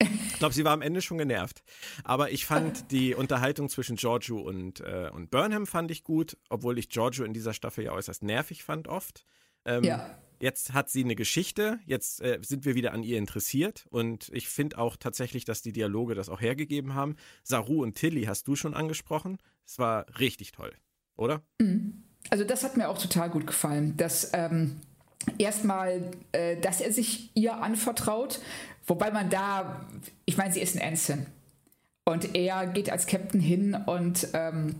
Ich 0.00 0.38
glaube, 0.38 0.54
sie 0.54 0.64
war 0.64 0.72
am 0.72 0.82
Ende 0.82 1.00
schon 1.00 1.18
genervt. 1.18 1.62
Aber 2.02 2.32
ich 2.32 2.46
fand 2.46 2.84
die 2.90 3.14
Unterhaltung 3.14 3.68
zwischen 3.68 3.94
Giorgio 3.94 4.40
und, 4.40 4.80
äh, 4.80 5.08
und 5.12 5.30
Burnham 5.30 5.66
fand 5.66 5.92
ich 5.92 6.02
gut, 6.02 6.36
obwohl 6.48 6.78
ich 6.78 6.88
Giorgio 6.88 7.24
in 7.24 7.32
dieser 7.32 7.54
Staffel 7.54 7.84
ja 7.84 7.92
äußerst 7.92 8.24
nervig 8.24 8.64
fand 8.64 8.88
oft. 8.88 9.24
Ähm, 9.64 9.84
ja. 9.84 10.18
Jetzt 10.40 10.72
hat 10.72 10.90
sie 10.90 11.04
eine 11.04 11.14
Geschichte, 11.14 11.78
jetzt 11.86 12.20
äh, 12.20 12.40
sind 12.42 12.64
wir 12.64 12.74
wieder 12.74 12.92
an 12.92 13.04
ihr 13.04 13.16
interessiert 13.16 13.86
und 13.90 14.28
ich 14.32 14.48
finde 14.48 14.78
auch 14.78 14.96
tatsächlich, 14.96 15.44
dass 15.44 15.62
die 15.62 15.70
Dialoge 15.70 16.16
das 16.16 16.28
auch 16.28 16.40
hergegeben 16.40 16.94
haben. 16.94 17.14
Saru 17.44 17.84
und 17.84 17.94
Tilly 17.94 18.24
hast 18.24 18.48
du 18.48 18.56
schon 18.56 18.74
angesprochen. 18.74 19.38
Es 19.64 19.78
war 19.78 20.06
richtig 20.18 20.50
toll, 20.50 20.74
oder? 21.14 21.42
Mhm 21.60 22.02
also 22.30 22.44
das 22.44 22.64
hat 22.64 22.76
mir 22.76 22.88
auch 22.88 22.98
total 22.98 23.30
gut 23.30 23.46
gefallen, 23.46 23.96
dass 23.96 24.30
ähm, 24.32 24.80
erstmal, 25.38 26.10
äh, 26.32 26.56
dass 26.56 26.80
er 26.80 26.92
sich 26.92 27.30
ihr 27.34 27.54
anvertraut, 27.54 28.40
wobei 28.86 29.10
man 29.10 29.30
da, 29.30 29.86
ich 30.24 30.36
meine, 30.36 30.52
sie 30.52 30.60
ist 30.60 30.76
ein 30.76 30.80
Ensign 30.80 31.26
und 32.04 32.34
er 32.34 32.66
geht 32.66 32.90
als 32.90 33.06
Captain 33.06 33.40
hin 33.40 33.76
und 33.86 34.28
ähm, 34.32 34.76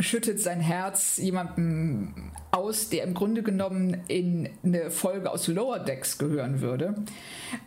schüttet 0.00 0.40
sein 0.40 0.60
Herz 0.60 1.16
jemandem 1.16 2.32
aus, 2.50 2.88
der 2.88 3.04
im 3.04 3.14
Grunde 3.14 3.42
genommen 3.42 4.02
in 4.08 4.48
eine 4.64 4.90
Folge 4.90 5.30
aus 5.30 5.46
Lower 5.46 5.78
Decks 5.78 6.18
gehören 6.18 6.60
würde. 6.60 6.94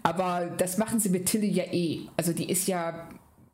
Aber 0.03 0.49
das 0.57 0.77
machen 0.77 0.99
sie 0.99 1.09
mit 1.09 1.27
Tilly 1.27 1.49
ja 1.49 1.65
eh. 1.71 2.01
Also 2.17 2.33
die 2.33 2.49
ist 2.49 2.67
ja 2.67 3.07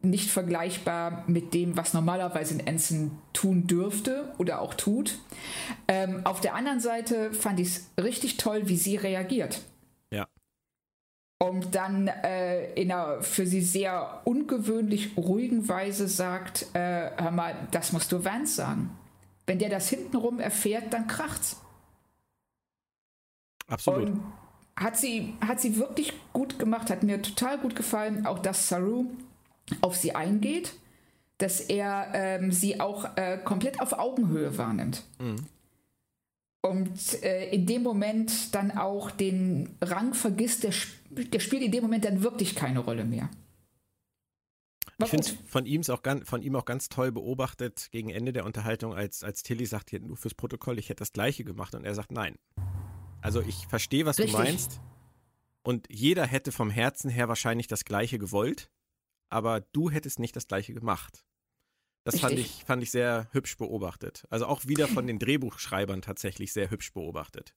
nicht 0.10 0.32
vergleichbar 0.32 1.24
mit 1.28 1.54
dem, 1.54 1.78
was 1.78 1.94
normalerweise 1.94 2.56
ein 2.56 2.66
Ensign 2.66 3.12
tun 3.34 3.68
dürfte 3.68 4.34
oder 4.38 4.62
auch 4.62 4.74
tut. 4.74 5.20
Ähm, 5.88 6.22
auf 6.26 6.42
der 6.42 6.56
anderen 6.56 6.80
Seite 6.80 7.34
fand 7.34 7.60
ich 7.60 7.68
es 7.68 7.92
richtig 8.02 8.38
toll, 8.38 8.68
wie 8.68 8.78
sie 8.78 8.96
reagiert. 8.96 9.62
Ja. 10.12 10.28
Und 11.40 11.76
dann 11.76 12.08
äh, 12.08 12.74
in 12.74 12.92
einer 12.92 13.22
für 13.22 13.46
sie 13.46 13.62
sehr 13.62 14.22
ungewöhnlich 14.24 15.18
ruhigen 15.18 15.68
Weise 15.68 16.08
sagt, 16.08 16.68
äh, 16.74 17.12
hör 17.18 17.32
mal, 17.32 17.56
das 17.72 17.92
musst 17.92 18.12
du 18.12 18.24
Vance 18.24 18.56
sagen. 18.56 18.92
Wenn 19.46 19.60
der 19.60 19.70
das 19.70 19.90
hintenrum 19.90 20.40
erfährt, 20.40 20.94
dann 20.94 21.08
kracht's. 21.08 21.62
Absolut. 23.68 24.10
Und 24.10 24.24
hat 24.76 24.98
sie, 24.98 25.34
hat 25.42 25.62
sie 25.62 25.78
wirklich 25.78 26.14
gut 26.34 26.60
gemacht, 26.60 26.90
hat 26.90 27.04
mir 27.04 27.22
total 27.22 27.58
gut 27.58 27.76
gefallen. 27.76 28.26
Auch 28.26 28.40
dass 28.40 28.68
Saru 28.68 29.06
auf 29.82 29.96
sie 29.96 30.14
eingeht, 30.16 30.74
dass 31.38 31.60
er 31.60 32.12
ähm, 32.14 32.52
sie 32.52 32.80
auch 32.80 33.18
äh, 33.18 33.38
komplett 33.44 33.82
auf 33.82 33.94
Augenhöhe 33.94 34.58
wahrnimmt. 34.58 35.04
Mhm. 35.20 35.46
Und 36.62 37.24
äh, 37.24 37.50
in 37.52 37.66
dem 37.68 37.84
Moment 37.84 38.56
dann 38.56 38.72
auch 38.72 39.12
den 39.12 39.76
Rang 39.82 40.14
vergisst, 40.14 40.64
der, 40.64 40.74
der 41.10 41.40
spielt 41.40 41.62
in 41.62 41.72
dem 41.72 41.84
Moment 41.84 42.06
dann 42.06 42.24
wirklich 42.24 42.56
keine 42.56 42.80
Rolle 42.80 43.06
mehr. 43.06 43.30
War 44.98 45.06
ich 45.06 45.12
finde 45.12 45.28
von 45.46 45.66
ihm 45.66 45.82
auch 45.90 46.02
ganz, 46.02 46.28
von 46.28 46.42
ihm 46.42 46.56
auch 46.56 46.66
ganz 46.66 46.90
toll 46.90 47.12
beobachtet 47.12 47.90
gegen 47.92 48.10
Ende 48.10 48.32
der 48.32 48.46
Unterhaltung, 48.46 48.96
als, 48.96 49.24
als 49.24 49.44
Tilly 49.44 49.66
sagt, 49.66 49.90
hier 49.90 50.00
nur 50.00 50.16
fürs 50.16 50.34
Protokoll, 50.34 50.80
ich 50.80 50.90
hätte 50.90 51.00
das 51.00 51.12
gleiche 51.12 51.44
gemacht 51.44 51.76
und 51.76 51.84
er 51.84 51.94
sagt 51.94 52.12
nein. 52.12 52.36
Also 53.22 53.42
ich 53.42 53.68
verstehe, 53.68 54.06
was 54.06 54.18
Richtig. 54.18 54.36
du 54.36 54.42
meinst. 54.42 54.80
Und 55.64 55.88
jeder 55.90 56.26
hätte 56.26 56.52
vom 56.52 56.70
Herzen 56.70 57.10
her 57.10 57.28
wahrscheinlich 57.28 57.68
das 57.68 57.86
gleiche 57.86 58.20
gewollt 58.20 58.70
aber 59.30 59.62
du 59.62 59.90
hättest 59.90 60.20
nicht 60.20 60.36
das 60.36 60.48
gleiche 60.48 60.74
gemacht. 60.74 61.26
Das 62.04 62.20
fand 62.20 62.38
ich, 62.38 62.64
fand 62.66 62.84
ich 62.84 62.92
sehr 62.92 63.28
hübsch 63.32 63.58
beobachtet. 63.58 64.26
Also 64.30 64.46
auch 64.46 64.66
wieder 64.68 64.88
von 64.88 65.08
den 65.08 65.18
Drehbuchschreibern 65.18 66.04
tatsächlich 66.04 66.54
sehr 66.54 66.70
hübsch 66.70 66.94
beobachtet. 66.94 67.56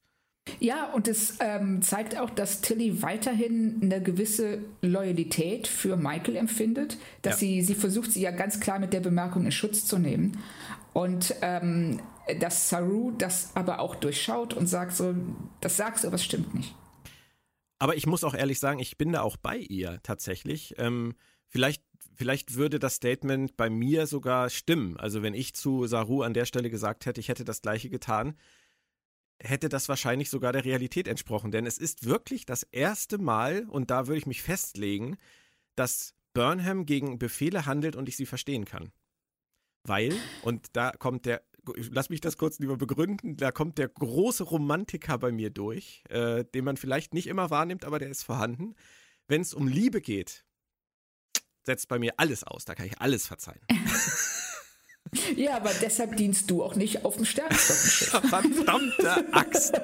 Ja, 0.60 0.90
und 0.92 1.06
es 1.06 1.36
ähm, 1.40 1.82
zeigt 1.82 2.18
auch, 2.18 2.30
dass 2.30 2.62
Tilly 2.62 3.02
weiterhin 3.02 3.80
eine 3.82 4.02
gewisse 4.02 4.60
Loyalität 4.80 5.66
für 5.66 5.96
Michael 5.96 6.36
empfindet, 6.36 6.96
dass 7.20 7.34
ja. 7.34 7.48
sie, 7.48 7.62
sie 7.62 7.74
versucht, 7.74 8.12
sie 8.12 8.22
ja 8.22 8.30
ganz 8.30 8.58
klar 8.58 8.78
mit 8.78 8.94
der 8.94 9.00
Bemerkung 9.00 9.44
in 9.44 9.52
Schutz 9.52 9.84
zu 9.84 9.98
nehmen. 9.98 10.38
Und 10.94 11.34
ähm, 11.42 12.00
dass 12.40 12.70
Saru 12.70 13.12
das 13.12 13.54
aber 13.54 13.80
auch 13.80 13.94
durchschaut 13.94 14.54
und 14.54 14.66
sagt 14.66 14.94
so, 14.94 15.14
das 15.60 15.76
sagst 15.76 16.04
du, 16.04 16.08
aber 16.08 16.16
es 16.16 16.24
stimmt 16.24 16.54
nicht. 16.54 16.74
Aber 17.78 17.96
ich 17.96 18.06
muss 18.06 18.24
auch 18.24 18.34
ehrlich 18.34 18.58
sagen, 18.58 18.80
ich 18.80 18.98
bin 18.98 19.12
da 19.12 19.22
auch 19.22 19.36
bei 19.36 19.56
ihr 19.56 20.00
tatsächlich. 20.02 20.74
Ähm, 20.78 21.14
Vielleicht, 21.48 21.82
vielleicht 22.14 22.54
würde 22.54 22.78
das 22.78 22.96
Statement 22.96 23.56
bei 23.56 23.70
mir 23.70 24.06
sogar 24.06 24.50
stimmen. 24.50 24.96
Also 24.96 25.22
wenn 25.22 25.34
ich 25.34 25.54
zu 25.54 25.86
Saru 25.86 26.22
an 26.22 26.34
der 26.34 26.44
Stelle 26.44 26.70
gesagt 26.70 27.06
hätte, 27.06 27.20
ich 27.20 27.28
hätte 27.28 27.44
das 27.44 27.62
gleiche 27.62 27.90
getan, 27.90 28.36
hätte 29.40 29.68
das 29.68 29.88
wahrscheinlich 29.88 30.30
sogar 30.30 30.52
der 30.52 30.64
Realität 30.64 31.08
entsprochen. 31.08 31.50
Denn 31.50 31.66
es 31.66 31.78
ist 31.78 32.04
wirklich 32.04 32.44
das 32.44 32.64
erste 32.64 33.18
Mal, 33.18 33.66
und 33.68 33.90
da 33.90 34.06
würde 34.06 34.18
ich 34.18 34.26
mich 34.26 34.42
festlegen, 34.42 35.16
dass 35.76 36.14
Burnham 36.34 36.86
gegen 36.86 37.18
Befehle 37.18 37.66
handelt 37.66 37.96
und 37.96 38.08
ich 38.08 38.16
sie 38.16 38.26
verstehen 38.26 38.64
kann. 38.64 38.92
Weil, 39.84 40.14
und 40.42 40.76
da 40.76 40.90
kommt 40.90 41.24
der, 41.24 41.42
lass 41.90 42.10
mich 42.10 42.20
das 42.20 42.36
kurz 42.36 42.58
lieber 42.58 42.76
begründen, 42.76 43.36
da 43.36 43.52
kommt 43.52 43.78
der 43.78 43.88
große 43.88 44.44
Romantiker 44.44 45.18
bei 45.18 45.32
mir 45.32 45.50
durch, 45.50 46.02
äh, 46.08 46.44
den 46.44 46.64
man 46.64 46.76
vielleicht 46.76 47.14
nicht 47.14 47.26
immer 47.26 47.50
wahrnimmt, 47.50 47.84
aber 47.84 47.98
der 47.98 48.10
ist 48.10 48.24
vorhanden. 48.24 48.74
Wenn 49.28 49.40
es 49.40 49.54
um 49.54 49.68
Liebe 49.68 50.00
geht, 50.00 50.44
setzt 51.68 51.88
bei 51.88 51.98
mir 51.98 52.14
alles 52.16 52.44
aus. 52.44 52.64
Da 52.64 52.74
kann 52.74 52.86
ich 52.86 52.98
alles 53.00 53.26
verzeihen. 53.26 53.60
Ja, 55.36 55.56
aber 55.56 55.70
deshalb 55.80 56.18
dienst 56.18 56.50
du 56.50 56.62
auch 56.62 56.74
nicht 56.74 57.06
auf 57.06 57.16
dem 57.16 57.24
Sternflottenschiff. 57.24 58.10
Verdammte 58.28 59.32
Axt. 59.32 59.72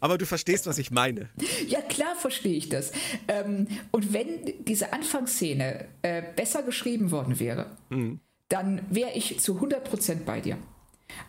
Aber 0.00 0.18
du 0.18 0.26
verstehst, 0.26 0.66
was 0.66 0.76
ich 0.76 0.90
meine. 0.90 1.30
Ja, 1.66 1.80
klar 1.80 2.14
verstehe 2.16 2.54
ich 2.54 2.68
das. 2.68 2.92
Ähm, 3.28 3.66
und 3.92 4.12
wenn 4.12 4.26
diese 4.66 4.92
Anfangsszene 4.92 5.86
äh, 6.02 6.22
besser 6.36 6.62
geschrieben 6.62 7.10
worden 7.12 7.40
wäre, 7.40 7.78
mhm. 7.88 8.20
dann 8.50 8.82
wäre 8.90 9.12
ich 9.14 9.40
zu 9.40 9.58
100% 9.58 10.24
bei 10.26 10.42
dir. 10.42 10.58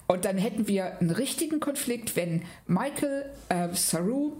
Und 0.05 0.25
dann 0.25 0.37
hätten 0.37 0.67
wir 0.67 0.99
einen 0.99 1.11
richtigen 1.11 1.61
Konflikt, 1.61 2.17
wenn 2.17 2.43
Michael 2.67 3.31
äh, 3.47 3.69
Saru 3.73 4.33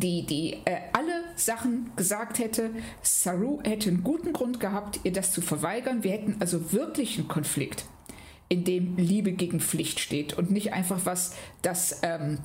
die, 0.00 0.24
die 0.26 0.54
äh, 0.64 0.80
alle 0.92 1.24
Sachen 1.36 1.90
gesagt 1.96 2.38
hätte, 2.38 2.70
Saru 3.02 3.60
hätte 3.64 3.90
einen 3.90 4.02
guten 4.02 4.32
Grund 4.32 4.60
gehabt, 4.60 5.00
ihr 5.04 5.12
das 5.12 5.32
zu 5.32 5.40
verweigern. 5.40 6.04
Wir 6.04 6.12
hätten 6.12 6.36
also 6.40 6.72
wirklich 6.72 7.18
einen 7.18 7.28
Konflikt, 7.28 7.84
in 8.48 8.64
dem 8.64 8.96
Liebe 8.96 9.32
gegen 9.32 9.60
Pflicht 9.60 10.00
steht 10.00 10.34
und 10.36 10.50
nicht 10.50 10.72
einfach 10.72 11.00
was, 11.04 11.34
das 11.62 12.00
ähm, 12.02 12.38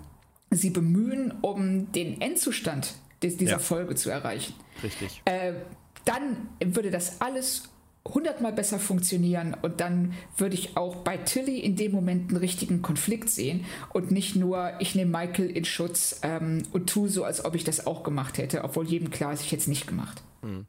sie 0.50 0.70
bemühen, 0.70 1.34
um 1.42 1.92
den 1.92 2.22
Endzustand 2.22 2.96
dieser 3.22 3.52
ja. 3.52 3.60
Folge 3.60 3.96
zu 3.96 4.10
erreichen. 4.10 4.54
Richtig. 4.84 5.22
Äh, 5.26 5.54
dann 6.06 6.50
würde 6.60 6.92
das 6.92 7.22
alles 7.22 7.70
hundertmal 8.08 8.52
besser 8.52 8.80
funktionieren 8.80 9.56
und 9.62 9.80
dann 9.80 10.14
würde 10.38 10.56
ich 10.56 10.76
auch 10.76 10.98
bei 10.98 11.18
Tilly 11.18 11.60
in 11.60 11.76
dem 11.76 11.94
Moment 11.94 12.30
einen 12.30 12.38
richtigen 12.38 12.82
Konflikt 12.82 13.30
sehen 13.30 13.66
und 13.94 14.12
nicht 14.12 14.36
nur, 14.36 14.74
ich 14.80 14.94
nehme 14.94 15.12
Michael 15.12 15.50
in 15.50 15.64
Schutz 15.64 16.20
ähm, 16.22 16.64
und 16.72 16.90
tue 16.90 17.08
so, 17.08 17.24
als 17.24 17.46
ob 17.46 17.56
ich 17.56 17.64
das 17.64 17.88
auch 17.88 18.04
gemacht 18.04 18.38
hätte, 18.38 18.64
obwohl 18.64 18.88
jedem 18.88 19.10
klar 19.10 19.32
ist, 19.32 19.42
ich 19.42 19.52
hätte 19.52 19.62
es 19.62 19.68
nicht 19.68 19.88
gemacht. 19.88 20.22
Hm. 20.42 20.66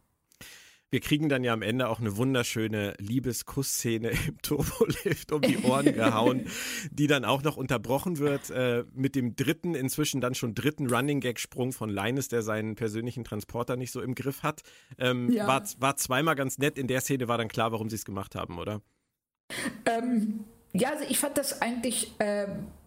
Wir 0.91 1.01
kriegen 1.01 1.29
dann 1.29 1.43
ja 1.43 1.53
am 1.53 1.63
Ende 1.63 1.89
auch 1.89 1.99
eine 1.99 2.17
wunderschöne 2.17 2.95
Liebeskussszene 2.99 4.11
im 4.29 4.41
Turbolift 4.43 5.33
um 5.33 5.41
die 5.43 5.59
Ohren 5.59 5.87
gehauen, 5.95 6.47
die 6.91 7.07
dann 7.07 7.25
auch 7.25 7.43
noch 7.43 7.57
unterbrochen 7.57 8.19
wird 8.19 8.51
äh, 8.51 8.85
mit 8.93 9.15
dem 9.15 9.35
dritten, 9.35 9.75
inzwischen 9.75 10.21
dann 10.21 10.35
schon 10.35 10.55
dritten 10.55 10.89
Running 10.89 11.21
Gag 11.21 11.41
Sprung 11.41 11.73
von 11.73 11.91
Linus, 11.91 12.29
der 12.29 12.43
seinen 12.43 12.75
persönlichen 12.77 13.25
Transporter 13.25 13.77
nicht 13.77 13.91
so 13.91 14.01
im 14.01 14.15
Griff 14.15 14.43
hat. 14.43 14.63
Ähm, 14.99 15.31
ja. 15.31 15.47
war, 15.47 15.63
war 15.79 15.97
zweimal 15.97 16.37
ganz 16.37 16.59
nett. 16.59 16.79
In 16.79 16.87
der 16.87 17.01
Szene 17.01 17.29
war 17.29 17.39
dann 17.39 17.49
klar, 17.49 17.73
warum 17.73 17.91
sie 17.91 17.97
es 17.97 18.05
gemacht 18.05 18.35
haben, 18.35 18.59
oder? 18.59 18.81
Ähm, 19.87 20.45
ja, 20.73 20.91
also 20.91 21.05
ich 21.09 21.19
fand 21.19 21.39
das 21.39 21.61
eigentlich. 21.61 22.13
Äh 22.19 22.47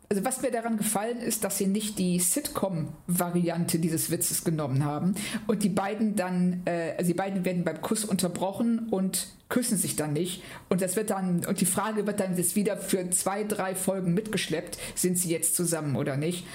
also 0.10 0.24
was 0.24 0.42
mir 0.42 0.52
daran 0.52 0.78
gefallen 0.78 1.18
ist, 1.18 1.44
dass 1.44 1.58
sie 1.58 1.68
nicht 1.68 2.00
die 2.00 2.20
Sitcom-Variante 2.20 3.78
dieses 3.78 4.10
Witzes 4.10 4.46
genommen 4.46 4.86
haben 4.86 5.16
und 5.48 5.64
die 5.64 5.70
beiden 5.70 6.16
dann, 6.16 6.62
äh, 6.66 6.94
also 6.98 7.08
die 7.08 7.14
beiden 7.14 7.44
werden 7.44 7.66
beim 7.66 7.82
Kuss 7.82 8.06
unterbrochen 8.06 8.88
und 8.90 9.28
küssen 9.50 9.78
sich 9.78 9.98
dann 9.98 10.14
nicht 10.14 10.44
und 10.70 10.82
das 10.82 10.96
wird 10.96 11.10
dann 11.10 11.46
und 11.46 11.60
die 11.60 11.66
Frage 11.66 12.08
wird 12.08 12.22
dann 12.22 12.38
jetzt 12.38 12.56
wieder 12.56 12.78
für 12.78 13.10
zwei, 13.10 13.44
drei 13.44 13.76
Folgen 13.76 14.14
mitgeschleppt, 14.14 14.78
sind 14.96 15.18
sie 15.18 15.30
jetzt 15.30 15.56
zusammen 15.56 15.98
oder 15.98 16.16
nicht, 16.16 16.46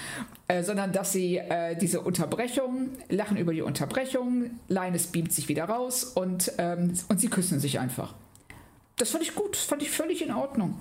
äh, 0.48 0.62
sondern 0.62 0.92
dass 0.92 1.12
sie 1.12 1.36
äh, 1.36 1.76
diese 1.76 2.00
Unterbrechung 2.00 2.88
lachen 3.10 3.36
über 3.36 3.52
die 3.52 3.62
Unterbrechung, 3.62 4.50
Linus 4.68 5.08
beamt 5.08 5.32
sich 5.32 5.48
wieder 5.48 5.64
raus 5.64 6.04
und 6.04 6.52
ähm, 6.56 6.94
und 7.08 7.20
sie 7.20 7.28
küssen 7.28 7.60
sich 7.60 7.78
einfach. 7.78 8.14
Das 8.96 9.10
fand 9.10 9.22
ich 9.24 9.34
gut, 9.34 9.56
das 9.56 9.64
fand 9.64 9.82
ich 9.82 9.90
völlig 9.90 10.22
in 10.22 10.32
Ordnung. 10.32 10.78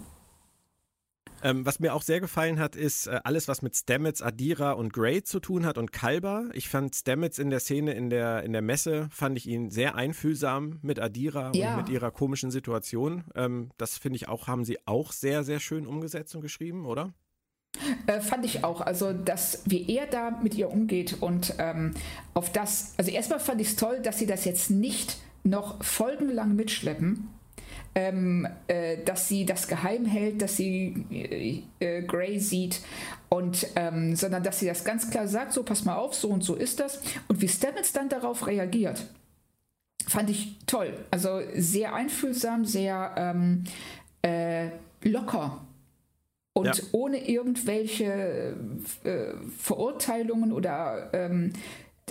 Ähm, 1.44 1.66
was 1.66 1.80
mir 1.80 1.94
auch 1.94 2.02
sehr 2.02 2.20
gefallen 2.20 2.60
hat, 2.60 2.76
ist 2.76 3.08
äh, 3.08 3.20
alles, 3.24 3.48
was 3.48 3.62
mit 3.62 3.76
Stamets, 3.76 4.22
Adira 4.22 4.74
und 4.74 4.94
Gray 4.94 5.24
zu 5.24 5.40
tun 5.40 5.66
hat 5.66 5.78
und 5.78 5.92
Kalber. 5.92 6.50
Ich 6.54 6.70
fand 6.70 6.96
Stamets 6.96 7.40
in 7.40 7.50
der 7.50 7.60
Szene 7.60 7.94
in 7.94 8.10
der, 8.10 8.44
in 8.44 8.54
der 8.54 8.62
Messe, 8.62 9.08
fand 9.12 9.38
ich 9.38 9.48
ihn 9.48 9.72
sehr 9.72 9.96
einfühlsam 9.96 10.80
mit 10.82 11.00
Adira 11.00 11.52
ja. 11.56 11.72
und 11.72 11.78
mit 11.78 11.90
ihrer 11.90 12.12
komischen 12.12 12.52
Situation. 12.52 13.24
Ähm, 13.36 13.72
das 13.78 13.98
finde 13.98 14.18
ich 14.18 14.28
auch, 14.28 14.48
haben 14.48 14.66
sie 14.66 14.78
auch 14.86 15.12
sehr, 15.12 15.44
sehr 15.44 15.60
schön 15.60 15.88
umgesetzt 15.88 16.36
und 16.36 16.42
geschrieben, 16.42 16.86
oder? 16.86 17.14
Äh, 18.06 18.22
fand 18.22 18.46
ich 18.46 18.64
auch. 18.64 18.82
Also, 18.82 19.14
dass 19.14 19.64
wie 19.66 19.90
er 19.90 20.06
da 20.06 20.40
mit 20.44 20.56
ihr 20.56 20.70
umgeht 20.70 21.18
und 21.22 21.56
ähm, 21.58 21.94
auf 22.34 22.52
das, 22.52 22.94
also 22.98 23.12
erstmal 23.12 23.40
fand 23.40 23.62
ich 23.62 23.70
es 23.70 23.76
toll, 23.78 24.00
dass 24.02 24.20
sie 24.20 24.28
das 24.28 24.46
jetzt 24.46 24.70
nicht 24.70 25.18
noch 25.44 25.84
folgenlang 25.84 26.56
mitschleppen, 26.56 27.30
ähm, 27.96 28.48
äh, 28.68 28.98
dass 29.04 29.28
sie 29.28 29.46
das 29.46 29.68
geheim 29.68 30.06
hält, 30.06 30.42
dass 30.42 30.58
sie 30.58 31.06
äh, 31.12 31.64
äh, 31.86 32.02
Gray 32.04 32.40
sieht 32.40 32.82
und 33.30 33.68
ähm, 33.76 34.16
sondern 34.16 34.44
dass 34.44 34.60
sie 34.60 34.68
das 34.68 34.84
ganz 34.84 35.10
klar 35.10 35.28
sagt, 35.28 35.54
so 35.54 35.64
pass 35.64 35.84
mal 35.84 35.96
auf, 35.96 36.14
so 36.14 36.30
und 36.30 36.44
so 36.44 36.56
ist 36.56 36.80
das 36.80 37.02
und 37.28 37.42
wie 37.42 37.48
Stamets 37.48 37.92
dann 37.92 38.08
darauf 38.08 38.48
reagiert, 38.48 39.06
fand 40.08 40.30
ich 40.30 40.58
toll. 40.66 40.94
Also 41.12 41.42
sehr 41.56 41.94
einfühlsam, 41.94 42.66
sehr 42.66 43.14
ähm, 43.18 43.66
äh, 44.22 44.70
locker 45.04 45.66
und 46.54 46.68
ja. 46.68 46.84
ohne 46.92 47.28
irgendwelche 47.28 48.56
äh, 49.04 49.34
Verurteilungen 49.58 50.52
oder 50.52 51.10
ähm, 51.14 51.54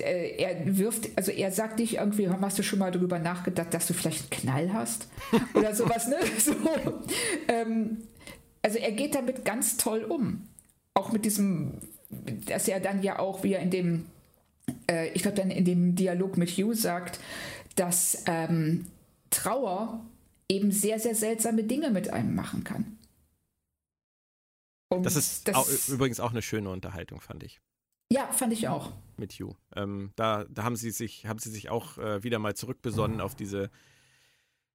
äh, 0.01 0.37
er 0.37 0.79
wirft, 0.79 1.09
also 1.17 1.31
er 1.31 1.53
sagt 1.53 1.79
nicht 1.79 1.95
irgendwie, 1.95 2.29
hast 2.29 2.59
du 2.59 2.63
schon 2.63 2.79
mal 2.79 2.91
darüber 2.91 3.19
nachgedacht, 3.19 3.73
dass 3.75 3.87
du 3.87 3.95
vielleicht 3.95 4.21
einen 4.23 4.31
Knall 4.31 4.73
hast? 4.73 5.09
Oder 5.55 5.75
sowas, 5.75 6.09
ne? 6.09 6.17
So, 6.39 6.55
ähm, 7.49 7.99
also 8.63 8.79
er 8.79 8.93
geht 8.93 9.15
damit 9.15 9.45
ganz 9.45 9.77
toll 9.77 10.05
um. 10.05 10.47
Auch 10.95 11.13
mit 11.13 11.25
diesem, 11.25 11.75
dass 12.47 12.69
er 12.69 12.81
dann 12.81 13.03
ja 13.03 13.19
auch 13.19 13.43
wieder 13.43 13.61
in 13.61 13.71
dem, 13.71 14.07
äh, 14.91 15.09
ich 15.11 15.23
glaube 15.23 15.37
dann 15.37 15.51
in 15.51 15.65
dem 15.65 15.95
Dialog 15.95 16.37
mit 16.37 16.51
Hugh 16.51 16.75
sagt, 16.75 17.21
dass 17.77 18.25
ähm, 18.27 18.87
Trauer 19.31 20.01
eben 20.49 20.73
sehr, 20.73 20.99
sehr 20.99 21.15
seltsame 21.15 21.65
Dinge 21.65 21.91
mit 21.91 22.13
einem 22.13 22.35
machen 22.35 22.65
kann. 22.65 22.99
Und 24.89 25.07
das 25.07 25.15
ist 25.15 25.47
das, 25.47 25.55
auch, 25.55 25.69
übrigens 25.89 26.19
auch 26.19 26.33
eine 26.33 26.43
schöne 26.43 26.69
Unterhaltung, 26.69 27.21
fand 27.21 27.45
ich. 27.45 27.61
Ja, 28.13 28.27
fand 28.33 28.53
ich 28.53 28.67
auch. 28.67 28.93
Mit 29.21 29.35
Hugh. 29.35 29.57
Ähm, 29.77 30.13
da, 30.17 30.45
da 30.49 30.65
haben 30.65 30.77
sie 30.77 30.91
sich, 30.91 31.27
haben 31.27 31.39
sie 31.39 31.51
sich 31.51 31.69
auch 31.69 31.99
äh, 31.99 32.25
wieder 32.25 32.39
mal 32.39 32.57
zurückbesonnen 32.57 33.21
auf 33.21 33.37
diese, 33.37 33.71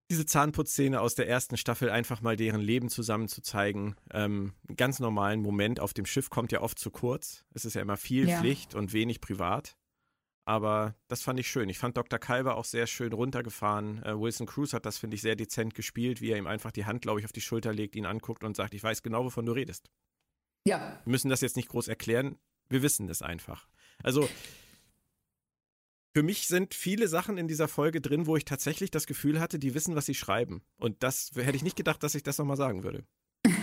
diese 0.10 0.26
Zahnputzszene 0.26 1.02
aus 1.02 1.16
der 1.16 1.28
ersten 1.28 1.58
Staffel, 1.58 1.90
einfach 1.90 2.22
mal 2.22 2.36
deren 2.36 2.62
Leben 2.62 2.90
zusammen 2.90 3.28
zu 3.28 3.42
zeigen. 3.42 3.96
Ähm, 4.14 4.54
einen 4.68 4.78
ganz 4.78 5.00
normalen 5.00 5.42
Moment 5.42 5.80
auf 5.80 5.94
dem 5.94 6.06
Schiff 6.06 6.30
kommt 6.30 6.52
ja 6.52 6.62
oft 6.62 6.80
zu 6.80 6.92
kurz. 6.92 7.44
Es 7.54 7.66
ist 7.66 7.74
ja 7.74 7.82
immer 7.82 7.98
viel 7.98 8.30
ja. 8.30 8.40
Pflicht 8.40 8.76
und 8.76 8.94
wenig 8.94 9.20
privat. 9.20 9.76
Aber 10.48 10.96
das 11.08 11.24
fand 11.24 11.40
ich 11.40 11.48
schön. 11.48 11.70
Ich 11.70 11.80
fand 11.80 11.98
Dr. 11.98 12.20
Kalber 12.20 12.56
auch 12.56 12.66
sehr 12.66 12.86
schön 12.86 13.14
runtergefahren. 13.14 14.04
Äh, 14.04 14.20
Wilson 14.20 14.46
Cruz 14.46 14.74
hat 14.74 14.86
das, 14.86 15.00
finde 15.00 15.16
ich, 15.16 15.22
sehr 15.22 15.36
dezent 15.36 15.74
gespielt, 15.74 16.22
wie 16.22 16.30
er 16.30 16.38
ihm 16.38 16.46
einfach 16.46 16.72
die 16.72 16.86
Hand, 16.86 17.02
glaube 17.02 17.20
ich, 17.20 17.26
auf 17.26 17.34
die 17.34 17.42
Schulter 17.42 17.74
legt, 17.74 17.96
ihn 17.96 18.06
anguckt 18.06 18.44
und 18.44 18.56
sagt, 18.56 18.76
ich 18.76 18.84
weiß 18.84 19.02
genau, 19.02 19.26
wovon 19.26 19.48
du 19.48 19.54
redest. 19.54 19.90
Ja. 20.68 21.00
Wir 21.04 21.12
müssen 21.12 21.30
das 21.30 21.42
jetzt 21.42 21.56
nicht 21.56 21.70
groß 21.70 21.88
erklären. 21.88 22.38
Wir 22.70 22.84
wissen 22.84 23.10
es 23.10 23.24
einfach. 23.24 23.68
Also 24.04 24.28
für 26.16 26.24
mich 26.24 26.48
sind 26.48 26.74
viele 26.74 27.10
Sachen 27.10 27.38
in 27.38 27.50
dieser 27.50 27.68
Folge 27.68 28.00
drin, 28.00 28.26
wo 28.26 28.38
ich 28.38 28.46
tatsächlich 28.46 28.90
das 28.90 29.06
Gefühl 29.06 29.42
hatte, 29.42 29.60
die 29.60 29.74
wissen, 29.74 29.98
was 29.98 30.06
sie 30.06 30.14
schreiben. 30.14 30.62
Und 30.78 31.04
das 31.04 31.32
hätte 31.36 31.58
ich 31.58 31.64
nicht 31.64 31.76
gedacht, 31.76 32.02
dass 32.04 32.16
ich 32.16 32.24
das 32.24 32.38
nochmal 32.38 32.58
sagen 32.58 32.84
würde. 32.84 33.04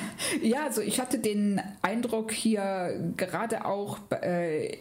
Ja, 0.40 0.64
also 0.64 0.80
ich 0.80 0.98
hatte 0.98 1.18
den 1.18 1.60
Eindruck 1.82 2.32
hier 2.32 3.12
gerade 3.18 3.66
auch 3.66 3.98
äh, 4.10 4.78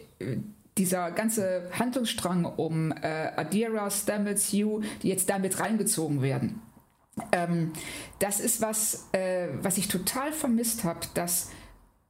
dieser 0.78 1.10
ganze 1.10 1.68
Handlungsstrang 1.78 2.46
um 2.46 2.90
äh, 2.92 3.32
Adira, 3.36 3.90
Stamets, 3.90 4.50
Hugh, 4.52 4.82
die 5.02 5.08
jetzt 5.08 5.28
damit 5.28 5.60
reingezogen 5.60 6.22
werden. 6.22 6.62
Ähm, 7.32 7.72
das 8.18 8.40
ist 8.40 8.62
was, 8.62 9.08
äh, 9.12 9.48
was 9.60 9.76
ich 9.76 9.88
total 9.88 10.32
vermisst 10.32 10.84
habe, 10.84 11.00
dass 11.14 11.50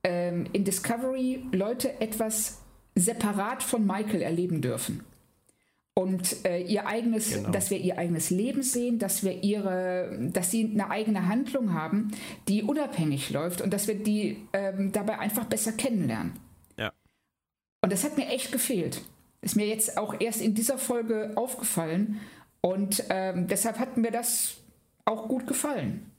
ähm, 0.05 0.47
in 0.53 0.65
Discovery 0.65 1.45
Leute 1.53 2.01
etwas 2.01 2.62
separat 2.95 3.63
von 3.63 3.87
Michael 3.87 4.23
erleben 4.23 4.61
dürfen. 4.61 5.05
Und 5.95 6.47
äh, 6.47 6.63
ihr 6.63 6.87
eigenes, 6.87 7.35
genau. 7.35 7.51
dass 7.51 7.71
wir 7.71 7.79
ihr 7.79 7.99
eigenes 7.99 8.31
Leben 8.31 8.63
sehen, 8.63 8.99
dass 8.99 9.25
wir 9.25 9.43
ihre, 9.43 10.31
dass 10.33 10.51
sie 10.51 10.71
eine 10.73 10.91
eigene 10.91 11.29
Handlung 11.29 11.75
haben, 11.75 12.13
die 12.49 12.63
unabhängig 12.63 13.29
läuft 13.31 13.61
und 13.61 13.73
dass 13.75 13.89
wir 13.89 13.97
die 13.97 14.39
ähm, 14.55 14.91
dabei 14.93 15.19
einfach 15.19 15.45
besser 15.45 15.73
kennenlernen. 15.73 16.33
Ja. 16.79 16.93
Und 17.83 17.93
das 17.93 18.05
hat 18.05 18.17
mir 18.17 18.27
echt 18.29 18.53
gefehlt. 18.53 19.03
Ist 19.43 19.57
mir 19.57 19.67
jetzt 19.67 19.99
auch 19.99 20.19
erst 20.19 20.41
in 20.41 20.55
dieser 20.55 20.79
Folge 20.79 21.33
aufgefallen 21.35 22.21
und 22.63 23.05
ähm, 23.11 23.49
deshalb 23.49 23.79
hat 23.79 23.99
mir 23.99 24.13
das 24.13 24.55
auch 25.05 25.29
gut 25.29 25.47
gefallen. 25.47 26.12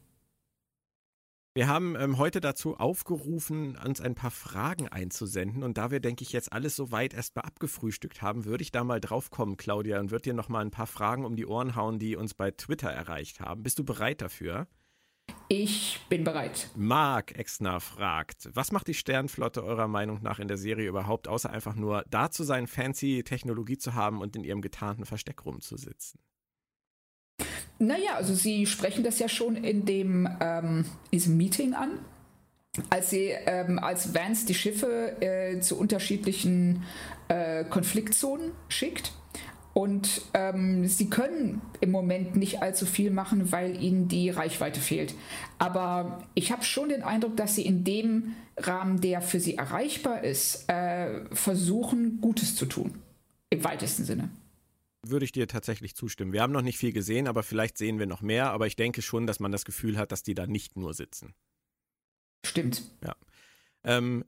Wir 1.55 1.67
haben 1.67 1.95
ähm, 1.95 2.17
heute 2.17 2.41
dazu 2.41 2.77
aufgerufen, 2.77 3.77
uns 3.77 4.01
ein 4.01 4.15
paar 4.15 4.31
Fragen 4.31 4.87
einzusenden. 4.87 5.61
Und 5.61 5.77
da 5.77 5.91
wir, 5.91 5.99
denke 5.99 6.23
ich, 6.23 6.31
jetzt 6.31 6.51
alles 6.51 6.75
so 6.75 6.91
weit 6.91 7.13
erstmal 7.13 7.45
abgefrühstückt 7.45 8.23
haben, 8.23 8.45
würde 8.45 8.63
ich 8.63 8.71
da 8.71 8.83
mal 8.83 8.99
drauf 8.99 9.29
kommen, 9.29 9.55
Claudia, 9.55 9.99
und 9.99 10.09
würde 10.09 10.23
dir 10.23 10.33
noch 10.33 10.49
mal 10.49 10.61
ein 10.61 10.71
paar 10.71 10.87
Fragen 10.87 11.25
um 11.25 11.35
die 11.35 11.45
Ohren 11.45 11.75
hauen, 11.75 11.99
die 11.99 12.15
uns 12.15 12.33
bei 12.33 12.49
Twitter 12.49 12.89
erreicht 12.89 13.39
haben. 13.39 13.61
Bist 13.61 13.77
du 13.77 13.83
bereit 13.83 14.21
dafür? 14.21 14.67
Ich 15.47 15.99
bin 16.09 16.23
bereit. 16.23 16.71
Mark 16.75 17.37
Exner 17.37 17.79
fragt, 17.79 18.49
was 18.53 18.71
macht 18.71 18.87
die 18.87 18.95
Sternflotte 18.95 19.63
eurer 19.63 19.87
Meinung 19.87 20.23
nach 20.23 20.39
in 20.39 20.47
der 20.47 20.57
Serie 20.57 20.89
überhaupt, 20.89 21.27
außer 21.27 21.51
einfach 21.51 21.75
nur 21.75 22.03
da 22.09 22.31
zu 22.31 22.43
sein, 22.43 22.65
fancy 22.65 23.23
Technologie 23.23 23.77
zu 23.77 23.93
haben 23.93 24.21
und 24.21 24.35
in 24.35 24.43
ihrem 24.43 24.61
getarnten 24.61 25.05
Versteck 25.05 25.45
rumzusitzen? 25.45 26.19
Naja, 27.83 28.15
also 28.15 28.33
Sie 28.33 28.65
sprechen 28.65 29.03
das 29.03 29.19
ja 29.19 29.27
schon 29.27 29.57
in 29.57 29.85
dem 29.85 30.27
ähm, 30.39 30.85
diesem 31.11 31.35
Meeting 31.35 31.73
an, 31.73 31.99
als 32.89 33.09
Sie 33.09 33.29
ähm, 33.45 33.77
als 33.77 34.15
Vance 34.15 34.45
die 34.45 34.53
Schiffe 34.53 35.21
äh, 35.21 35.59
zu 35.59 35.77
unterschiedlichen 35.77 36.83
äh, 37.27 37.65
Konfliktzonen 37.65 38.51
schickt. 38.69 39.11
Und 39.73 40.21
ähm, 40.35 40.87
sie 40.87 41.09
können 41.09 41.61
im 41.81 41.89
Moment 41.89 42.35
nicht 42.35 42.61
allzu 42.61 42.85
viel 42.85 43.09
machen, 43.09 43.51
weil 43.51 43.81
ihnen 43.81 44.07
die 44.07 44.29
Reichweite 44.29 44.79
fehlt. 44.79 45.15
Aber 45.57 46.23
ich 46.35 46.51
habe 46.51 46.63
schon 46.63 46.89
den 46.89 47.01
Eindruck, 47.01 47.35
dass 47.37 47.55
sie 47.55 47.65
in 47.65 47.83
dem 47.83 48.35
Rahmen, 48.55 49.01
der 49.01 49.21
für 49.21 49.39
sie 49.39 49.57
erreichbar 49.57 50.23
ist, 50.23 50.69
äh, 50.69 51.25
versuchen, 51.31 52.21
Gutes 52.21 52.55
zu 52.55 52.67
tun. 52.67 52.99
Im 53.49 53.63
weitesten 53.63 54.05
Sinne 54.05 54.29
würde 55.05 55.25
ich 55.25 55.31
dir 55.31 55.47
tatsächlich 55.47 55.95
zustimmen. 55.95 56.33
Wir 56.33 56.41
haben 56.41 56.53
noch 56.53 56.61
nicht 56.61 56.77
viel 56.77 56.93
gesehen, 56.93 57.27
aber 57.27 57.43
vielleicht 57.43 57.77
sehen 57.77 57.99
wir 57.99 58.05
noch 58.05 58.21
mehr. 58.21 58.51
Aber 58.51 58.67
ich 58.67 58.75
denke 58.75 59.01
schon, 59.01 59.27
dass 59.27 59.39
man 59.39 59.51
das 59.51 59.65
Gefühl 59.65 59.97
hat, 59.97 60.11
dass 60.11 60.23
die 60.23 60.35
da 60.35 60.47
nicht 60.47 60.77
nur 60.77 60.93
sitzen. 60.93 61.33
Stimmt. 62.45 62.83
Ja. 63.03 63.15
Ähm, 63.83 64.25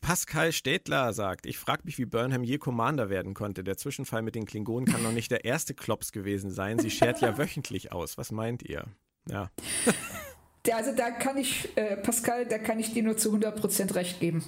Pascal 0.00 0.52
Städtler 0.52 1.12
sagt, 1.12 1.46
ich 1.46 1.58
frage 1.58 1.82
mich, 1.84 1.98
wie 1.98 2.06
Burnham 2.06 2.42
je 2.42 2.58
Commander 2.58 3.10
werden 3.10 3.34
konnte. 3.34 3.62
Der 3.62 3.76
Zwischenfall 3.76 4.22
mit 4.22 4.34
den 4.34 4.46
Klingonen 4.46 4.86
kann 4.86 5.02
noch 5.02 5.12
nicht 5.12 5.30
der 5.30 5.44
erste 5.44 5.74
Klops 5.74 6.12
gewesen 6.12 6.50
sein. 6.50 6.78
Sie 6.78 6.90
schert 6.90 7.20
ja 7.20 7.38
wöchentlich 7.38 7.92
aus. 7.92 8.18
Was 8.18 8.32
meint 8.32 8.62
ihr? 8.62 8.86
Ja. 9.28 9.50
Also 10.72 10.92
da 10.92 11.10
kann 11.10 11.36
ich, 11.36 11.68
äh, 11.76 11.96
Pascal, 11.96 12.46
da 12.46 12.58
kann 12.58 12.78
ich 12.78 12.94
dir 12.94 13.02
nur 13.02 13.16
zu 13.16 13.30
100% 13.34 13.94
recht 13.94 14.20
geben. 14.20 14.42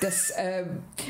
Das, 0.00 0.30
äh, 0.36 0.64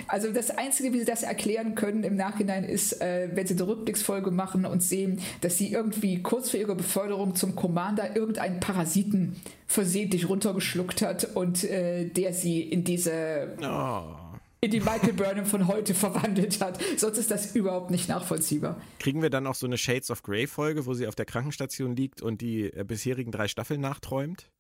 also 0.09 0.33
das 0.33 0.51
Einzige, 0.51 0.93
wie 0.93 0.99
sie 0.99 1.05
das 1.05 1.23
erklären 1.23 1.77
können 1.77 2.03
im 2.03 2.17
Nachhinein 2.17 2.65
ist, 2.65 3.01
äh, 3.01 3.29
wenn 3.33 3.47
sie 3.47 3.55
eine 3.55 3.67
Rückblicksfolge 3.67 4.31
machen 4.31 4.67
und 4.67 4.83
sehen, 4.83 5.21
dass 5.41 5.57
sie 5.57 5.73
irgendwie 5.73 6.23
kurz 6.23 6.51
vor 6.51 6.59
ihrer 6.59 6.75
Beförderung 6.75 7.37
zum 7.37 7.55
Commander 7.55 8.17
irgendeinen 8.17 8.59
Parasiten 8.59 9.41
versehentlich 9.67 10.29
runtergeschluckt 10.29 11.03
hat 11.03 11.37
und 11.37 11.63
äh, 11.65 12.07
der 12.07 12.33
sie 12.33 12.61
in 12.61 12.83
diese... 12.83 13.57
Oh 13.63 14.20
in 14.61 14.71
die 14.71 14.81
Michael 14.81 15.15
Burnham 15.15 15.47
von 15.47 15.69
heute 15.69 15.95
verwandelt 15.95 16.61
hat. 16.61 16.79
Sonst 16.97 17.19
ist 17.19 17.31
das 17.31 17.55
überhaupt 17.55 17.91
nicht 17.91 18.09
nachvollziehbar. 18.09 18.81
Kriegen 18.99 19.23
wir 19.23 19.31
dann 19.31 19.47
auch 19.47 19.55
so 19.55 19.67
eine 19.67 19.79
Shades 19.79 20.11
of 20.11 20.23
Grey 20.23 20.47
Folge, 20.47 20.85
wo 20.87 20.95
sie 20.95 21.07
auf 21.07 21.15
der 21.15 21.25
Krankenstation 21.25 21.97
liegt 21.97 22.21
und 22.21 22.41
die 22.41 22.65
äh, 22.73 22.85
bisherigen 22.85 23.33
drei 23.33 23.49
Staffeln 23.49 23.81
nachträumt? 23.81 24.51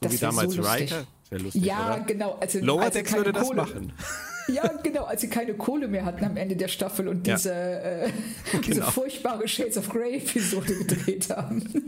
So 0.00 0.08
das 0.08 0.12
wie 0.12 0.18
damals 0.18 0.54
so 0.54 0.62
Riker? 0.62 1.06
Lustig, 1.30 1.64
ja, 1.64 1.94
oder? 1.94 2.04
genau. 2.04 2.38
Also, 2.40 2.58
Lower 2.60 2.90
Decks 2.90 3.12
würde 3.12 3.32
das 3.32 3.46
Kohle, 3.46 3.62
machen. 3.62 3.92
Ja, 4.48 4.66
genau, 4.82 5.04
als 5.04 5.20
sie 5.20 5.28
keine 5.28 5.54
Kohle 5.54 5.86
mehr 5.86 6.04
hatten 6.04 6.24
am 6.24 6.36
Ende 6.36 6.56
der 6.56 6.66
Staffel 6.66 7.06
und 7.06 7.24
ja. 7.24 7.36
diese, 7.36 7.52
äh, 7.52 8.10
genau. 8.50 8.62
diese 8.66 8.82
furchtbare 8.82 9.46
Shades 9.46 9.76
of 9.76 9.88
Grey-Episode 9.90 10.74
gedreht 10.76 11.30
haben. 11.30 11.68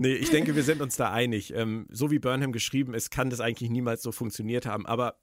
Nee, 0.00 0.14
ich 0.14 0.30
denke, 0.30 0.54
wir 0.54 0.62
sind 0.62 0.80
uns 0.80 0.96
da 0.96 1.10
einig. 1.10 1.52
Ähm, 1.56 1.88
so 1.90 2.12
wie 2.12 2.20
Burnham 2.20 2.52
geschrieben 2.52 2.94
ist, 2.94 3.10
kann 3.10 3.30
das 3.30 3.40
eigentlich 3.40 3.68
niemals 3.68 4.00
so 4.00 4.12
funktioniert 4.12 4.64
haben. 4.64 4.86
Aber 4.86 5.16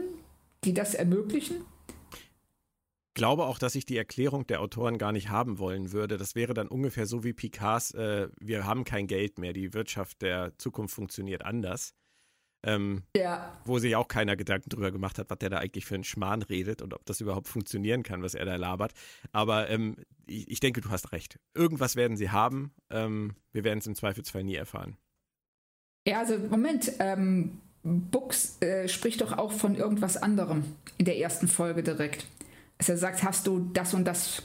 die 0.63 0.75
das 0.75 0.93
ermöglichen? 0.93 1.65
Ich 2.11 3.15
glaube 3.15 3.45
auch, 3.45 3.57
dass 3.57 3.73
ich 3.73 3.87
die 3.87 3.97
Erklärung 3.97 4.45
der 4.45 4.61
Autoren 4.61 4.99
gar 4.99 5.11
nicht 5.11 5.29
haben 5.29 5.57
wollen 5.57 5.91
würde. 5.91 6.17
Das 6.17 6.35
wäre 6.35 6.53
dann 6.53 6.67
ungefähr 6.67 7.07
so 7.07 7.23
wie 7.23 7.33
Picards, 7.33 7.95
äh, 7.95 8.27
wir 8.39 8.67
haben 8.67 8.83
kein 8.83 9.07
Geld 9.07 9.39
mehr, 9.39 9.53
die 9.53 9.73
Wirtschaft 9.73 10.21
der 10.21 10.55
Zukunft 10.59 10.93
funktioniert 10.93 11.43
anders. 11.43 11.95
Ähm, 12.65 13.03
ja. 13.15 13.55
Wo 13.63 13.77
sich 13.77 13.95
auch 13.95 14.07
keiner 14.07 14.35
Gedanken 14.35 14.69
drüber 14.69 14.91
gemacht 14.91 15.19
hat, 15.19 15.29
was 15.29 15.37
der 15.37 15.51
da 15.51 15.59
eigentlich 15.59 15.85
für 15.85 15.93
einen 15.93 16.03
Schmarrn 16.03 16.41
redet 16.41 16.81
und 16.81 16.95
ob 16.95 17.05
das 17.05 17.21
überhaupt 17.21 17.47
funktionieren 17.47 18.01
kann, 18.01 18.23
was 18.23 18.33
er 18.33 18.45
da 18.45 18.55
labert. 18.55 18.93
Aber 19.31 19.69
ähm, 19.69 19.97
ich, 20.25 20.49
ich, 20.49 20.59
denke, 20.59 20.81
du 20.81 20.89
hast 20.89 21.11
recht. 21.11 21.39
Irgendwas 21.53 21.95
werden 21.95 22.17
sie 22.17 22.31
haben. 22.31 22.73
Ähm, 22.89 23.35
wir 23.51 23.63
werden 23.63 23.79
es 23.79 23.87
im 23.87 23.93
Zweifelsfall 23.93 24.43
nie 24.43 24.55
erfahren. 24.55 24.97
Ja, 26.07 26.19
also 26.19 26.39
Moment. 26.39 26.91
Ähm, 26.99 27.61
Books 27.83 28.59
äh, 28.61 28.87
spricht 28.87 29.21
doch 29.21 29.37
auch 29.37 29.51
von 29.51 29.75
irgendwas 29.75 30.17
anderem 30.17 30.63
in 30.97 31.05
der 31.05 31.19
ersten 31.19 31.47
Folge 31.47 31.83
direkt. 31.83 32.25
Dass 32.79 32.89
er 32.89 32.97
sagt, 32.97 33.23
hast 33.23 33.45
du 33.45 33.69
das 33.73 33.93
und 33.93 34.05
das, 34.05 34.41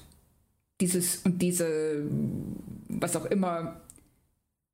dieses 0.81 1.17
und 1.25 1.41
diese, 1.41 2.05
was 2.89 3.17
auch 3.17 3.25
immer 3.25 3.81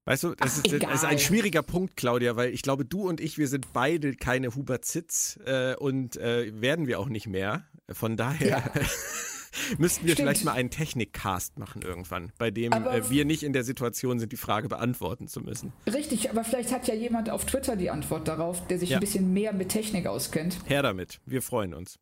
Weißt 0.07 0.23
du, 0.23 0.35
das, 0.37 0.61
Ach, 0.61 0.65
ist, 0.65 0.83
das, 0.83 0.95
ist, 0.95 1.05
ein 1.05 1.19
schwieriger 1.19 1.63
Punkt, 1.63 1.97
Claudia, 1.97 2.37
weil 2.37 2.55
ich 2.55 2.63
glaube, 2.63 2.85
du 2.85 3.09
und 3.09 3.21
ich, 3.21 3.39
wir 3.39 3.49
sind 3.49 3.73
beide 3.73 4.15
keine 4.15 4.55
Hubert 4.55 4.85
Zitz 4.85 5.37
äh, 5.45 5.75
und 5.75 6.17
äh, 6.17 6.53
werden 6.61 6.87
wir 6.87 7.01
auch 7.01 7.09
nicht 7.09 7.27
mehr. 7.27 7.65
Von 7.91 8.17
daher 8.17 8.49
ja. 8.49 8.63
müssten 9.79 10.07
wir 10.07 10.13
Stimmt. 10.13 10.29
vielleicht 10.29 10.45
mal 10.45 10.53
einen 10.53 10.71
Technikcast 10.71 11.59
machen 11.59 11.83
irgendwann, 11.83 12.31
bei 12.39 12.53
dem 12.53 12.73
äh, 12.73 13.11
wir 13.11 13.25
nicht 13.25 13.43
in 13.43 13.53
der 13.53 13.65
Situation 13.65 14.21
sind, 14.21 14.31
die 14.31 14.37
Frage 14.37 14.69
beantworten 14.69 15.27
zu 15.27 15.41
müssen. 15.41 15.73
Richtig, 15.93 16.31
aber 16.31 16.45
vielleicht 16.45 16.73
hat 16.73 16.87
ja 16.87 16.95
jemand 16.95 17.29
auf 17.29 17.45
Twitter 17.45 17.75
die 17.75 17.91
Antwort 17.91 18.29
darauf, 18.29 18.65
der 18.69 18.79
sich 18.79 18.91
ja. 18.91 18.99
ein 18.99 19.01
bisschen 19.01 19.33
mehr 19.33 19.53
mit 19.53 19.71
Technik 19.71 20.07
auskennt. 20.07 20.59
Her 20.67 20.83
damit, 20.83 21.19
wir 21.27 21.43
freuen 21.43 21.75
uns. 21.75 21.99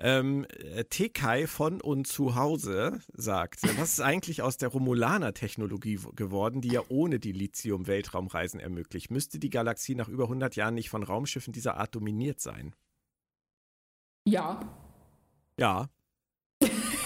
Ähm, 0.00 0.46
Tekai 0.90 1.48
von 1.48 1.80
und 1.80 2.06
zu 2.06 2.36
Hause 2.36 3.00
sagt, 3.12 3.62
was 3.78 3.94
ist 3.94 4.00
eigentlich 4.00 4.42
aus 4.42 4.56
der 4.56 4.68
Romulaner-Technologie 4.68 5.98
geworden, 6.14 6.60
die 6.60 6.68
ja 6.68 6.82
ohne 6.88 7.18
die 7.18 7.32
Lithium-Weltraumreisen 7.32 8.60
ermöglicht? 8.60 9.10
Müsste 9.10 9.40
die 9.40 9.50
Galaxie 9.50 9.96
nach 9.96 10.08
über 10.08 10.24
100 10.24 10.54
Jahren 10.54 10.74
nicht 10.74 10.88
von 10.88 11.02
Raumschiffen 11.02 11.52
dieser 11.52 11.78
Art 11.78 11.96
dominiert 11.96 12.40
sein? 12.40 12.76
Ja. 14.24 14.60
Ja. 15.58 15.88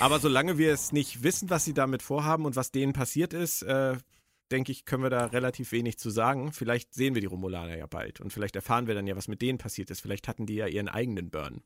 Aber 0.01 0.19
solange 0.19 0.59
wir 0.59 0.73
es 0.73 0.93
nicht 0.93 1.23
wissen, 1.23 1.49
was 1.49 1.65
sie 1.65 1.75
damit 1.75 2.03
vorhaben 2.03 2.45
und 2.45 2.57
was 2.57 2.73
denen 2.73 2.93
passiert 2.93 3.33
ist, 3.33 3.63
äh, 3.63 3.97
denke 4.51 4.71
ich, 4.71 4.85
können 4.85 5.03
wir 5.03 5.11
da 5.11 5.27
relativ 5.27 5.73
wenig 5.73 5.99
zu 5.99 6.11
sagen. 6.11 6.53
Vielleicht 6.53 6.93
sehen 6.93 7.15
wir 7.15 7.23
die 7.23 7.27
Romulaner 7.27 7.79
ja 7.79 7.87
bald 7.87 8.21
und 8.21 8.33
vielleicht 8.33 8.57
erfahren 8.57 8.87
wir 8.87 8.95
dann 8.95 9.07
ja, 9.07 9.17
was 9.17 9.29
mit 9.29 9.41
denen 9.41 9.59
passiert 9.59 9.91
ist. 9.91 10.01
Vielleicht 10.01 10.29
hatten 10.29 10.45
die 10.45 10.57
ja 10.57 10.67
ihren 10.67 10.89
eigenen 10.89 11.31
Burn. 11.31 11.63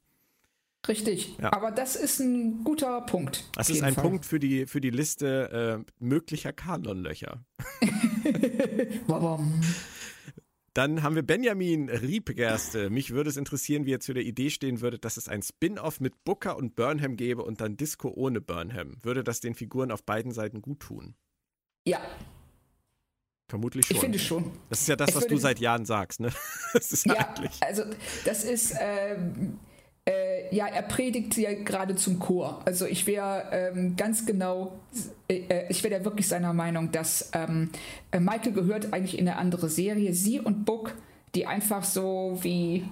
Richtig, 0.89 1.37
ja. 1.41 1.53
aber 1.53 1.71
das 1.71 1.97
ist 1.97 2.21
ein 2.21 2.63
guter 2.63 3.01
Punkt. 3.03 3.45
Das 3.55 3.71
ist 3.71 3.83
ein 3.83 3.95
Fall. 3.95 4.05
Punkt 4.05 4.25
für 4.25 4.39
die, 4.39 4.67
für 4.67 4.81
die 4.81 4.91
Liste 4.91 5.85
äh, 5.85 5.93
möglicher 5.99 6.53
Kanonlöcher. 6.53 7.45
Dann 10.75 11.03
haben 11.03 11.15
wir 11.15 11.23
Benjamin 11.23 11.89
Riebgerste. 11.89 12.91
Mich 12.91 13.13
würde 13.13 13.31
es 13.31 13.39
interessieren, 13.39 13.87
wie 13.87 13.93
ihr 13.93 14.01
zu 14.01 14.13
der 14.13 14.25
Idee 14.25 14.51
stehen 14.51 14.83
würdet, 14.83 15.07
dass 15.07 15.17
es 15.17 15.27
ein 15.27 15.41
Spin-off 15.41 16.01
mit 16.01 16.23
Booker 16.25 16.59
und 16.59 16.77
Burnham 16.77 17.17
gäbe 17.17 17.43
und 17.43 17.63
dann 17.63 17.79
Disco 17.79 18.13
ohne 18.15 18.43
Burnham. 18.43 18.99
Würde 19.03 19.25
das 19.25 19.41
den 19.41 19.55
Figuren 19.55 19.91
auf 19.91 20.05
beiden 20.05 20.33
Seiten 20.33 20.61
gut 20.61 20.81
tun? 20.81 21.15
Ja. 21.87 22.01
Vermutlich 23.49 23.87
schon. 23.87 23.97
Ich 23.97 24.03
finde 24.03 24.19
schon. 24.19 24.53
Das 24.69 24.83
ist 24.83 24.89
ja 24.89 24.97
das, 24.97 25.11
ich 25.11 25.17
was 25.17 25.27
du 25.27 25.39
seit 25.39 25.61
Jahren 25.61 25.87
sagst, 25.87 26.21
ne? 26.21 26.31
Das 26.75 26.93
ist 26.93 27.07
ja, 27.07 27.15
eigentlich. 27.15 27.63
Also, 27.63 27.85
das 28.27 28.45
ist. 28.45 28.75
Ähm 28.79 29.59
äh, 30.09 30.55
ja, 30.55 30.67
er 30.67 30.83
predigt 30.83 31.37
ja 31.37 31.53
gerade 31.53 31.97
zum 31.97 32.19
Chor. 32.19 32.63
Also 32.65 32.87
ich 32.87 33.07
wäre 33.07 33.49
ähm, 33.51 33.97
ganz 33.97 34.25
genau, 34.25 34.79
äh, 35.29 35.43
äh 35.49 35.67
ich 35.69 35.83
wäre 35.83 35.99
da 35.99 36.05
wirklich 36.05 36.29
seiner 36.29 36.53
Meinung, 36.53 36.93
dass 36.93 37.31
ähm, 37.33 37.71
äh, 38.13 38.21
Michael 38.21 38.53
gehört 38.53 38.93
eigentlich 38.93 39.19
in 39.19 39.29
eine 39.29 39.39
andere 39.39 39.69
Serie. 39.69 40.15
Sie 40.15 40.39
und 40.39 40.65
Book, 40.65 40.95
die 41.35 41.47
einfach 41.47 41.85
so 41.85 42.39
wie 42.43 42.85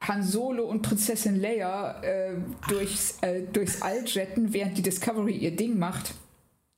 Han 0.00 0.22
Solo 0.22 0.64
und 0.64 0.82
Prinzessin 0.82 1.40
Leia 1.40 2.00
äh, 2.02 2.36
durchs, 2.68 3.18
äh, 3.22 3.42
durchs 3.52 3.82
All 3.82 4.04
jetten, 4.06 4.52
während 4.52 4.78
die 4.78 4.82
Discovery 4.82 5.32
ihr 5.32 5.56
Ding 5.56 5.78
macht. 5.78 6.14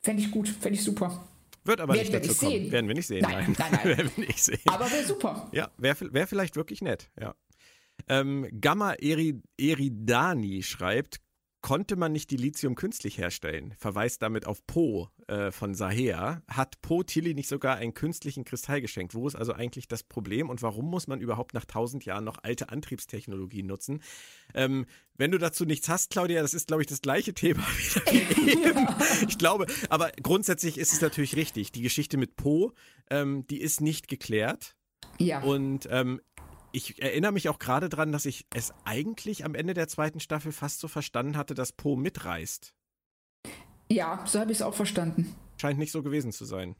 Fände 0.01 0.23
ich 0.23 0.31
gut, 0.31 0.47
fände 0.49 0.79
ich 0.79 0.83
super. 0.83 1.25
Wird 1.65 1.81
aber 1.81 1.93
Werden 1.93 2.11
nicht 2.11 2.13
dazu 2.15 2.33
kommen. 2.33 2.51
Sehen. 2.51 2.71
Werden 2.71 2.87
wir 2.87 2.95
nicht 2.95 3.07
sehen. 3.07 3.21
Nein, 3.21 3.35
nein, 3.35 3.55
nein. 3.59 3.69
nein. 3.71 3.83
Werden 3.97 4.11
wir 4.15 4.25
nicht 4.25 4.43
sehen. 4.43 4.59
Aber 4.65 4.89
wäre 4.89 5.03
super. 5.05 5.47
Ja, 5.51 5.69
wäre 5.77 6.13
wär 6.13 6.25
vielleicht 6.25 6.55
wirklich 6.55 6.81
nett, 6.81 7.09
ja. 7.19 7.35
Ähm, 8.07 8.47
Gamma 8.59 8.93
Eri 8.93 9.41
Eridani 9.57 10.63
schreibt, 10.63 11.19
konnte 11.61 11.95
man 11.95 12.11
nicht 12.11 12.31
Dilithium 12.31 12.75
künstlich 12.75 13.17
herstellen? 13.17 13.73
Verweist 13.77 14.21
damit 14.21 14.45
auf 14.47 14.65
Po 14.65 15.09
äh, 15.27 15.51
von 15.51 15.73
Sahea. 15.75 16.41
Hat 16.47 16.81
Po 16.81 17.03
Tilly 17.03 17.33
nicht 17.33 17.49
sogar 17.49 17.75
einen 17.75 17.93
künstlichen 17.93 18.45
Kristall 18.45 18.81
geschenkt? 18.81 19.13
Wo 19.13 19.27
ist 19.27 19.35
also 19.35 19.53
eigentlich 19.53 19.87
das 19.87 20.03
Problem 20.03 20.49
und 20.49 20.61
warum 20.61 20.89
muss 20.89 21.07
man 21.07 21.19
überhaupt 21.19 21.53
nach 21.53 21.65
tausend 21.65 22.05
Jahren 22.05 22.23
noch 22.23 22.37
alte 22.43 22.69
Antriebstechnologien 22.69 23.67
nutzen? 23.67 24.01
Ähm, 24.53 24.85
wenn 25.15 25.31
du 25.31 25.37
dazu 25.37 25.65
nichts 25.65 25.89
hast, 25.89 26.11
Claudia, 26.11 26.41
das 26.41 26.53
ist, 26.53 26.67
glaube 26.67 26.83
ich, 26.83 26.87
das 26.87 27.01
gleiche 27.01 27.33
Thema 27.33 27.61
wie 28.01 28.51
eben. 28.51 28.87
Ich 29.27 29.37
glaube, 29.37 29.65
aber 29.89 30.11
grundsätzlich 30.23 30.77
ist 30.77 30.93
es 30.93 31.01
natürlich 31.01 31.35
richtig. 31.35 31.71
Die 31.71 31.81
Geschichte 31.81 32.17
mit 32.17 32.35
Po, 32.37 32.71
ähm, 33.09 33.45
die 33.47 33.59
ist 33.59 33.81
nicht 33.81 34.07
geklärt. 34.07 34.75
Ja. 35.17 35.41
Und 35.41 35.87
ähm, 35.91 36.21
ich 36.71 37.01
erinnere 37.01 37.31
mich 37.31 37.49
auch 37.49 37.59
gerade 37.59 37.89
dran, 37.89 38.11
dass 38.11 38.25
ich 38.25 38.45
es 38.53 38.73
eigentlich 38.85 39.45
am 39.45 39.55
Ende 39.55 39.73
der 39.73 39.87
zweiten 39.87 40.19
Staffel 40.19 40.51
fast 40.51 40.79
so 40.79 40.87
verstanden 40.87 41.37
hatte, 41.37 41.53
dass 41.53 41.71
Po 41.71 41.95
mitreißt. 41.95 42.73
Ja, 43.91 44.23
so 44.25 44.39
habe 44.39 44.51
ich 44.51 44.59
es 44.59 44.61
auch 44.61 44.75
verstanden. 44.75 45.35
Scheint 45.59 45.79
nicht 45.79 45.91
so 45.91 46.03
gewesen 46.03 46.31
zu 46.31 46.45
sein. 46.45 46.75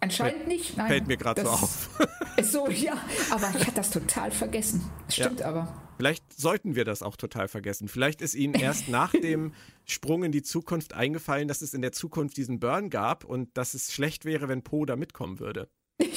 Anscheinend 0.00 0.48
nicht, 0.48 0.76
nein. 0.76 0.88
Fällt 0.88 1.06
mir 1.06 1.16
gerade 1.16 1.42
so 1.42 1.48
auf. 1.48 1.98
Ist 2.36 2.52
so, 2.52 2.68
ja, 2.68 2.94
aber 3.30 3.48
ich 3.56 3.66
hatte 3.66 3.76
das 3.76 3.90
total 3.90 4.30
vergessen. 4.30 4.90
Das 5.06 5.16
Ja. 5.16 5.24
Stimmt 5.26 5.42
aber. 5.42 5.80
Vielleicht 5.96 6.32
sollten 6.38 6.74
wir 6.74 6.84
das 6.84 7.02
auch 7.02 7.16
total 7.16 7.46
vergessen. 7.46 7.86
Vielleicht 7.86 8.20
ist 8.20 8.34
Ihnen 8.34 8.54
erst 8.54 8.88
nach 8.88 9.12
dem 9.22 9.54
Sprung 9.84 10.24
in 10.24 10.32
die 10.32 10.42
Zukunft 10.42 10.94
eingefallen, 10.94 11.46
dass 11.46 11.62
es 11.62 11.72
in 11.72 11.82
der 11.82 11.92
Zukunft 11.92 12.36
diesen 12.36 12.58
Burn 12.58 12.90
gab 12.90 13.24
und 13.24 13.56
dass 13.56 13.74
es 13.74 13.92
schlecht 13.92 14.24
wäre, 14.24 14.48
wenn 14.48 14.62
Po 14.62 14.84
da 14.84 14.96
mitkommen 14.96 15.38
würde. 15.38 15.68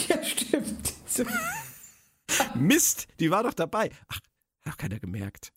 Ja, 0.08 0.24
stimmt. 0.24 0.94
So. 1.06 1.24
Mist, 2.56 3.07
die 3.19 3.31
war 3.31 3.43
doch 3.43 3.53
dabei. 3.53 3.89
Ach, 4.07 4.15
hat 4.15 4.73
doch 4.73 4.77
keiner 4.77 4.99
gemerkt. 4.99 5.52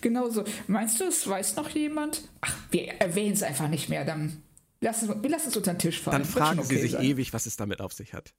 Genau 0.00 0.28
so. 0.30 0.44
Meinst 0.68 1.00
du, 1.00 1.04
es 1.04 1.26
weiß 1.28 1.56
noch 1.56 1.68
jemand? 1.70 2.28
Ach, 2.40 2.54
wir 2.70 2.88
erwähnen 3.00 3.32
es 3.34 3.42
einfach 3.42 3.68
nicht 3.68 3.88
mehr. 3.88 4.04
Dann 4.04 4.42
lassen 4.80 5.22
wir 5.22 5.30
lassen 5.30 5.48
es 5.48 5.56
unter 5.56 5.72
den 5.74 5.78
Tisch 5.78 6.00
fallen. 6.00 6.22
Dann 6.22 6.24
fragen 6.28 6.56
schon 6.58 6.66
Sie 6.66 6.74
okay 6.76 6.82
sich 6.82 6.92
sein. 6.92 7.02
ewig, 7.04 7.32
was 7.32 7.46
es 7.46 7.56
damit 7.56 7.80
auf 7.80 7.92
sich 7.92 8.14
hat. 8.14 8.32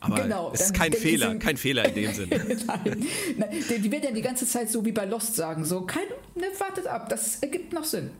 Aber 0.00 0.20
Genau, 0.22 0.50
es 0.52 0.62
ist 0.62 0.74
kein 0.74 0.92
Fehler, 0.92 1.30
Sie- 1.32 1.38
kein 1.38 1.56
Fehler 1.56 1.84
in 1.88 1.94
dem 1.94 2.12
Sinne. 2.14 2.38
Nein, 2.66 3.06
Nein, 3.36 3.48
die, 3.70 3.78
die 3.78 3.92
werden 3.92 4.04
ja 4.04 4.10
die 4.10 4.22
ganze 4.22 4.46
Zeit 4.46 4.68
so 4.70 4.84
wie 4.84 4.90
bei 4.92 5.04
Lost 5.04 5.36
sagen, 5.36 5.64
so, 5.64 5.82
kein, 5.82 6.02
ne, 6.34 6.46
wartet 6.58 6.86
ab, 6.88 7.08
das 7.08 7.36
ergibt 7.36 7.72
noch 7.72 7.84
Sinn. 7.84 8.10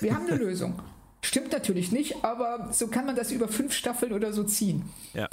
Wir 0.00 0.14
haben 0.14 0.26
eine 0.28 0.36
Lösung. 0.44 0.80
Stimmt 1.24 1.52
natürlich 1.52 1.90
nicht, 1.90 2.22
aber 2.24 2.68
so 2.72 2.86
kann 2.88 3.06
man 3.06 3.16
das 3.16 3.32
über 3.32 3.48
fünf 3.48 3.72
Staffeln 3.72 4.12
oder 4.12 4.32
so 4.32 4.44
ziehen. 4.44 4.84
Ja. 5.14 5.28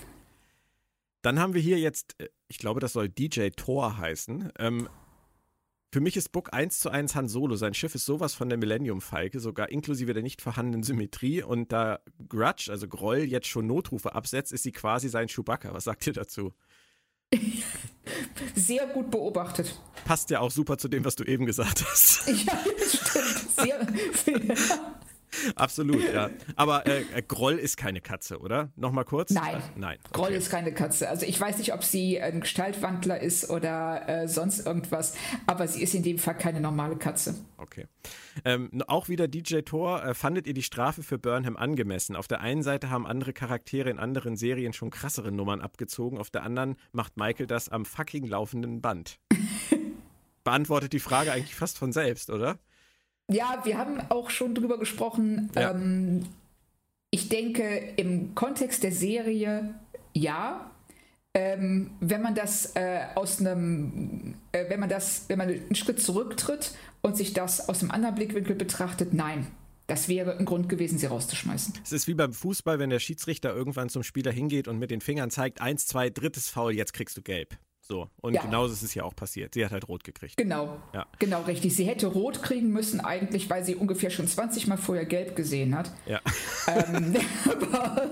Dann 1.22 1.40
haben 1.40 1.54
wir 1.54 1.62
hier 1.62 1.80
jetzt, 1.80 2.16
äh, 2.20 2.30
ich 2.48 2.58
glaube, 2.58 2.80
das 2.80 2.94
soll 2.94 3.10
DJ 3.10 3.50
Thor 3.50 3.98
heißen. 3.98 4.52
Ähm, 4.58 4.90
für 5.92 6.02
mich 6.02 6.16
ist 6.18 6.32
Book 6.32 6.54
1 6.54 6.80
zu 6.80 6.92
1 6.92 7.16
Han 7.16 7.28
Solo. 7.28 7.56
Sein 7.56 7.74
Schiff 7.74 7.96
ist 7.96 8.06
sowas 8.06 8.36
von 8.36 8.48
der 8.48 8.60
Millennium-Falke, 8.60 9.40
sogar 9.40 9.70
inklusive 9.70 10.14
der 10.14 10.22
nicht 10.22 10.42
vorhandenen 10.42 10.84
Symmetrie. 10.84 11.42
Und 11.42 11.72
da 11.72 12.00
Grudge, 12.28 12.68
also 12.70 12.88
Groll, 12.88 13.20
jetzt 13.20 13.48
schon 13.48 13.66
Notrufe 13.66 14.14
absetzt, 14.14 14.54
ist 14.54 14.64
sie 14.64 14.72
quasi 14.72 15.10
sein 15.10 15.28
Chewbacca. 15.28 15.74
Was 15.74 15.86
sagt 15.86 16.06
ihr 16.06 16.14
dazu? 16.14 16.54
Sehr 18.56 18.86
gut 18.88 19.10
beobachtet. 19.10 19.80
Passt 20.06 20.30
ja 20.30 20.40
auch 20.42 20.52
super 20.52 20.78
zu 20.78 20.90
dem, 20.90 21.06
was 21.06 21.16
du 21.16 21.24
eben 21.24 21.46
gesagt 21.46 21.84
hast. 21.88 22.28
Ja, 22.28 22.60
stimmt. 22.88 23.52
Sehr, 23.56 23.88
Absolut, 25.56 26.02
ja. 26.14 26.30
Aber 26.56 26.86
äh, 26.88 27.02
äh, 27.14 27.22
Groll 27.22 27.56
ist 27.56 27.78
keine 27.78 28.02
Katze, 28.02 28.40
oder? 28.40 28.72
Nochmal 28.76 29.06
kurz? 29.06 29.32
Nein. 29.32 29.56
Äh, 29.56 29.80
nein. 29.80 29.98
Groll 30.12 30.28
okay. 30.28 30.38
ist 30.38 30.50
keine 30.50 30.74
Katze. 30.74 31.10
Also 31.10 31.26
ich 31.26 31.40
weiß 31.40 31.58
nicht, 31.58 31.74
ob 31.74 31.84
sie 31.84 32.20
ein 32.20 32.42
Gestaltwandler 32.42 33.22
ist 33.22 33.50
oder 33.50 34.08
äh, 34.08 34.28
sonst 34.28 34.66
irgendwas, 34.66 35.16
aber 35.46 35.68
sie 35.68 35.82
ist 35.82 35.94
in 35.94 36.04
dem 36.04 36.18
Fall 36.18 36.38
keine 36.38 36.62
normale 36.62 36.96
Katze. 36.96 37.36
Okay. 37.58 37.88
Ähm, 38.46 38.70
auch 38.88 39.10
wieder 39.10 39.28
DJ 39.28 39.62
Thor, 39.62 40.04
äh, 40.04 40.14
fandet 40.14 40.48
ihr 40.48 40.54
die 40.54 40.64
Strafe 40.64 41.04
für 41.04 41.18
Burnham 41.18 41.58
angemessen? 41.58 42.16
Auf 42.16 42.28
der 42.28 42.42
einen 42.42 42.64
Seite 42.64 42.90
haben 42.90 43.06
andere 43.06 43.34
Charaktere 43.34 43.90
in 43.90 44.00
anderen 44.00 44.38
Serien 44.38 44.74
schon 44.74 44.90
krassere 44.90 45.32
Nummern 45.32 45.62
abgezogen, 45.62 46.18
auf 46.18 46.30
der 46.30 46.44
anderen 46.44 46.76
macht 46.92 47.18
Michael 47.18 47.48
das 47.48 47.70
am 47.70 47.86
fucking 47.86 48.26
laufenden 48.26 48.82
Band. 48.82 49.20
Beantwortet 50.44 50.94
die 50.94 51.00
Frage 51.00 51.32
eigentlich 51.32 51.56
fast 51.56 51.78
von 51.78 51.92
selbst, 51.92 52.30
oder? 52.30 52.58
Ja, 53.30 53.62
wir 53.64 53.78
haben 53.78 54.02
auch 54.10 54.30
schon 54.30 54.56
drüber 54.56 54.78
gesprochen. 54.78 55.50
Ja. 55.56 55.72
Ähm, 55.72 56.26
ich 57.12 57.30
denke, 57.30 57.94
im 57.96 58.36
Kontext 58.36 58.84
der 58.84 58.92
Serie 58.92 59.74
ja. 60.14 60.72
Ähm, 61.36 61.92
wenn 62.00 62.24
man 62.24 62.34
das 62.34 62.76
äh, 62.76 63.02
aus 63.14 63.40
einem, 63.40 64.34
äh, 64.52 64.68
wenn 64.68 64.80
man 64.80 64.90
das, 64.90 65.26
wenn 65.28 65.38
man 65.38 65.48
einen 65.50 65.76
Schritt 65.76 66.02
zurücktritt 66.02 66.72
und 67.02 67.16
sich 67.16 67.34
das 67.34 67.70
aus 67.70 67.82
einem 67.82 67.92
anderen 67.92 68.16
Blickwinkel 68.16 68.56
betrachtet, 68.56 69.14
nein. 69.14 69.48
Das 69.86 70.08
wäre 70.08 70.38
ein 70.38 70.46
Grund 70.46 70.70
gewesen, 70.70 70.98
sie 70.98 71.08
rauszuschmeißen. 71.08 71.76
Es 71.84 71.92
ist 71.92 72.08
wie 72.08 72.14
beim 72.14 72.34
Fußball, 72.34 72.78
wenn 72.78 72.92
der 72.92 73.00
Schiedsrichter 73.00 73.56
irgendwann 73.56 73.90
zum 73.90 74.04
Spieler 74.04 74.32
hingeht 74.32 74.68
und 74.68 74.78
mit 74.78 74.92
den 74.92 75.02
Fingern 75.02 75.32
zeigt, 75.32 75.62
eins, 75.62 75.88
zwei, 75.88 76.10
drittes 76.10 76.50
Foul, 76.50 76.76
jetzt 76.76 76.94
kriegst 76.94 77.18
du 77.18 77.22
gelb. 77.22 77.58
So. 77.90 78.08
Und 78.22 78.36
Ja. 78.36 78.44
genauso 78.44 78.72
ist 78.74 78.84
es 78.84 78.94
ja 78.94 79.04
auch 79.04 79.16
passiert. 79.16 79.56
Sie 79.56 79.66
hat 79.66 79.72
halt 79.72 79.88
rot 79.88 80.04
gekriegt. 80.04 80.38
Genau, 80.38 80.80
Ja. 80.94 81.08
genau 81.18 81.42
richtig. 81.42 81.76
Sie 81.76 81.86
hätte 81.86 82.06
rot 82.06 82.44
kriegen 82.44 82.70
müssen 82.70 83.00
eigentlich, 83.00 83.50
weil 83.50 83.66
sie 83.66 83.76
ungefähr 83.76 84.12
schon 84.12 84.28
20 84.28 84.68
Mal 84.68 84.78
vorher 84.78 85.06
gelb 85.06 85.36
gesehen 85.36 85.76
hat. 85.76 85.92
Ja. 86.06 86.22
ähm, 86.68 87.16
aber 87.46 88.08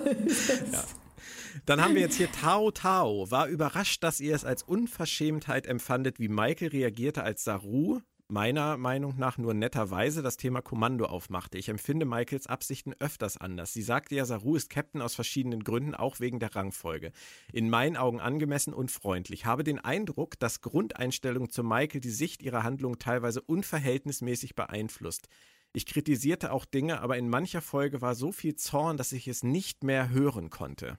Dann 1.67 1.81
haben 1.81 1.93
wir 1.93 2.01
jetzt 2.01 2.15
hier 2.15 2.31
Tao 2.31 2.71
Tao. 2.71 3.29
War 3.29 3.47
überrascht, 3.47 4.03
dass 4.03 4.19
ihr 4.19 4.33
es 4.33 4.45
als 4.45 4.63
Unverschämtheit 4.63 5.67
empfandet, 5.67 6.19
wie 6.19 6.27
Michael 6.27 6.69
reagierte, 6.69 7.21
als 7.23 7.43
Saru, 7.43 7.99
meiner 8.29 8.77
Meinung 8.77 9.17
nach 9.17 9.37
nur 9.37 9.53
netterweise, 9.53 10.21
das 10.21 10.37
Thema 10.37 10.61
Kommando 10.61 11.05
aufmachte. 11.05 11.57
Ich 11.57 11.69
empfinde 11.69 12.05
Michaels 12.05 12.47
Absichten 12.47 12.93
öfters 12.99 13.37
anders. 13.37 13.73
Sie 13.73 13.81
sagte 13.81 14.15
ja, 14.15 14.25
Saru 14.25 14.55
ist 14.55 14.69
Captain 14.69 15.01
aus 15.01 15.15
verschiedenen 15.15 15.63
Gründen, 15.63 15.95
auch 15.95 16.19
wegen 16.19 16.39
der 16.39 16.55
Rangfolge. 16.55 17.11
In 17.53 17.69
meinen 17.69 17.95
Augen 17.97 18.19
angemessen 18.19 18.73
und 18.73 18.91
freundlich. 18.91 19.45
Habe 19.45 19.63
den 19.63 19.79
Eindruck, 19.79 20.37
dass 20.39 20.61
Grundeinstellung 20.61 21.49
zu 21.49 21.63
Michael 21.63 22.01
die 22.01 22.09
Sicht 22.09 22.41
ihrer 22.41 22.63
Handlung 22.63 22.99
teilweise 22.99 23.41
unverhältnismäßig 23.41 24.55
beeinflusst. 24.55 25.27
Ich 25.73 25.85
kritisierte 25.85 26.51
auch 26.51 26.65
Dinge, 26.65 27.01
aber 27.01 27.17
in 27.17 27.29
mancher 27.29 27.61
Folge 27.61 28.01
war 28.01 28.15
so 28.15 28.31
viel 28.31 28.55
Zorn, 28.55 28.97
dass 28.97 29.11
ich 29.11 29.27
es 29.27 29.43
nicht 29.43 29.83
mehr 29.83 30.09
hören 30.09 30.49
konnte. 30.49 30.97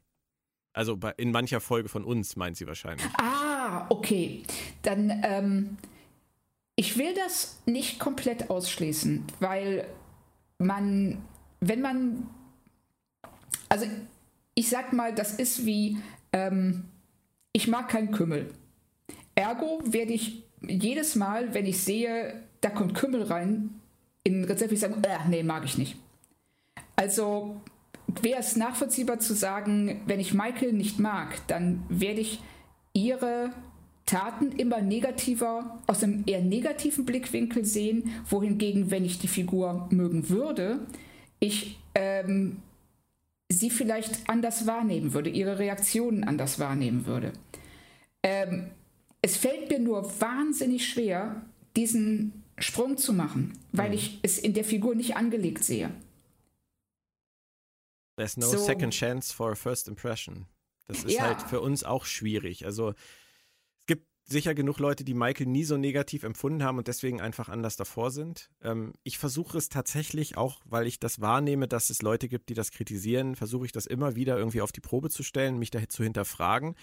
Also 0.73 0.99
in 1.17 1.33
mancher 1.33 1.61
Folge 1.61 1.89
von 1.89 2.05
uns, 2.05 2.37
meint 2.37 2.57
sie 2.57 2.67
wahrscheinlich. 2.67 3.07
Ah, 3.19 3.87
okay. 3.89 4.45
Dann, 4.83 5.11
ähm, 5.25 5.77
ich 6.79 6.97
will 6.97 7.13
das 7.13 7.59
nicht 7.67 7.99
komplett 7.99 8.51
ausschließen, 8.51 9.25
weil 9.41 9.85
man, 10.59 11.19
wenn 11.59 11.81
man, 11.81 12.31
also 13.69 13.85
ich 14.55 14.69
sag 14.69 14.93
mal, 14.93 15.13
das 15.13 15.35
ist 15.35 15.67
wie, 15.67 15.99
ähm, 16.33 16.85
ich 17.53 17.67
mag 17.67 17.89
keinen 17.89 18.13
Kümmel. 18.13 18.55
Ergo 19.35 19.81
werde 19.87 20.13
ich 20.13 20.45
jedes 20.61 21.17
Mal, 21.17 21.53
wenn 21.53 21.67
ich 21.67 21.83
sehe, 21.83 22.45
da 22.61 22.71
kommt 22.71 22.95
Kümmel 22.95 23.25
rein, 23.25 23.81
in 24.23 24.43
ein 24.43 24.45
Rezept, 24.45 24.71
ich 24.71 24.79
sagen, 24.79 25.03
äh, 25.03 25.19
nee, 25.29 25.43
mag 25.43 25.65
ich 25.65 25.79
nicht. 25.79 25.97
Also 26.95 27.61
wäre 28.23 28.39
es 28.39 28.55
nachvollziehbar 28.55 29.19
zu 29.19 29.35
sagen, 29.35 30.03
wenn 30.07 30.21
ich 30.21 30.33
Michael 30.33 30.75
nicht 30.75 31.01
mag, 31.01 31.45
dann 31.49 31.83
werde 31.89 32.21
ich 32.21 32.41
ihre 32.93 33.51
Taten 34.09 34.53
immer 34.53 34.81
negativer, 34.81 35.79
aus 35.87 36.03
einem 36.03 36.25
eher 36.27 36.41
negativen 36.41 37.05
Blickwinkel 37.05 37.67
sehen, 37.67 38.11
wohingegen, 38.29 38.91
wenn 38.91 39.05
ich 39.05 39.19
die 39.19 39.29
Figur 39.29 39.87
mögen 39.91 40.31
würde, 40.31 40.87
ich 41.41 41.79
ähm, 41.95 42.63
sie 43.51 43.69
vielleicht 43.69 44.29
anders 44.31 44.67
wahrnehmen 44.67 45.13
würde, 45.13 45.29
ihre 45.29 45.59
Reaktionen 45.59 46.25
anders 46.25 46.59
wahrnehmen 46.59 47.05
würde. 47.05 47.35
Ähm, 48.23 48.71
es 49.21 49.37
fällt 49.37 49.69
mir 49.69 49.79
nur 49.79 50.03
wahnsinnig 50.21 50.89
schwer, 50.89 51.43
diesen 51.77 52.45
Sprung 52.57 52.97
zu 52.97 53.13
machen, 53.13 53.59
weil 53.73 53.93
ich 53.93 54.21
es 54.23 54.39
in 54.39 54.55
der 54.55 54.65
Figur 54.65 54.95
nicht 54.95 55.17
angelegt 55.17 55.63
sehe. 55.65 55.91
There's 58.17 58.39
no 58.39 58.47
So. 58.47 58.57
second 58.57 58.93
chance 58.95 59.33
for 59.35 59.53
a 59.53 59.55
first 59.55 59.87
impression. 59.87 60.47
Das 60.87 61.05
ist 61.05 61.13
Ja. 61.13 61.23
halt 61.25 61.43
für 61.43 61.61
uns 61.61 61.85
auch 61.85 62.07
schwierig. 62.07 62.65
Also 62.65 62.95
sicher 64.29 64.55
genug 64.55 64.79
Leute, 64.79 65.05
die 65.05 65.15
Michael 65.15 65.47
nie 65.47 65.65
so 65.65 65.77
negativ 65.77 66.23
empfunden 66.23 66.63
haben 66.63 66.79
und 66.79 66.87
deswegen 66.87 67.21
einfach 67.21 67.49
anders 67.49 67.77
davor 67.77 68.11
sind. 68.11 68.51
Ähm, 68.63 68.93
ich 69.03 69.19
versuche 69.19 69.57
es 69.57 69.71
tatsächlich 69.71 70.37
auch, 70.37 70.61
weil 70.67 70.87
ich 70.87 71.01
das 71.01 71.21
wahrnehme, 71.21 71.67
dass 71.67 71.89
es 71.89 72.03
Leute 72.03 72.29
gibt, 72.29 72.51
die 72.51 72.55
das 72.55 72.71
kritisieren, 72.71 73.37
versuche 73.37 73.65
ich 73.65 73.73
das 73.73 73.87
immer 73.87 74.17
wieder 74.17 74.37
irgendwie 74.37 74.61
auf 74.61 74.73
die 74.73 74.81
Probe 74.81 75.09
zu 75.09 75.23
stellen, 75.23 75.59
mich 75.59 75.71
da 75.71 75.89
zu 75.89 76.03
hinterfragen. 76.03 76.75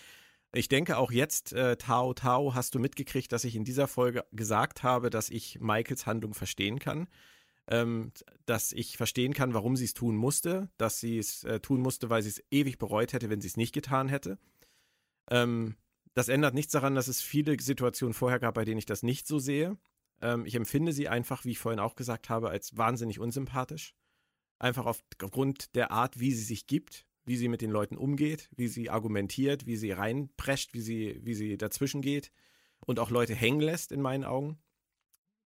Ich 0.53 0.69
denke 0.69 0.97
auch 0.97 1.11
jetzt, 1.11 1.53
äh, 1.53 1.77
Tao 1.77 2.13
Tao, 2.13 2.55
hast 2.55 2.73
du 2.73 2.79
mitgekriegt, 2.79 3.31
dass 3.31 3.43
ich 3.43 3.55
in 3.55 3.63
dieser 3.63 3.87
Folge 3.87 4.25
gesagt 4.31 4.81
habe, 4.81 5.09
dass 5.09 5.29
ich 5.29 5.59
Michaels 5.59 6.05
Handlung 6.07 6.33
verstehen 6.33 6.79
kann. 6.79 7.07
Ähm, 7.67 8.11
dass 8.45 8.71
ich 8.73 8.95
verstehen 8.95 9.33
kann, 9.33 9.55
warum 9.55 9.75
sie 9.75 9.85
es 9.85 9.95
tun 9.95 10.15
musste, 10.15 10.69
dass 10.77 10.99
sie 10.99 11.17
es 11.17 11.43
äh, 11.45 11.59
tun 11.59 11.81
musste, 11.81 12.11
weil 12.11 12.21
sie 12.21 12.29
es 12.29 12.43
ewig 12.51 12.77
bereut 12.77 13.11
hätte, 13.11 13.31
wenn 13.31 13.41
sie 13.41 13.47
es 13.47 13.57
nicht 13.57 13.73
getan 13.73 14.07
hätte. 14.07 14.37
Ähm, 15.31 15.75
das 16.15 16.29
ändert 16.29 16.53
nichts 16.53 16.71
daran, 16.71 16.95
dass 16.95 17.07
es 17.07 17.21
viele 17.21 17.59
Situationen 17.59 18.13
vorher 18.13 18.39
gab, 18.39 18.55
bei 18.55 18.65
denen 18.65 18.79
ich 18.79 18.85
das 18.85 19.03
nicht 19.03 19.27
so 19.27 19.37
sehe. 19.37 19.77
Ähm, 20.21 20.45
ich 20.45 20.55
empfinde 20.55 20.93
sie 20.93 21.09
einfach, 21.09 21.45
wie 21.45 21.51
ich 21.51 21.59
vorhin 21.59 21.79
auch 21.79 21.95
gesagt 21.95 22.29
habe, 22.29 22.49
als 22.49 22.77
wahnsinnig 22.77 23.19
unsympathisch. 23.19 23.93
Einfach 24.57 24.85
aufgrund 24.85 25.75
der 25.75 25.91
Art, 25.91 26.19
wie 26.19 26.31
sie 26.31 26.43
sich 26.43 26.67
gibt, 26.67 27.05
wie 27.25 27.35
sie 27.35 27.49
mit 27.49 27.61
den 27.61 27.69
Leuten 27.69 27.97
umgeht, 27.97 28.49
wie 28.55 28.69
sie 28.69 28.89
argumentiert, 28.89 29.65
wie 29.65 29.75
sie 29.75 29.91
reinprescht, 29.91 30.73
wie 30.73 30.81
sie, 30.81 31.19
wie 31.23 31.35
sie 31.35 31.57
dazwischen 31.57 32.01
geht 32.01 32.31
und 32.85 32.99
auch 32.99 33.09
Leute 33.09 33.35
hängen 33.35 33.59
lässt, 33.59 33.91
in 33.91 34.01
meinen 34.01 34.23
Augen. 34.23 34.57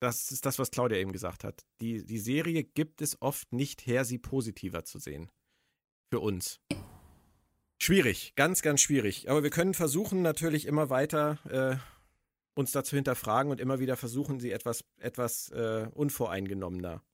Das 0.00 0.32
ist 0.32 0.44
das, 0.44 0.58
was 0.58 0.72
Claudia 0.72 0.98
eben 0.98 1.12
gesagt 1.12 1.44
hat. 1.44 1.64
Die, 1.80 2.04
die 2.04 2.18
Serie 2.18 2.64
gibt 2.64 3.00
es 3.00 3.22
oft 3.22 3.52
nicht 3.52 3.86
her, 3.86 4.04
sie 4.04 4.18
positiver 4.18 4.84
zu 4.84 4.98
sehen. 4.98 5.30
Für 6.10 6.20
uns. 6.20 6.60
Schwierig, 7.86 8.32
ganz, 8.34 8.62
ganz 8.62 8.80
schwierig. 8.80 9.30
Aber 9.30 9.44
wir 9.44 9.50
können 9.50 9.72
versuchen, 9.72 10.20
natürlich 10.20 10.66
immer 10.66 10.90
weiter 10.90 11.38
äh, 11.48 11.76
uns 12.58 12.72
dazu 12.72 12.96
hinterfragen 12.96 13.52
und 13.52 13.60
immer 13.60 13.78
wieder 13.78 13.96
versuchen, 13.96 14.40
sie 14.40 14.50
etwas, 14.50 14.82
etwas 14.98 15.50
äh, 15.50 15.86
unvoreingenommener 15.94 17.04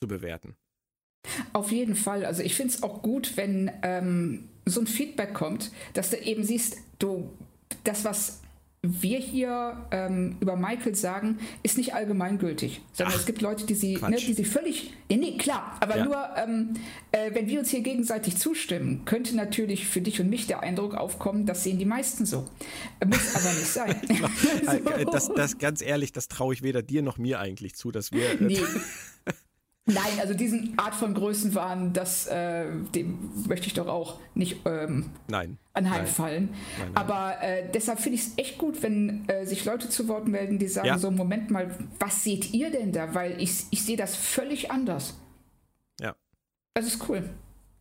zu 0.00 0.08
bewerten. 0.08 0.56
Auf 1.52 1.72
jeden 1.72 1.94
Fall. 1.94 2.24
Also 2.24 2.42
ich 2.42 2.54
finde 2.54 2.72
es 2.72 2.82
auch 2.82 3.02
gut, 3.02 3.36
wenn 3.36 3.70
ähm, 3.82 4.48
so 4.64 4.80
ein 4.80 4.86
Feedback 4.86 5.34
kommt, 5.34 5.72
dass 5.92 6.08
du 6.08 6.16
eben 6.16 6.42
siehst, 6.42 6.78
du, 6.98 7.30
das, 7.84 8.06
was 8.06 8.40
wir 8.82 9.18
hier 9.18 9.86
ähm, 9.90 10.36
über 10.40 10.56
Michael 10.56 10.94
sagen, 10.94 11.38
ist 11.62 11.78
nicht 11.78 11.94
allgemeingültig, 11.94 12.80
sondern 12.92 13.14
Ach, 13.14 13.20
es 13.20 13.26
gibt 13.26 13.40
Leute, 13.40 13.66
die 13.66 13.74
sie, 13.74 13.96
ne, 13.96 14.16
die 14.16 14.34
sie 14.34 14.44
völlig, 14.44 14.94
nee, 15.10 15.36
klar, 15.36 15.76
aber 15.80 15.96
ja. 15.96 16.04
nur, 16.04 16.28
ähm, 16.36 16.74
äh, 17.10 17.34
wenn 17.34 17.48
wir 17.48 17.58
uns 17.58 17.70
hier 17.70 17.80
gegenseitig 17.80 18.36
zustimmen, 18.36 19.04
könnte 19.04 19.34
natürlich 19.34 19.86
für 19.86 20.00
dich 20.00 20.20
und 20.20 20.30
mich 20.30 20.46
der 20.46 20.60
Eindruck 20.60 20.94
aufkommen, 20.94 21.44
das 21.44 21.64
sehen 21.64 21.78
die 21.78 21.86
meisten 21.86 22.24
so. 22.24 22.46
Muss 23.04 23.34
aber 23.34 23.52
nicht 23.54 23.66
sein. 23.66 23.96
so. 25.04 25.10
das, 25.10 25.28
das, 25.34 25.58
ganz 25.58 25.82
ehrlich, 25.82 26.12
das 26.12 26.28
traue 26.28 26.54
ich 26.54 26.62
weder 26.62 26.82
dir 26.82 27.02
noch 27.02 27.18
mir 27.18 27.40
eigentlich 27.40 27.74
zu, 27.74 27.90
dass 27.90 28.12
wir. 28.12 28.30
Äh, 28.30 28.36
nee. 28.40 28.60
Nein, 29.90 30.20
also 30.20 30.34
diesen 30.34 30.78
Art 30.78 30.94
von 30.94 31.14
Größenwahn, 31.14 31.94
das, 31.94 32.26
äh, 32.26 32.66
dem 32.94 33.32
möchte 33.48 33.68
ich 33.68 33.74
doch 33.74 33.86
auch 33.86 34.20
nicht 34.34 34.58
ähm, 34.66 35.06
nein, 35.28 35.56
anheimfallen. 35.72 36.50
Nein, 36.50 36.60
nein, 36.78 36.96
Aber 36.96 37.42
äh, 37.42 37.70
deshalb 37.72 37.98
finde 37.98 38.16
ich 38.16 38.26
es 38.26 38.32
echt 38.36 38.58
gut, 38.58 38.82
wenn 38.82 39.26
äh, 39.28 39.46
sich 39.46 39.64
Leute 39.64 39.88
zu 39.88 40.06
Wort 40.06 40.28
melden, 40.28 40.58
die 40.58 40.68
sagen, 40.68 40.88
ja. 40.88 40.98
so 40.98 41.10
Moment 41.10 41.50
mal, 41.50 41.74
was 41.98 42.22
seht 42.22 42.52
ihr 42.52 42.70
denn 42.70 42.92
da? 42.92 43.14
Weil 43.14 43.40
ich, 43.40 43.64
ich 43.70 43.82
sehe 43.82 43.96
das 43.96 44.14
völlig 44.14 44.70
anders. 44.70 45.18
Ja. 46.00 46.14
Das 46.74 46.86
ist 46.86 47.08
cool. 47.08 47.24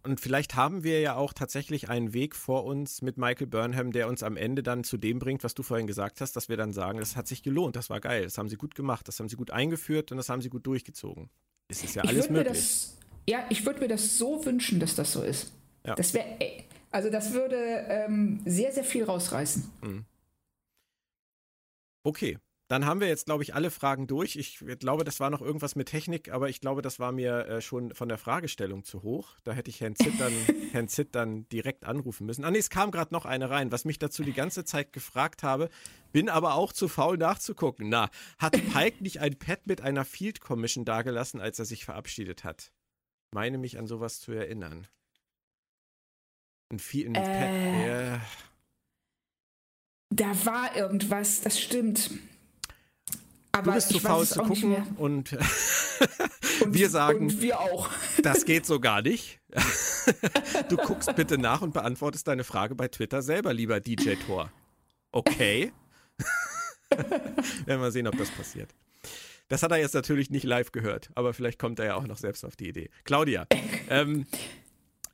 Und 0.03 0.21
vielleicht 0.21 0.55
haben 0.55 0.85
wir 0.85 1.01
ja 1.01 1.15
auch 1.15 1.34
tatsächlich 1.34 1.89
einen 1.89 2.13
Weg 2.13 2.38
vor 2.38 2.63
uns 2.63 3.01
mit 3.01 3.17
Michael 3.17 3.47
Burnham, 3.47 3.91
der 3.91 4.07
uns 4.07 4.23
am 4.23 4.38
Ende 4.38 4.63
dann 4.63 4.85
zu 4.85 4.95
dem 4.95 5.19
bringt, 5.19 5.43
was 5.43 5.55
du 5.55 5.63
vorhin 5.63 5.88
gesagt 5.88 6.21
hast, 6.21 6.38
dass 6.38 6.47
wir 6.47 6.55
dann 6.55 6.71
sagen, 6.71 6.99
das 6.99 7.17
hat 7.17 7.27
sich 7.27 7.43
gelohnt, 7.43 7.75
das 7.75 7.89
war 7.89 7.99
geil, 7.99 8.23
das 8.23 8.38
haben 8.38 8.47
sie 8.47 8.55
gut 8.55 8.75
gemacht, 8.75 9.09
das 9.09 9.19
haben 9.19 9.27
sie 9.27 9.35
gut 9.35 9.51
eingeführt 9.51 10.11
und 10.11 10.17
das 10.17 10.29
haben 10.29 10.41
sie 10.41 10.47
gut 10.47 10.65
durchgezogen. 10.65 11.29
Es 11.68 11.84
ist 11.84 11.95
ja 11.95 12.03
alles 12.03 12.30
möglich. 12.30 12.48
Das, 12.53 12.98
ja, 13.27 13.45
ich 13.49 13.65
würde 13.65 13.81
mir 13.81 13.88
das 13.88 14.18
so 14.18 14.45
wünschen, 14.45 14.80
dass 14.80 14.95
das 14.95 15.11
so 15.11 15.22
ist. 15.22 15.52
Ja. 15.85 15.95
Das 15.95 16.14
wäre, 16.14 16.38
also 16.91 17.10
das 17.10 17.34
würde 17.34 17.57
ähm, 17.89 18.41
sehr, 18.45 18.72
sehr 18.72 18.84
viel 18.84 19.03
rausreißen. 19.03 19.69
Mhm. 19.81 20.06
Okay, 22.03 22.38
dann 22.68 22.85
haben 22.85 22.99
wir 22.99 23.07
jetzt, 23.07 23.26
glaube 23.26 23.44
ich, 23.44 23.56
alle 23.56 23.72
Fragen 23.72 24.07
durch. 24.07 24.35
Ich 24.35 24.60
glaube, 24.80 25.06
das 25.06 25.22
war 25.22 25.30
noch 25.30 25.41
irgendwas 25.41 25.76
mit 25.76 25.88
Technik, 25.88 26.31
aber 26.31 26.49
ich 26.49 26.60
glaube, 26.60 26.81
das 26.81 26.99
war 26.99 27.14
mir 27.14 27.48
äh, 27.48 27.61
schon 27.61 27.94
von 27.94 28.10
der 28.10 28.18
Fragestellung 28.18 28.84
zu 28.84 29.03
hoch. 29.03 29.35
Da 29.45 29.53
hätte 29.53 29.69
ich 29.69 29.80
Herrn 29.80 29.95
Zitt 29.95 30.19
dann, 30.19 30.34
Herrn 30.72 30.89
Zitt 30.89 31.15
dann 31.15 31.48
direkt 31.48 31.85
anrufen 31.85 32.26
müssen. 32.26 32.44
Ah, 32.44 32.52
nee, 32.52 32.57
es 32.57 32.69
kam 32.69 32.91
gerade 32.91 33.14
noch 33.14 33.26
eine 33.26 33.49
rein, 33.49 33.72
was 33.72 33.85
mich 33.85 33.99
dazu 33.99 34.23
die 34.23 34.34
ganze 34.34 34.65
Zeit 34.65 34.91
gefragt 34.91 35.44
habe, 35.44 35.69
bin 36.11 36.27
aber 36.27 36.56
auch 36.56 36.73
zu 36.73 36.89
faul 36.89 37.18
nachzugucken. 37.18 37.88
Na, 37.88 38.10
hat 38.38 38.52
Pike 38.73 39.02
nicht 39.02 39.22
ein 39.22 39.39
Pad 39.39 39.65
mit 39.65 39.80
einer 39.80 40.03
Field 40.03 40.41
Commission 40.41 40.84
dagelassen, 40.84 41.39
als 41.39 41.60
er 41.60 41.65
sich 41.65 41.85
verabschiedet 41.85 42.44
hat? 42.44 42.73
Meine 43.34 43.57
mich 43.57 43.77
an 43.77 43.88
sowas 43.88 44.19
zu 44.19 44.34
erinnern. 44.34 44.88
Ein, 46.69 46.81
ein 46.81 47.15
äh, 47.15 47.22
Pad, 47.22 47.88
ja. 47.88 48.22
Da 50.10 50.45
war 50.45 50.76
irgendwas, 50.76 51.41
das 51.41 51.60
stimmt. 51.60 52.11
Aber 53.57 53.71
du 53.71 53.75
bist 53.75 53.89
zu 53.89 53.99
faul 53.99 54.25
zu 54.27 54.39
gucken 54.41 54.75
und, 54.97 55.34
und, 56.61 56.73
wir 56.73 56.89
sagen, 56.89 57.25
und 57.25 57.41
wir 57.41 57.59
auch. 57.59 57.89
das 58.21 58.45
geht 58.45 58.65
so 58.65 58.79
gar 58.79 59.01
nicht. 59.01 59.39
du 60.69 60.77
guckst 60.77 61.15
bitte 61.15 61.38
nach 61.38 61.61
und 61.61 61.73
beantwortest 61.73 62.27
deine 62.27 62.43
Frage 62.43 62.75
bei 62.75 62.88
Twitter 62.88 63.21
selber, 63.21 63.53
lieber 63.53 63.79
DJ 63.79 64.13
Tor. 64.15 64.51
Okay. 65.11 65.71
Werden 67.65 67.81
wir 67.81 67.91
sehen, 67.91 68.07
ob 68.07 68.17
das 68.17 68.29
passiert. 68.29 68.69
Das 69.47 69.63
hat 69.63 69.71
er 69.71 69.77
jetzt 69.77 69.95
natürlich 69.95 70.29
nicht 70.29 70.43
live 70.43 70.71
gehört, 70.71 71.09
aber 71.15 71.34
vielleicht 71.34 71.57
kommt 71.57 71.79
er 71.79 71.85
ja 71.85 71.95
auch 71.95 72.05
noch 72.05 72.17
selbst 72.17 72.45
auf 72.45 72.55
die 72.55 72.69
Idee. 72.69 72.89
Claudia, 73.05 73.47
ähm, 73.89 74.27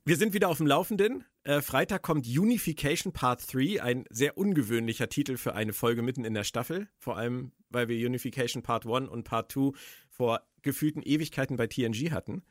wir 0.06 0.18
sind 0.18 0.34
wieder 0.34 0.50
auf 0.50 0.58
dem 0.58 0.68
Laufenden. 0.68 1.24
Äh, 1.44 1.62
Freitag 1.62 2.02
kommt 2.02 2.28
Unification 2.28 3.14
Part 3.14 3.54
3, 3.54 3.82
ein 3.82 4.06
sehr 4.10 4.38
ungewöhnlicher 4.38 5.08
Titel 5.08 5.38
für 5.38 5.56
eine 5.56 5.72
Folge 5.72 6.02
mitten 6.02 6.26
in 6.26 6.34
der 6.34 6.44
Staffel. 6.44 6.88
Vor 7.00 7.16
allem, 7.16 7.52
weil 7.74 7.88
wir 7.88 8.08
Unification 8.08 8.64
Part 8.64 8.86
1 8.86 9.10
und 9.10 9.24
Part 9.24 9.52
2 9.52 9.72
vor 10.10 10.42
gefühlten 10.62 11.02
Ewigkeiten 11.02 11.58
bei 11.58 11.68
TNG 11.68 12.12
hatten. 12.12 12.44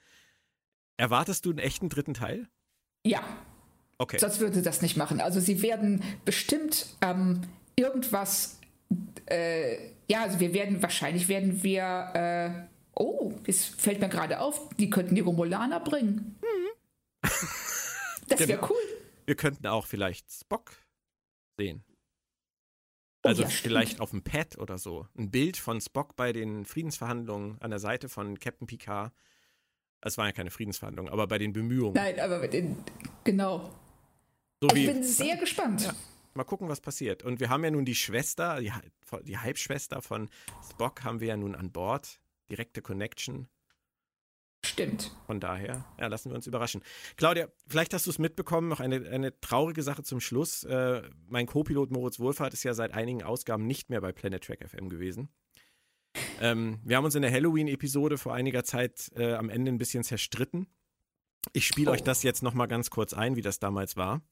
Erwartest 0.96 1.46
du 1.46 1.50
einen 1.50 1.58
echten 1.58 1.88
dritten 1.88 2.14
Teil? 2.14 2.48
Ja. 3.04 3.22
Okay. 3.98 4.18
Sonst 4.18 4.40
würde 4.40 4.62
das 4.62 4.82
nicht 4.82 4.96
machen. 4.96 5.20
Also 5.20 5.40
sie 5.40 5.62
werden 5.62 6.02
bestimmt 6.24 6.96
ähm, 7.00 7.42
irgendwas, 7.76 8.58
äh, 9.26 9.76
ja, 10.08 10.22
also 10.22 10.40
wir 10.40 10.54
werden, 10.54 10.82
wahrscheinlich 10.82 11.28
werden 11.28 11.62
wir, 11.62 12.10
äh, 12.14 12.50
oh, 12.94 13.32
es 13.46 13.64
fällt 13.64 14.00
mir 14.00 14.08
gerade 14.08 14.40
auf, 14.40 14.68
die 14.76 14.90
könnten 14.90 15.14
die 15.14 15.20
Romulaner 15.20 15.80
bringen. 15.80 16.36
Hm. 16.40 17.30
das 18.28 18.40
wäre 18.40 18.54
genau. 18.54 18.70
cool. 18.70 18.76
Wir 19.26 19.36
könnten 19.36 19.66
auch 19.66 19.86
vielleicht 19.86 20.30
Spock 20.30 20.72
sehen. 21.56 21.84
Oh, 23.24 23.28
also 23.28 23.42
ja, 23.42 23.48
vielleicht 23.48 24.00
auf 24.00 24.10
dem 24.10 24.22
Pad 24.22 24.58
oder 24.58 24.78
so. 24.78 25.06
Ein 25.16 25.30
Bild 25.30 25.56
von 25.56 25.80
Spock 25.80 26.16
bei 26.16 26.32
den 26.32 26.64
Friedensverhandlungen 26.64 27.60
an 27.60 27.70
der 27.70 27.78
Seite 27.78 28.08
von 28.08 28.38
Captain 28.38 28.66
Picard. 28.66 29.12
Es 30.00 30.18
waren 30.18 30.26
ja 30.26 30.32
keine 30.32 30.50
Friedensverhandlungen, 30.50 31.12
aber 31.12 31.28
bei 31.28 31.38
den 31.38 31.52
Bemühungen. 31.52 31.94
Nein, 31.94 32.18
aber 32.18 32.40
mit 32.40 32.52
den, 32.52 32.76
genau. 33.22 33.70
So 34.60 34.68
ich 34.68 34.74
wie, 34.74 34.86
bin 34.86 35.04
sehr 35.04 35.36
gespannt. 35.36 35.82
Ja, 35.82 35.94
mal 36.34 36.44
gucken, 36.44 36.68
was 36.68 36.80
passiert. 36.80 37.22
Und 37.22 37.38
wir 37.38 37.48
haben 37.48 37.62
ja 37.62 37.70
nun 37.70 37.84
die 37.84 37.94
Schwester, 37.94 38.60
die, 38.60 38.72
die 39.22 39.38
Halbschwester 39.38 40.02
von 40.02 40.28
Spock 40.68 41.04
haben 41.04 41.20
wir 41.20 41.28
ja 41.28 41.36
nun 41.36 41.54
an 41.54 41.70
Bord. 41.70 42.20
Direkte 42.50 42.82
Connection. 42.82 43.48
Stimmt. 44.72 45.10
Von 45.26 45.38
daher, 45.38 45.84
ja, 45.98 46.06
lassen 46.06 46.30
wir 46.30 46.34
uns 46.34 46.46
überraschen. 46.46 46.82
Claudia, 47.16 47.48
vielleicht 47.66 47.92
hast 47.92 48.06
du 48.06 48.10
es 48.10 48.18
mitbekommen, 48.18 48.68
noch 48.68 48.80
eine, 48.80 49.06
eine 49.10 49.38
traurige 49.40 49.82
Sache 49.82 50.02
zum 50.02 50.18
Schluss. 50.18 50.64
Äh, 50.64 51.02
mein 51.26 51.44
Co-Pilot 51.44 51.90
Moritz 51.90 52.18
Wohlfahrt 52.18 52.54
ist 52.54 52.62
ja 52.62 52.72
seit 52.72 52.94
einigen 52.94 53.22
Ausgaben 53.22 53.66
nicht 53.66 53.90
mehr 53.90 54.00
bei 54.00 54.12
Planet 54.12 54.42
Track 54.42 54.66
FM 54.66 54.88
gewesen. 54.88 55.28
Ähm, 56.40 56.80
wir 56.84 56.96
haben 56.96 57.04
uns 57.04 57.14
in 57.14 57.20
der 57.20 57.30
Halloween-Episode 57.30 58.16
vor 58.16 58.32
einiger 58.32 58.64
Zeit 58.64 59.10
äh, 59.14 59.34
am 59.34 59.50
Ende 59.50 59.70
ein 59.70 59.78
bisschen 59.78 60.04
zerstritten. 60.04 60.66
Ich 61.52 61.66
spiele 61.66 61.90
oh. 61.90 61.92
euch 61.92 62.02
das 62.02 62.22
jetzt 62.22 62.42
nochmal 62.42 62.68
ganz 62.68 62.88
kurz 62.88 63.12
ein, 63.12 63.36
wie 63.36 63.42
das 63.42 63.58
damals 63.58 63.96
war. 63.98 64.22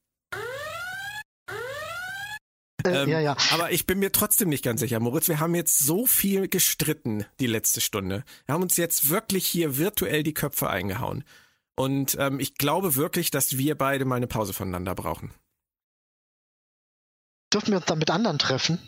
Äh, 2.84 3.02
ähm, 3.02 3.08
ja, 3.08 3.20
ja. 3.20 3.36
Aber 3.52 3.72
ich 3.72 3.86
bin 3.86 3.98
mir 3.98 4.12
trotzdem 4.12 4.48
nicht 4.48 4.64
ganz 4.64 4.80
sicher, 4.80 5.00
Moritz. 5.00 5.28
Wir 5.28 5.40
haben 5.40 5.54
jetzt 5.54 5.78
so 5.78 6.06
viel 6.06 6.48
gestritten 6.48 7.24
die 7.38 7.46
letzte 7.46 7.80
Stunde. 7.80 8.24
Wir 8.46 8.54
haben 8.54 8.62
uns 8.62 8.76
jetzt 8.76 9.10
wirklich 9.10 9.46
hier 9.46 9.76
virtuell 9.76 10.22
die 10.22 10.34
Köpfe 10.34 10.70
eingehauen. 10.70 11.24
Und 11.76 12.16
ähm, 12.18 12.40
ich 12.40 12.56
glaube 12.56 12.94
wirklich, 12.94 13.30
dass 13.30 13.56
wir 13.56 13.76
beide 13.76 14.04
mal 14.04 14.16
eine 14.16 14.26
Pause 14.26 14.52
voneinander 14.52 14.94
brauchen. 14.94 15.32
Dürfen 17.52 17.72
wir 17.72 17.78
uns 17.78 17.86
dann 17.86 17.98
mit 17.98 18.10
anderen 18.10 18.38
treffen? 18.38 18.78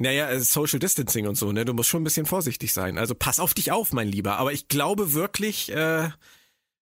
Naja, 0.00 0.30
äh, 0.30 0.40
Social 0.40 0.78
Distancing 0.78 1.26
und 1.26 1.34
so, 1.34 1.52
ne? 1.52 1.64
Du 1.64 1.74
musst 1.74 1.90
schon 1.90 2.00
ein 2.00 2.04
bisschen 2.04 2.26
vorsichtig 2.26 2.72
sein. 2.72 2.96
Also 2.96 3.14
pass 3.14 3.38
auf 3.38 3.52
dich 3.52 3.70
auf, 3.70 3.92
mein 3.92 4.08
Lieber. 4.08 4.38
Aber 4.38 4.52
ich 4.52 4.68
glaube 4.68 5.12
wirklich, 5.12 5.70
äh, 5.70 6.10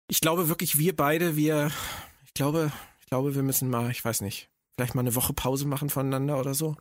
ich 0.08 0.22
glaube 0.22 0.48
wirklich, 0.48 0.78
wir 0.78 0.96
beide, 0.96 1.36
wir, 1.36 1.72
ich 2.26 2.34
glaube, 2.34 2.72
ich 3.02 3.08
glaube, 3.08 3.36
wir 3.36 3.44
müssen 3.44 3.70
mal, 3.70 3.92
ich 3.92 4.04
weiß 4.04 4.22
nicht, 4.22 4.50
Vielleicht 4.76 4.96
mal 4.96 5.02
eine 5.02 5.16
Woche 5.16 5.34
Pause 5.34 5.68
machen 5.68 5.90
voneinander 5.90 6.40
oder 6.40 6.54
so? 6.54 6.76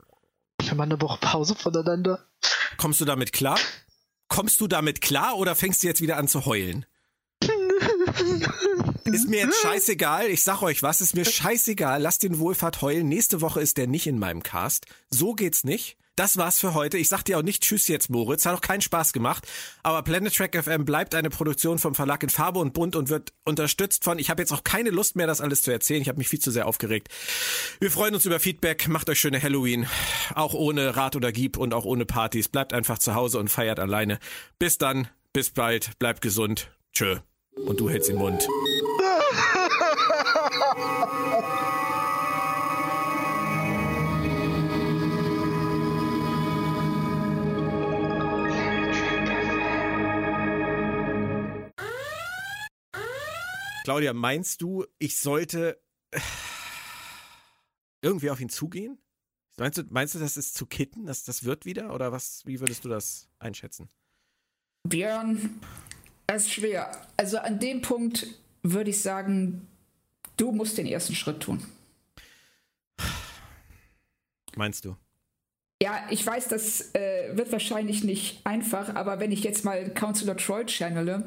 Für 0.62 0.74
mal 0.74 0.84
eine 0.84 1.00
Woche 1.00 1.18
Pause 1.20 1.54
voneinander. 1.54 2.26
Kommst 2.78 3.00
du 3.00 3.04
damit 3.04 3.32
klar? 3.32 3.58
Kommst 4.28 4.60
du 4.60 4.66
damit 4.66 5.00
klar 5.00 5.36
oder 5.36 5.54
fängst 5.54 5.82
du 5.82 5.88
jetzt 5.88 6.00
wieder 6.00 6.16
an 6.16 6.28
zu 6.28 6.46
heulen? 6.46 6.86
ist 9.04 9.28
mir 9.28 9.40
jetzt 9.40 9.60
scheißegal. 9.60 10.28
Ich 10.28 10.42
sag 10.42 10.62
euch 10.62 10.82
was, 10.82 11.00
ist 11.00 11.14
mir 11.14 11.24
scheißegal. 11.24 12.00
Lasst 12.00 12.22
den 12.22 12.38
Wohlfahrt 12.38 12.80
heulen. 12.80 13.08
Nächste 13.08 13.40
Woche 13.40 13.60
ist 13.60 13.76
der 13.76 13.86
nicht 13.86 14.06
in 14.06 14.18
meinem 14.18 14.42
Cast. 14.42 14.86
So 15.10 15.34
geht's 15.34 15.64
nicht. 15.64 15.98
Das 16.16 16.36
war's 16.36 16.58
für 16.58 16.74
heute. 16.74 16.98
Ich 16.98 17.08
sag 17.08 17.24
dir 17.24 17.38
auch 17.38 17.42
nicht 17.42 17.62
Tschüss 17.62 17.88
jetzt, 17.88 18.10
Moritz. 18.10 18.44
Hat 18.44 18.54
auch 18.54 18.60
keinen 18.60 18.82
Spaß 18.82 19.12
gemacht. 19.12 19.46
Aber 19.82 20.02
Planet 20.02 20.34
Track 20.34 20.62
FM 20.62 20.84
bleibt 20.84 21.14
eine 21.14 21.30
Produktion 21.30 21.78
vom 21.78 21.94
Verlag 21.94 22.22
in 22.22 22.28
Farbe 22.28 22.58
und 22.58 22.74
Bunt 22.74 22.96
und 22.96 23.08
wird 23.08 23.32
unterstützt 23.44 24.04
von. 24.04 24.18
Ich 24.18 24.28
habe 24.28 24.42
jetzt 24.42 24.52
auch 24.52 24.64
keine 24.64 24.90
Lust 24.90 25.16
mehr, 25.16 25.26
das 25.26 25.40
alles 25.40 25.62
zu 25.62 25.70
erzählen. 25.70 26.02
Ich 26.02 26.08
habe 26.08 26.18
mich 26.18 26.28
viel 26.28 26.40
zu 26.40 26.50
sehr 26.50 26.66
aufgeregt. 26.66 27.08
Wir 27.80 27.90
freuen 27.90 28.14
uns 28.14 28.26
über 28.26 28.40
Feedback. 28.40 28.88
Macht 28.88 29.08
euch 29.08 29.20
schöne 29.20 29.42
Halloween. 29.42 29.86
Auch 30.34 30.54
ohne 30.54 30.96
Rat 30.96 31.16
oder 31.16 31.32
Gieb 31.32 31.56
und 31.56 31.72
auch 31.72 31.84
ohne 31.84 32.04
Partys. 32.04 32.48
Bleibt 32.48 32.74
einfach 32.74 32.98
zu 32.98 33.14
Hause 33.14 33.38
und 33.38 33.48
feiert 33.48 33.80
alleine. 33.80 34.18
Bis 34.58 34.78
dann. 34.78 35.08
Bis 35.32 35.50
bald. 35.50 35.98
Bleibt 35.98 36.20
gesund. 36.20 36.70
Tschö. 36.92 37.16
Und 37.66 37.80
du 37.80 37.88
hältst 37.88 38.10
den 38.10 38.16
Mund. 38.16 38.46
Claudia, 53.82 54.12
meinst 54.12 54.62
du, 54.62 54.86
ich 54.98 55.18
sollte 55.18 55.80
irgendwie 58.00 58.30
auf 58.30 58.40
ihn 58.40 58.48
zugehen? 58.48 58.98
Meinst 59.58 59.78
du, 59.78 59.82
meinst 59.90 60.14
du, 60.14 60.18
das 60.18 60.36
ist 60.36 60.54
zu 60.54 60.66
kitten, 60.66 61.06
dass 61.06 61.24
das 61.24 61.44
wird 61.44 61.66
wieder? 61.66 61.92
Oder 61.94 62.12
was, 62.12 62.42
wie 62.46 62.60
würdest 62.60 62.84
du 62.84 62.88
das 62.88 63.28
einschätzen? 63.38 63.88
Björn, 64.88 65.60
es 66.26 66.44
ist 66.44 66.52
schwer. 66.52 67.06
Also 67.16 67.38
an 67.38 67.58
dem 67.58 67.82
Punkt 67.82 68.26
würde 68.62 68.90
ich 68.90 69.02
sagen, 69.02 69.66
du 70.36 70.52
musst 70.52 70.78
den 70.78 70.86
ersten 70.86 71.14
Schritt 71.14 71.40
tun. 71.40 71.64
Meinst 74.56 74.84
du? 74.84 74.96
Ja, 75.82 76.06
ich 76.10 76.24
weiß, 76.24 76.48
das 76.48 76.94
äh, 76.94 77.36
wird 77.36 77.50
wahrscheinlich 77.50 78.04
nicht 78.04 78.46
einfach, 78.46 78.94
aber 78.94 79.18
wenn 79.18 79.32
ich 79.32 79.42
jetzt 79.42 79.64
mal 79.64 79.92
Counselor 79.92 80.36
Troy 80.36 80.64
channele, 80.66 81.24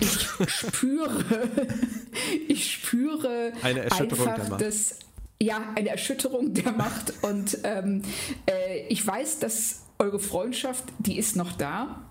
ich 0.00 0.50
spüre, 0.50 1.48
ich 2.48 2.72
spüre 2.72 3.52
eine 3.62 3.80
Erschütterung 3.80 4.28
einfach 4.28 4.58
das, 4.58 4.98
ja, 5.40 5.62
eine 5.74 5.90
Erschütterung 5.90 6.54
der 6.54 6.72
Macht. 6.72 7.12
Und 7.22 7.58
ähm, 7.64 8.02
äh, 8.46 8.86
ich 8.88 9.06
weiß, 9.06 9.38
dass 9.38 9.82
eure 9.98 10.18
Freundschaft, 10.18 10.84
die 10.98 11.18
ist 11.18 11.36
noch 11.36 11.52
da. 11.52 12.08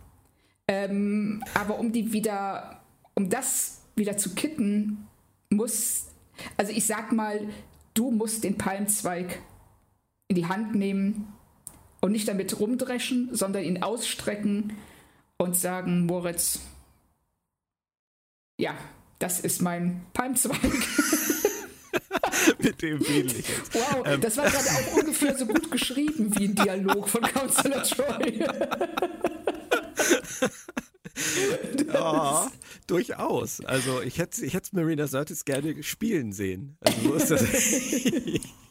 Ähm, 0.68 1.44
aber 1.54 1.80
um 1.80 1.92
die 1.92 2.12
wieder, 2.12 2.82
um 3.14 3.30
das 3.30 3.82
wieder 3.96 4.18
zu 4.18 4.36
kitten, 4.36 5.08
muss, 5.50 6.08
also 6.58 6.72
ich 6.74 6.86
sag 6.86 7.14
mal, 7.14 7.48
du 7.94 8.12
musst 8.12 8.44
den 8.44 8.58
Palmzweig 8.58 9.40
in 10.28 10.36
die 10.36 10.46
Hand 10.46 10.76
nehmen 10.76 11.34
und 12.02 12.12
nicht 12.12 12.28
damit 12.28 12.60
rumdreschen, 12.60 13.30
sondern 13.34 13.64
ihn 13.64 13.82
ausstrecken 13.82 14.74
und 15.38 15.56
sagen, 15.56 16.06
Moritz, 16.06 16.60
ja, 18.58 18.76
das 19.20 19.40
ist 19.40 19.62
mein 19.62 20.06
Palmzweig. 20.14 20.60
Mit 22.60 22.82
dem 22.82 23.02
ich 23.02 23.34
jetzt. 23.34 23.74
Wow, 23.74 24.04
ähm. 24.06 24.22
das 24.22 24.38
war 24.38 24.46
gerade 24.46 24.70
auch 24.70 24.98
ungefähr 24.98 25.38
so 25.38 25.46
gut 25.46 25.72
geschrieben 25.72 26.32
wie 26.38 26.46
ein 26.46 26.56
Dialog 26.56 27.08
von 27.10 27.22
Counselor 27.22 27.84
Troy. 27.84 28.40
ja, 31.94 32.52
durchaus. 32.88 33.64
Also 33.64 34.02
ich 34.02 34.18
hätte 34.20 34.46
ich 34.46 34.54
hätte 34.54 34.76
Marina 34.76 35.08
Sirtis 35.08 35.46
gerne 35.46 35.84
spielen 35.84 36.32
sehen. 36.34 36.78
Also 36.82 37.02
so 37.02 37.14
ist 37.14 37.32
das. 37.32 37.44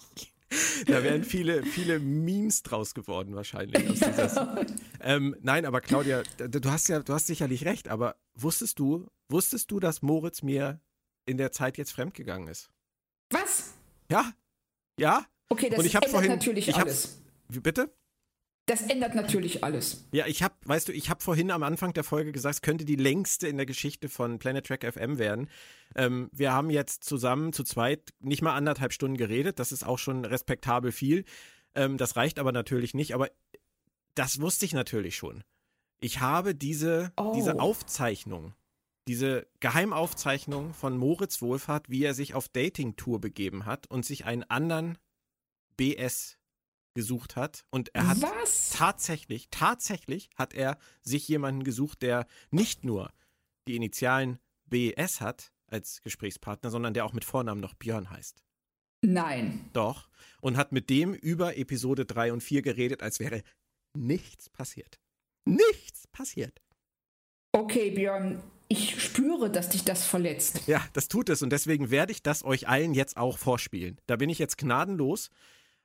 da 0.86 1.02
wären 1.02 1.24
viele, 1.24 1.62
viele 1.64 1.98
Memes 1.98 2.62
draus 2.62 2.94
geworden 2.94 3.34
wahrscheinlich. 3.34 4.00
Ähm, 5.00 5.36
nein, 5.40 5.64
aber 5.64 5.80
Claudia, 5.80 6.22
du 6.38 6.70
hast 6.70 6.88
ja, 6.88 7.00
du 7.00 7.12
hast 7.12 7.26
sicherlich 7.26 7.64
recht, 7.64 7.88
aber 7.88 8.16
wusstest 8.34 8.78
du, 8.78 9.08
wusstest 9.28 9.70
du, 9.70 9.80
dass 9.80 10.02
Moritz 10.02 10.42
mir 10.42 10.80
in 11.26 11.36
der 11.36 11.52
Zeit 11.52 11.78
jetzt 11.78 11.92
fremdgegangen 11.92 12.48
ist? 12.48 12.70
Was? 13.30 13.74
Ja, 14.10 14.32
ja. 14.98 15.26
Okay, 15.48 15.68
das 15.68 15.78
Und 15.78 15.84
ich 15.84 15.94
ändert 15.94 16.10
vorhin, 16.10 16.30
natürlich 16.30 16.68
ich 16.68 16.76
alles. 16.76 17.20
Wie 17.48 17.60
bitte? 17.60 17.92
Das 18.66 18.82
ändert 18.82 19.14
natürlich 19.14 19.62
alles. 19.62 20.04
Ja, 20.10 20.26
ich 20.26 20.42
habe, 20.42 20.54
weißt 20.64 20.88
du, 20.88 20.92
ich 20.92 21.08
habe 21.08 21.22
vorhin 21.22 21.52
am 21.52 21.62
Anfang 21.62 21.92
der 21.92 22.02
Folge 22.02 22.32
gesagt, 22.32 22.56
es 22.56 22.62
könnte 22.62 22.84
die 22.84 22.96
längste 22.96 23.46
in 23.46 23.56
der 23.56 23.66
Geschichte 23.66 24.08
von 24.08 24.40
Planet 24.40 24.66
Track 24.66 24.84
FM 24.92 25.18
werden. 25.18 25.48
Ähm, 25.94 26.28
wir 26.32 26.52
haben 26.52 26.70
jetzt 26.70 27.04
zusammen 27.04 27.52
zu 27.52 27.62
zweit 27.62 28.12
nicht 28.18 28.42
mal 28.42 28.56
anderthalb 28.56 28.92
Stunden 28.92 29.16
geredet. 29.16 29.60
Das 29.60 29.70
ist 29.70 29.86
auch 29.86 29.98
schon 29.98 30.24
respektabel 30.24 30.90
viel. 30.90 31.24
Ähm, 31.76 31.96
das 31.96 32.16
reicht 32.16 32.40
aber 32.40 32.50
natürlich 32.50 32.92
nicht. 32.92 33.14
Aber 33.14 33.30
das 34.16 34.40
wusste 34.40 34.64
ich 34.64 34.72
natürlich 34.72 35.16
schon. 35.16 35.44
Ich 36.00 36.20
habe 36.20 36.56
diese, 36.56 37.12
oh. 37.16 37.34
diese 37.36 37.60
Aufzeichnung, 37.60 38.52
diese 39.06 39.46
Geheimaufzeichnung 39.60 40.74
von 40.74 40.98
Moritz 40.98 41.40
Wohlfahrt, 41.40 41.88
wie 41.88 42.02
er 42.02 42.14
sich 42.14 42.34
auf 42.34 42.48
Dating-Tour 42.48 43.20
begeben 43.20 43.64
hat 43.64 43.88
und 43.88 44.04
sich 44.04 44.24
einen 44.24 44.42
anderen 44.42 44.98
BS 45.76 46.36
gesucht 46.96 47.36
hat. 47.36 47.64
Und 47.70 47.94
er 47.94 48.08
hat 48.08 48.22
Was? 48.22 48.70
tatsächlich, 48.70 49.46
tatsächlich 49.50 50.30
hat 50.34 50.54
er 50.54 50.78
sich 51.02 51.28
jemanden 51.28 51.62
gesucht, 51.62 52.02
der 52.02 52.26
nicht 52.50 52.82
nur 52.82 53.12
die 53.68 53.76
Initialen 53.76 54.40
BS 54.64 55.20
hat 55.20 55.52
als 55.68 56.02
Gesprächspartner, 56.02 56.70
sondern 56.70 56.94
der 56.94 57.04
auch 57.04 57.12
mit 57.12 57.24
Vornamen 57.24 57.60
noch 57.60 57.74
Björn 57.74 58.10
heißt. 58.10 58.42
Nein. 59.02 59.68
Doch. 59.72 60.08
Und 60.40 60.56
hat 60.56 60.72
mit 60.72 60.90
dem 60.90 61.14
über 61.14 61.56
Episode 61.56 62.06
3 62.06 62.32
und 62.32 62.42
4 62.42 62.62
geredet, 62.62 63.02
als 63.02 63.20
wäre 63.20 63.42
nichts 63.94 64.48
passiert. 64.48 64.98
Nichts 65.44 66.08
passiert. 66.08 66.60
Okay, 67.52 67.90
Björn, 67.90 68.42
ich 68.68 69.00
spüre, 69.00 69.50
dass 69.50 69.68
dich 69.68 69.84
das 69.84 70.04
verletzt. 70.04 70.62
Ja, 70.66 70.84
das 70.92 71.08
tut 71.08 71.28
es 71.28 71.42
und 71.42 71.50
deswegen 71.50 71.90
werde 71.90 72.12
ich 72.12 72.22
das 72.22 72.42
euch 72.44 72.68
allen 72.68 72.94
jetzt 72.94 73.16
auch 73.16 73.38
vorspielen. 73.38 74.00
Da 74.06 74.16
bin 74.16 74.28
ich 74.28 74.38
jetzt 74.38 74.58
gnadenlos. 74.58 75.30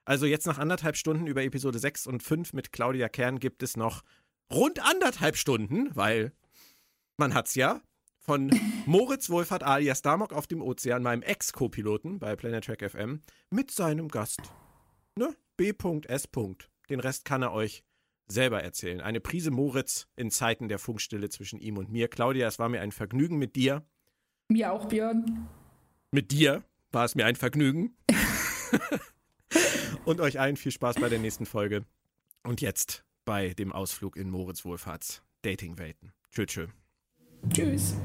Also 0.05 0.25
jetzt 0.25 0.47
nach 0.47 0.57
anderthalb 0.57 0.97
Stunden 0.97 1.27
über 1.27 1.43
Episode 1.43 1.79
6 1.79 2.07
und 2.07 2.23
5 2.23 2.53
mit 2.53 2.71
Claudia 2.71 3.07
Kern 3.09 3.39
gibt 3.39 3.63
es 3.63 3.77
noch 3.77 4.03
rund 4.51 4.83
anderthalb 4.83 5.37
Stunden, 5.37 5.95
weil 5.95 6.33
man 7.17 7.33
hat's 7.33 7.55
ja 7.55 7.81
von 8.19 8.51
Moritz 8.85 9.29
Wohlfahrt 9.29 9.63
alias 9.63 10.01
Damok 10.01 10.33
auf 10.33 10.47
dem 10.47 10.61
Ozean, 10.61 11.03
meinem 11.03 11.21
Ex-Co-Piloten 11.21 12.19
bei 12.19 12.35
Planet 12.35 12.65
Track 12.65 12.89
FM, 12.89 13.21
mit 13.49 13.71
seinem 13.71 14.07
Gast. 14.07 14.41
Ne? 15.17 15.35
B.S. 15.57 16.27
Den 16.89 16.99
Rest 16.99 17.25
kann 17.25 17.43
er 17.43 17.53
euch 17.53 17.83
selber 18.27 18.63
erzählen. 18.63 19.01
Eine 19.01 19.19
Prise 19.19 19.51
Moritz 19.51 20.07
in 20.15 20.31
Zeiten 20.31 20.69
der 20.69 20.79
Funkstille 20.79 21.29
zwischen 21.29 21.59
ihm 21.59 21.77
und 21.77 21.91
mir. 21.91 22.07
Claudia, 22.07 22.47
es 22.47 22.59
war 22.59 22.69
mir 22.69 22.81
ein 22.81 22.91
Vergnügen 22.91 23.37
mit 23.37 23.55
dir. 23.55 23.85
Mir 24.47 24.71
auch, 24.71 24.85
Björn. 24.85 25.47
Mit 26.11 26.31
dir 26.31 26.63
war 26.91 27.05
es 27.05 27.15
mir 27.15 27.25
ein 27.25 27.35
Vergnügen. 27.35 27.95
und 30.11 30.21
euch 30.21 30.39
allen 30.39 30.57
viel 30.57 30.71
Spaß 30.71 30.97
bei 30.97 31.09
der 31.09 31.19
nächsten 31.19 31.45
Folge. 31.45 31.85
Und 32.43 32.61
jetzt 32.61 33.03
bei 33.25 33.53
dem 33.53 33.71
Ausflug 33.71 34.17
in 34.17 34.29
Moritz 34.29 34.65
Wohlfahrts 34.65 35.23
Datingwelten. 35.41 36.11
Tschö, 36.31 36.45
tschö. 36.45 36.67
Tschüss. 37.53 37.95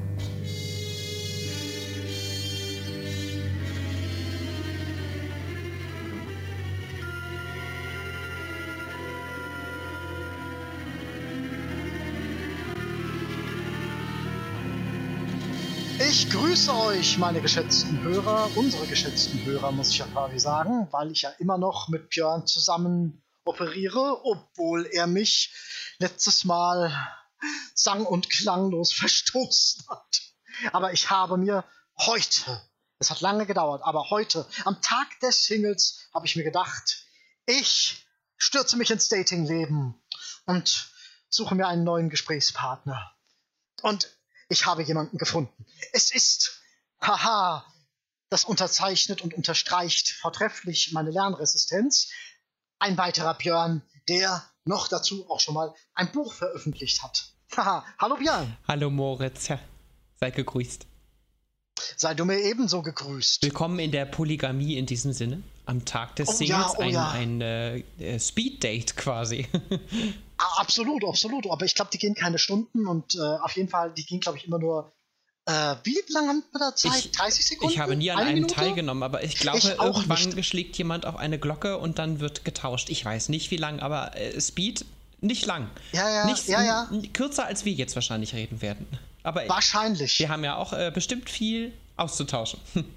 Grüße 16.29 16.75
euch, 16.75 17.17
meine 17.17 17.39
geschätzten 17.39 18.01
Hörer, 18.01 18.51
unsere 18.55 18.85
geschätzten 18.85 19.45
Hörer, 19.45 19.71
muss 19.71 19.91
ich 19.91 19.99
ja 19.99 20.07
quasi 20.07 20.39
sagen, 20.39 20.87
weil 20.91 21.09
ich 21.11 21.21
ja 21.21 21.29
immer 21.39 21.57
noch 21.57 21.87
mit 21.87 22.09
Björn 22.09 22.45
zusammen 22.45 23.23
operiere, 23.45 24.25
obwohl 24.25 24.85
er 24.87 25.07
mich 25.07 25.53
letztes 25.99 26.43
Mal 26.43 26.91
sang- 27.73 28.05
und 28.05 28.29
klanglos 28.29 28.91
verstoßen 28.93 29.85
hat. 29.87 30.21
Aber 30.73 30.91
ich 30.91 31.09
habe 31.09 31.37
mir 31.37 31.63
heute, 31.97 32.61
es 32.99 33.09
hat 33.09 33.21
lange 33.21 33.45
gedauert, 33.45 33.81
aber 33.85 34.09
heute, 34.09 34.45
am 34.65 34.81
Tag 34.81 35.07
des 35.21 35.45
Singles, 35.45 36.09
habe 36.13 36.25
ich 36.25 36.35
mir 36.35 36.43
gedacht, 36.43 37.05
ich 37.45 38.05
stürze 38.35 38.75
mich 38.75 38.91
ins 38.91 39.07
Datingleben 39.07 39.95
und 40.45 40.91
suche 41.29 41.55
mir 41.55 41.67
einen 41.67 41.85
neuen 41.85 42.09
Gesprächspartner. 42.09 43.13
Und 43.81 44.16
ich 44.49 44.65
habe 44.65 44.83
jemanden 44.83 45.17
gefunden. 45.17 45.65
Es 45.93 46.11
ist, 46.11 46.61
haha, 47.01 47.65
das 48.29 48.45
unterzeichnet 48.45 49.21
und 49.21 49.33
unterstreicht 49.33 50.09
vortrefflich 50.09 50.91
meine 50.93 51.11
Lernresistenz. 51.11 52.09
Ein 52.79 52.97
weiterer 52.97 53.33
Björn, 53.33 53.81
der 54.07 54.43
noch 54.65 54.87
dazu 54.87 55.29
auch 55.29 55.39
schon 55.39 55.55
mal 55.55 55.73
ein 55.93 56.11
Buch 56.11 56.33
veröffentlicht 56.33 57.01
hat. 57.03 57.33
Haha, 57.55 57.85
hallo 57.97 58.15
Björn. 58.17 58.57
Hallo 58.67 58.89
Moritz, 58.89 59.47
ja, 59.47 59.59
seid 60.19 60.35
gegrüßt. 60.35 60.85
Sei 61.95 62.13
du 62.13 62.25
mir 62.25 62.39
ebenso 62.39 62.81
gegrüßt. 62.81 63.43
Willkommen 63.43 63.79
in 63.79 63.91
der 63.91 64.05
Polygamie 64.05 64.77
in 64.77 64.85
diesem 64.85 65.13
Sinne. 65.13 65.43
Am 65.65 65.85
Tag 65.85 66.15
des 66.15 66.29
Oh 66.29 66.31
Singles 66.33 66.73
ja, 66.73 66.77
oh 66.77 66.81
ein, 66.81 66.91
ja. 66.91 67.09
ein 67.11 67.41
äh, 67.41 67.77
äh, 67.99 68.19
Speed-Date 68.19 68.95
quasi. 68.95 69.47
Ah, 70.37 70.61
absolut, 70.61 71.03
absolut. 71.05 71.49
Aber 71.49 71.65
ich 71.65 71.75
glaube, 71.75 71.89
die 71.91 71.97
gehen 71.97 72.15
keine 72.15 72.37
Stunden 72.37 72.87
und 72.87 73.15
äh, 73.15 73.19
auf 73.19 73.55
jeden 73.55 73.69
Fall, 73.69 73.91
die 73.91 74.05
gehen, 74.05 74.19
glaube 74.19 74.37
ich, 74.37 74.45
immer 74.45 74.59
nur. 74.59 74.91
Äh, 75.45 75.75
wie 75.83 75.97
lange 76.09 76.27
haben 76.27 76.43
wir 76.51 76.59
da 76.59 76.75
Zeit? 76.75 77.05
Ich- 77.05 77.11
30 77.11 77.45
Sekunden? 77.45 77.73
Ich 77.73 77.79
habe 77.79 77.95
nie 77.95 78.11
an 78.11 78.17
Eine 78.17 78.27
einem 78.27 78.35
Minute? 78.41 78.55
teilgenommen, 78.55 79.01
aber 79.03 79.23
ich 79.23 79.37
glaube, 79.39 79.59
Ich 79.59 79.79
auch 79.79 79.97
irgendwann 79.97 80.29
nicht. 80.35 80.45
schlägt 80.45 80.77
jemand 80.77 81.05
auf 81.05 81.15
eine 81.15 81.39
Glocke 81.39 81.77
und 81.77 81.99
dann 81.99 82.19
wird 82.19 82.43
getauscht. 82.43 82.89
Ich 82.89 83.03
weiß 83.05 83.29
nicht 83.29 83.49
wie 83.51 83.57
lang, 83.57 83.79
aber 83.79 84.15
äh, 84.17 84.39
Speed 84.41 84.85
nicht 85.21 85.45
lang. 85.45 85.69
Ja, 85.93 86.09
ja, 86.09 86.25
nicht, 86.25 86.47
ja, 86.47 86.61
ja. 86.61 86.89
Kürzer 87.13 87.45
als 87.45 87.63
wir 87.65 87.71
jetzt 87.71 87.95
wahrscheinlich 87.95 88.33
reden 88.35 88.61
werden. 88.61 88.85
Aber 89.23 89.47
Wahrscheinlich. 89.49 90.19
wir 90.19 90.29
haben 90.29 90.43
ja 90.43 90.57
auch 90.57 90.73
äh, 90.73 90.91
bestimmt 90.93 91.29
viel 91.29 91.73
auszutauschen. 91.95 92.59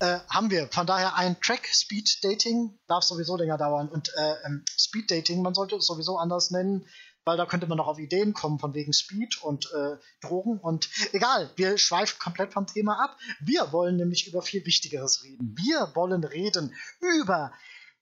Äh, 0.00 0.18
haben 0.28 0.50
wir. 0.50 0.68
Von 0.70 0.86
daher 0.86 1.14
ein 1.16 1.40
Track 1.40 1.66
Speed 1.72 2.22
Dating 2.24 2.78
darf 2.88 3.04
sowieso 3.04 3.36
länger 3.36 3.56
dauern. 3.58 3.88
Und 3.88 4.10
äh, 4.16 4.34
ähm, 4.46 4.64
Speed 4.78 5.10
Dating, 5.10 5.42
man 5.42 5.54
sollte 5.54 5.76
es 5.76 5.86
sowieso 5.86 6.18
anders 6.18 6.50
nennen, 6.50 6.86
weil 7.24 7.36
da 7.38 7.46
könnte 7.46 7.66
man 7.66 7.78
noch 7.78 7.86
auf 7.86 7.98
Ideen 7.98 8.34
kommen 8.34 8.58
von 8.58 8.74
wegen 8.74 8.92
Speed 8.92 9.42
und 9.42 9.70
äh, 9.72 9.96
Drogen. 10.20 10.58
Und 10.58 10.88
egal, 11.12 11.50
wir 11.56 11.78
schweifen 11.78 12.18
komplett 12.18 12.52
vom 12.52 12.66
Thema 12.66 13.02
ab. 13.02 13.16
Wir 13.40 13.72
wollen 13.72 13.96
nämlich 13.96 14.26
über 14.26 14.42
viel 14.42 14.64
Wichtigeres 14.66 15.22
reden. 15.24 15.56
Wir 15.56 15.90
wollen 15.94 16.22
reden 16.24 16.74
über 17.00 17.52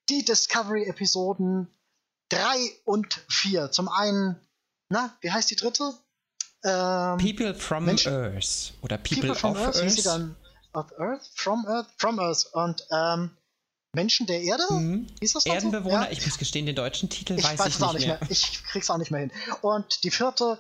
die 0.09 0.25
Discovery-Episoden 0.25 1.69
3 2.31 2.39
und 2.85 3.25
4. 3.29 3.71
Zum 3.71 3.89
einen, 3.89 4.41
na, 4.89 5.17
wie 5.21 5.31
heißt 5.31 5.51
die 5.51 5.57
dritte? 5.57 5.93
Ähm, 6.65 7.19
People 7.19 7.55
from 7.55 7.85
Mensch- 7.85 8.07
Earth 8.07 8.73
oder 8.83 8.97
People, 8.99 9.29
People 9.29 9.35
from 9.35 9.53
of 9.53 9.59
Earth, 9.59 9.77
Earth. 9.77 10.37
Of 10.75 10.93
Earth, 10.99 11.31
from 11.35 11.67
Earth, 11.67 11.87
from 11.99 12.19
Earth 12.19 12.47
und 12.53 12.87
ähm, 12.91 13.31
Menschen 13.95 14.27
der 14.27 14.41
Erde, 14.43 14.63
Mhm. 14.71 15.07
hieß 15.21 15.35
das 15.35 15.45
so? 15.45 15.53
Erdenbewohner, 15.53 16.05
Ja. 16.07 16.11
ich 16.11 16.25
muss 16.25 16.39
gestehen, 16.39 16.65
den 16.67 16.75
deutschen 16.77 17.11
Titel 17.11 17.35
Ich 17.39 17.45
weiß, 17.45 17.59
weiß 17.59 17.67
ich 17.69 17.75
es 17.77 17.83
auch 17.83 17.93
nicht 17.93 18.01
nicht 18.01 18.09
mehr. 18.09 18.19
mehr. 18.21 18.31
Ich 18.31 18.65
krieg's 18.65 18.89
auch 18.91 18.97
nicht 18.99 19.11
mehr 19.11 19.21
hin. 19.21 19.33
Und 19.61 20.03
die 20.05 20.11
vierte, 20.11 20.59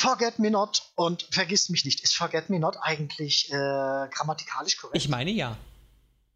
Forget 0.00 0.38
Me 0.38 0.50
Not 0.50 0.82
und 0.96 1.26
Vergiss 1.32 1.68
mich 1.68 1.84
nicht. 1.84 2.00
Ist 2.00 2.14
Forget 2.16 2.50
Me 2.50 2.58
Not 2.58 2.76
eigentlich 2.80 3.48
äh, 3.50 4.08
grammatikalisch 4.10 4.76
korrekt? 4.76 4.96
Ich 4.96 5.08
meine 5.08 5.30
ja. 5.30 5.56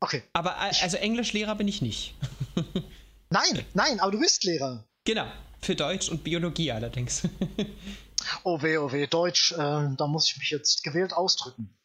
okay. 0.00 0.22
Aber 0.32 0.52
äh, 0.56 0.72
also 0.82 0.96
Englischlehrer 0.96 1.54
bin 1.56 1.66
ich 1.68 1.80
nicht. 1.82 2.14
Nein, 3.30 3.64
nein, 3.72 3.98
aber 3.98 4.10
du 4.12 4.18
bist 4.20 4.44
Lehrer. 4.44 4.84
Genau. 5.04 5.26
Für 5.62 5.74
Deutsch 5.74 6.08
und 6.10 6.22
Biologie 6.24 6.70
allerdings. 6.72 7.22
Oh 8.44 8.62
weh, 8.62 8.76
oh 8.78 8.92
weh, 8.92 9.08
Deutsch, 9.08 9.50
äh, 9.50 9.56
da 9.56 10.06
muss 10.06 10.30
ich 10.30 10.38
mich 10.38 10.50
jetzt 10.50 10.84
gewählt 10.84 11.12
ausdrücken. 11.12 11.76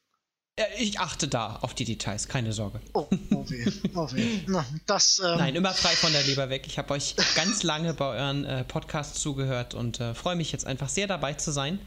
Äh, 0.57 0.65
ich 0.79 0.99
achte 0.99 1.27
da 1.27 1.57
auf 1.61 1.73
die 1.73 1.85
Details, 1.85 2.27
keine 2.27 2.51
Sorge. 2.51 2.81
Oh, 2.93 3.07
oh 3.31 3.49
weh, 3.49 3.71
oh 3.95 4.11
weh. 4.11 4.41
Na, 4.47 4.65
das, 4.85 5.21
ähm, 5.23 5.37
Nein, 5.37 5.55
immer 5.55 5.73
frei 5.73 5.95
von 5.95 6.11
der 6.11 6.23
Leber 6.23 6.49
weg. 6.49 6.65
Ich 6.67 6.77
habe 6.77 6.93
euch 6.93 7.15
ganz 7.35 7.63
lange 7.63 7.93
bei 7.93 8.17
euren 8.17 8.43
äh, 8.43 8.63
Podcasts 8.65 9.21
zugehört 9.21 9.73
und 9.73 9.99
äh, 9.99 10.13
freue 10.13 10.35
mich 10.35 10.51
jetzt 10.51 10.65
einfach 10.67 10.89
sehr 10.89 11.07
dabei 11.07 11.33
zu 11.33 11.51
sein 11.51 11.79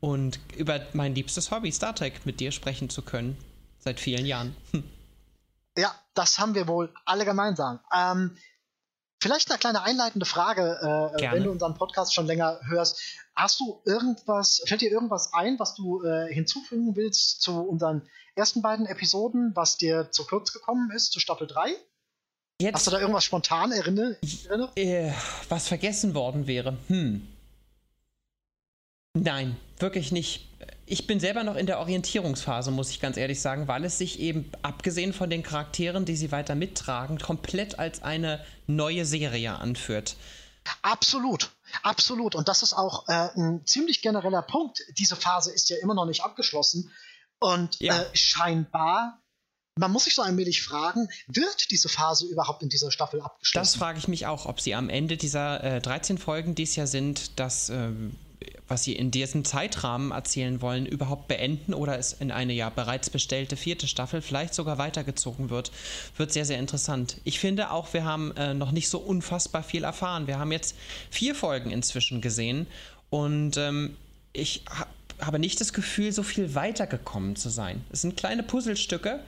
und 0.00 0.40
über 0.56 0.80
mein 0.92 1.14
liebstes 1.14 1.50
Hobby 1.50 1.72
Star 1.72 1.94
Trek 1.94 2.26
mit 2.26 2.40
dir 2.40 2.52
sprechen 2.52 2.90
zu 2.90 3.02
können. 3.02 3.38
Seit 3.78 4.00
vielen 4.00 4.26
Jahren. 4.26 4.54
Hm. 4.72 4.82
Ja, 5.78 5.94
das 6.14 6.38
haben 6.38 6.54
wir 6.54 6.66
wohl 6.66 6.92
alle 7.04 7.24
gemeinsam. 7.24 7.80
Ähm, 7.94 8.36
vielleicht 9.26 9.50
eine 9.50 9.58
kleine 9.58 9.82
einleitende 9.82 10.26
Frage, 10.26 10.78
äh, 11.12 11.18
Gerne. 11.18 11.36
wenn 11.36 11.44
du 11.44 11.50
unseren 11.50 11.74
Podcast 11.74 12.14
schon 12.14 12.26
länger 12.26 12.60
hörst. 12.68 13.00
Hast 13.34 13.60
du 13.60 13.80
irgendwas, 13.84 14.62
fällt 14.66 14.80
dir 14.80 14.90
irgendwas 14.90 15.32
ein, 15.34 15.58
was 15.58 15.74
du 15.74 16.02
äh, 16.04 16.32
hinzufügen 16.32 16.96
willst 16.96 17.42
zu 17.42 17.60
unseren 17.60 18.02
ersten 18.34 18.62
beiden 18.62 18.86
Episoden, 18.86 19.52
was 19.54 19.76
dir 19.76 20.10
zu 20.10 20.24
kurz 20.26 20.52
gekommen 20.52 20.90
ist, 20.90 21.12
zu 21.12 21.20
Staffel 21.20 21.46
3? 21.46 21.70
Hast 21.70 21.76
Jetzt, 22.60 22.86
du 22.86 22.90
da 22.92 23.00
irgendwas 23.00 23.24
spontan 23.24 23.72
erinner- 23.72 24.16
erinnert? 24.48 24.78
äh, 24.78 25.12
was 25.48 25.68
vergessen 25.68 26.14
worden 26.14 26.46
wäre. 26.46 26.76
Hm. 26.88 27.26
Nein, 29.14 29.56
wirklich 29.78 30.12
nicht. 30.12 30.46
Ich 30.88 31.08
bin 31.08 31.18
selber 31.18 31.42
noch 31.42 31.56
in 31.56 31.66
der 31.66 31.80
Orientierungsphase, 31.80 32.70
muss 32.70 32.90
ich 32.90 33.00
ganz 33.00 33.16
ehrlich 33.16 33.40
sagen, 33.40 33.66
weil 33.66 33.84
es 33.84 33.98
sich 33.98 34.20
eben, 34.20 34.50
abgesehen 34.62 35.12
von 35.12 35.28
den 35.28 35.42
Charakteren, 35.42 36.04
die 36.04 36.14
sie 36.16 36.30
weiter 36.30 36.54
mittragen, 36.54 37.18
komplett 37.18 37.78
als 37.78 38.02
eine 38.02 38.44
neue 38.68 39.04
Serie 39.04 39.56
anführt. 39.58 40.14
Absolut, 40.82 41.50
absolut. 41.82 42.34
Und 42.36 42.48
das 42.48 42.62
ist 42.62 42.72
auch 42.72 43.08
äh, 43.08 43.28
ein 43.36 43.66
ziemlich 43.66 44.00
genereller 44.02 44.42
Punkt. 44.42 44.80
Diese 44.98 45.16
Phase 45.16 45.52
ist 45.52 45.68
ja 45.70 45.76
immer 45.82 45.94
noch 45.94 46.06
nicht 46.06 46.22
abgeschlossen. 46.22 46.92
Und 47.40 47.80
Ja. 47.80 48.00
äh, 48.02 48.04
scheinbar, 48.14 49.20
man 49.78 49.90
muss 49.90 50.04
sich 50.04 50.14
so 50.14 50.22
allmählich 50.22 50.62
fragen, 50.62 51.08
wird 51.26 51.70
diese 51.70 51.88
Phase 51.88 52.26
überhaupt 52.26 52.62
in 52.62 52.68
dieser 52.68 52.90
Staffel 52.92 53.18
Das 53.18 53.26
abgeschlossen? 53.26 53.78
frage 53.78 53.98
ich 53.98 54.08
mich 54.08 54.26
auch, 54.26 54.46
ob 54.46 54.60
sie 54.60 54.74
am 54.74 54.88
Ende 54.88 55.16
dieser 55.16 55.62
äh, 55.62 55.80
13 55.80 56.16
Folgen, 56.18 56.54
die 56.54 56.62
es 56.62 56.76
ja 56.76 56.86
sind, 56.86 57.38
das, 57.38 57.68
ähm, 57.70 58.16
was 58.68 58.84
sie 58.84 58.94
in 58.94 59.10
diesem 59.10 59.44
Zeitrahmen 59.44 60.10
erzählen 60.10 60.60
wollen, 60.60 60.86
überhaupt 60.86 61.28
beenden 61.28 61.74
oder 61.74 61.98
es 61.98 62.12
in 62.12 62.30
eine 62.30 62.52
ja 62.52 62.68
bereits 62.68 63.10
bestellte 63.10 63.56
vierte 63.56 63.86
Staffel 63.86 64.22
vielleicht 64.22 64.54
sogar 64.54 64.78
weitergezogen 64.78 65.50
wird, 65.50 65.70
wird 66.16 66.32
sehr, 66.32 66.44
sehr 66.44 66.58
interessant. 66.58 67.20
Ich 67.24 67.38
finde 67.38 67.70
auch, 67.70 67.92
wir 67.92 68.04
haben 68.04 68.36
äh, 68.36 68.54
noch 68.54 68.72
nicht 68.72 68.88
so 68.88 68.98
unfassbar 68.98 69.62
viel 69.62 69.84
erfahren. 69.84 70.26
Wir 70.26 70.38
haben 70.38 70.52
jetzt 70.52 70.76
vier 71.10 71.34
Folgen 71.34 71.70
inzwischen 71.70 72.20
gesehen 72.20 72.66
und 73.10 73.56
ähm, 73.56 73.96
ich 74.32 74.62
ha 74.68 74.86
habe 75.18 75.38
nicht 75.38 75.58
das 75.62 75.72
Gefühl, 75.72 76.12
so 76.12 76.22
viel 76.22 76.54
weitergekommen 76.54 77.36
zu 77.36 77.48
sein. 77.48 77.82
Es 77.90 78.02
sind 78.02 78.18
kleine 78.18 78.42
Puzzlestücke, 78.42 79.20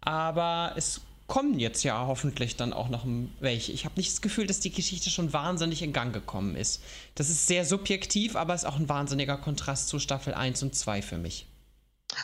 aber 0.00 0.74
es 0.76 1.00
kommen 1.32 1.58
jetzt 1.58 1.82
ja 1.82 2.06
hoffentlich 2.06 2.56
dann 2.56 2.74
auch 2.74 2.90
noch 2.90 3.06
welche. 3.40 3.72
Ich 3.72 3.86
habe 3.86 3.94
nicht 3.96 4.12
das 4.12 4.20
Gefühl, 4.20 4.46
dass 4.46 4.60
die 4.60 4.70
Geschichte 4.70 5.08
schon 5.08 5.32
wahnsinnig 5.32 5.80
in 5.80 5.94
Gang 5.94 6.12
gekommen 6.12 6.56
ist. 6.56 6.82
Das 7.14 7.30
ist 7.30 7.46
sehr 7.46 7.64
subjektiv, 7.64 8.36
aber 8.36 8.54
ist 8.54 8.66
auch 8.66 8.76
ein 8.76 8.86
wahnsinniger 8.90 9.38
Kontrast 9.38 9.88
zu 9.88 9.98
Staffel 9.98 10.34
1 10.34 10.62
und 10.62 10.74
2 10.74 11.00
für 11.00 11.16
mich. 11.16 11.46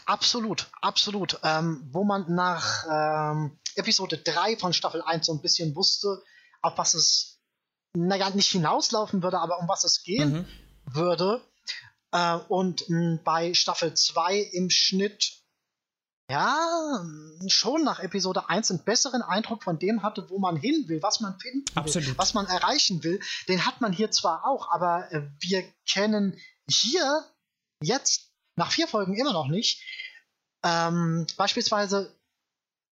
Absolut, 0.04 0.70
absolut. 0.82 1.40
Ähm, 1.42 1.88
wo 1.90 2.04
man 2.04 2.34
nach 2.34 2.84
ähm, 2.92 3.58
Episode 3.76 4.18
3 4.18 4.58
von 4.58 4.74
Staffel 4.74 5.00
1 5.00 5.24
so 5.24 5.32
ein 5.32 5.40
bisschen 5.40 5.74
wusste, 5.74 6.22
auf 6.60 6.76
was 6.76 6.92
es, 6.92 7.40
naja, 7.94 8.28
nicht 8.28 8.50
hinauslaufen 8.50 9.22
würde, 9.22 9.38
aber 9.38 9.58
um 9.58 9.68
was 9.68 9.84
es 9.84 10.02
gehen 10.02 10.32
Mhm. 10.32 10.46
würde. 10.84 11.40
Äh, 12.12 12.34
und 12.48 12.84
mh, 12.90 13.20
bei 13.24 13.54
Staffel 13.54 13.94
2 13.94 14.36
im 14.52 14.68
Schnitt, 14.68 15.38
ja, 16.30 17.04
schon 17.46 17.84
nach 17.84 18.00
Episode 18.00 18.48
1 18.48 18.70
einen 18.70 18.84
besseren 18.84 19.22
Eindruck 19.22 19.62
von 19.62 19.78
dem 19.78 20.02
hatte, 20.02 20.28
wo 20.28 20.38
man 20.38 20.56
hin 20.56 20.84
will, 20.86 21.02
was 21.02 21.20
man 21.20 21.38
finden 21.38 21.66
will, 21.68 21.82
Absolut. 21.82 22.18
was 22.18 22.34
man 22.34 22.46
erreichen 22.46 23.02
will. 23.02 23.18
Den 23.48 23.64
hat 23.64 23.80
man 23.80 23.92
hier 23.92 24.10
zwar 24.10 24.46
auch, 24.46 24.70
aber 24.70 25.10
äh, 25.10 25.22
wir 25.40 25.64
kennen 25.86 26.38
hier 26.70 27.24
jetzt 27.82 28.30
nach 28.56 28.72
vier 28.72 28.88
Folgen 28.88 29.14
immer 29.14 29.32
noch 29.32 29.48
nicht. 29.48 29.82
Ähm, 30.64 31.26
beispielsweise, 31.36 32.14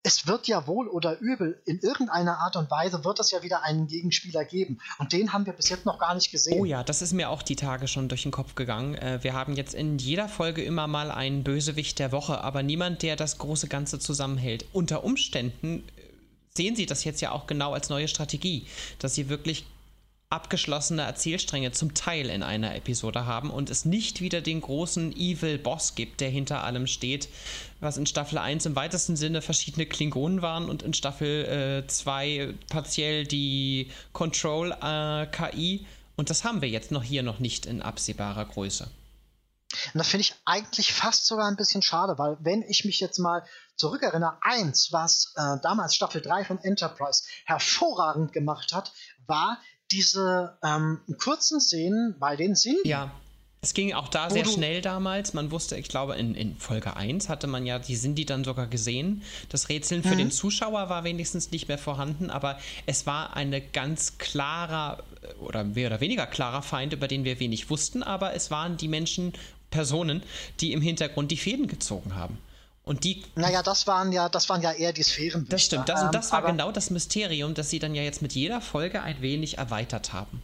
es 0.07 0.25
wird 0.25 0.47
ja 0.47 0.67
wohl 0.67 0.87
oder 0.87 1.19
übel, 1.19 1.61
in 1.65 1.79
irgendeiner 1.79 2.37
Art 2.39 2.55
und 2.55 2.71
Weise 2.71 3.03
wird 3.03 3.19
es 3.19 3.29
ja 3.31 3.43
wieder 3.43 3.63
einen 3.63 3.87
Gegenspieler 3.87 4.45
geben. 4.45 4.79
Und 4.99 5.11
den 5.11 5.33
haben 5.33 5.45
wir 5.45 5.51
bis 5.51 5.67
jetzt 5.67 5.85
noch 5.85 5.99
gar 5.99 6.15
nicht 6.15 6.31
gesehen. 6.31 6.61
Oh 6.61 6.63
ja, 6.63 6.81
das 6.81 7.01
ist 7.01 7.11
mir 7.11 7.29
auch 7.29 7.43
die 7.43 7.57
Tage 7.57 7.89
schon 7.89 8.07
durch 8.07 8.23
den 8.23 8.31
Kopf 8.31 8.55
gegangen. 8.55 8.95
Äh, 8.95 9.19
wir 9.21 9.33
haben 9.33 9.53
jetzt 9.53 9.73
in 9.73 9.97
jeder 9.97 10.29
Folge 10.29 10.63
immer 10.63 10.87
mal 10.87 11.11
einen 11.11 11.43
Bösewicht 11.43 11.99
der 11.99 12.13
Woche, 12.13 12.41
aber 12.41 12.63
niemand, 12.63 13.01
der 13.01 13.17
das 13.17 13.37
große 13.37 13.67
Ganze 13.67 13.99
zusammenhält. 13.99 14.65
Unter 14.71 15.03
Umständen 15.03 15.83
äh, 15.97 16.01
sehen 16.55 16.77
sie 16.77 16.85
das 16.85 17.03
jetzt 17.03 17.19
ja 17.19 17.33
auch 17.33 17.45
genau 17.45 17.73
als 17.73 17.89
neue 17.89 18.07
Strategie, 18.07 18.65
dass 18.99 19.13
sie 19.13 19.27
wirklich 19.27 19.65
abgeschlossene 20.29 21.03
Erzählstränge 21.03 21.71
zum 21.71 21.93
Teil 21.93 22.29
in 22.29 22.43
einer 22.43 22.75
Episode 22.75 23.25
haben 23.25 23.49
und 23.49 23.69
es 23.69 23.85
nicht 23.85 24.19
wieder 24.19 24.41
den 24.41 24.61
großen 24.61 25.15
Evil 25.15 25.57
Boss 25.57 25.95
gibt, 25.95 26.19
der 26.19 26.29
hinter 26.29 26.63
allem 26.63 26.85
steht, 26.87 27.29
was 27.79 27.97
in 27.97 28.05
Staffel 28.05 28.37
1 28.37 28.65
im 28.65 28.75
weitesten 28.75 29.15
Sinne 29.15 29.41
verschiedene 29.41 29.85
Klingonen 29.85 30.41
waren 30.41 30.69
und 30.69 30.83
in 30.83 30.93
Staffel 30.93 31.85
2 31.87 32.55
partiell 32.69 33.25
die 33.25 33.89
Control 34.11 34.71
äh, 34.71 35.27
und 36.17 36.31
das 36.31 36.43
haben 36.43 36.61
wir 36.61 36.69
jetzt 36.69 36.91
noch 36.91 37.03
hier 37.03 37.23
noch 37.23 37.39
nicht 37.39 37.65
in 37.65 37.81
absehbarer 37.81 38.45
Größe. 38.45 38.89
Und 39.93 39.97
das 39.99 40.07
finde 40.07 40.21
ich 40.21 40.35
eigentlich 40.45 40.93
fast 40.93 41.27
sogar 41.27 41.47
ein 41.47 41.55
bisschen 41.55 41.83
schade, 41.83 42.17
weil 42.17 42.37
wenn 42.39 42.63
ich 42.63 42.85
mich 42.85 42.99
jetzt 42.99 43.19
mal 43.19 43.45
zurückerinnere, 43.75 44.37
eins, 44.41 44.91
was 44.91 45.33
äh, 45.35 45.57
damals 45.61 45.95
Staffel 45.95 46.21
3 46.21 46.45
von 46.45 46.57
Enterprise 46.59 47.23
hervorragend 47.45 48.33
gemacht 48.33 48.73
hat, 48.73 48.91
war 49.27 49.59
diese 49.91 50.57
ähm, 50.63 50.99
kurzen 51.17 51.59
Szenen 51.59 52.15
bei 52.19 52.35
den 52.35 52.55
Sinn. 52.55 52.77
Ja. 52.83 53.11
Es 53.59 53.73
ging 53.73 53.93
auch 53.93 54.07
da 54.07 54.29
sehr 54.29 54.45
schnell 54.45 54.81
damals. 54.81 55.33
Man 55.33 55.49
wusste, 55.49 55.77
ich 55.77 55.89
glaube, 55.89 56.15
in, 56.15 56.35
in 56.35 56.57
Folge 56.57 56.95
1 56.95 57.27
hatte 57.27 57.47
man 57.47 57.65
ja 57.65 57.79
die 57.79 57.95
Sinti 57.95 58.23
dann 58.23 58.43
sogar 58.43 58.67
gesehen. 58.67 59.23
Das 59.49 59.67
Rätseln 59.67 60.03
für 60.03 60.15
den 60.15 60.29
Zuschauer 60.31 60.89
war 60.89 61.03
wenigstens 61.03 61.49
nicht 61.51 61.67
mehr 61.67 61.79
vorhanden, 61.79 62.29
aber 62.29 62.59
es 62.85 63.07
war 63.07 63.35
eine 63.35 63.59
ganz 63.59 64.19
klarer 64.19 65.03
äh, 65.23 65.33
oder 65.41 65.63
mehr 65.63 65.87
oder 65.87 65.99
weniger 66.01 66.27
klarer 66.27 66.61
Feind, 66.61 66.93
über 66.93 67.07
den 67.07 67.23
wir 67.23 67.39
wenig 67.39 67.69
wussten, 67.71 68.03
aber 68.03 68.35
es 68.35 68.51
waren 68.51 68.77
die 68.77 68.87
Menschen, 68.87 69.33
Personen, 69.69 70.23
die 70.59 70.71
im 70.71 70.81
Hintergrund 70.81 71.31
die 71.31 71.37
Fäden 71.37 71.67
gezogen 71.67 72.15
haben. 72.15 72.37
Und 72.87 73.03
die. 73.03 73.25
Naja, 73.35 73.61
das 73.63 73.85
waren 73.85 74.13
ja, 74.13 74.29
das 74.29 74.47
waren 74.47 74.61
ja 74.61 74.71
eher 74.71 74.93
die 74.93 75.03
Sphären. 75.03 75.45
Das 75.49 75.61
stimmt. 75.61 75.89
Das, 75.89 76.03
und 76.03 76.15
das 76.15 76.31
war 76.31 76.41
genau 76.41 76.71
das 76.71 76.89
Mysterium, 76.89 77.53
das 77.53 77.69
sie 77.69 77.79
dann 77.79 77.93
ja 77.93 78.01
jetzt 78.01 78.21
mit 78.21 78.31
jeder 78.31 78.61
Folge 78.61 79.01
ein 79.01 79.21
wenig 79.21 79.57
erweitert 79.57 80.13
haben. 80.13 80.41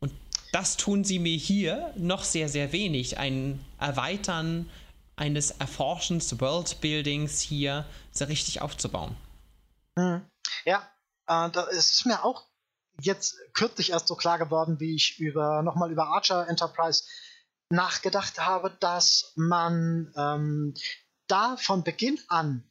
Und 0.00 0.12
das 0.52 0.76
tun 0.76 1.04
sie 1.04 1.20
mir 1.20 1.36
hier 1.36 1.94
noch 1.96 2.24
sehr, 2.24 2.48
sehr 2.48 2.72
wenig. 2.72 3.18
Ein 3.18 3.64
Erweitern 3.78 4.68
eines 5.14 5.52
Erforschens, 5.52 6.40
Worldbuildings 6.40 7.38
hier 7.40 7.86
sehr 8.10 8.28
richtig 8.28 8.60
aufzubauen. 8.60 9.14
Hm. 9.96 10.22
Ja, 10.64 10.82
äh, 11.28 11.48
es 11.70 11.92
ist 11.92 12.06
mir 12.06 12.24
auch 12.24 12.42
jetzt 13.00 13.36
kürzlich 13.52 13.90
erst 13.90 14.08
so 14.08 14.16
klar 14.16 14.38
geworden, 14.40 14.80
wie 14.80 14.96
ich 14.96 15.20
über 15.20 15.62
nochmal 15.62 15.92
über 15.92 16.08
Archer 16.08 16.48
Enterprise 16.48 17.04
nachgedacht 17.68 18.40
habe, 18.40 18.76
dass 18.80 19.32
man 19.36 20.12
ähm, 20.16 20.74
da 21.26 21.56
von 21.56 21.84
Beginn 21.84 22.18
an 22.28 22.64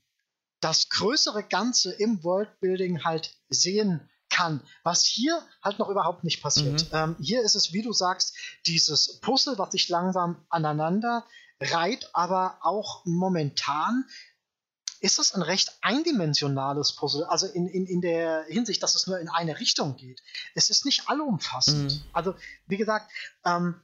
das 0.59 0.89
größere 0.89 1.43
Ganze 1.43 1.91
im 1.91 2.23
Worldbuilding 2.23 3.03
halt 3.03 3.35
sehen 3.49 4.09
kann, 4.29 4.61
was 4.83 5.03
hier 5.03 5.41
halt 5.61 5.79
noch 5.79 5.89
überhaupt 5.89 6.23
nicht 6.23 6.41
passiert. 6.41 6.91
Mhm. 6.91 6.97
Ähm, 6.97 7.15
hier 7.19 7.43
ist 7.43 7.55
es, 7.55 7.73
wie 7.73 7.81
du 7.81 7.93
sagst, 7.93 8.35
dieses 8.65 9.19
Puzzle, 9.19 9.57
was 9.57 9.71
sich 9.71 9.89
langsam 9.89 10.45
aneinander 10.49 11.25
reiht, 11.59 12.09
aber 12.13 12.57
auch 12.61 13.03
momentan 13.05 14.05
ist 15.01 15.19
es 15.19 15.33
ein 15.33 15.41
recht 15.41 15.77
eindimensionales 15.81 16.95
Puzzle, 16.95 17.25
also 17.25 17.45
in, 17.45 17.67
in, 17.67 17.85
in 17.85 18.01
der 18.01 18.45
Hinsicht, 18.47 18.81
dass 18.81 18.95
es 18.95 19.05
nur 19.05 19.19
in 19.19 19.27
eine 19.27 19.59
Richtung 19.59 19.97
geht. 19.97 20.23
Es 20.55 20.69
ist 20.69 20.85
nicht 20.85 21.09
allumfassend. 21.09 21.93
Mhm. 21.93 22.01
Also, 22.13 22.35
wie 22.67 22.77
gesagt, 22.77 23.11
ähm, 23.43 23.81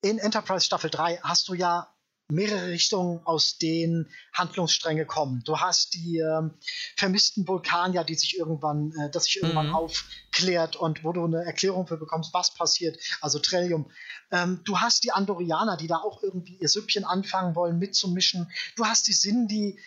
in 0.00 0.18
Enterprise 0.18 0.64
Staffel 0.64 0.88
3 0.88 1.18
hast 1.18 1.48
du 1.48 1.54
ja 1.54 1.94
mehrere 2.30 2.68
Richtungen, 2.68 3.20
aus 3.24 3.58
denen 3.58 4.08
Handlungsstränge 4.32 5.06
kommen. 5.06 5.42
Du 5.44 5.58
hast 5.58 5.94
die 5.94 6.18
ähm, 6.18 6.54
vermissten 6.96 7.46
Vulkanier, 7.46 8.04
die 8.04 8.14
sich 8.14 8.38
irgendwann, 8.38 8.92
äh, 8.92 9.10
das 9.10 9.24
sich 9.24 9.42
irgendwann 9.42 9.68
mhm. 9.68 9.74
aufklärt 9.74 10.76
und 10.76 11.04
wo 11.04 11.12
du 11.12 11.24
eine 11.24 11.44
Erklärung 11.44 11.86
für 11.86 11.96
bekommst, 11.96 12.32
was 12.32 12.54
passiert, 12.54 12.98
also 13.20 13.38
Trillium. 13.38 13.90
Ähm, 14.30 14.60
du 14.64 14.78
hast 14.78 15.04
die 15.04 15.12
Andorianer, 15.12 15.76
die 15.76 15.86
da 15.86 15.96
auch 15.96 16.22
irgendwie 16.22 16.56
ihr 16.56 16.68
Süppchen 16.68 17.04
anfangen 17.04 17.54
wollen, 17.54 17.78
mitzumischen. 17.78 18.50
Du 18.76 18.86
hast 18.86 19.06
die 19.06 19.12
Sindhi. 19.12 19.78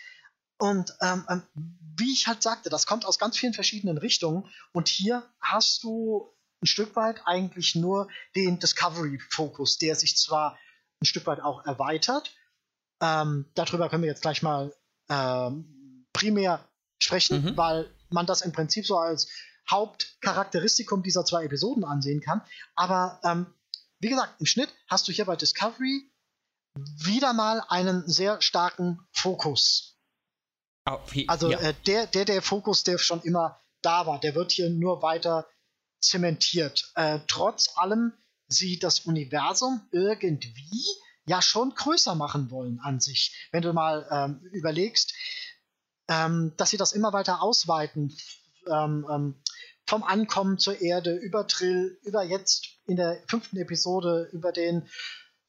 Und 0.58 0.94
ähm, 1.02 1.26
ähm, 1.30 1.44
wie 1.98 2.12
ich 2.12 2.28
halt 2.28 2.42
sagte, 2.42 2.70
das 2.70 2.86
kommt 2.86 3.06
aus 3.06 3.20
ganz 3.20 3.38
vielen 3.38 3.54
verschiedenen 3.54 3.98
Richtungen. 3.98 4.50
Und 4.72 4.88
hier 4.88 5.24
hast 5.42 5.84
du 5.84 6.34
ein 6.62 6.68
Stück 6.68 6.96
weit 6.96 7.22
eigentlich 7.26 7.76
nur 7.76 8.08
den 8.36 8.60
Discovery-Fokus, 8.60 9.78
der 9.78 9.96
sich 9.96 10.18
zwar 10.18 10.58
ein 11.04 11.06
Stück 11.06 11.28
weit 11.28 11.42
auch 11.42 11.66
erweitert. 11.66 12.34
Ähm, 13.02 13.46
darüber 13.54 13.90
können 13.90 14.04
wir 14.04 14.10
jetzt 14.10 14.22
gleich 14.22 14.42
mal 14.42 14.74
ähm, 15.10 16.08
primär 16.14 16.68
sprechen, 17.00 17.44
mhm. 17.44 17.58
weil 17.58 17.94
man 18.10 18.26
das 18.26 18.42
im 18.42 18.54
Prinzip 18.54 18.86
so 18.86 18.98
als 18.98 19.30
Hauptcharakteristikum 19.70 21.04
dieser 21.04 21.26
zwei 21.26 21.44
Episoden 21.46 21.84
ansehen 21.84 22.22
kann. 22.22 22.42
Aber 22.76 23.20
ähm, 23.24 23.54
wie 24.00 24.10
gesagt, 24.10 24.40
im 24.40 24.46
Schnitt 24.46 24.70
hast 24.88 25.08
du 25.08 25.12
hier 25.12 25.26
bei 25.26 25.36
Discovery 25.36 26.10
wieder 26.76 27.34
mal 27.34 27.64
einen 27.68 28.08
sehr 28.08 28.42
starken 28.42 29.00
Fokus. 29.12 29.98
Oh, 30.90 31.00
wie, 31.12 31.30
also 31.30 31.52
ja. 31.52 31.60
äh, 31.60 31.74
der, 31.86 32.08
der, 32.08 32.26
der 32.26 32.42
Fokus, 32.42 32.84
der 32.84 32.98
schon 32.98 33.22
immer 33.22 33.62
da 33.82 34.06
war, 34.06 34.20
der 34.20 34.36
wird 34.36 34.52
hier 34.52 34.70
nur 34.70 35.02
weiter 35.02 35.48
zementiert. 36.00 36.92
Äh, 36.96 37.20
trotz 37.28 37.78
allem 37.78 38.14
sie 38.54 38.80
das 38.80 39.02
Universum 39.02 39.82
irgendwie 39.92 40.86
ja 41.26 41.42
schon 41.42 41.74
größer 41.76 42.16
machen 42.16 42.52
wollen 42.52 42.80
an 42.80 43.00
sich. 43.00 43.50
Wenn 43.52 43.64
du 43.64 43.74
mal 43.74 44.08
ähm, 44.10 44.42
überlegst, 44.52 45.14
ähm, 46.08 46.54
dass 46.58 46.70
sie 46.70 46.78
das 46.78 46.94
immer 46.94 47.14
weiter 47.14 47.42
ausweiten, 47.42 48.16
ähm, 48.68 49.06
ähm 49.12 49.36
vom 49.86 50.04
Ankommen 50.04 50.60
zur 50.60 50.80
Erde, 50.82 51.14
über 51.16 51.46
Trill, 51.46 52.00
über 52.04 52.24
jetzt 52.24 52.70
in 52.86 52.96
der 52.96 53.22
fünften 53.28 53.58
Episode, 53.58 54.30
über 54.32 54.54
den 54.54 54.88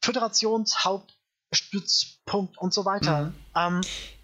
Föderationshauptstützpunkt 0.01 2.57
und 2.57 2.73
so 2.73 2.83
weiter. 2.85 3.27
Mhm. 3.27 3.35
Ähm, 3.55 3.81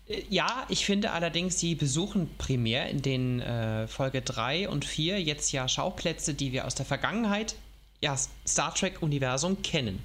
äh, 0.07 0.23
ja, 0.29 0.65
ich 0.69 0.85
finde 0.85 1.11
allerdings, 1.11 1.59
sie 1.59 1.75
besuchen 1.75 2.35
primär 2.37 2.89
in 2.89 3.01
den 3.01 3.39
äh, 3.39 3.87
Folge 3.87 4.21
3 4.21 4.69
und 4.69 4.85
4 4.85 5.21
jetzt 5.21 5.51
ja 5.51 5.67
Schauplätze, 5.67 6.33
die 6.33 6.51
wir 6.51 6.65
aus 6.65 6.75
der 6.75 6.85
Vergangenheit 6.85 7.55
ja, 8.01 8.17
Star 8.47 8.73
Trek-Universum 8.73 9.61
kennen. 9.61 10.03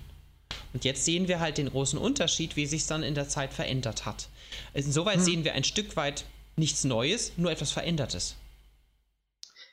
Und 0.73 0.85
jetzt 0.85 1.05
sehen 1.05 1.29
wir 1.29 1.41
halt 1.41 1.59
den 1.59 1.71
großen 1.71 1.99
Unterschied, 1.99 2.57
wie 2.57 2.67
sich 2.67 2.83
es 2.83 2.87
dann 2.87 3.03
in 3.03 3.15
der 3.15 3.29
Zeit 3.29 3.53
verändert 3.53 4.05
hat. 4.05 4.29
Insoweit 4.75 5.17
hm. 5.17 5.25
sehen 5.25 5.45
wir 5.45 5.55
ein 5.55 5.65
Stück 5.65 5.97
weit 5.97 6.25
nichts 6.57 6.85
Neues, 6.85 7.33
nur 7.37 7.51
etwas 7.51 7.71
Verändertes. 7.73 8.35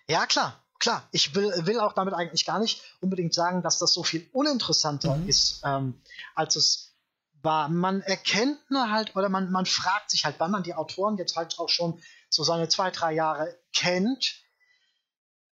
Ja, 0.08 0.26
klar, 0.26 0.62
klar. 0.80 1.08
Ich 1.12 1.34
will, 1.36 1.52
will 1.66 1.80
auch 1.80 1.94
damit 1.94 2.14
eigentlich 2.14 2.46
gar 2.46 2.60
nicht 2.60 2.82
unbedingt 3.02 3.34
sagen, 3.34 3.62
dass 3.62 3.80
das 3.80 3.94
so 3.94 4.04
viel 4.04 4.28
uninteressanter 4.34 5.18
mhm. 5.18 5.30
ist, 5.30 5.62
ähm, 5.66 6.02
als 6.36 6.56
es 6.56 6.94
war. 7.42 7.70
Man 7.70 8.02
erkennt 8.02 8.60
nur 8.70 8.92
halt, 8.92 9.16
oder 9.16 9.30
man, 9.30 9.52
man 9.52 9.66
fragt 9.66 10.12
sich 10.12 10.26
halt, 10.26 10.40
weil 10.40 10.50
man 10.50 10.64
die 10.64 10.76
Autoren 10.76 11.18
jetzt 11.18 11.36
halt 11.36 11.58
auch 11.60 11.70
schon 11.70 12.02
so 12.30 12.44
seine 12.44 12.68
zwei, 12.68 12.92
drei 12.92 13.14
Jahre 13.14 13.56
kennt, 13.74 14.44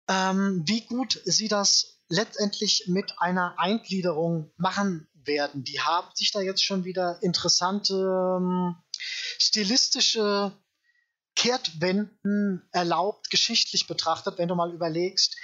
ähm, 0.08 0.62
wie 0.66 0.82
gut 0.82 1.20
sie 1.24 1.48
das 1.48 1.93
letztendlich 2.08 2.84
mit 2.88 3.18
einer 3.18 3.54
Eingliederung 3.58 4.52
machen 4.56 5.08
werden. 5.14 5.64
Die 5.64 5.80
haben 5.80 6.08
sich 6.14 6.32
da 6.32 6.40
jetzt 6.40 6.64
schon 6.64 6.84
wieder 6.84 7.18
interessante 7.22 7.94
ähm, 7.94 8.76
stilistische 9.38 10.52
Kehrtwenden 11.34 12.68
erlaubt, 12.72 13.30
geschichtlich 13.30 13.86
betrachtet, 13.86 14.38
wenn 14.38 14.48
du 14.48 14.54
mal 14.54 14.72
überlegst, 14.72 15.36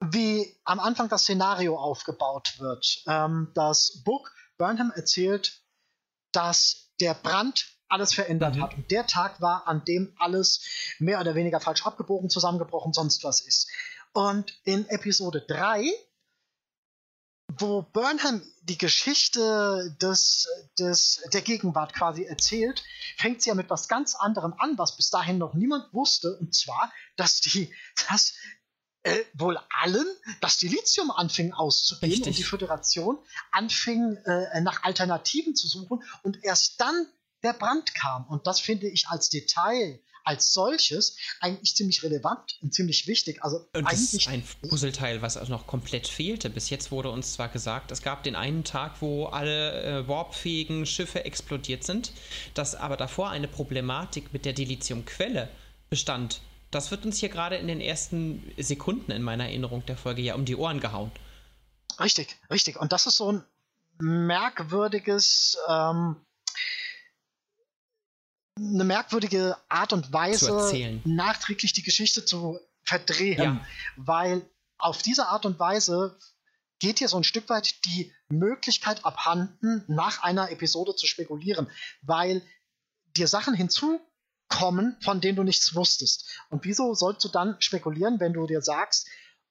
wie 0.00 0.56
am 0.64 0.80
Anfang 0.80 1.08
das 1.08 1.22
Szenario 1.22 1.76
aufgebaut 1.78 2.58
wird. 2.58 3.02
Ähm, 3.06 3.50
das 3.54 4.02
Book 4.04 4.32
Burnham 4.56 4.92
erzählt, 4.94 5.62
dass 6.32 6.92
der 7.00 7.14
Brand 7.14 7.78
alles 7.88 8.14
verändert 8.14 8.56
mhm. 8.56 8.62
hat. 8.62 8.74
Und 8.74 8.90
der 8.90 9.06
Tag 9.06 9.40
war, 9.40 9.66
an 9.66 9.84
dem 9.84 10.14
alles 10.18 10.62
mehr 10.98 11.20
oder 11.20 11.34
weniger 11.34 11.60
falsch 11.60 11.86
abgebogen, 11.86 12.28
zusammengebrochen, 12.28 12.92
sonst 12.92 13.24
was 13.24 13.40
ist. 13.40 13.70
Und 14.18 14.52
in 14.64 14.88
Episode 14.88 15.44
3, 15.46 15.92
wo 17.56 17.82
Burnham 17.82 18.42
die 18.62 18.76
Geschichte 18.76 19.96
des, 20.02 20.48
des, 20.76 21.22
der 21.32 21.40
Gegenwart 21.40 21.94
quasi 21.94 22.24
erzählt, 22.24 22.82
fängt 23.16 23.42
sie 23.42 23.50
ja 23.50 23.54
mit 23.54 23.70
was 23.70 23.86
ganz 23.86 24.16
anderem 24.16 24.54
an, 24.58 24.76
was 24.76 24.96
bis 24.96 25.10
dahin 25.10 25.38
noch 25.38 25.54
niemand 25.54 25.94
wusste, 25.94 26.36
und 26.36 26.52
zwar, 26.52 26.92
dass 27.14 27.40
die, 27.42 27.72
dass 28.08 28.34
äh, 29.04 29.22
wohl 29.34 29.56
allen 29.70 30.08
das 30.40 30.58
Dilithium 30.58 31.12
anfing 31.12 31.52
auszugehen 31.52 32.10
Richtig. 32.10 32.26
und 32.26 32.38
die 32.38 32.42
Föderation 32.42 33.20
anfing 33.52 34.16
äh, 34.24 34.60
nach 34.62 34.82
Alternativen 34.82 35.54
zu 35.54 35.68
suchen 35.68 36.02
und 36.24 36.42
erst 36.42 36.80
dann 36.80 37.06
der 37.44 37.52
Brand 37.52 37.94
kam. 37.94 38.26
Und 38.26 38.48
das 38.48 38.58
finde 38.58 38.88
ich 38.88 39.06
als 39.06 39.28
Detail 39.28 40.02
als 40.28 40.52
solches 40.52 41.16
eigentlich 41.40 41.74
ziemlich 41.74 42.02
relevant 42.02 42.58
und 42.60 42.74
ziemlich 42.74 43.06
wichtig. 43.06 43.42
Also 43.42 43.66
und 43.74 43.90
das 43.90 44.12
ist 44.12 44.28
ein 44.28 44.44
Puzzleteil, 44.68 45.22
was 45.22 45.38
auch 45.38 45.48
noch 45.48 45.66
komplett 45.66 46.06
fehlte. 46.06 46.50
Bis 46.50 46.68
jetzt 46.68 46.90
wurde 46.90 47.10
uns 47.10 47.32
zwar 47.32 47.48
gesagt, 47.48 47.90
es 47.90 48.02
gab 48.02 48.22
den 48.22 48.36
einen 48.36 48.62
Tag, 48.62 49.00
wo 49.00 49.24
alle 49.26 49.82
äh, 49.82 50.08
warpfähigen 50.08 50.84
Schiffe 50.84 51.24
explodiert 51.24 51.82
sind, 51.82 52.12
dass 52.52 52.74
aber 52.74 52.98
davor 52.98 53.30
eine 53.30 53.48
Problematik 53.48 54.34
mit 54.34 54.44
der 54.44 54.52
Dilithiumquelle 54.52 55.48
bestand. 55.88 56.42
Das 56.70 56.90
wird 56.90 57.06
uns 57.06 57.18
hier 57.18 57.30
gerade 57.30 57.56
in 57.56 57.66
den 57.66 57.80
ersten 57.80 58.52
Sekunden 58.58 59.10
in 59.10 59.22
meiner 59.22 59.44
Erinnerung 59.44 59.86
der 59.86 59.96
Folge 59.96 60.20
ja 60.20 60.34
um 60.34 60.44
die 60.44 60.56
Ohren 60.56 60.80
gehauen. 60.80 61.10
Richtig, 61.98 62.36
richtig. 62.50 62.78
Und 62.78 62.92
das 62.92 63.06
ist 63.06 63.16
so 63.16 63.32
ein 63.32 63.44
merkwürdiges 63.98 65.56
ähm, 65.68 66.16
eine 68.58 68.84
merkwürdige 68.84 69.56
Art 69.68 69.92
und 69.92 70.12
Weise, 70.12 71.00
nachträglich 71.04 71.72
die 71.72 71.82
Geschichte 71.82 72.24
zu 72.24 72.58
verdrehen, 72.82 73.42
ja. 73.42 73.66
weil 73.96 74.42
auf 74.78 75.02
diese 75.02 75.28
Art 75.28 75.46
und 75.46 75.58
Weise 75.58 76.16
geht 76.78 76.98
hier 76.98 77.08
so 77.08 77.16
ein 77.16 77.24
Stück 77.24 77.48
weit 77.48 77.84
die 77.86 78.12
Möglichkeit 78.28 79.04
abhanden, 79.04 79.84
nach 79.88 80.22
einer 80.22 80.50
Episode 80.50 80.94
zu 80.94 81.06
spekulieren, 81.06 81.68
weil 82.02 82.42
dir 83.16 83.26
Sachen 83.26 83.54
hinzukommen, 83.54 84.96
von 85.00 85.20
denen 85.20 85.36
du 85.36 85.42
nichts 85.42 85.74
wusstest. 85.74 86.28
Und 86.50 86.64
wieso 86.64 86.94
sollst 86.94 87.24
du 87.24 87.28
dann 87.28 87.56
spekulieren, 87.60 88.20
wenn 88.20 88.32
du 88.32 88.46
dir 88.46 88.62
sagst, 88.62 89.08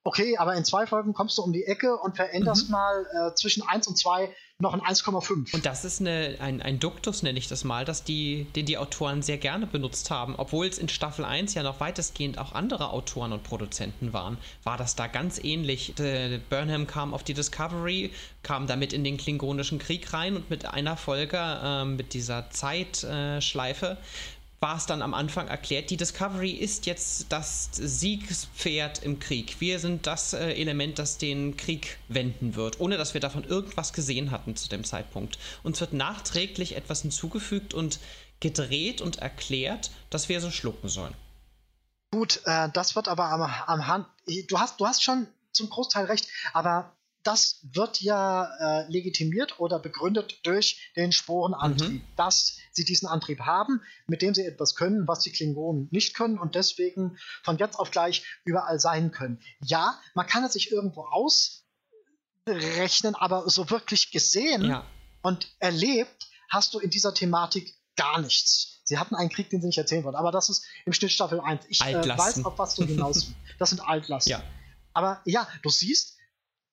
Okay, 0.07 0.37
aber 0.37 0.55
in 0.55 0.63
zwei 0.63 0.87
Folgen 0.87 1.13
kommst 1.13 1.37
du 1.37 1.41
um 1.41 1.51
die 1.51 1.65
Ecke 1.65 1.97
und 1.97 2.15
veränderst 2.15 2.67
mhm. 2.67 2.71
mal 2.71 3.05
äh, 3.11 3.35
zwischen 3.35 3.61
1 3.61 3.87
und 3.87 3.97
2 3.97 4.33
noch 4.59 4.73
ein 4.73 4.81
1,5. 4.81 5.53
Und 5.53 5.65
das 5.67 5.85
ist 5.85 6.01
eine, 6.01 6.37
ein, 6.39 6.63
ein 6.63 6.79
Duktus, 6.79 7.21
nenne 7.21 7.37
ich 7.37 7.47
das 7.47 7.63
mal, 7.63 7.85
dass 7.85 8.03
die, 8.03 8.45
den 8.55 8.65
die 8.65 8.79
Autoren 8.79 9.21
sehr 9.21 9.37
gerne 9.37 9.67
benutzt 9.67 10.09
haben. 10.09 10.33
Obwohl 10.35 10.65
es 10.65 10.79
in 10.79 10.89
Staffel 10.89 11.25
1 11.25 11.53
ja 11.53 11.61
noch 11.61 11.79
weitestgehend 11.79 12.39
auch 12.39 12.53
andere 12.53 12.89
Autoren 12.89 13.33
und 13.33 13.43
Produzenten 13.43 14.13
waren, 14.13 14.39
war 14.63 14.77
das 14.77 14.95
da 14.95 15.05
ganz 15.05 15.37
ähnlich. 15.43 15.93
De, 15.95 16.39
Burnham 16.49 16.87
kam 16.87 17.13
auf 17.13 17.23
die 17.23 17.35
Discovery, 17.35 18.11
kam 18.41 18.65
damit 18.65 18.93
in 18.93 19.03
den 19.03 19.17
Klingonischen 19.17 19.77
Krieg 19.77 20.11
rein 20.11 20.35
und 20.35 20.49
mit 20.49 20.65
einer 20.65 20.97
Folge, 20.97 21.37
äh, 21.37 21.85
mit 21.85 22.15
dieser 22.15 22.49
Zeitschleife, 22.49 23.97
war 24.59 24.77
es 24.77 24.87
dann 24.87 25.01
am 25.01 25.13
Anfang 25.13 25.47
erklärt, 25.47 25.89
die 25.89 25.97
Discovery 25.97 26.51
ist 26.51 26.85
jetzt 26.87 27.27
das 27.29 27.69
Siegspferd 27.73 29.03
im 29.03 29.19
Krieg. 29.19 29.59
Wir 29.59 29.79
sind 29.79 30.07
das 30.07 30.33
äh, 30.33 30.53
Element, 30.53 30.97
das 30.97 31.17
den 31.17 31.57
Krieg 31.57 31.99
wenden 32.07 32.55
wird, 32.55 32.79
ohne 32.79 32.97
dass 32.97 33.13
wir 33.13 33.21
davon 33.21 33.43
irgendwas 33.43 33.93
gesehen 33.93 34.31
hatten 34.31 34.55
zu 34.55 34.67
dem 34.67 34.83
Zeitpunkt. 34.83 35.37
Uns 35.63 35.79
wird 35.79 35.93
nachträglich 35.93 36.75
etwas 36.75 37.03
hinzugefügt 37.03 37.73
und 37.73 37.99
gedreht 38.39 39.01
und 39.01 39.17
erklärt, 39.17 39.91
dass 40.09 40.29
wir 40.29 40.41
so 40.41 40.49
schlucken 40.49 40.89
sollen. 40.89 41.13
Gut, 42.11 42.41
äh, 42.45 42.69
das 42.73 42.95
wird 42.95 43.07
aber 43.07 43.25
am, 43.25 43.41
am 43.41 43.87
Hand. 43.87 44.07
Du 44.47 44.59
hast, 44.59 44.79
du 44.79 44.87
hast 44.87 45.03
schon 45.03 45.27
zum 45.51 45.69
Großteil 45.69 46.05
recht, 46.05 46.27
aber 46.53 46.96
das 47.27 47.59
wird 47.73 47.99
ja 47.99 48.45
äh, 48.57 48.89
legitimiert 48.89 49.59
oder 49.59 49.79
begründet 49.79 50.39
durch 50.43 50.91
den 50.95 51.11
Sporenantrieb, 51.11 52.01
mhm. 52.01 52.15
dass 52.15 52.55
sie 52.71 52.85
diesen 52.85 53.05
Antrieb 53.09 53.41
haben, 53.41 53.81
mit 54.07 54.21
dem 54.21 54.33
sie 54.33 54.45
etwas 54.45 54.75
können, 54.75 55.05
was 55.09 55.19
die 55.19 55.33
Klingonen 55.33 55.89
nicht 55.91 56.15
können 56.15 56.39
und 56.39 56.55
deswegen 56.55 57.17
von 57.43 57.57
jetzt 57.57 57.77
auf 57.77 57.91
gleich 57.91 58.23
überall 58.45 58.79
sein 58.79 59.11
können. 59.11 59.41
Ja, 59.61 59.99
man 60.15 60.25
kann 60.25 60.45
es 60.45 60.53
sich 60.53 60.71
irgendwo 60.71 61.05
ausrechnen, 62.45 63.15
aber 63.15 63.49
so 63.49 63.69
wirklich 63.69 64.11
gesehen 64.11 64.63
ja. 64.63 64.85
und 65.21 65.53
erlebt 65.59 66.29
hast 66.49 66.73
du 66.73 66.79
in 66.79 66.91
dieser 66.91 67.13
Thematik 67.13 67.75
gar 67.97 68.21
nichts. 68.21 68.79
Sie 68.85 68.97
hatten 68.97 69.15
einen 69.15 69.29
Krieg, 69.29 69.49
den 69.49 69.59
sie 69.59 69.67
nicht 69.67 69.79
erzählen 69.79 70.05
wollten, 70.05 70.17
aber 70.17 70.31
das 70.31 70.47
ist 70.47 70.65
im 70.85 70.93
Schnitt 70.93 71.11
Staffel 71.11 71.41
1. 71.41 71.65
Ich 71.67 71.81
äh, 71.81 71.93
weiß, 71.93 72.45
auf 72.45 72.57
was 72.57 72.75
du 72.75 72.85
hinaus 72.85 73.33
Das 73.59 73.71
sind 73.71 73.81
Altlasten. 73.81 74.31
Ja. 74.31 74.43
Aber 74.93 75.21
ja, 75.25 75.45
du 75.61 75.69
siehst, 75.69 76.16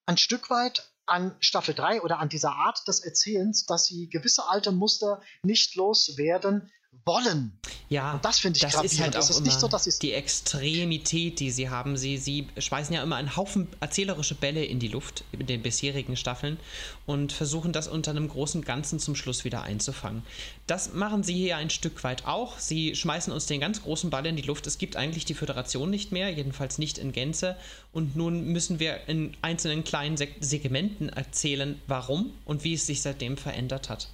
ein 0.06 0.16
Stück 0.16 0.51
weit 0.51 0.90
an 1.06 1.36
Staffel 1.40 1.74
3 1.74 2.02
oder 2.02 2.18
an 2.18 2.28
dieser 2.28 2.52
Art 2.52 2.86
des 2.89 3.01
Erzählens, 3.01 3.66
dass 3.66 3.86
sie 3.86 4.09
gewisse 4.09 4.48
alte 4.48 4.72
Muster 4.72 5.22
nicht 5.43 5.74
loswerden, 5.74 6.70
wollen. 7.04 7.52
Ja, 7.88 8.14
und 8.14 8.24
das 8.24 8.40
finde 8.40 8.56
ich 8.56 8.62
das 8.62 8.82
ist 8.82 9.00
halt 9.00 9.16
auch 9.16 9.28
ist 9.28 9.38
immer 9.38 9.50
so, 9.50 9.68
die 10.00 10.12
Extremität, 10.12 11.38
die 11.38 11.50
sie 11.50 11.68
haben. 11.68 11.96
Sie, 11.96 12.16
sie 12.16 12.48
schmeißen 12.56 12.94
ja 12.94 13.02
immer 13.02 13.16
einen 13.16 13.36
Haufen 13.36 13.68
erzählerische 13.80 14.34
Bälle 14.34 14.64
in 14.64 14.78
die 14.78 14.88
Luft 14.88 15.24
in 15.32 15.46
den 15.46 15.62
bisherigen 15.62 16.16
Staffeln 16.16 16.58
und 17.06 17.32
versuchen 17.32 17.72
das 17.72 17.88
unter 17.88 18.10
einem 18.10 18.28
großen 18.28 18.62
Ganzen 18.62 18.98
zum 18.98 19.14
Schluss 19.14 19.44
wieder 19.44 19.62
einzufangen. 19.62 20.22
Das 20.66 20.94
machen 20.94 21.22
sie 21.22 21.34
hier 21.34 21.56
ein 21.56 21.70
Stück 21.70 22.02
weit 22.04 22.26
auch. 22.26 22.58
Sie 22.58 22.96
schmeißen 22.96 23.32
uns 23.32 23.46
den 23.46 23.60
ganz 23.60 23.82
großen 23.82 24.10
Ball 24.10 24.24
in 24.26 24.36
die 24.36 24.42
Luft. 24.42 24.66
Es 24.66 24.78
gibt 24.78 24.96
eigentlich 24.96 25.24
die 25.24 25.34
Föderation 25.34 25.90
nicht 25.90 26.10
mehr, 26.10 26.30
jedenfalls 26.30 26.78
nicht 26.78 26.98
in 26.98 27.12
Gänze. 27.12 27.56
Und 27.92 28.16
nun 28.16 28.46
müssen 28.46 28.78
wir 28.78 29.08
in 29.08 29.36
einzelnen 29.42 29.84
kleinen 29.84 30.16
Segmenten 30.16 31.10
erzählen, 31.10 31.80
warum 31.86 32.32
und 32.44 32.64
wie 32.64 32.74
es 32.74 32.86
sich 32.86 33.02
seitdem 33.02 33.36
verändert 33.36 33.88
hat. 33.88 34.08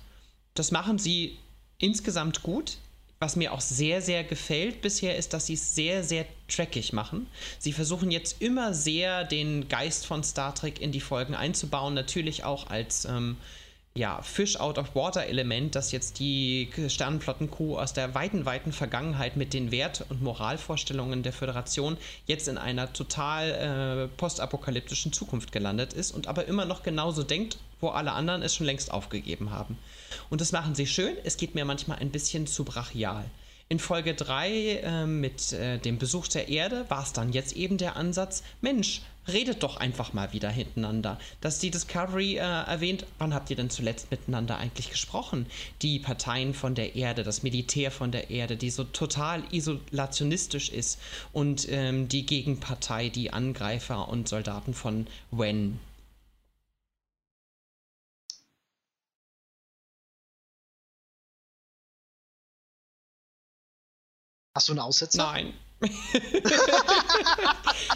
Das 0.55 0.73
machen 0.73 0.98
sie 0.98 1.39
insgesamt 1.81 2.43
gut. 2.43 2.78
Was 3.23 3.36
mir 3.36 3.52
auch 3.52 3.61
sehr, 3.61 4.01
sehr 4.01 4.24
gefällt 4.24 4.81
bisher 4.81 5.16
ist, 5.19 5.35
dass 5.35 5.44
sie 5.44 5.52
es 5.52 5.74
sehr, 5.74 6.02
sehr 6.02 6.24
trackig 6.48 6.94
machen. 6.94 7.27
Sie 7.59 7.74
versuchen 7.74 8.11
jetzt 8.11 8.40
immer 8.40 8.73
sehr 8.73 9.24
den 9.24 9.69
Geist 9.69 10.07
von 10.07 10.24
Star 10.24 10.55
Trek 10.55 10.81
in 10.81 10.90
die 10.90 11.02
Folgen 11.02 11.35
einzubauen, 11.35 11.93
natürlich 11.93 12.44
auch 12.44 12.69
als 12.69 13.05
ähm, 13.05 13.36
ja, 13.95 14.23
Fish-out-of-water-Element, 14.23 15.75
dass 15.75 15.91
jetzt 15.91 16.21
die 16.21 16.71
Sternenflotten-Crew 16.89 17.77
aus 17.77 17.93
der 17.93 18.15
weiten, 18.15 18.47
weiten 18.47 18.73
Vergangenheit 18.73 19.37
mit 19.37 19.53
den 19.53 19.73
Wert- 19.73 20.05
und 20.09 20.23
Moralvorstellungen 20.23 21.25
der 21.25 21.33
Föderation 21.33 21.97
jetzt 22.27 22.47
in 22.47 22.57
einer 22.57 22.93
total 22.93 24.09
äh, 24.09 24.17
postapokalyptischen 24.17 25.12
Zukunft 25.12 25.51
gelandet 25.51 25.93
ist 25.93 26.12
und 26.12 26.29
aber 26.29 26.47
immer 26.47 26.67
noch 26.67 26.85
genauso 26.85 27.25
denkt, 27.25 27.59
wo 27.81 27.89
alle 27.89 28.12
anderen 28.12 28.43
es 28.43 28.55
schon 28.55 28.67
längst 28.67 28.93
aufgegeben 28.93 29.51
haben. 29.51 29.77
Und 30.29 30.41
das 30.41 30.53
machen 30.53 30.77
sie 30.77 30.87
schön, 30.87 31.17
es 31.25 31.37
geht 31.37 31.57
mir 31.57 31.65
manchmal 31.65 31.99
ein 31.99 32.11
bisschen 32.11 32.47
zu 32.47 32.65
brachial. 32.65 33.25
In 33.73 33.79
Folge 33.79 34.15
3 34.15 34.51
äh, 34.51 35.07
mit 35.07 35.53
äh, 35.53 35.79
dem 35.79 35.97
Besuch 35.97 36.27
der 36.27 36.49
Erde 36.49 36.87
war 36.89 37.05
es 37.05 37.13
dann 37.13 37.33
jetzt 37.33 37.53
eben 37.53 37.79
der 37.79 37.95
Ansatz, 37.95 38.43
Mensch, 38.61 39.01
redet 39.29 39.63
doch 39.63 39.77
einfach 39.77 40.13
mal 40.13 40.33
wieder 40.33 40.51
hintereinander. 40.51 41.21
Dass 41.41 41.61
die 41.61 41.71
Discovery 41.71 42.35
äh, 42.35 42.41
erwähnt, 42.41 43.07
wann 43.19 43.33
habt 43.33 43.49
ihr 43.49 43.55
denn 43.55 43.71
zuletzt 43.71 44.11
miteinander 44.11 44.59
eigentlich 44.59 44.91
gesprochen? 44.91 45.47
Die 45.83 46.01
Parteien 46.01 46.53
von 46.53 46.75
der 46.75 46.97
Erde, 46.97 47.23
das 47.23 47.45
Militär 47.45 47.93
von 47.93 48.11
der 48.11 48.31
Erde, 48.31 48.57
die 48.57 48.71
so 48.71 48.83
total 48.83 49.45
isolationistisch 49.53 50.71
ist 50.71 50.99
und 51.33 51.69
ähm, 51.71 52.09
die 52.09 52.27
Gegenpartei, 52.27 53.09
die 53.09 53.33
Angreifer 53.33 54.09
und 54.09 54.29
Soldaten 54.29 54.75
von 54.75 55.07
Wen, 55.31 55.79
Hast 64.55 64.68
du 64.68 64.72
einen 64.72 64.81
Aussetzer? 64.81 65.24
Nein. 65.24 65.55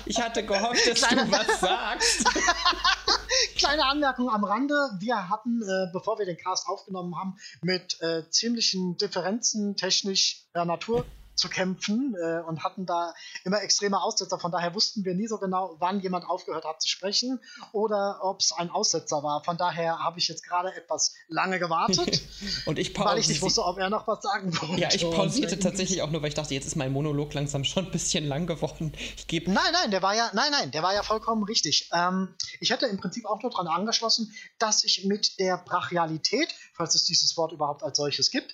ich 0.06 0.20
hatte 0.20 0.46
gehofft, 0.46 0.86
dass 0.86 1.02
Kleine, 1.02 1.26
du 1.26 1.32
was 1.32 1.60
sagst. 1.60 2.24
Kleine 3.56 3.84
Anmerkung 3.84 4.30
am 4.30 4.44
Rande. 4.44 4.74
Wir 5.00 5.28
hatten, 5.28 5.60
äh, 5.62 5.90
bevor 5.92 6.18
wir 6.18 6.24
den 6.26 6.36
Cast 6.38 6.68
aufgenommen 6.68 7.14
haben, 7.18 7.36
mit 7.62 8.00
äh, 8.00 8.22
ziemlichen 8.30 8.96
Differenzen 8.96 9.76
technischer 9.76 10.64
Natur 10.64 11.04
zu 11.34 11.48
kämpfen 11.48 12.14
äh, 12.22 12.40
und 12.40 12.62
hatten 12.62 12.86
da 12.86 13.14
immer 13.44 13.62
extreme 13.62 14.00
Aussetzer. 14.00 14.38
Von 14.38 14.52
daher 14.52 14.74
wussten 14.74 15.04
wir 15.04 15.14
nie 15.14 15.26
so 15.26 15.38
genau, 15.38 15.76
wann 15.78 16.00
jemand 16.00 16.28
aufgehört 16.28 16.64
hat 16.64 16.80
zu 16.80 16.88
sprechen 16.88 17.40
oder 17.72 18.20
ob 18.22 18.40
es 18.40 18.52
ein 18.52 18.70
Aussetzer 18.70 19.22
war. 19.22 19.42
Von 19.44 19.56
daher 19.56 19.98
habe 19.98 20.18
ich 20.18 20.28
jetzt 20.28 20.44
gerade 20.44 20.74
etwas 20.74 21.14
lange 21.28 21.58
gewartet, 21.58 22.22
und 22.66 22.78
ich 22.78 22.96
weil 22.98 23.18
ich 23.18 23.28
nicht 23.28 23.42
wusste, 23.42 23.64
ob 23.64 23.78
er 23.78 23.90
noch 23.90 24.06
was 24.06 24.22
sagen 24.22 24.52
wollte. 24.60 24.80
Ja, 24.80 24.88
ich 24.92 25.08
pausierte 25.10 25.58
tatsächlich 25.58 26.02
auch 26.02 26.10
nur, 26.10 26.22
weil 26.22 26.28
ich 26.28 26.34
dachte, 26.34 26.54
jetzt 26.54 26.66
ist 26.66 26.76
mein 26.76 26.92
Monolog 26.92 27.34
langsam 27.34 27.64
schon 27.64 27.86
ein 27.86 27.90
bisschen 27.90 28.26
lang 28.26 28.46
geworden. 28.46 28.92
Ich 29.16 29.26
gebe 29.26 29.50
nein, 29.50 29.72
nein, 29.72 29.90
der 29.90 30.02
war 30.02 30.14
ja, 30.14 30.30
nein, 30.34 30.50
nein, 30.50 30.70
der 30.70 30.82
war 30.82 30.94
ja 30.94 31.02
vollkommen 31.02 31.44
richtig. 31.44 31.90
Ähm, 31.92 32.34
ich 32.60 32.70
hätte 32.70 32.86
im 32.86 32.98
Prinzip 32.98 33.26
auch 33.26 33.42
nur 33.42 33.50
daran 33.50 33.66
angeschlossen, 33.66 34.32
dass 34.58 34.84
ich 34.84 35.04
mit 35.04 35.38
der 35.38 35.58
Brachialität, 35.58 36.54
falls 36.74 36.94
es 36.94 37.04
dieses 37.04 37.36
Wort 37.36 37.52
überhaupt 37.52 37.82
als 37.82 37.96
solches 37.96 38.30
gibt, 38.30 38.52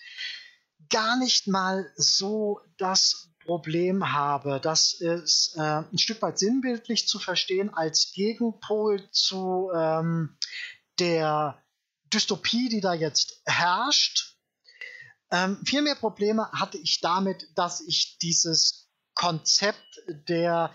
gar 0.90 1.16
nicht 1.16 1.46
mal 1.46 1.90
so 1.96 2.60
das 2.78 3.30
Problem 3.44 4.12
habe. 4.12 4.60
Das 4.62 4.92
ist 4.92 5.56
äh, 5.56 5.60
ein 5.60 5.98
Stück 5.98 6.20
weit 6.22 6.38
sinnbildlich 6.38 7.08
zu 7.08 7.18
verstehen 7.18 7.72
als 7.72 8.12
Gegenpol 8.12 9.08
zu 9.10 9.70
ähm, 9.74 10.36
der 10.98 11.62
Dystopie, 12.12 12.68
die 12.68 12.80
da 12.80 12.92
jetzt 12.92 13.40
herrscht. 13.46 14.36
Ähm, 15.30 15.58
viel 15.64 15.82
mehr 15.82 15.94
Probleme 15.94 16.50
hatte 16.52 16.78
ich 16.78 17.00
damit, 17.00 17.48
dass 17.54 17.80
ich 17.80 18.18
dieses 18.18 18.88
Konzept 19.14 20.00
der 20.28 20.74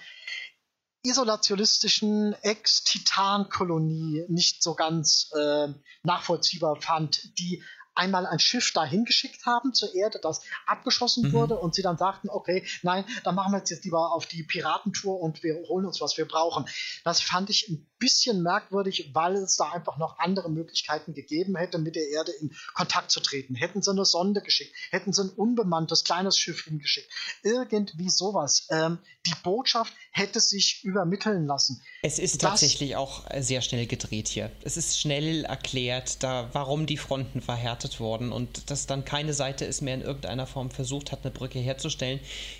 isolationistischen 1.04 2.34
Ex-Titan-Kolonie 2.42 4.26
nicht 4.28 4.64
so 4.64 4.76
ganz 4.76 5.30
äh, 5.38 5.68
nachvollziehbar 6.04 6.82
fand, 6.82 7.38
die 7.38 7.64
einmal 7.96 8.26
ein 8.26 8.40
Schiff 8.40 8.72
dahin 8.74 9.06
geschickt 9.06 9.46
haben 9.46 9.74
zur 9.74 9.94
Erde, 9.96 10.20
das 10.22 10.42
abgeschossen 10.66 11.30
mhm. 11.30 11.34
wurde 11.34 11.58
und 11.58 11.74
sie 11.74 11.82
dann 11.82 11.98
sagten, 11.98 12.30
okay, 12.30 12.66
nein, 12.84 13.06
dann 13.24 13.36
machen 13.36 13.54
wir 13.54 13.60
jetzt, 13.60 13.70
jetzt 13.72 13.86
lieber 13.86 14.12
auf 14.12 14.26
die 14.26 14.44
Piratentour 14.44 15.20
und 15.20 15.44
wir 15.44 15.56
holen 15.68 15.86
uns, 15.86 16.02
was 16.02 16.18
wir 16.18 16.28
brauchen. 16.28 16.66
Das 17.04 17.22
fand 17.22 17.50
ich 17.50 17.70
ein 17.70 17.88
bisschen 18.00 18.44
merkwürdig, 18.44 19.12
weil 19.14 19.36
es 19.36 19.56
da 19.56 19.72
einfach 19.72 19.98
noch 19.98 20.20
andere 20.20 20.50
Möglichkeiten 20.50 21.14
gegeben 21.14 21.56
hätte, 21.56 21.78
mit 21.78 21.96
der 21.96 22.10
Erde 22.10 22.32
in 22.42 22.56
Kontakt 22.74 23.12
zu 23.12 23.20
treten. 23.20 23.56
Hätten 23.56 23.82
sie 23.82 23.92
eine 23.92 24.06
Sonde 24.06 24.42
geschickt, 24.42 24.74
hätten 24.92 25.14
sie 25.14 25.24
ein 25.24 25.30
unbemanntes 25.30 26.04
kleines 26.04 26.38
Schiff 26.38 26.66
hingeschickt. 26.66 27.10
Irgendwie 27.44 28.10
sowas. 28.10 28.68
Ähm, 28.70 29.00
die 29.26 29.34
Botschaft 29.44 29.94
hätte 30.12 30.40
sich 30.40 30.84
übermitteln 30.84 31.48
lassen. 31.48 31.82
Es 32.04 32.20
ist 32.20 32.44
das, 32.44 32.52
tatsächlich 32.52 32.96
auch 32.96 33.24
sehr 33.40 33.62
schnell 33.62 33.88
gedreht 33.88 34.28
hier. 34.28 34.52
Es 34.64 34.78
ist 34.78 35.00
schnell 35.00 35.46
erklärt, 35.46 36.22
da, 36.22 36.50
warum 36.54 36.86
die 36.86 36.98
Fronten 36.98 37.42
verhärtet 37.42 38.00
wurden 38.00 38.32
und 38.32 38.70
dass 38.70 38.86
dann 38.86 39.06
keine 39.06 39.34
Seite 39.34 39.66
es 39.66 39.82
mehr 39.82 39.96
in 39.96 40.02
irgendeiner 40.02 40.46
Form 40.46 40.70
versucht 40.70 41.12
hat, 41.12 41.22
eine 41.24 41.32
Brücke 41.32 41.60
herzustellen. 41.60 42.20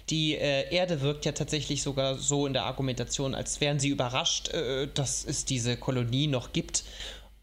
Die 0.10 0.36
äh, 0.36 0.74
Erde 0.74 1.02
wirkt 1.02 1.26
ja 1.26 1.34
tatsächlich 1.34 1.84
sogar 1.84 2.18
so 2.18 2.48
in 2.48 2.54
der 2.54 2.66
Argumentation, 2.66 3.36
als 3.36 3.62
wären 3.62 3.80
sie 3.80 3.90
überrascht, 3.90 4.50
äh, 4.50 4.88
dass 4.88 5.26
es 5.26 5.35
diese 5.44 5.76
Kolonie 5.76 6.28
noch 6.28 6.54
gibt. 6.54 6.86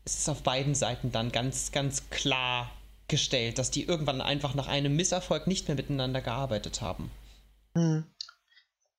Es 0.05 0.21
ist 0.21 0.29
auf 0.31 0.43
beiden 0.43 0.75
Seiten 0.75 1.13
dann 1.13 1.31
ganz, 1.31 1.73
ganz 1.73 2.09
klar 2.09 2.71
gestellt, 3.09 3.59
dass 3.59 3.71
die 3.71 3.85
irgendwann 3.85 4.23
einfach 4.23 4.55
nach 4.55 4.69
einem 4.69 4.97
Misserfolg 4.97 5.47
nicht 5.47 5.69
mehr 5.69 5.77
miteinander 5.77 6.23
gearbeitet 6.23 6.81
haben. 6.81 7.11
Hm. 7.75 8.05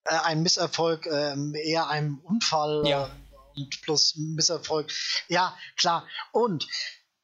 äh, 0.06 0.16
ein 0.24 0.44
Misserfolg 0.44 1.08
äh, 1.08 1.36
eher 1.64 1.90
einem 1.90 2.20
Unfall 2.20 2.84
ja. 2.86 3.08
äh, 3.08 3.60
und 3.60 3.82
plus 3.82 4.16
Misserfolg. 4.18 4.92
Ja, 5.30 5.58
klar. 5.78 6.06
Und 6.32 6.68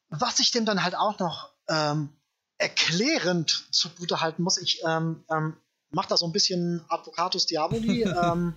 was 0.10 0.40
ich 0.40 0.52
dem 0.52 0.66
dann 0.66 0.84
halt 0.84 0.96
auch 0.96 1.20
noch 1.20 1.54
ähm, 1.68 2.10
erklärend 2.58 3.68
zugute 3.72 4.22
halten 4.22 4.41
muss, 4.41 4.58
ich 4.58 4.82
ähm, 4.86 5.24
ähm, 5.32 5.58
mache 5.91 6.10
da 6.10 6.18
so 6.18 6.26
ein 6.26 6.32
bisschen 6.32 6.84
Advocatus 6.90 7.46
Diaboli. 7.46 8.04
ähm, 8.24 8.56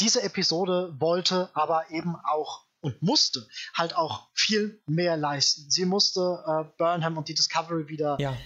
diese 0.00 0.22
Episode 0.22 0.94
wollte 0.98 1.50
aber 1.54 1.90
eben 1.90 2.16
auch 2.16 2.64
und 2.80 3.02
musste 3.02 3.46
halt 3.74 3.96
auch 3.96 4.28
viel 4.32 4.80
mehr 4.86 5.16
leisten. 5.16 5.70
Sie 5.70 5.86
musste 5.86 6.44
äh, 6.46 6.64
Burnham 6.78 7.16
und 7.16 7.28
die 7.28 7.34
Discovery 7.34 7.88
wieder 7.88 8.16
ja 8.20 8.36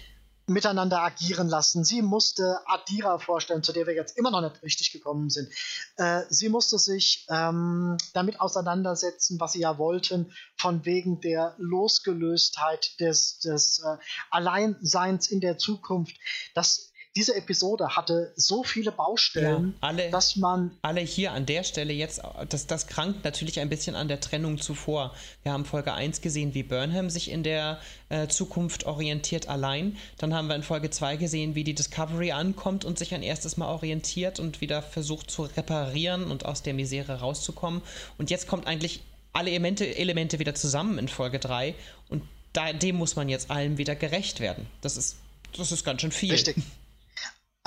miteinander 0.50 1.00
agieren 1.00 1.48
lassen. 1.48 1.84
Sie 1.84 2.02
musste 2.02 2.58
Adira 2.66 3.18
vorstellen, 3.18 3.62
zu 3.62 3.72
der 3.72 3.86
wir 3.86 3.94
jetzt 3.94 4.18
immer 4.18 4.30
noch 4.30 4.42
nicht 4.42 4.62
richtig 4.62 4.92
gekommen 4.92 5.30
sind. 5.30 5.48
Äh, 5.96 6.22
sie 6.28 6.48
musste 6.48 6.78
sich 6.78 7.26
ähm, 7.30 7.96
damit 8.12 8.40
auseinandersetzen, 8.40 9.38
was 9.40 9.52
sie 9.52 9.60
ja 9.60 9.78
wollten, 9.78 10.32
von 10.56 10.84
wegen 10.84 11.20
der 11.20 11.54
Losgelöstheit 11.58 12.98
des, 13.00 13.38
des 13.38 13.78
äh, 13.78 13.96
Alleinseins 14.30 15.30
in 15.30 15.40
der 15.40 15.56
Zukunft. 15.56 16.16
Das 16.54 16.89
diese 17.20 17.36
Episode 17.36 17.96
hatte 17.96 18.32
so 18.34 18.64
viele 18.64 18.92
Baustellen, 18.92 19.74
ja, 19.74 19.88
alle, 19.88 20.10
dass 20.10 20.36
man. 20.36 20.70
Alle 20.80 21.02
hier 21.02 21.32
an 21.32 21.44
der 21.44 21.64
Stelle 21.64 21.92
jetzt, 21.92 22.22
das, 22.48 22.66
das 22.66 22.86
krankt 22.86 23.24
natürlich 23.24 23.60
ein 23.60 23.68
bisschen 23.68 23.94
an 23.94 24.08
der 24.08 24.20
Trennung 24.20 24.58
zuvor. 24.58 25.14
Wir 25.42 25.52
haben 25.52 25.66
Folge 25.66 25.92
1 25.92 26.22
gesehen, 26.22 26.54
wie 26.54 26.62
Burnham 26.62 27.10
sich 27.10 27.30
in 27.30 27.42
der 27.42 27.78
äh, 28.08 28.26
Zukunft 28.28 28.86
orientiert 28.86 29.50
allein. 29.50 29.98
Dann 30.16 30.32
haben 30.32 30.48
wir 30.48 30.54
in 30.54 30.62
Folge 30.62 30.88
2 30.88 31.16
gesehen, 31.16 31.54
wie 31.54 31.62
die 31.62 31.74
Discovery 31.74 32.32
ankommt 32.32 32.86
und 32.86 32.98
sich 32.98 33.12
ein 33.12 33.22
erstes 33.22 33.58
Mal 33.58 33.68
orientiert 33.68 34.40
und 34.40 34.62
wieder 34.62 34.80
versucht 34.80 35.30
zu 35.30 35.42
reparieren 35.42 36.30
und 36.30 36.46
aus 36.46 36.62
der 36.62 36.72
Misere 36.72 37.20
rauszukommen. 37.20 37.82
Und 38.16 38.30
jetzt 38.30 38.48
kommt 38.48 38.66
eigentlich 38.66 39.02
alle 39.34 39.50
Elemente, 39.50 39.94
Elemente 39.94 40.38
wieder 40.38 40.54
zusammen 40.54 40.96
in 40.96 41.08
Folge 41.08 41.38
3 41.38 41.74
und 42.08 42.22
da, 42.54 42.72
dem 42.72 42.96
muss 42.96 43.14
man 43.14 43.28
jetzt 43.28 43.50
allem 43.50 43.76
wieder 43.76 43.94
gerecht 43.94 44.40
werden. 44.40 44.66
Das 44.80 44.96
ist, 44.96 45.16
das 45.54 45.70
ist 45.70 45.84
ganz 45.84 46.00
schön 46.00 46.12
viel. 46.12 46.32
Richtig. 46.32 46.56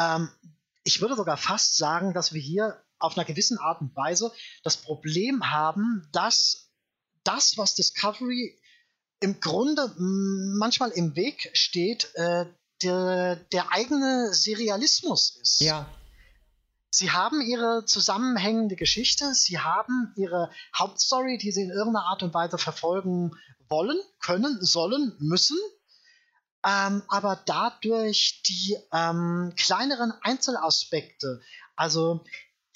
Ähm, 0.03 0.29
ich 0.83 1.01
würde 1.01 1.15
sogar 1.15 1.37
fast 1.37 1.77
sagen, 1.77 2.13
dass 2.13 2.33
wir 2.33 2.41
hier 2.41 2.81
auf 2.99 3.17
einer 3.17 3.25
gewissen 3.25 3.57
Art 3.57 3.81
und 3.81 3.95
Weise 3.95 4.31
das 4.63 4.77
Problem 4.77 5.51
haben, 5.51 6.07
dass 6.11 6.69
das, 7.23 7.57
was 7.57 7.75
Discovery 7.75 8.59
im 9.19 9.39
Grunde 9.39 9.93
manchmal 9.97 10.91
im 10.91 11.15
Weg 11.15 11.49
steht, 11.53 12.13
äh, 12.15 12.45
der, 12.81 13.37
der 13.37 13.71
eigene 13.71 14.33
Serialismus 14.33 15.37
ist. 15.41 15.61
Ja. 15.61 15.87
Sie 16.89 17.11
haben 17.11 17.41
ihre 17.41 17.85
zusammenhängende 17.85 18.75
Geschichte, 18.75 19.33
sie 19.33 19.59
haben 19.59 20.13
ihre 20.15 20.51
Hauptstory, 20.77 21.37
die 21.37 21.51
sie 21.51 21.63
in 21.63 21.71
irgendeiner 21.71 22.05
Art 22.05 22.21
und 22.21 22.33
Weise 22.33 22.57
verfolgen 22.57 23.31
wollen, 23.69 23.97
können, 24.19 24.57
sollen, 24.61 25.15
müssen 25.19 25.57
ähm, 26.65 27.03
aber 27.07 27.41
dadurch 27.45 28.41
die 28.43 28.77
ähm, 28.91 29.53
kleineren 29.57 30.13
Einzelaspekte, 30.21 31.41
also 31.75 32.23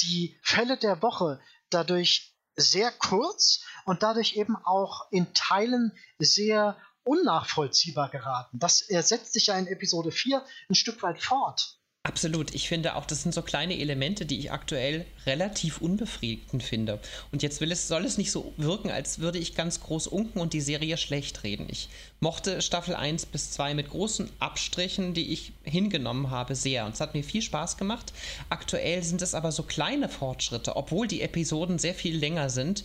die 0.01 0.37
Fälle 0.41 0.77
der 0.77 1.01
Woche, 1.01 1.39
dadurch 1.69 2.35
sehr 2.55 2.91
kurz 2.91 3.61
und 3.85 4.03
dadurch 4.03 4.35
eben 4.35 4.55
auch 4.55 5.11
in 5.11 5.33
Teilen 5.33 5.91
sehr 6.19 6.75
unnachvollziehbar 7.03 8.09
geraten. 8.09 8.59
Das 8.59 8.79
setzt 8.79 9.33
sich 9.33 9.47
ja 9.47 9.57
in 9.57 9.67
Episode 9.67 10.11
4 10.11 10.43
ein 10.69 10.75
Stück 10.75 11.01
weit 11.03 11.21
fort. 11.21 11.77
Absolut. 12.07 12.55
Ich 12.55 12.69
finde 12.69 12.95
auch, 12.95 13.05
das 13.05 13.23
sind 13.23 13.33
so 13.33 13.41
kleine 13.41 13.77
Elemente, 13.77 14.25
die 14.25 14.39
ich 14.39 14.49
aktuell 14.49 15.05
relativ 15.25 15.81
unbefriedigend 15.81 16.63
finde. 16.63 17.01
Und 17.33 17.43
jetzt 17.43 17.59
will 17.59 17.69
es, 17.69 17.89
soll 17.89 18.05
es 18.05 18.17
nicht 18.17 18.31
so 18.31 18.53
wirken, 18.55 18.91
als 18.91 19.19
würde 19.19 19.39
ich 19.39 19.55
ganz 19.55 19.81
groß 19.81 20.07
unken 20.07 20.39
und 20.39 20.53
die 20.53 20.61
Serie 20.61 20.95
schlecht 20.95 21.43
reden. 21.43 21.67
Ich 21.69 21.89
mochte 22.19 22.61
Staffel 22.61 22.95
1 22.95 23.27
bis 23.27 23.51
2 23.51 23.75
mit 23.75 23.89
großen 23.89 24.29
Abstrichen, 24.39 25.13
die 25.13 25.31
ich 25.31 25.53
hingenommen 25.63 26.31
habe, 26.31 26.55
sehr. 26.55 26.85
Und 26.85 26.95
es 26.95 27.01
hat 27.01 27.13
mir 27.13 27.23
viel 27.23 27.41
Spaß 27.41 27.77
gemacht. 27.77 28.11
Aktuell 28.49 29.03
sind 29.03 29.21
es 29.21 29.35
aber 29.35 29.51
so 29.51 29.63
kleine 29.63 30.09
Fortschritte, 30.09 30.75
obwohl 30.75 31.07
die 31.07 31.21
Episoden 31.21 31.77
sehr 31.77 31.93
viel 31.93 32.17
länger 32.17 32.49
sind, 32.49 32.83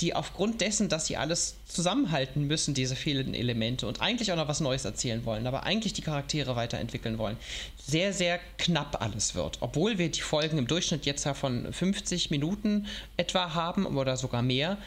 die 0.00 0.14
aufgrund 0.14 0.60
dessen, 0.60 0.88
dass 0.88 1.06
sie 1.06 1.16
alles 1.16 1.56
zusammenhalten 1.66 2.46
müssen, 2.46 2.74
diese 2.74 2.96
vielen 2.96 3.32
Elemente 3.32 3.86
und 3.86 4.00
eigentlich 4.00 4.32
auch 4.32 4.36
noch 4.36 4.48
was 4.48 4.60
Neues 4.60 4.84
erzählen 4.84 5.24
wollen, 5.24 5.46
aber 5.46 5.62
eigentlich 5.62 5.92
die 5.92 6.02
Charaktere 6.02 6.56
weiterentwickeln 6.56 7.16
wollen, 7.16 7.36
sehr, 7.78 8.12
sehr 8.12 8.40
knapp 8.58 9.00
alles 9.00 9.34
wird. 9.34 9.58
Obwohl 9.60 9.98
wir 9.98 10.10
die 10.10 10.20
Folgen 10.20 10.58
im 10.58 10.66
Durchschnitt 10.66 11.06
jetzt 11.06 11.24
ja 11.24 11.34
von 11.34 11.72
50 11.72 12.30
Minuten 12.30 12.86
etwa 13.16 13.54
haben 13.54 13.86
oder 13.86 14.16
sogar 14.16 14.42
mehr, 14.42 14.78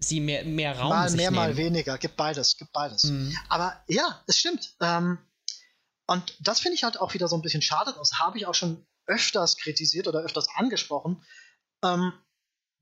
sie 0.00 0.20
mehr, 0.20 0.44
mehr 0.44 0.78
Raum 0.78 0.88
Mal 0.90 1.10
mehr, 1.10 1.30
nehmen. 1.30 1.36
mal 1.36 1.56
weniger. 1.56 1.98
Gibt 1.98 2.16
beides, 2.16 2.56
gibt 2.56 2.72
beides. 2.72 3.04
Mhm. 3.04 3.36
Aber 3.48 3.82
ja, 3.86 4.22
es 4.26 4.38
stimmt. 4.38 4.74
Ähm, 4.80 5.18
und 6.06 6.34
das 6.40 6.60
finde 6.60 6.74
ich 6.74 6.84
halt 6.84 6.98
auch 6.98 7.14
wieder 7.14 7.28
so 7.28 7.36
ein 7.36 7.42
bisschen 7.42 7.62
schade. 7.62 7.94
Das 7.96 8.18
habe 8.18 8.38
ich 8.38 8.46
auch 8.46 8.54
schon 8.54 8.84
öfters 9.06 9.56
kritisiert 9.56 10.08
oder 10.08 10.20
öfters 10.20 10.48
angesprochen. 10.56 11.22
Ähm, 11.84 12.12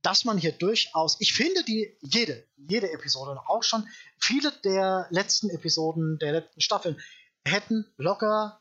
dass 0.03 0.25
man 0.25 0.39
hier 0.39 0.53
durchaus, 0.53 1.17
ich 1.21 1.35
finde 1.35 1.65
die 1.65 1.97
jede, 2.01 2.47
jede 2.57 2.93
Episode 2.93 3.33
und 3.33 3.39
auch 3.39 3.65
schon 3.65 3.87
viele 4.19 4.53
der 4.65 5.09
letzten 5.11 5.51
Episoden 5.51 6.19
der 6.19 6.33
letzten 6.33 6.61
Staffeln 6.61 7.01
hätten 7.45 7.85
locker 7.97 8.61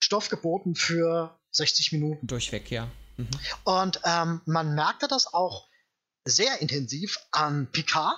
Stoff 0.00 0.30
geboten 0.30 0.74
für 0.74 1.38
60 1.50 1.92
Minuten. 1.92 2.26
Durchweg, 2.26 2.70
ja. 2.70 2.88
Mhm. 3.16 3.28
Und 3.64 4.00
ähm, 4.04 4.40
man 4.46 4.74
merkte 4.74 5.08
das 5.08 5.32
auch 5.32 5.67
sehr 6.24 6.60
intensiv 6.60 7.18
an 7.30 7.70
Picard. 7.72 8.16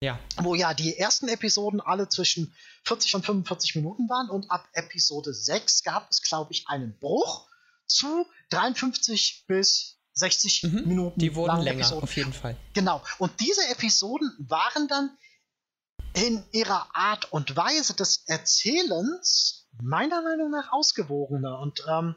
Ja. 0.00 0.18
Wo 0.36 0.54
ja 0.54 0.74
die 0.74 0.98
ersten 0.98 1.28
Episoden 1.28 1.80
alle 1.80 2.08
zwischen 2.08 2.54
40 2.84 3.14
und 3.14 3.24
45 3.24 3.76
Minuten 3.76 4.08
waren 4.10 4.28
und 4.28 4.50
ab 4.50 4.68
Episode 4.74 5.32
6 5.32 5.82
gab 5.82 6.10
es, 6.10 6.20
glaube 6.20 6.52
ich, 6.52 6.68
einen 6.68 6.98
Bruch 6.98 7.48
zu 7.86 8.26
53 8.50 9.44
bis 9.46 9.98
60 10.14 10.64
mhm. 10.64 10.88
Minuten. 10.88 11.20
Die 11.20 11.34
wurden 11.34 11.60
länger, 11.60 11.80
Episoden. 11.80 12.02
auf 12.02 12.16
jeden 12.16 12.32
Fall. 12.32 12.56
Genau. 12.74 13.02
Und 13.18 13.40
diese 13.40 13.66
Episoden 13.68 14.30
waren 14.38 14.88
dann 14.88 15.16
in 16.14 16.44
ihrer 16.52 16.88
Art 16.94 17.32
und 17.32 17.56
Weise 17.56 17.94
des 17.94 18.24
Erzählens 18.26 19.68
meiner 19.82 20.22
Meinung 20.22 20.50
nach 20.50 20.70
ausgewogener. 20.72 21.58
Und 21.58 21.84
ähm, 21.88 22.14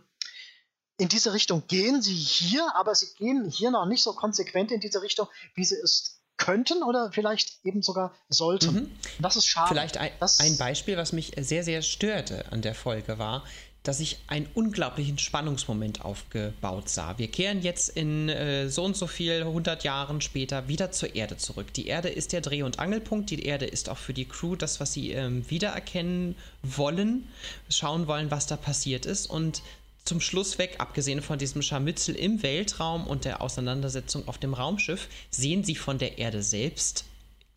in 0.98 1.10
diese 1.10 1.34
Richtung 1.34 1.64
gehen 1.68 2.02
sie 2.02 2.14
hier, 2.14 2.76
aber 2.76 2.96
sie 2.96 3.08
gehen 3.18 3.50
hier 3.50 3.72
noch 3.72 3.86
nicht 3.86 4.04
so 4.04 4.14
konsequent 4.14 4.72
in 4.72 4.80
diese 4.80 5.02
Richtung, 5.02 5.28
wie 5.56 5.64
sie 5.64 5.76
es 5.76 6.20
könnten 6.38 6.84
oder 6.84 7.12
vielleicht 7.12 7.66
eben 7.66 7.82
sogar 7.82 8.14
sollten. 8.30 8.74
Mhm. 8.74 8.92
Das 9.20 9.36
ist 9.36 9.48
schade. 9.48 9.70
Vielleicht 9.70 9.98
ein, 9.98 10.12
ein 10.20 10.58
Beispiel, 10.58 10.98
was 10.98 11.12
mich 11.12 11.34
sehr, 11.40 11.64
sehr 11.64 11.82
störte 11.82 12.46
an 12.52 12.62
der 12.62 12.76
Folge 12.76 13.18
war, 13.18 13.44
dass 13.84 14.00
ich 14.00 14.20
einen 14.28 14.48
unglaublichen 14.54 15.18
Spannungsmoment 15.18 16.04
aufgebaut 16.04 16.90
sah. 16.90 17.18
Wir 17.18 17.30
kehren 17.30 17.62
jetzt 17.62 17.90
in 17.90 18.28
äh, 18.28 18.70
so 18.70 18.84
und 18.84 18.98
so 18.98 19.08
viel 19.08 19.44
100 19.44 19.84
Jahren 19.84 20.20
später 20.20 20.68
wieder 20.68 20.92
zur 20.92 21.16
Erde 21.16 21.38
zurück. 21.38 21.74
Die 21.74 21.88
Erde 21.88 22.10
ist 22.10 22.34
der 22.34 22.42
Dreh- 22.42 22.64
und 22.64 22.80
Angelpunkt. 22.80 23.30
Die 23.30 23.46
Erde 23.46 23.66
ist 23.66 23.90
auch 23.90 23.98
für 23.98 24.14
die 24.14 24.26
Crew 24.26 24.56
das, 24.56 24.80
was 24.80 24.94
sie 24.94 25.12
ähm, 25.12 25.50
wiedererkennen 25.50 26.36
wollen, 26.64 27.30
schauen 27.70 28.08
wollen, 28.08 28.30
was 28.30 28.46
da 28.46 28.58
passiert 28.58 29.06
ist. 29.06 29.28
Und 29.28 29.62
zum 30.08 30.22
Schluss 30.22 30.58
weg, 30.58 30.76
abgesehen 30.80 31.22
von 31.22 31.38
diesem 31.38 31.62
Scharmützel 31.62 32.16
im 32.16 32.42
Weltraum 32.42 33.06
und 33.06 33.26
der 33.26 33.42
Auseinandersetzung 33.42 34.28
auf 34.28 34.38
dem 34.38 34.54
Raumschiff, 34.54 35.08
sehen 35.30 35.64
sie 35.64 35.76
von 35.76 35.98
der 35.98 36.18
Erde 36.18 36.42
selbst 36.42 37.06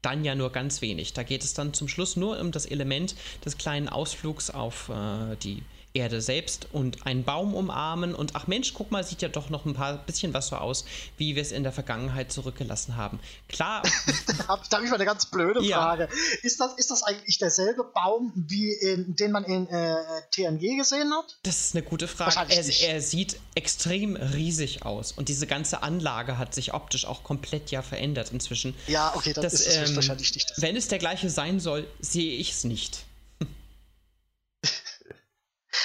dann 0.03 0.25
ja 0.25 0.35
nur 0.35 0.51
ganz 0.51 0.81
wenig. 0.81 1.13
Da 1.13 1.23
geht 1.23 1.45
es 1.45 1.55
dann 1.55 1.75
zum 1.75 1.87
Schluss 1.87 2.17
nur 2.17 2.41
um 2.41 2.53
das 2.53 2.67
Element 2.67 3.15
des 3.45 3.59
kleinen 3.59 3.89
Ausflugs 3.89 4.51
auf 4.51 4.89
äh, 4.89 5.37
die 5.43 5.63
Erde 5.93 6.21
selbst 6.21 6.69
und 6.73 7.05
einen 7.05 7.25
Baum 7.25 7.55
umarmen 7.55 8.15
und 8.15 8.37
ach 8.37 8.47
Mensch, 8.47 8.75
guck 8.75 8.93
mal, 8.93 9.03
sieht 9.03 9.23
ja 9.23 9.29
doch 9.29 9.51
noch 9.51 9.67
ein 9.67 9.75
paar 9.75 9.99
bisschen 9.99 10.33
was 10.33 10.49
so 10.49 10.57
aus, 10.57 10.85
wie 11.17 11.35
wir 11.35 11.43
es 11.43 11.51
in 11.51 11.65
der 11.65 11.73
Vergangenheit 11.73 12.31
zurückgelassen 12.31 12.97
haben. 12.97 13.19
Klar. 13.49 13.83
da 14.27 14.49
habe 14.49 14.63
ich 14.85 14.91
mal 14.91 14.95
eine 14.95 15.05
ganz 15.05 15.27
blöde 15.27 15.63
Frage. 15.63 16.05
Ja. 16.05 16.39
Ist, 16.43 16.61
das, 16.61 16.75
ist 16.75 16.91
das 16.93 17.03
eigentlich 17.03 17.39
derselbe 17.39 17.85
Baum, 17.85 18.33
wie 18.37 18.73
in, 18.73 19.17
den 19.17 19.33
man 19.33 19.45
in 19.45 19.67
äh, 19.69 19.97
TNG 20.31 20.77
gesehen 20.79 21.13
hat? 21.13 21.39
Das 21.43 21.61
ist 21.61 21.75
eine 21.75 21.83
gute 21.83 22.07
Frage. 22.07 22.53
Er, 22.53 22.91
er, 22.95 23.01
sieht 23.01 23.41
extrem 23.57 24.15
riesig 24.15 24.85
aus 24.85 25.11
und 25.13 25.29
diese 25.29 25.47
ganze 25.49 25.83
Anlage 25.83 26.39
hat 26.39 26.55
sich 26.55 26.73
optisch 26.73 27.05
auch 27.05 27.25
komplett 27.25 27.71
ja 27.73 27.83
verändert 27.83 28.31
inzwischen. 28.33 28.75
Ja, 28.87 29.13
okay, 29.17 29.33
das, 29.33 29.45
das 29.45 29.67
ist 29.67 29.89
ähm, 29.89 29.97
wahrscheinlich 29.97 30.33
nicht. 30.35 30.51
Das. 30.51 30.63
Wenn 30.63 30.77
es 30.77 30.87
der 30.87 30.99
gleiche 30.99 31.31
sein 31.31 31.59
soll, 31.59 31.87
sehe 32.01 32.37
ich 32.37 32.53
es 32.53 32.65
nicht. 32.65 33.05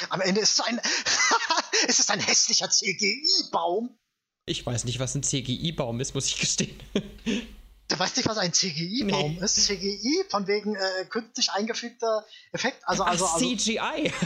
Am 0.09 0.21
Ende 0.21 0.41
ist 0.41 0.59
es 0.59 0.65
ein, 0.65 0.81
es 1.87 1.99
ist 1.99 2.11
ein 2.11 2.19
hässlicher 2.19 2.69
CGI-Baum. 2.69 3.97
Ich 4.45 4.65
weiß 4.65 4.85
nicht, 4.85 4.99
was 4.99 5.15
ein 5.15 5.23
CGI-Baum 5.23 5.99
ist, 5.99 6.13
muss 6.13 6.27
ich 6.27 6.39
gestehen. 6.39 6.79
Du 7.87 7.99
weißt 7.99 8.17
nicht, 8.17 8.27
was 8.27 8.37
ein 8.37 8.51
CGI-Baum 8.51 9.35
nee. 9.35 9.43
ist? 9.43 9.65
CGI, 9.65 10.25
von 10.29 10.47
wegen 10.47 10.75
äh, 10.75 11.05
künstlich 11.07 11.51
eingefügter 11.51 12.25
Effekt. 12.51 12.81
Also, 12.85 13.03
also, 13.03 13.25
Ach, 13.25 13.33
also 13.35 13.55
CGI. 13.55 14.11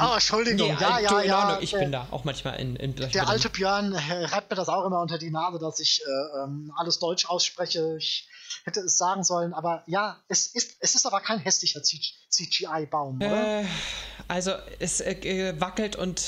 Oh, 0.00 0.14
Entschuldigung, 0.14 0.74
nee, 0.74 0.80
ja, 0.80 0.98
ja, 0.98 1.22
ja. 1.22 1.58
Ich 1.60 1.70
bin 1.70 1.92
da 1.92 2.08
auch 2.10 2.24
manchmal 2.24 2.58
in. 2.58 2.74
in 2.74 2.96
der 2.96 3.28
alte 3.28 3.48
Björn 3.48 3.92
äh, 3.92 4.24
reibt 4.24 4.50
mir 4.50 4.56
das 4.56 4.68
auch 4.68 4.84
immer 4.84 5.00
unter 5.00 5.18
die 5.18 5.30
Nase, 5.30 5.60
dass 5.60 5.78
ich 5.78 6.02
äh, 6.04 6.42
ähm, 6.42 6.72
alles 6.76 6.98
Deutsch 6.98 7.26
ausspreche. 7.26 7.96
Ich 7.96 8.28
hätte 8.64 8.80
es 8.80 8.98
sagen 8.98 9.24
sollen, 9.24 9.54
aber 9.54 9.82
ja, 9.86 10.18
es 10.28 10.48
ist, 10.48 10.76
es 10.80 10.94
ist 10.94 11.06
aber 11.06 11.20
kein 11.20 11.38
hässlicher 11.38 11.82
CGI-Baum, 11.82 13.16
oder? 13.16 13.60
Äh, 13.60 13.64
also 14.26 14.52
es 14.78 15.00
äh, 15.00 15.54
wackelt 15.58 15.96
und 15.96 16.20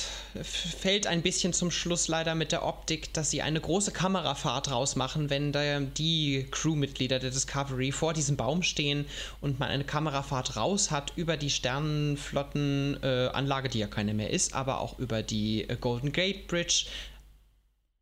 fällt 0.43 1.07
ein 1.07 1.21
bisschen 1.23 1.53
zum 1.53 1.71
Schluss 1.71 2.09
leider 2.09 2.35
mit 2.35 2.51
der 2.53 2.65
Optik, 2.65 3.13
dass 3.13 3.31
sie 3.31 3.43
eine 3.43 3.61
große 3.61 3.93
Kamerafahrt 3.93 4.71
rausmachen, 4.71 5.29
wenn 5.29 5.53
da 5.53 5.81
die 5.81 6.47
Crewmitglieder 6.51 7.19
der 7.19 7.31
Discovery 7.31 7.93
vor 7.93 8.15
diesem 8.15 8.37
Baum 8.37 8.63
stehen 8.63 9.07
und 9.41 9.59
man 9.59 9.69
eine 9.69 9.85
Kamerafahrt 9.85 10.57
raus 10.57 10.91
hat 10.91 11.13
über 11.17 11.37
die 11.37 11.51
Sternenflottenanlage, 11.51 13.69
äh, 13.69 13.71
die 13.71 13.81
ja 13.81 13.87
keine 13.87 14.15
mehr 14.15 14.31
ist, 14.31 14.55
aber 14.55 14.81
auch 14.81 14.99
über 14.99 15.23
die 15.23 15.69
äh, 15.69 15.77
Golden 15.77 16.13
Gate 16.13 16.47
Bridge, 16.47 16.87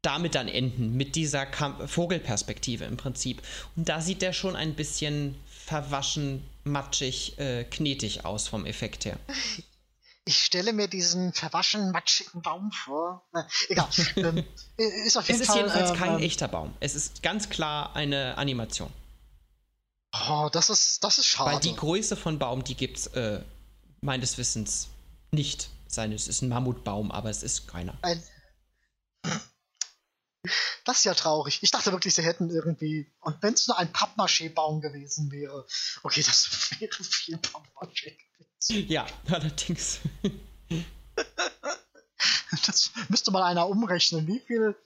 damit 0.02 0.34
dann 0.34 0.48
enden, 0.48 0.96
mit 0.96 1.16
dieser 1.16 1.46
Kam 1.46 1.88
Vogelperspektive 1.88 2.84
im 2.84 2.96
Prinzip. 2.96 3.42
Und 3.76 3.88
da 3.88 4.00
sieht 4.00 4.22
der 4.22 4.32
schon 4.32 4.56
ein 4.56 4.74
bisschen 4.74 5.36
verwaschen, 5.48 6.44
matschig, 6.64 7.38
äh, 7.38 7.64
knetig 7.64 8.24
aus 8.24 8.48
vom 8.48 8.64
Effekt 8.64 9.04
her. 9.04 9.18
Ich 10.24 10.44
stelle 10.44 10.72
mir 10.72 10.88
diesen 10.88 11.32
verwaschen, 11.32 11.90
matschigen 11.90 12.42
Baum 12.42 12.70
vor. 12.70 13.26
Na, 13.32 13.48
egal. 13.68 13.88
ähm, 14.16 14.44
ist 14.76 15.16
auf 15.16 15.26
jeden 15.26 15.40
es 15.40 15.42
ist 15.42 15.46
Fall, 15.46 15.56
jedenfalls 15.56 15.90
ähm, 15.90 15.96
kein 15.96 16.14
ähm, 16.14 16.22
echter 16.22 16.48
Baum. 16.48 16.74
Es 16.80 16.94
ist 16.94 17.22
ganz 17.22 17.48
klar 17.48 17.96
eine 17.96 18.36
Animation. 18.36 18.92
Oh, 20.28 20.48
das 20.52 20.70
ist, 20.70 21.02
das 21.02 21.18
ist 21.18 21.26
schade. 21.26 21.52
Weil 21.52 21.60
die 21.60 21.74
Größe 21.74 22.16
von 22.16 22.38
Baum, 22.38 22.64
die 22.64 22.74
gibt 22.74 22.98
es 22.98 23.06
äh, 23.08 23.40
meines 24.00 24.38
Wissens 24.38 24.88
nicht. 25.32 25.70
Es 25.86 26.28
ist 26.28 26.42
ein 26.42 26.50
Mammutbaum, 26.50 27.10
aber 27.10 27.30
es 27.30 27.42
ist 27.42 27.66
keiner. 27.66 27.96
Ein, 28.02 28.22
das 30.84 30.98
ist 30.98 31.04
ja 31.04 31.14
traurig. 31.14 31.58
Ich 31.62 31.70
dachte 31.70 31.92
wirklich, 31.92 32.14
sie 32.14 32.22
hätten 32.22 32.50
irgendwie. 32.50 33.10
Und 33.20 33.42
wenn 33.42 33.54
es 33.54 33.66
nur 33.66 33.78
ein 33.78 33.92
Pappmaché-Baum 33.92 34.80
gewesen 34.80 35.30
wäre. 35.30 35.66
Okay, 36.02 36.22
das 36.22 36.70
wäre 36.78 37.02
viel 37.02 37.36
Pappmaché 37.36 38.16
gewesen. 38.16 38.88
Ja, 38.88 39.06
allerdings. 39.26 40.00
das 42.66 42.90
müsste 43.08 43.30
mal 43.30 43.42
einer 43.42 43.68
umrechnen. 43.68 44.26
Wie 44.26 44.40
viel 44.40 44.76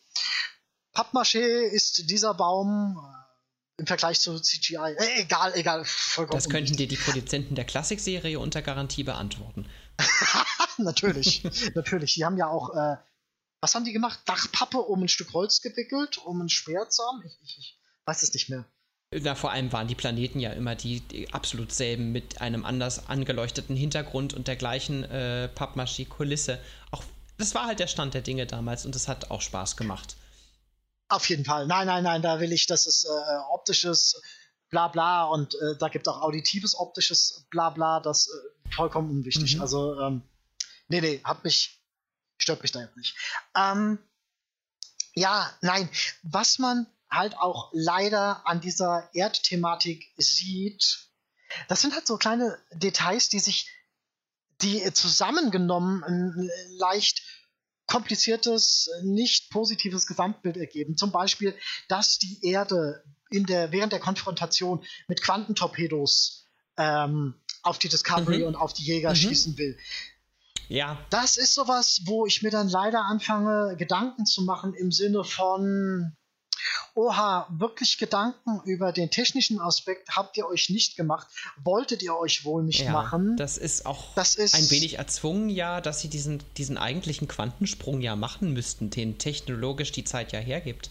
Pappmaché 0.95 1.39
ist 1.39 2.11
dieser 2.11 2.35
Baum 2.35 2.99
äh, 2.99 3.81
im 3.81 3.87
Vergleich 3.87 4.21
zu 4.21 4.41
CGI? 4.41 4.97
Äh, 4.97 5.23
egal, 5.23 5.53
egal. 5.55 5.85
Vollkommen 5.85 6.39
das 6.39 6.49
könnten 6.49 6.77
dir 6.77 6.89
die 6.89 6.97
Produzenten 6.97 7.55
der 7.55 7.65
Klassikserie 7.65 8.39
unter 8.39 8.63
Garantie 8.63 9.05
beantworten. 9.05 9.69
natürlich, 10.79 11.45
natürlich. 11.75 12.15
Die 12.15 12.25
haben 12.25 12.37
ja 12.37 12.49
auch. 12.49 12.75
Äh, 12.75 12.97
was 13.63 13.75
haben 13.77 13.85
die 13.85 13.93
gemacht? 13.93 14.21
Dachpappe 14.27 14.79
um 14.79 15.03
ein 15.03 15.09
Stück 15.09 15.33
Holz 15.33 15.63
gewickelt, 15.63 16.19
um 16.19 16.43
ein 16.43 16.49
Speerzaum? 16.49 17.23
Ich, 17.25 17.39
ich, 17.45 17.59
ich 17.59 17.79
weiß 18.05 18.23
es 18.23 18.35
nicht 18.35 18.51
mehr. 18.51 18.67
Na, 19.15 19.35
vor 19.35 19.53
allem 19.53 19.73
waren 19.73 19.87
die 19.87 19.95
Planeten 19.95 20.41
ja 20.41 20.53
immer 20.53 20.75
die, 20.75 21.01
die 21.01 21.33
absolut 21.33 21.73
selben 21.73 22.13
mit 22.13 22.41
einem 22.41 22.65
anders 22.65 23.09
angeleuchteten 23.09 23.77
Hintergrund 23.77 24.35
und 24.35 24.49
der 24.49 24.57
gleichen 24.57 25.05
äh, 25.05 25.49
Pappmaché-Kulisse. 25.55 26.59
Auch 26.91 27.05
das 27.39 27.55
war 27.55 27.67
halt 27.67 27.79
der 27.79 27.87
Stand 27.87 28.15
der 28.15 28.23
Dinge 28.23 28.47
damals 28.47 28.85
und 28.85 28.97
es 28.97 29.07
hat 29.07 29.31
auch 29.31 29.41
Spaß 29.41 29.77
gemacht. 29.77 30.17
Auf 31.09 31.29
jeden 31.29 31.45
Fall. 31.45 31.67
Nein, 31.67 31.87
nein, 31.87 32.03
nein, 32.03 32.23
da 32.23 32.41
will 32.41 32.53
ich, 32.53 32.67
dass 32.67 32.87
es 32.87 33.05
äh, 33.05 33.39
optisches 33.53 34.21
Blabla 34.71 35.25
und 35.25 35.55
äh, 35.55 35.77
da 35.79 35.89
gibt 35.89 36.09
auch 36.09 36.23
auditives 36.23 36.75
optisches 36.75 37.47
Blabla, 37.51 38.01
das 38.01 38.29
äh, 38.29 38.75
vollkommen 38.75 39.11
unwichtig. 39.11 39.57
Mhm. 39.57 39.63
Also, 39.63 40.01
ähm, 40.01 40.23
nee, 40.89 41.01
nee, 41.01 41.21
hat 41.23 41.45
mich 41.45 41.82
stört 42.43 42.63
mich 42.63 42.73
da 42.73 42.81
jetzt 42.81 42.97
nicht. 42.97 43.17
Ähm, 43.57 43.99
ja, 45.15 45.51
nein, 45.61 45.89
was 46.23 46.59
man 46.59 46.87
halt 47.11 47.37
auch 47.37 47.71
leider 47.73 48.47
an 48.47 48.61
dieser 48.61 49.09
Erdthematik 49.15 50.13
sieht, 50.17 51.09
das 51.69 51.81
sind 51.83 51.95
halt 51.95 52.07
so 52.07 52.17
kleine 52.17 52.59
Details, 52.73 53.29
die 53.29 53.39
sich, 53.39 53.71
die 54.63 54.93
zusammengenommen 54.93 56.03
ein 56.03 56.51
leicht 56.79 57.23
kompliziertes, 57.87 58.89
nicht 59.03 59.51
positives 59.51 60.07
Gesamtbild 60.07 60.57
ergeben. 60.57 60.97
Zum 60.97 61.13
Beispiel, 61.13 61.55
dass 61.89 62.19
die 62.19 62.39
Erde 62.43 63.05
in 63.31 63.45
der, 63.45 63.73
während 63.73 63.93
der 63.93 64.01
Konfrontation 64.01 64.85
mit 65.09 65.23
Quantentorpedos 65.23 66.47
ähm, 66.79 67.35
auf 67.63 67.79
die 67.79 67.89
Discovery 67.89 68.39
mhm. 68.39 68.45
und 68.45 68.57
auf 68.57 68.73
die 68.73 68.85
Jäger 68.85 69.11
mhm. 69.11 69.17
schießen 69.17 69.59
will. 69.59 69.79
Ja. 70.73 70.97
Das 71.11 71.37
ist 71.37 71.53
sowas, 71.53 72.01
wo 72.07 72.25
ich 72.25 72.43
mir 72.43 72.51
dann 72.51 72.69
leider 72.69 73.05
anfange, 73.05 73.77
Gedanken 73.77 74.25
zu 74.25 74.41
machen 74.41 74.73
im 74.73 74.91
Sinne 74.91 75.23
von, 75.23 76.17
oha, 76.95 77.47
wirklich 77.51 77.99
Gedanken 77.99 78.63
über 78.65 78.91
den 78.93 79.11
technischen 79.11 79.61
Aspekt 79.61 80.17
habt 80.17 80.39
ihr 80.39 80.47
euch 80.47 80.71
nicht 80.71 80.97
gemacht, 80.97 81.27
wolltet 81.63 82.03
ihr 82.03 82.17
euch 82.17 82.47
wohl 82.47 82.63
nicht 82.63 82.81
ja, 82.81 82.91
machen. 82.91 83.37
Das 83.37 83.59
ist 83.59 83.85
auch 83.85 84.15
das 84.15 84.35
ist 84.35 84.55
ein 84.55 84.71
wenig 84.71 84.99
erzwungen, 84.99 85.51
ja, 85.51 85.83
dass 85.83 86.01
sie 86.01 86.09
diesen, 86.09 86.43
diesen 86.57 86.79
eigentlichen 86.79 87.29
Quantensprung 87.29 88.01
ja 88.01 88.17
machen 88.17 88.55
müssten, 88.55 88.89
den 88.89 89.19
technologisch 89.19 89.93
die 89.93 90.05
Zeit 90.05 90.33
ja 90.33 90.39
hergibt, 90.39 90.89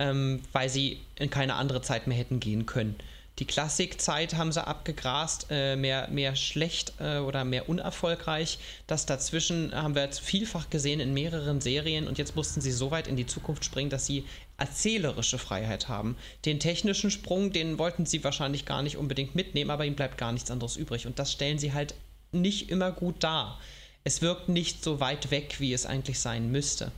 ähm, 0.00 0.42
weil 0.52 0.68
sie 0.68 1.00
in 1.14 1.30
keine 1.30 1.54
andere 1.54 1.82
Zeit 1.82 2.08
mehr 2.08 2.18
hätten 2.18 2.40
gehen 2.40 2.66
können. 2.66 2.96
Die 3.40 3.46
Klassikzeit 3.46 4.34
haben 4.34 4.52
sie 4.52 4.66
abgegrast, 4.66 5.46
äh, 5.48 5.74
mehr, 5.74 6.08
mehr 6.08 6.36
schlecht 6.36 6.92
äh, 7.00 7.18
oder 7.18 7.42
mehr 7.44 7.70
unerfolgreich. 7.70 8.58
Das 8.86 9.06
dazwischen 9.06 9.74
haben 9.74 9.94
wir 9.94 10.02
jetzt 10.02 10.20
vielfach 10.20 10.68
gesehen 10.68 11.00
in 11.00 11.14
mehreren 11.14 11.62
Serien 11.62 12.06
und 12.06 12.18
jetzt 12.18 12.36
mussten 12.36 12.60
sie 12.60 12.70
so 12.70 12.90
weit 12.90 13.08
in 13.08 13.16
die 13.16 13.26
Zukunft 13.26 13.64
springen, 13.64 13.88
dass 13.88 14.04
sie 14.04 14.26
erzählerische 14.58 15.38
Freiheit 15.38 15.88
haben. 15.88 16.18
Den 16.44 16.60
technischen 16.60 17.10
Sprung, 17.10 17.50
den 17.50 17.78
wollten 17.78 18.04
sie 18.04 18.22
wahrscheinlich 18.22 18.66
gar 18.66 18.82
nicht 18.82 18.98
unbedingt 18.98 19.34
mitnehmen, 19.34 19.70
aber 19.70 19.86
ihnen 19.86 19.96
bleibt 19.96 20.18
gar 20.18 20.32
nichts 20.32 20.50
anderes 20.50 20.76
übrig. 20.76 21.06
Und 21.06 21.18
das 21.18 21.32
stellen 21.32 21.58
sie 21.58 21.72
halt 21.72 21.94
nicht 22.32 22.68
immer 22.68 22.92
gut 22.92 23.24
dar. 23.24 23.58
Es 24.04 24.20
wirkt 24.20 24.50
nicht 24.50 24.84
so 24.84 25.00
weit 25.00 25.30
weg, 25.30 25.60
wie 25.60 25.72
es 25.72 25.86
eigentlich 25.86 26.20
sein 26.20 26.52
müsste. 26.52 26.92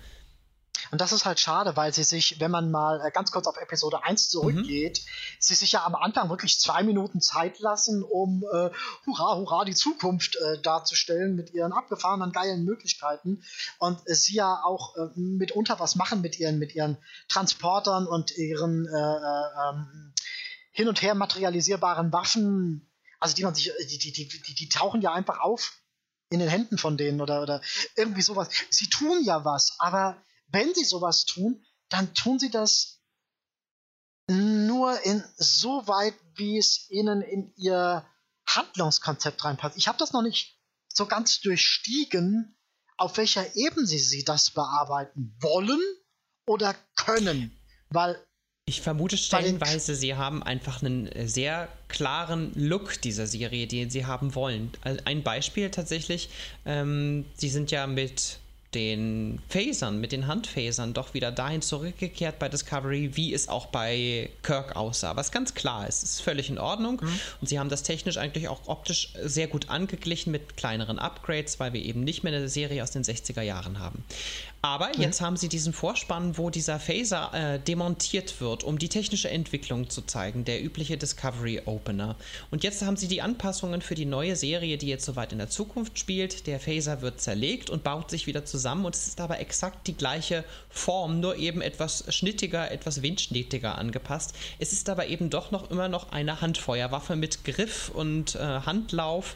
Und 0.92 1.00
das 1.00 1.12
ist 1.12 1.24
halt 1.24 1.40
schade, 1.40 1.74
weil 1.74 1.94
sie 1.94 2.04
sich, 2.04 2.38
wenn 2.38 2.50
man 2.50 2.70
mal 2.70 3.00
äh, 3.00 3.10
ganz 3.10 3.32
kurz 3.32 3.46
auf 3.46 3.56
Episode 3.56 4.04
1 4.04 4.28
zurückgeht, 4.28 5.00
mhm. 5.02 5.36
sie 5.38 5.54
sich 5.54 5.72
ja 5.72 5.86
am 5.86 5.94
Anfang 5.94 6.28
wirklich 6.28 6.60
zwei 6.60 6.82
Minuten 6.82 7.22
Zeit 7.22 7.60
lassen, 7.60 8.02
um 8.02 8.44
äh, 8.52 8.68
hurra, 9.06 9.36
hurra, 9.36 9.64
die 9.64 9.74
Zukunft 9.74 10.36
äh, 10.36 10.60
darzustellen 10.60 11.34
mit 11.34 11.54
ihren 11.54 11.72
abgefahrenen, 11.72 12.30
geilen 12.30 12.66
Möglichkeiten. 12.66 13.42
Und 13.78 14.06
äh, 14.06 14.14
sie 14.14 14.34
ja 14.34 14.62
auch 14.64 14.94
äh, 14.96 15.08
mitunter 15.18 15.80
was 15.80 15.96
machen 15.96 16.20
mit 16.20 16.38
ihren, 16.38 16.58
mit 16.58 16.74
ihren 16.74 16.98
Transportern 17.26 18.06
und 18.06 18.36
ihren 18.36 18.86
äh, 18.86 19.70
ähm, 19.70 20.12
hin 20.72 20.88
und 20.88 21.00
her 21.00 21.14
materialisierbaren 21.14 22.12
Waffen. 22.12 22.86
Also 23.18 23.34
die 23.34 23.44
man 23.44 23.54
sich, 23.54 23.72
die, 23.88 23.96
die, 23.96 24.12
die, 24.12 24.28
die, 24.28 24.54
die 24.54 24.68
tauchen 24.68 25.00
ja 25.00 25.14
einfach 25.14 25.40
auf 25.40 25.72
in 26.28 26.40
den 26.40 26.50
Händen 26.50 26.76
von 26.76 26.98
denen 26.98 27.22
oder, 27.22 27.40
oder 27.40 27.62
irgendwie 27.96 28.20
sowas. 28.20 28.50
Sie 28.68 28.90
tun 28.90 29.24
ja 29.24 29.46
was, 29.46 29.76
aber 29.78 30.22
wenn 30.52 30.74
sie 30.74 30.84
sowas 30.84 31.24
tun, 31.24 31.64
dann 31.88 32.14
tun 32.14 32.38
sie 32.38 32.50
das 32.50 33.00
nur 34.28 35.00
in 35.04 35.22
so 35.36 35.86
weit, 35.86 36.14
wie 36.34 36.58
es 36.58 36.88
ihnen 36.90 37.22
in 37.22 37.52
ihr 37.56 38.06
Handlungskonzept 38.46 39.44
reinpasst. 39.44 39.76
Ich 39.76 39.88
habe 39.88 39.98
das 39.98 40.12
noch 40.12 40.22
nicht 40.22 40.58
so 40.88 41.06
ganz 41.06 41.40
durchstiegen, 41.40 42.56
auf 42.96 43.16
welcher 43.16 43.56
Ebene 43.56 43.86
sie, 43.86 43.98
sie 43.98 44.24
das 44.24 44.50
bearbeiten 44.50 45.36
wollen 45.40 45.80
oder 46.46 46.74
können, 46.96 47.58
weil 47.88 48.24
ich 48.64 48.80
vermute 48.80 49.18
stellenweise, 49.18 49.96
sie 49.96 50.14
haben 50.14 50.42
einfach 50.42 50.82
einen 50.82 51.08
äh, 51.08 51.26
sehr 51.26 51.68
klaren 51.88 52.52
Look 52.54 53.00
dieser 53.00 53.26
Serie, 53.26 53.66
den 53.66 53.90
sie 53.90 54.06
haben 54.06 54.36
wollen. 54.36 54.70
Ein 55.04 55.24
Beispiel 55.24 55.70
tatsächlich, 55.70 56.28
ähm, 56.64 57.24
sie 57.34 57.48
sind 57.48 57.72
ja 57.72 57.88
mit 57.88 58.38
den 58.74 59.40
Phasern, 59.48 60.00
mit 60.00 60.12
den 60.12 60.26
Handphasern 60.26 60.94
doch 60.94 61.14
wieder 61.14 61.30
dahin 61.30 61.62
zurückgekehrt 61.62 62.38
bei 62.38 62.48
Discovery, 62.48 63.16
wie 63.16 63.34
es 63.34 63.48
auch 63.48 63.66
bei 63.66 64.30
Kirk 64.42 64.76
aussah. 64.76 65.14
Was 65.16 65.30
ganz 65.30 65.54
klar 65.54 65.86
ist, 65.86 66.02
ist 66.02 66.22
völlig 66.22 66.48
in 66.48 66.58
Ordnung. 66.58 67.00
Mhm. 67.02 67.20
Und 67.40 67.48
sie 67.48 67.58
haben 67.58 67.68
das 67.68 67.82
technisch 67.82 68.16
eigentlich 68.16 68.48
auch 68.48 68.60
optisch 68.66 69.12
sehr 69.22 69.46
gut 69.46 69.68
angeglichen 69.68 70.32
mit 70.32 70.56
kleineren 70.56 70.98
Upgrades, 70.98 71.60
weil 71.60 71.72
wir 71.72 71.84
eben 71.84 72.02
nicht 72.02 72.24
mehr 72.24 72.32
eine 72.32 72.48
Serie 72.48 72.82
aus 72.82 72.90
den 72.90 73.04
60er 73.04 73.42
Jahren 73.42 73.78
haben. 73.78 74.04
Aber 74.64 74.90
mhm. 74.94 75.02
jetzt 75.02 75.20
haben 75.20 75.36
sie 75.36 75.48
diesen 75.48 75.72
Vorspann, 75.72 76.38
wo 76.38 76.48
dieser 76.48 76.78
Phaser 76.78 77.32
äh, 77.34 77.58
demontiert 77.58 78.40
wird, 78.40 78.62
um 78.62 78.78
die 78.78 78.88
technische 78.88 79.28
Entwicklung 79.28 79.90
zu 79.90 80.02
zeigen, 80.02 80.44
der 80.44 80.62
übliche 80.62 80.96
Discovery 80.96 81.62
Opener. 81.64 82.14
Und 82.52 82.62
jetzt 82.62 82.80
haben 82.82 82.96
sie 82.96 83.08
die 83.08 83.22
Anpassungen 83.22 83.82
für 83.82 83.96
die 83.96 84.04
neue 84.04 84.36
Serie, 84.36 84.78
die 84.78 84.86
jetzt 84.86 85.04
soweit 85.04 85.32
in 85.32 85.38
der 85.38 85.50
Zukunft 85.50 85.98
spielt. 85.98 86.46
Der 86.46 86.60
Phaser 86.60 87.02
wird 87.02 87.20
zerlegt 87.20 87.70
und 87.70 87.82
baut 87.82 88.08
sich 88.08 88.28
wieder 88.28 88.44
zusammen 88.44 88.84
und 88.84 88.94
es 88.94 89.08
ist 89.08 89.20
aber 89.20 89.40
exakt 89.40 89.88
die 89.88 89.96
gleiche 89.96 90.44
Form, 90.70 91.18
nur 91.18 91.36
eben 91.36 91.60
etwas 91.60 92.04
schnittiger, 92.14 92.70
etwas 92.70 93.02
windschnittiger 93.02 93.76
angepasst. 93.76 94.32
Es 94.60 94.72
ist 94.72 94.88
aber 94.88 95.08
eben 95.08 95.28
doch 95.28 95.50
noch 95.50 95.72
immer 95.72 95.88
noch 95.88 96.12
eine 96.12 96.40
Handfeuerwaffe 96.40 97.16
mit 97.16 97.44
Griff 97.44 97.90
und 97.92 98.36
äh, 98.36 98.38
Handlauf 98.38 99.34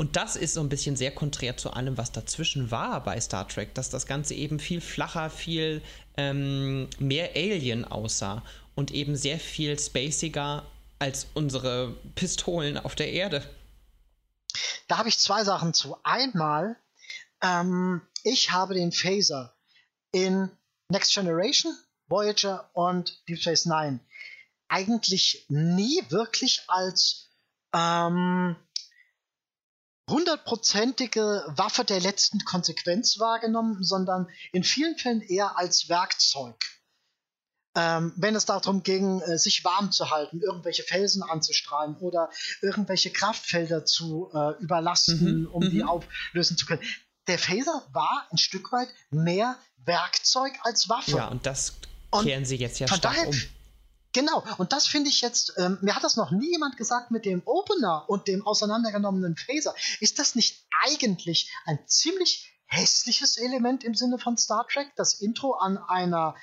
Und 0.00 0.14
das 0.14 0.36
ist 0.36 0.54
so 0.54 0.60
ein 0.60 0.68
bisschen 0.68 0.94
sehr 0.94 1.10
konträr 1.12 1.56
zu 1.56 1.72
allem, 1.72 1.98
was 1.98 2.12
dazwischen 2.12 2.70
war 2.70 3.02
bei 3.02 3.20
Star 3.20 3.48
Trek, 3.48 3.74
dass 3.74 3.90
das 3.90 4.06
Ganze 4.06 4.34
eben 4.34 4.60
viel 4.60 4.80
flacher, 4.80 5.28
viel 5.28 5.82
ähm, 6.16 6.88
mehr 7.00 7.30
Alien 7.34 7.84
aussah 7.84 8.44
und 8.76 8.92
eben 8.92 9.16
sehr 9.16 9.40
viel 9.40 9.76
spaciger 9.76 10.64
als 11.00 11.26
unsere 11.34 11.96
Pistolen 12.14 12.78
auf 12.78 12.94
der 12.94 13.12
Erde. 13.12 13.42
Da 14.86 14.98
habe 14.98 15.08
ich 15.08 15.18
zwei 15.18 15.42
Sachen 15.42 15.74
zu. 15.74 15.96
Einmal, 16.04 16.76
ähm, 17.42 18.00
ich 18.22 18.52
habe 18.52 18.74
den 18.74 18.92
Phaser 18.92 19.52
in 20.12 20.48
Next 20.88 21.12
Generation, 21.12 21.76
Voyager 22.06 22.70
und 22.72 23.28
Deep 23.28 23.40
Space 23.40 23.66
Nine 23.66 23.98
eigentlich 24.68 25.46
nie 25.48 26.02
wirklich 26.08 26.62
als 26.68 27.28
ähm, 27.74 28.56
hundertprozentige 30.08 31.44
Waffe 31.48 31.84
der 31.84 32.00
letzten 32.00 32.40
Konsequenz 32.44 33.18
wahrgenommen, 33.18 33.82
sondern 33.82 34.28
in 34.52 34.64
vielen 34.64 34.96
Fällen 34.96 35.20
eher 35.20 35.58
als 35.58 35.88
Werkzeug. 35.88 36.56
Ähm, 37.76 38.12
wenn 38.16 38.34
es 38.34 38.46
darum 38.46 38.82
ging, 38.82 39.20
äh, 39.20 39.38
sich 39.38 39.62
warm 39.64 39.92
zu 39.92 40.10
halten, 40.10 40.40
irgendwelche 40.40 40.82
Felsen 40.82 41.22
anzustrahlen 41.22 41.96
oder 41.98 42.30
irgendwelche 42.60 43.10
Kraftfelder 43.10 43.84
zu 43.84 44.30
äh, 44.34 44.60
überlasten, 44.62 45.42
mhm. 45.42 45.46
um 45.52 45.64
mhm. 45.64 45.70
die 45.70 45.84
auflösen 45.84 46.56
zu 46.56 46.66
können. 46.66 46.82
Der 47.28 47.38
Phaser 47.38 47.86
war 47.92 48.26
ein 48.30 48.38
Stück 48.38 48.72
weit 48.72 48.88
mehr 49.10 49.56
Werkzeug 49.84 50.52
als 50.62 50.88
Waffe. 50.88 51.12
Ja, 51.12 51.28
und 51.28 51.46
das 51.46 51.74
kehren 52.10 52.38
und 52.38 52.44
sie 52.46 52.56
jetzt 52.56 52.80
ja 52.80 52.88
stark 52.88 53.02
daher, 53.02 53.28
um. 53.28 53.34
Genau, 54.12 54.42
und 54.56 54.72
das 54.72 54.86
finde 54.86 55.10
ich 55.10 55.20
jetzt, 55.20 55.52
ähm, 55.58 55.78
mir 55.82 55.94
hat 55.94 56.02
das 56.02 56.16
noch 56.16 56.30
nie 56.30 56.50
jemand 56.50 56.76
gesagt 56.76 57.10
mit 57.10 57.24
dem 57.24 57.42
Opener 57.44 58.08
und 58.08 58.26
dem 58.26 58.46
auseinandergenommenen 58.46 59.36
Phaser. 59.36 59.74
Ist 60.00 60.18
das 60.18 60.34
nicht 60.34 60.66
eigentlich 60.82 61.52
ein 61.66 61.78
ziemlich 61.86 62.54
hässliches 62.66 63.36
Element 63.36 63.84
im 63.84 63.94
Sinne 63.94 64.18
von 64.18 64.36
Star 64.36 64.66
Trek, 64.68 64.92
das 64.96 65.14
Intro 65.14 65.52
an 65.54 65.78
einer 65.78 66.36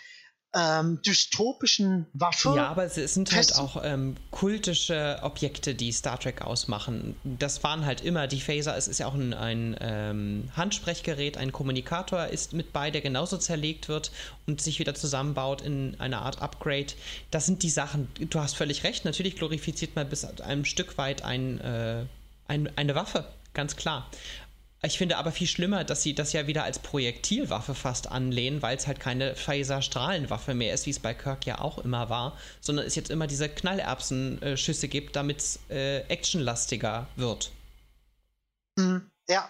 ähm, 0.55 1.01
dystopischen 1.01 2.05
Waffe. 2.13 2.53
Ja, 2.55 2.69
aber 2.69 2.85
es 2.85 2.95
sind 2.95 3.33
halt 3.35 3.55
auch 3.57 3.81
ähm, 3.83 4.15
kultische 4.31 5.19
Objekte, 5.21 5.75
die 5.75 5.91
Star 5.91 6.19
Trek 6.19 6.41
ausmachen. 6.41 7.15
Das 7.23 7.63
waren 7.63 7.85
halt 7.85 8.01
immer 8.01 8.27
die 8.27 8.39
Phaser. 8.39 8.77
Es 8.77 8.87
ist 8.87 8.99
ja 8.99 9.07
auch 9.07 9.13
ein, 9.13 9.33
ein 9.33 9.75
ähm, 9.81 10.49
Handsprechgerät, 10.55 11.37
ein 11.37 11.51
Kommunikator 11.51 12.27
ist 12.27 12.53
mit 12.53 12.71
bei, 12.71 12.89
der 12.89 13.01
genauso 13.01 13.37
zerlegt 13.37 13.89
wird 13.89 14.11
und 14.47 14.61
sich 14.61 14.79
wieder 14.79 14.95
zusammenbaut 14.95 15.61
in 15.61 15.99
eine 15.99 16.19
Art 16.19 16.41
Upgrade. 16.41 16.93
Das 17.31 17.45
sind 17.45 17.61
die 17.61 17.69
Sachen. 17.69 18.07
Du 18.29 18.39
hast 18.39 18.55
völlig 18.55 18.85
recht. 18.85 19.03
Natürlich 19.03 19.35
glorifiziert 19.35 19.95
man 19.95 20.07
bis 20.07 20.23
einem 20.23 20.63
Stück 20.63 20.97
weit 20.97 21.23
ein, 21.23 21.59
äh, 21.59 22.05
ein, 22.47 22.69
eine 22.77 22.95
Waffe, 22.95 23.25
ganz 23.53 23.75
klar. 23.75 24.09
Ich 24.85 24.99
finde 24.99 25.17
aber 25.17 25.31
viel 25.31 25.47
schlimmer, 25.47 25.83
dass 25.83 26.03
sie 26.03 26.13
das 26.13 26.31
ja 26.31 26.45
wieder 26.45 26.63
als 26.63 26.77
Projektilwaffe 26.77 27.73
fast 27.73 28.11
anlehnen, 28.11 28.61
weil 28.61 28.77
es 28.77 28.85
halt 28.85 28.99
keine 28.99 29.35
Phaser-Strahlenwaffe 29.35 30.53
mehr 30.53 30.75
ist, 30.75 30.85
wie 30.85 30.91
es 30.91 30.99
bei 30.99 31.15
Kirk 31.15 31.47
ja 31.47 31.59
auch 31.59 31.79
immer 31.79 32.09
war, 32.09 32.37
sondern 32.61 32.85
es 32.85 32.93
jetzt 32.93 33.09
immer 33.09 33.25
diese 33.25 33.49
Knallerbsenschüsse 33.49 34.87
gibt, 34.87 35.15
damit 35.15 35.39
es 35.39 35.59
äh, 35.69 36.01
actionlastiger 36.01 37.07
wird. 37.15 37.51
Mhm. 38.77 39.09
Ja, 39.27 39.49